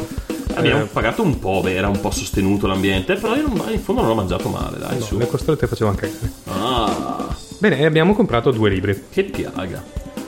Abbiamo 0.56 0.82
Eh, 0.84 0.86
pagato 0.86 1.22
un 1.22 1.38
po', 1.40 1.60
beh, 1.62 1.74
era 1.74 1.88
un 1.88 2.00
po' 2.00 2.10
sostenuto 2.12 2.66
l'ambiente, 2.68 3.14
però 3.16 3.34
io 3.34 3.48
non- 3.48 3.64
in 3.72 3.80
fondo 3.80 4.02
non 4.02 4.10
ho 4.12 4.14
mangiato 4.14 4.48
male, 4.48 4.78
dai, 4.78 5.00
su. 5.00 5.14
no, 5.14 5.20
le 5.20 5.26
costrette 5.26 5.66
facevano 5.66 5.96
cagare. 5.96 6.32
Ah, 6.46 7.36
Bene, 7.58 7.84
abbiamo 7.86 8.14
comprato 8.14 8.50
due 8.50 8.70
libri, 8.70 9.04
che 9.10 9.24
piaga. 9.24 9.82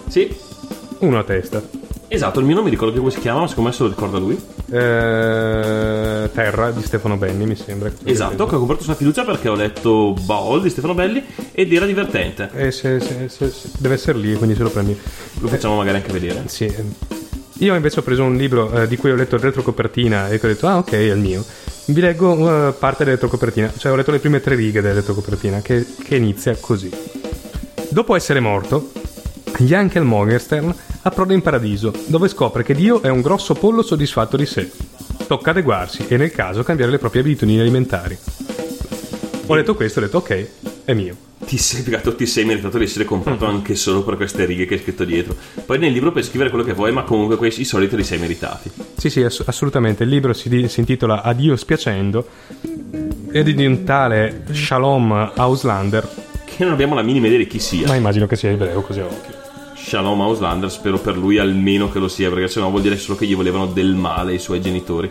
Sì, 0.09 0.35
uno 1.01 1.19
a 1.19 1.23
testa. 1.25 1.63
Esatto, 2.09 2.39
il 2.41 2.47
mio 2.47 2.55
non 2.55 2.65
mi 2.65 2.71
ricordo 2.71 2.93
più 2.93 3.01
come 3.03 3.13
si 3.13 3.21
chiama, 3.21 3.41
ma 3.41 3.49
secondo 3.49 3.71
me 3.71 3.75
se 3.77 3.83
lo 3.83 3.89
ricorda 3.89 4.19
lui. 4.19 4.39
Eh, 4.71 6.31
Terra 6.33 6.71
di 6.71 6.83
Stefano 6.83 7.17
Benni, 7.17 7.47
mi 7.47 7.57
sembra. 7.57 7.91
Esatto, 8.05 8.47
che 8.47 8.55
ho 8.55 8.59
comprato 8.59 8.83
sulla 8.83 8.95
fiducia 8.95 9.25
perché 9.25 9.49
ho 9.49 9.55
letto 9.55 10.15
Baol 10.23 10.63
di 10.63 10.71
Stefano 10.71 10.95
Belli 10.95 11.23
ed 11.53 11.73
era 11.73 11.87
divertente. 11.87 12.51
E 12.55 12.71
se- 12.71 13.01
se- 13.01 13.29
se- 13.29 13.53
deve 13.79 13.95
essere 13.95 14.19
lì, 14.19 14.35
quindi 14.35 14.55
se 14.57 14.63
lo 14.63 14.71
prendi. 14.71 14.99
Lo 15.41 15.49
facciamo 15.49 15.77
magari 15.77 15.97
anche 15.97 16.13
vedere. 16.13 16.45
Sì. 16.47 16.65
eh. 16.67 16.85
Io 17.61 17.75
invece 17.75 18.01
ho 18.01 18.03
preso 18.03 18.23
un 18.23 18.37
libro 18.37 18.71
eh, 18.83 18.87
di 18.87 18.97
cui 18.97 19.11
ho 19.11 19.15
letto 19.15 19.37
il 19.37 19.41
retrocopertina 19.41 20.29
e 20.29 20.39
che 20.39 20.47
ho 20.47 20.49
detto, 20.51 20.67
ah 20.67 20.77
ok, 20.79 20.93
è 20.93 20.97
il 20.99 21.19
mio. 21.19 21.43
Vi 21.87 22.01
leggo 22.01 22.69
eh, 22.69 22.73
parte 22.73 22.99
della 23.05 23.13
retrocopertina, 23.17 23.73
cioè 23.79 23.93
ho 23.93 23.97
letto 23.97 24.11
le 24.11 24.19
prime 24.19 24.41
tre 24.41 24.57
righe 24.57 24.81
della 24.83 24.95
retrocopertina, 24.95 25.61
che, 25.61 25.87
che 26.05 26.17
inizia 26.17 26.55
così. 26.61 26.91
Dopo 27.89 28.15
essere 28.15 28.41
morto, 28.41 28.91
Jankel 29.59 30.05
Morgenstern 30.05 30.75
approda 31.07 31.33
in 31.35 31.41
paradiso, 31.43 31.93
dove 32.07 32.27
scopre 32.29 32.65
che 32.65 32.75
Dio 32.75 33.01
è 33.01 33.09
un 33.09 33.21
grosso 33.21 33.55
pollo 33.55 33.83
soddisfatto 33.83 34.37
di 34.37 34.45
sé. 34.45 34.69
Tocca 35.29 35.51
adeguarsi 35.51 36.05
e 36.09 36.17
nel 36.17 36.33
caso 36.33 36.63
cambiare 36.65 36.91
le 36.91 36.99
proprie 36.99 37.21
abitudini 37.23 37.61
alimentari. 37.61 38.17
Ho 39.47 39.55
letto 39.55 39.77
questo 39.77 40.01
e 40.01 40.03
ho 40.03 40.07
detto 40.07 40.19
ok, 40.19 40.49
è 40.85 40.93
mio. 40.95 41.17
Ti 41.47 41.59
sei, 41.59 41.83
peccato, 41.83 42.17
ti 42.17 42.27
sei 42.27 42.45
meritato 42.45 42.77
di 42.79 42.85
essere 42.85 43.05
comprato 43.05 43.47
anche 43.47 43.77
solo 43.77 44.03
per 44.03 44.17
queste 44.17 44.45
righe 44.47 44.67
che 44.67 44.75
hai 44.75 44.81
scritto 44.81 45.05
dietro. 45.05 45.37
Poi 45.65 45.79
nel 45.79 45.93
libro 45.93 46.11
puoi 46.11 46.25
scrivere 46.25 46.51
quello 46.51 46.65
che 46.65 46.73
vuoi, 46.73 46.91
ma 46.91 47.05
comunque 47.05 47.37
quei, 47.37 47.53
i 47.57 47.65
soliti 47.65 47.95
li 47.95 48.03
sei 48.03 48.19
meritati. 48.19 48.69
Sì, 48.97 49.09
sì, 49.09 49.23
ass- 49.23 49.45
assolutamente. 49.47 50.03
Il 50.03 50.09
libro 50.09 50.33
si, 50.33 50.67
si 50.69 50.81
intitola 50.81 51.23
Addio 51.23 51.55
spiacendo 51.55 52.27
ed 53.31 53.49
è 53.49 53.53
di 53.55 53.65
un 53.65 53.85
tale 53.85 54.43
Shalom 54.51 55.33
Auslander, 55.37 56.09
Che 56.45 56.65
non 56.65 56.73
abbiamo 56.73 56.97
la 56.97 57.03
minima 57.03 57.27
idea 57.27 57.39
di 57.39 57.47
chi 57.47 57.61
sia. 57.61 57.87
ma 57.87 57.95
immagino 57.95 58.27
che 58.27 58.35
sia 58.35 58.51
ebreo 58.51 58.81
così 58.81 58.99
a 59.01 59.05
occhio. 59.05 59.36
Shalom 59.87 60.21
Auslander, 60.21 60.69
spero 60.69 60.99
per 60.99 61.17
lui 61.17 61.39
almeno 61.39 61.89
che 61.89 62.01
lo 62.01 62.09
sia, 62.09 62.29
perché 62.29 62.49
sennò 62.49 62.69
vuol 62.71 62.83
dire 62.83 62.97
solo 62.97 63.17
che 63.17 63.25
gli 63.25 63.37
volevano 63.37 63.67
del 63.67 63.95
male 63.95 64.35
i 64.35 64.41
suoi 64.41 64.61
genitori. 64.61 65.09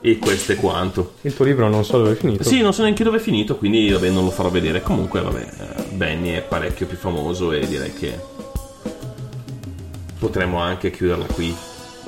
E 0.00 0.16
questo 0.16 0.52
è 0.52 0.54
quanto. 0.54 1.16
Il 1.20 1.34
tuo 1.34 1.44
libro 1.44 1.68
non 1.68 1.84
so 1.84 1.98
dove 1.98 2.12
è 2.12 2.14
finito. 2.14 2.42
Sì, 2.42 2.62
non 2.62 2.72
so 2.72 2.80
neanche 2.80 3.04
dove 3.04 3.18
è 3.18 3.20
finito, 3.20 3.56
quindi 3.56 3.90
vabbè, 3.90 4.08
non 4.08 4.24
lo 4.24 4.30
farò 4.30 4.48
vedere. 4.48 4.80
Comunque, 4.80 5.20
vabbè, 5.20 5.40
eh, 5.40 5.82
Benny 5.92 6.30
è 6.30 6.40
parecchio 6.40 6.86
più 6.86 6.96
famoso 6.96 7.52
e 7.52 7.66
direi 7.66 7.92
che 7.92 8.18
potremmo 10.18 10.58
anche 10.58 10.90
chiuderla 10.90 11.26
qui. 11.26 11.54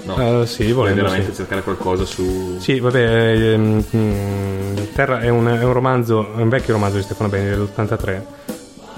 No, 0.04 0.40
Eh, 0.40 0.46
sì, 0.46 0.72
volendo, 0.72 1.02
veramente 1.02 1.32
sì. 1.32 1.36
cercare 1.36 1.62
qualcosa 1.62 2.06
su... 2.06 2.56
Sì, 2.60 2.80
vabbè, 2.80 3.52
ehm, 3.52 3.84
mm, 3.94 4.76
Terra 4.94 5.20
è 5.20 5.28
un, 5.28 5.46
è 5.48 5.62
un 5.62 5.72
romanzo, 5.74 6.34
è 6.34 6.40
un 6.40 6.48
vecchio 6.48 6.72
romanzo 6.72 6.96
di 6.96 7.02
Stefano 7.02 7.28
Beni 7.28 7.50
dell'83 7.50 8.22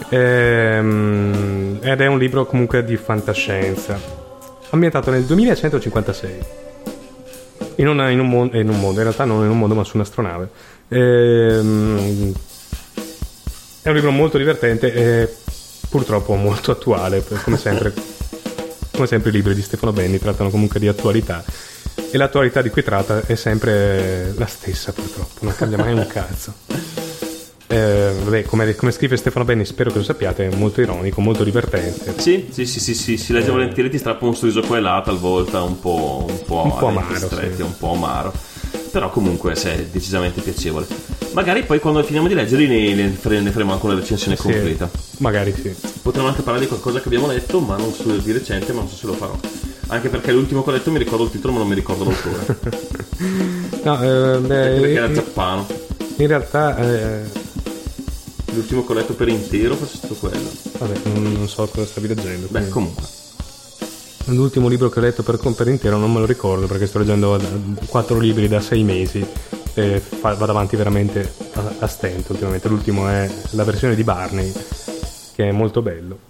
ehm, 0.08 1.78
ed 1.82 2.00
è 2.00 2.06
un 2.06 2.18
libro 2.18 2.46
comunque 2.46 2.84
di 2.84 2.96
fantascienza, 2.96 3.98
ambientato 4.70 5.10
nel 5.10 5.24
2156 5.24 6.62
in, 7.76 7.88
una- 7.88 8.10
in 8.10 8.20
un, 8.20 8.28
mon- 8.28 8.50
in 8.54 8.68
un 8.68 8.78
mondo, 8.78 8.98
in 8.98 9.04
realtà 9.04 9.24
non 9.24 9.44
in 9.44 9.50
un 9.50 9.58
mondo 9.58 9.74
ma 9.74 9.84
su 9.84 9.96
un'astronave. 9.96 10.48
Ehm, 10.88 12.32
è 13.82 13.88
un 13.88 13.94
libro 13.94 14.10
molto 14.10 14.38
divertente 14.38 14.92
e 14.92 15.34
purtroppo 15.88 16.34
molto 16.34 16.70
attuale, 16.70 17.22
come 17.42 17.56
sempre, 17.58 17.92
come 18.92 19.06
sempre 19.06 19.30
i 19.30 19.32
libri 19.32 19.54
di 19.54 19.62
Stefano 19.62 19.92
Benni 19.92 20.18
trattano 20.18 20.50
comunque 20.50 20.80
di 20.80 20.88
attualità 20.88 21.44
e 22.10 22.16
l'attualità 22.16 22.62
di 22.62 22.70
cui 22.70 22.82
tratta 22.82 23.22
è 23.26 23.34
sempre 23.34 24.32
la 24.36 24.46
stessa 24.46 24.92
purtroppo, 24.92 25.40
non 25.44 25.54
cambia 25.54 25.78
mai 25.78 25.92
un 25.92 26.06
cazzo. 26.06 26.54
Eh, 27.66 28.12
vabbè, 28.22 28.44
come, 28.44 28.74
come 28.74 28.92
scrive 28.92 29.16
Stefano 29.16 29.44
Benni, 29.44 29.64
spero 29.64 29.90
che 29.90 29.98
lo 29.98 30.04
sappiate, 30.04 30.48
è 30.48 30.54
molto 30.54 30.80
ironico, 30.80 31.20
molto 31.20 31.44
divertente. 31.44 32.14
Sì, 32.18 32.48
sì, 32.50 32.66
sì, 32.66 32.78
sì, 32.78 32.94
sì, 32.94 33.16
si 33.16 33.32
legge 33.32 33.50
volentieri, 33.50 33.88
ti 33.90 33.98
strappa 33.98 34.26
un 34.26 34.36
sorriso 34.36 34.60
qua 34.60 34.76
e 34.76 34.80
là, 34.80 35.00
talvolta 35.04 35.62
un 35.62 35.80
po', 35.80 36.26
un 36.28 36.42
po', 36.44 36.62
Un 36.64 36.76
po' 36.76 36.86
amaro, 36.88 37.16
stretti, 37.16 37.56
sì. 37.56 37.62
un 37.62 37.76
po' 37.76 37.92
amaro. 37.92 38.32
Però 38.90 39.10
comunque 39.10 39.56
sì, 39.56 39.68
è 39.68 39.86
decisamente 39.90 40.40
piacevole. 40.40 40.86
Magari 41.32 41.64
poi 41.64 41.80
quando 41.80 42.00
finiamo 42.04 42.28
di 42.28 42.34
leggerli 42.34 42.68
ne, 42.68 42.94
ne 42.94 43.08
fare- 43.10 43.40
ne 43.40 43.50
faremo 43.50 43.72
anche 43.72 43.86
una 43.86 43.94
recensione 43.96 44.36
Sì, 44.36 44.42
completa. 44.42 44.88
magari 45.18 45.52
sì. 45.52 45.74
Potremmo 46.00 46.28
anche 46.28 46.42
parlare 46.42 46.60
di 46.62 46.68
qualcosa 46.68 47.00
che 47.00 47.06
abbiamo 47.08 47.26
letto, 47.26 47.58
ma 47.58 47.76
non 47.76 47.92
su, 47.92 48.16
di 48.22 48.30
recente, 48.30 48.72
ma 48.72 48.80
non 48.80 48.88
so 48.88 48.94
se 48.94 49.06
lo 49.06 49.14
farò. 49.14 49.36
Anche 49.88 50.08
perché 50.10 50.30
l'ultimo 50.30 50.62
che 50.62 50.70
ho 50.70 50.72
letto 50.74 50.92
mi 50.92 50.98
ricordo 50.98 51.24
il 51.24 51.30
titolo, 51.30 51.54
ma 51.54 51.58
non 51.60 51.68
mi 51.68 51.74
ricordo 51.74 52.04
l'autore. 52.04 52.92
No, 53.84 54.02
eh, 54.02 54.38
beh, 54.38 54.46
perché 54.48 54.92
era 54.92 55.06
in, 55.06 55.14
zappano. 55.14 55.66
in 56.16 56.26
realtà, 56.26 56.76
eh, 56.78 57.20
L'ultimo 58.54 58.84
che 58.86 58.92
ho 58.92 58.94
letto 58.94 59.14
per 59.14 59.28
intero 59.28 59.74
è 59.74 59.86
stato 59.86 60.14
quello. 60.14 60.50
vabbè, 60.78 61.00
non, 61.12 61.32
non 61.32 61.48
so 61.48 61.66
cosa 61.66 61.84
stavi 61.86 62.08
leggendo. 62.08 62.46
Beh, 62.46 62.50
quindi- 62.50 62.70
comunque. 62.70 63.02
L'ultimo 64.28 64.68
libro 64.68 64.88
che 64.88 65.00
ho 65.00 65.02
letto 65.02 65.22
per, 65.22 65.38
per 65.38 65.68
intero 65.68 65.98
non 65.98 66.10
me 66.10 66.20
lo 66.20 66.24
ricordo 66.24 66.66
perché 66.66 66.86
sto 66.86 66.98
leggendo 66.98 67.36
da- 67.36 67.46
quattro 67.86 68.18
libri 68.18 68.48
da 68.48 68.58
sei 68.60 68.82
mesi 68.82 69.26
e 69.74 70.00
vado 70.20 70.44
avanti 70.44 70.76
veramente 70.76 71.30
a, 71.52 71.74
a 71.80 71.86
stento 71.86 72.32
ultimamente. 72.32 72.68
L'ultimo 72.68 73.08
è 73.08 73.30
la 73.50 73.64
versione 73.64 73.94
di 73.94 74.02
Barney, 74.04 74.50
che 75.34 75.48
è 75.48 75.52
molto 75.52 75.82
bello. 75.82 76.20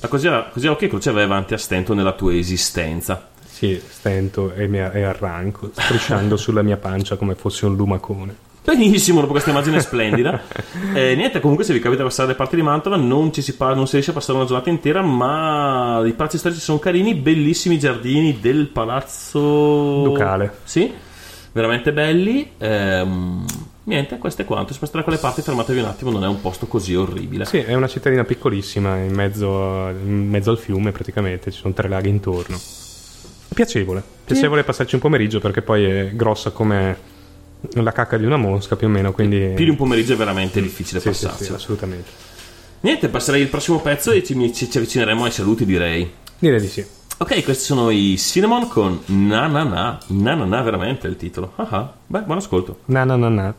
Ma 0.00 0.08
così, 0.08 0.28
così 0.52 0.66
ok, 0.68 0.86
croce 0.86 1.10
vai 1.12 1.24
avanti 1.24 1.52
a 1.54 1.58
stento 1.58 1.92
nella 1.92 2.12
tua 2.12 2.34
esistenza. 2.34 3.28
Sì, 3.46 3.80
stento 3.86 4.52
e, 4.54 4.66
mi, 4.66 4.78
e 4.78 5.02
arranco, 5.02 5.70
strisciando 5.72 6.36
sulla 6.38 6.62
mia 6.62 6.76
pancia 6.78 7.16
come 7.16 7.34
fosse 7.34 7.66
un 7.66 7.76
lumacone. 7.76 8.50
Benissimo, 8.64 9.20
dopo 9.20 9.32
questa 9.32 9.50
immagine 9.50 9.80
splendida. 9.80 10.40
Eh, 10.94 11.16
niente, 11.16 11.40
comunque 11.40 11.64
se 11.64 11.72
vi 11.72 11.80
capita 11.80 12.02
di 12.02 12.08
passare 12.08 12.28
le 12.28 12.34
parti 12.36 12.54
di 12.54 12.62
Mantova 12.62 12.94
non, 12.96 13.32
ci 13.32 13.42
si, 13.42 13.56
pa- 13.56 13.74
non 13.74 13.86
si 13.86 13.92
riesce 13.94 14.12
a 14.12 14.14
passare 14.14 14.38
una 14.38 14.46
giornata 14.46 14.70
intera, 14.70 15.02
ma 15.02 16.00
i 16.06 16.12
palazzi 16.12 16.38
storici 16.38 16.60
sono 16.60 16.78
carini, 16.78 17.14
bellissimi 17.14 17.76
giardini 17.78 18.38
del 18.40 18.68
palazzo... 18.68 20.02
Ducale. 20.04 20.58
Sì, 20.62 20.92
veramente 21.50 21.92
belli. 21.92 22.52
Ehm, 22.58 23.44
niente, 23.84 24.18
questo 24.18 24.42
è 24.42 24.44
quanto. 24.44 24.72
Se 24.72 24.78
passate 24.78 24.98
da 24.98 25.04
quelle 25.04 25.18
parti 25.18 25.42
fermatevi 25.42 25.80
un 25.80 25.86
attimo, 25.86 26.10
non 26.12 26.22
è 26.22 26.28
un 26.28 26.40
posto 26.40 26.66
così 26.68 26.94
orribile. 26.94 27.44
Sì, 27.46 27.58
è 27.58 27.74
una 27.74 27.88
cittadina 27.88 28.22
piccolissima 28.22 28.96
in 28.98 29.12
mezzo, 29.12 29.88
in 29.88 30.28
mezzo 30.28 30.50
al 30.50 30.58
fiume 30.58 30.92
praticamente, 30.92 31.50
ci 31.50 31.58
sono 31.58 31.74
tre 31.74 31.88
laghi 31.88 32.10
intorno. 32.10 32.56
È 32.56 33.54
piacevole, 33.54 34.02
piacevole 34.24 34.62
passarci 34.62 34.94
un 34.94 35.00
pomeriggio 35.00 35.40
perché 35.40 35.62
poi 35.62 35.84
è 35.84 36.10
grossa 36.14 36.52
come 36.52 37.10
la 37.74 37.92
cacca 37.92 38.16
di 38.16 38.24
una 38.24 38.36
mosca 38.36 38.76
più 38.76 38.86
o 38.86 38.90
meno, 38.90 39.12
quindi... 39.12 39.52
Più 39.54 39.64
di 39.64 39.70
un 39.70 39.76
pomeriggio 39.76 40.12
è 40.14 40.16
veramente 40.16 40.60
difficile 40.60 41.00
Sì, 41.00 41.08
sì, 41.12 41.14
sì, 41.20 41.24
passarsela. 41.26 41.56
assolutamente. 41.56 42.10
Niente, 42.80 43.08
passerei 43.08 43.40
il 43.42 43.48
prossimo 43.48 43.80
pezzo 43.80 44.10
e 44.10 44.22
ci, 44.24 44.34
ci- 44.52 44.70
ci 44.70 44.76
avvicineremo 44.78 45.24
ai 45.24 45.30
saluti, 45.30 45.64
direi. 45.64 46.10
Direi 46.38 46.60
di 46.60 46.66
sì. 46.68 46.84
Ok, 47.18 47.44
questi 47.44 47.62
sono 47.64 47.90
i 47.90 48.16
Cinnamon 48.18 48.66
con 48.66 49.00
Na 49.06 49.46
Na 49.46 49.62
Na. 49.62 49.98
Na 50.08 50.34
Na 50.34 50.44
Na, 50.44 50.62
veramente 50.62 51.06
è 51.06 51.10
il 51.10 51.16
titolo. 51.16 51.52
Ah 51.56 51.68
ah. 51.70 51.92
Beh, 52.06 52.22
buon 52.22 52.38
ascolto. 52.38 52.80
Na 52.86 53.04
na 53.04 53.14
na 53.16 53.28
na. 53.28 53.54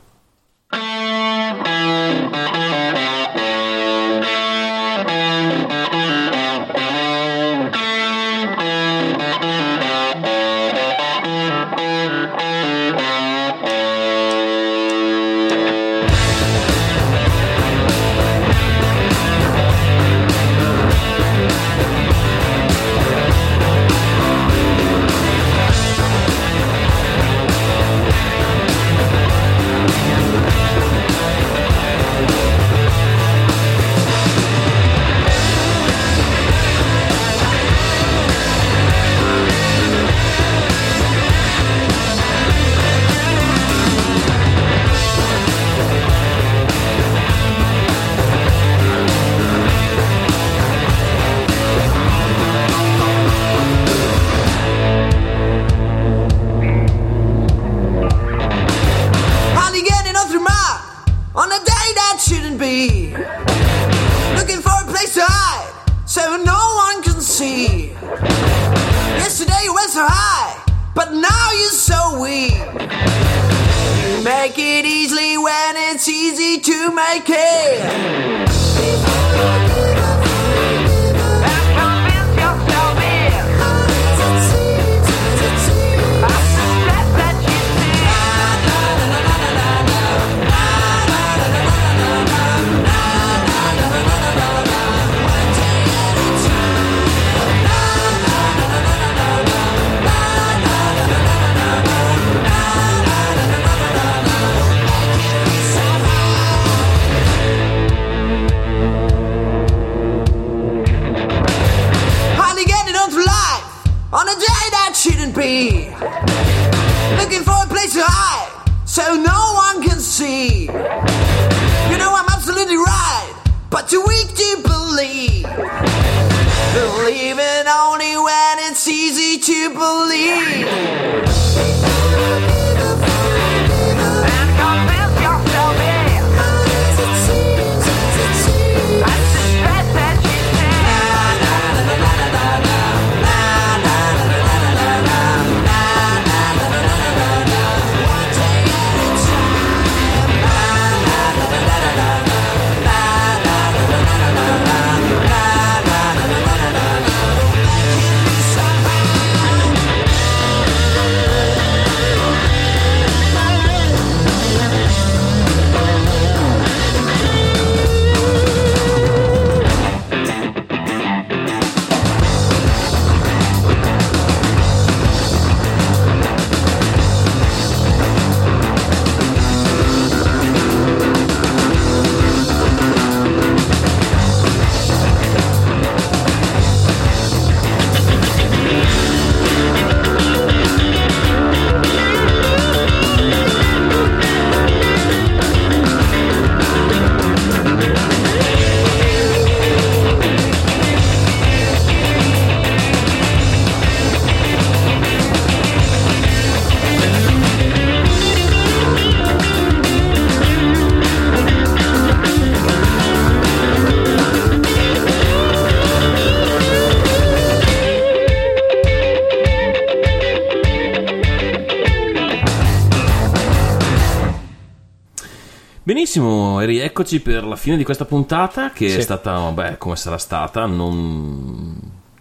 E 226.94 226.96
rieccoci 226.96 227.22
per 227.22 227.44
la 227.44 227.56
fine 227.56 227.76
di 227.76 227.84
questa 227.84 228.06
puntata 228.06 228.70
che 228.70 228.88
Sì. 228.88 229.00
è 229.00 229.02
stata, 229.02 229.32
vabbè, 229.32 229.80
come 229.80 229.96
sarà 229.96 230.20
stata, 230.20 230.68
non, 230.68 231.76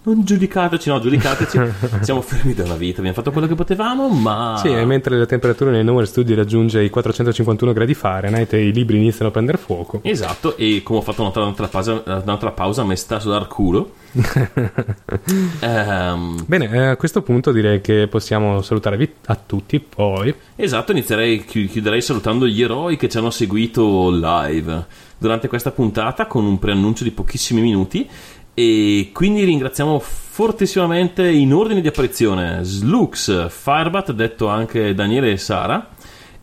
non 0.04 0.24
giudicateci, 0.24 0.88
no, 0.88 0.98
giudicateci, 0.98 1.60
siamo 2.00 2.22
fermi 2.22 2.54
da 2.54 2.64
una 2.64 2.76
vita, 2.76 3.00
abbiamo 3.00 3.14
fatto 3.14 3.32
quello 3.32 3.46
che 3.46 3.54
potevamo, 3.54 4.08
ma... 4.08 4.54
Sì, 4.62 4.68
e 4.72 4.86
mentre 4.86 5.18
la 5.18 5.26
temperatura 5.26 5.70
nei 5.70 5.84
Nowhere 5.84 6.06
Studio 6.06 6.34
raggiunge 6.34 6.82
i 6.82 6.88
451 6.88 7.74
gradi 7.74 7.92
Fahrenheit 7.92 8.50
i 8.54 8.72
libri 8.72 8.96
iniziano 8.96 9.28
a 9.28 9.30
prendere 9.30 9.58
fuoco. 9.58 10.00
Esatto, 10.04 10.56
e 10.56 10.80
come 10.82 11.00
ho 11.00 11.02
fatto 11.02 11.22
notare 11.22 11.44
un'altra 11.44 11.68
pausa, 11.68 12.02
un'altra 12.06 12.50
pausa 12.52 12.82
mi 12.82 12.96
sta 12.96 13.20
sudar 13.20 13.46
culo. 13.48 13.92
Ehm, 15.60 16.44
Bene, 16.46 16.70
eh, 16.70 16.78
a 16.88 16.96
questo 16.96 17.22
punto 17.22 17.52
direi 17.52 17.80
che 17.80 18.08
possiamo 18.08 18.60
salutare 18.62 18.96
vi- 18.96 19.04
a 19.04 19.11
tutti, 19.52 19.80
poi. 19.80 20.34
Esatto, 20.56 20.92
inizierei, 20.92 21.44
chi- 21.44 21.66
chiuderei 21.66 22.00
salutando 22.00 22.46
gli 22.46 22.62
eroi 22.62 22.96
che 22.96 23.10
ci 23.10 23.18
hanno 23.18 23.28
seguito 23.28 24.08
live 24.10 24.86
durante 25.18 25.46
questa 25.46 25.70
puntata 25.70 26.24
con 26.26 26.46
un 26.46 26.58
preannuncio 26.58 27.04
di 27.04 27.10
pochissimi 27.10 27.60
minuti. 27.60 28.08
E 28.54 29.10
quindi 29.12 29.44
ringraziamo 29.44 29.98
fortissimamente 29.98 31.28
in 31.28 31.52
ordine 31.52 31.82
di 31.82 31.88
apparizione 31.88 32.60
Slux, 32.62 33.50
Firebat, 33.50 34.12
detto 34.12 34.48
anche 34.48 34.94
Daniele 34.94 35.32
e 35.32 35.36
Sara, 35.36 35.90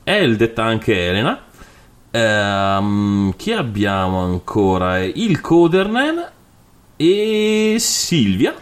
El, 0.03 0.35
detta 0.35 0.63
anche 0.63 1.07
Elena, 1.07 1.45
ehm, 2.11 3.35
chi 3.35 3.53
abbiamo 3.53 4.19
ancora? 4.19 4.99
Il 4.99 5.41
Codernen 5.41 6.27
e 6.95 7.75
Silvia 7.79 8.53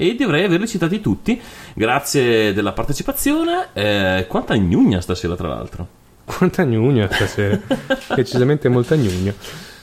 e 0.00 0.14
dovrei 0.14 0.44
averli 0.44 0.68
citati 0.68 1.00
tutti. 1.00 1.40
Grazie 1.74 2.52
della 2.54 2.72
partecipazione. 2.72 3.70
Eh, 3.72 4.26
quanta 4.28 4.56
gnugna 4.56 5.00
stasera 5.00 5.34
tra 5.34 5.48
l'altro. 5.48 5.86
Quanta 6.24 6.64
gnugna 6.64 7.08
stasera, 7.10 7.58
decisamente 8.14 8.68
molta 8.68 8.96
gnugna. 8.96 9.34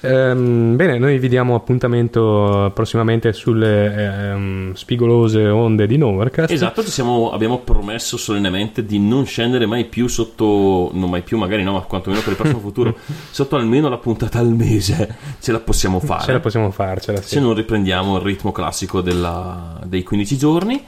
Ehm, 0.06 0.76
bene, 0.76 0.98
noi 0.98 1.18
vi 1.20 1.28
diamo 1.30 1.56
appuntamento 1.56 2.72
prossimamente 2.74 3.34
sulle 3.34 3.94
ehm, 4.32 4.74
spigolose 4.74 5.48
onde 5.48 5.88
di 5.88 5.98
Nowherecast. 5.98 6.52
esatto 6.52 6.84
ci 6.84 6.90
siamo- 6.92 7.32
abbiamo 7.32 7.60
promesso 7.60 8.18
solennemente 8.18 8.86
di 8.86 9.00
non 9.00 9.26
scendere 9.26 9.66
mai 9.66 9.86
più 9.86 10.08
sotto 10.08 10.90
non 10.94 11.10
mai 11.10 11.22
più 11.22 11.38
magari 11.38 11.64
no 11.64 11.74
ma 11.74 11.82
quantomeno 11.82 12.22
per 12.22 12.32
il 12.32 12.38
prossimo 12.38 12.60
futuro 12.66 12.96
sotto 13.32 13.56
almeno 13.56 13.90
la 13.90 13.98
puntata 13.98 14.40
al 14.40 14.50
mese 14.50 15.16
ce 15.40 15.52
la 15.52 15.60
possiamo 15.60 16.00
fare 16.00 16.24
Ce 16.26 16.32
la 16.32 16.40
possiamo 16.40 16.72
farcela, 16.72 17.22
sì. 17.22 17.30
se 17.36 17.40
non 17.40 17.54
riprendiamo 17.54 18.18
il 18.18 18.22
ritmo 18.24 18.52
classico 18.52 19.02
della- 19.02 19.80
dei 19.86 20.04
15 20.04 20.38
giorni 20.38 20.84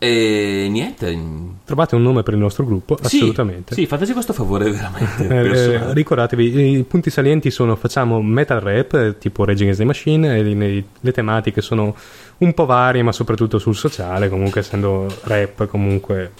e 0.00 0.68
niente 0.70 1.18
Trovate 1.64 1.96
un 1.96 2.02
nome 2.02 2.22
per 2.22 2.34
il 2.34 2.40
nostro 2.40 2.64
gruppo? 2.64 2.96
Sì, 3.02 3.16
Assolutamente. 3.16 3.74
sì 3.74 3.84
fateci 3.86 4.12
questo 4.12 4.32
favore 4.32 4.70
veramente 4.70 5.26
Eh, 5.26 5.92
ricordatevi, 5.92 6.78
i 6.78 6.82
punti 6.84 7.10
salienti 7.10 7.50
sono 7.50 7.74
facciamo 7.74 8.22
metal 8.22 8.60
rap, 8.60 9.18
tipo 9.18 9.44
Rage 9.44 9.62
Against 9.62 9.80
the 9.80 9.84
Machine, 9.86 10.42
le, 10.42 10.84
le 11.00 11.12
tematiche 11.12 11.60
sono 11.60 11.96
un 12.38 12.54
po' 12.54 12.64
varie, 12.64 13.02
ma 13.02 13.10
soprattutto 13.10 13.58
sul 13.58 13.74
sociale, 13.74 14.28
comunque 14.28 14.60
essendo 14.60 15.12
rap, 15.24 15.66
comunque 15.66 16.32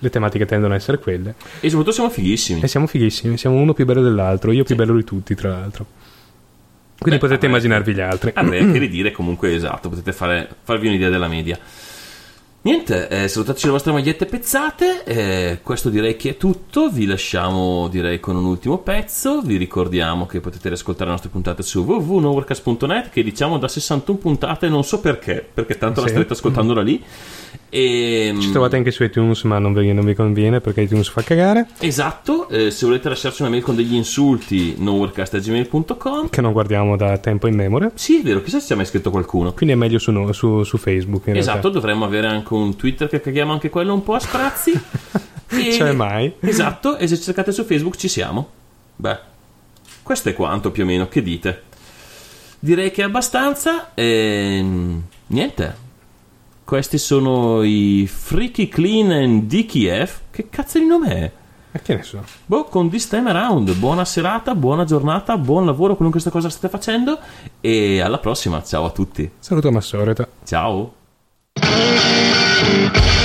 le 0.00 0.10
tematiche 0.10 0.44
tendono 0.44 0.74
a 0.74 0.76
essere 0.76 0.98
quelle. 0.98 1.34
e 1.60 1.68
soprattutto 1.68 1.92
siamo 1.92 2.10
fighissimi 2.10 2.60
E 2.62 2.68
siamo 2.68 2.86
fighissimi, 2.86 3.38
siamo 3.38 3.56
uno 3.56 3.72
più 3.74 3.84
bello 3.84 4.02
dell'altro, 4.02 4.50
io 4.50 4.64
più 4.64 4.74
bello 4.74 4.94
di 4.96 5.04
tutti, 5.04 5.34
tra 5.36 5.50
l'altro. 5.50 5.86
Quindi 6.98 7.20
Beh, 7.20 7.26
potete 7.28 7.46
immaginarvi 7.46 7.92
gli 7.94 8.00
altri. 8.00 8.30
Avrei 8.34 8.70
che 8.70 8.78
ridire 8.78 9.10
comunque 9.12 9.54
esatto, 9.54 9.88
potete 9.88 10.12
fare, 10.12 10.48
farvi 10.62 10.88
un'idea 10.88 11.10
della 11.10 11.28
media. 11.28 11.58
Niente, 12.64 13.08
eh, 13.08 13.28
salutateci 13.28 13.66
le 13.66 13.72
vostre 13.72 13.92
magliette 13.92 14.24
pezzate, 14.24 15.04
eh, 15.04 15.58
questo 15.62 15.90
direi 15.90 16.16
che 16.16 16.30
è 16.30 16.36
tutto, 16.38 16.88
vi 16.88 17.04
lasciamo 17.04 17.88
direi 17.88 18.20
con 18.20 18.36
un 18.36 18.46
ultimo 18.46 18.78
pezzo, 18.78 19.42
vi 19.42 19.58
ricordiamo 19.58 20.24
che 20.24 20.40
potete 20.40 20.70
ascoltare 20.70 21.04
le 21.04 21.10
nostre 21.10 21.28
puntate 21.28 21.62
su 21.62 21.82
www.noworkcast.net 21.82 23.10
che 23.10 23.22
diciamo 23.22 23.58
da 23.58 23.68
61 23.68 24.16
puntate, 24.18 24.68
non 24.70 24.82
so 24.82 24.98
perché, 25.00 25.46
perché 25.52 25.76
tanto 25.76 26.00
la 26.00 26.06
Sì. 26.06 26.12
starete 26.14 26.32
ascoltandola 26.32 26.80
lì. 26.80 27.02
E, 27.68 28.34
Ci 28.40 28.50
trovate 28.52 28.76
anche 28.76 28.90
su 28.92 29.02
iTunes, 29.02 29.42
ma 29.42 29.58
non 29.58 29.74
vi, 29.74 29.92
non 29.92 30.04
vi 30.04 30.14
conviene 30.14 30.60
perché 30.60 30.82
iTunes 30.82 31.08
fa 31.08 31.22
cagare, 31.22 31.66
Esatto, 31.80 32.48
eh, 32.48 32.70
se 32.70 32.86
volete 32.86 33.08
lasciarci 33.10 33.42
una 33.42 33.50
mail 33.50 33.62
con 33.62 33.74
degli 33.76 33.94
insulti, 33.94 34.74
noworkcast.gmail.com 34.78 36.28
che 36.30 36.40
non 36.40 36.52
guardiamo 36.52 36.96
da 36.96 37.18
tempo 37.18 37.46
in 37.46 37.56
memoria. 37.56 37.90
Sì, 37.94 38.20
è 38.20 38.22
vero, 38.22 38.40
chissà 38.42 38.58
se 38.60 38.66
ci 38.68 38.72
ha 38.72 38.76
mai 38.76 38.86
scritto 38.86 39.10
qualcuno. 39.10 39.52
Quindi 39.52 39.74
è 39.74 39.78
meglio 39.78 39.98
su, 39.98 40.10
no- 40.12 40.32
su- 40.32 40.62
su 40.62 40.78
Facebook. 40.78 41.28
Esatto, 41.28 41.50
realtà. 41.60 41.68
dovremmo 41.68 42.04
avere 42.04 42.28
anche 42.28 42.53
un 42.56 42.76
Twitter 42.76 43.08
che 43.08 43.20
caghiamo 43.20 43.52
anche 43.52 43.70
quello 43.70 43.92
un 43.94 44.02
po' 44.02 44.14
a 44.14 44.20
sprazzi. 44.20 44.72
E- 45.46 45.72
Cioè, 45.72 45.92
mai. 45.92 46.34
Esatto, 46.40 46.96
e 46.96 47.06
se 47.06 47.20
cercate 47.20 47.52
su 47.52 47.64
Facebook 47.64 47.96
ci 47.96 48.08
siamo. 48.08 48.48
Beh, 48.96 49.18
questo 50.02 50.28
è 50.30 50.34
quanto 50.34 50.70
più 50.72 50.82
o 50.82 50.86
meno, 50.86 51.06
che 51.06 51.22
dite? 51.22 51.62
Direi 52.58 52.90
che 52.90 53.02
è 53.02 53.04
abbastanza. 53.04 53.92
E... 53.94 54.64
Niente. 55.26 55.76
Questi 56.64 56.98
sono 56.98 57.62
i 57.62 58.08
Freaky 58.10 58.68
Clean 58.68 59.10
and 59.12 59.42
Dicky 59.44 59.86
F. 60.06 60.22
Che 60.30 60.48
cazzo 60.48 60.78
di 60.78 60.86
nome 60.86 61.08
è? 61.08 61.30
Ma 61.72 61.80
che 61.80 61.96
ne 61.96 62.02
so. 62.02 62.24
Boh, 62.46 62.64
con 62.64 62.88
This 62.88 63.08
Time 63.08 63.28
Around. 63.30 63.74
Buona 63.74 64.04
serata, 64.04 64.54
buona 64.54 64.84
giornata, 64.84 65.36
buon 65.36 65.66
lavoro, 65.66 65.94
qualunque 65.94 66.22
cosa 66.30 66.48
state 66.48 66.68
facendo. 66.68 67.18
E 67.60 68.00
alla 68.00 68.18
prossima. 68.18 68.62
Ciao 68.62 68.86
a 68.86 68.90
tutti. 68.90 69.30
Saluto 69.38 69.70
Massoreta. 69.70 70.26
Ciao. 70.44 71.03
I 71.56 73.23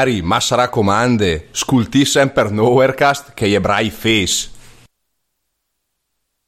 cari, 0.00 0.22
ma 0.22 0.40
comande, 0.70 1.48
sculti 1.50 2.06
sempre 2.06 2.48
Nowherecast 2.48 3.34
che 3.34 3.48
gli 3.48 3.54
ebrai 3.54 3.90
face. 3.90 4.49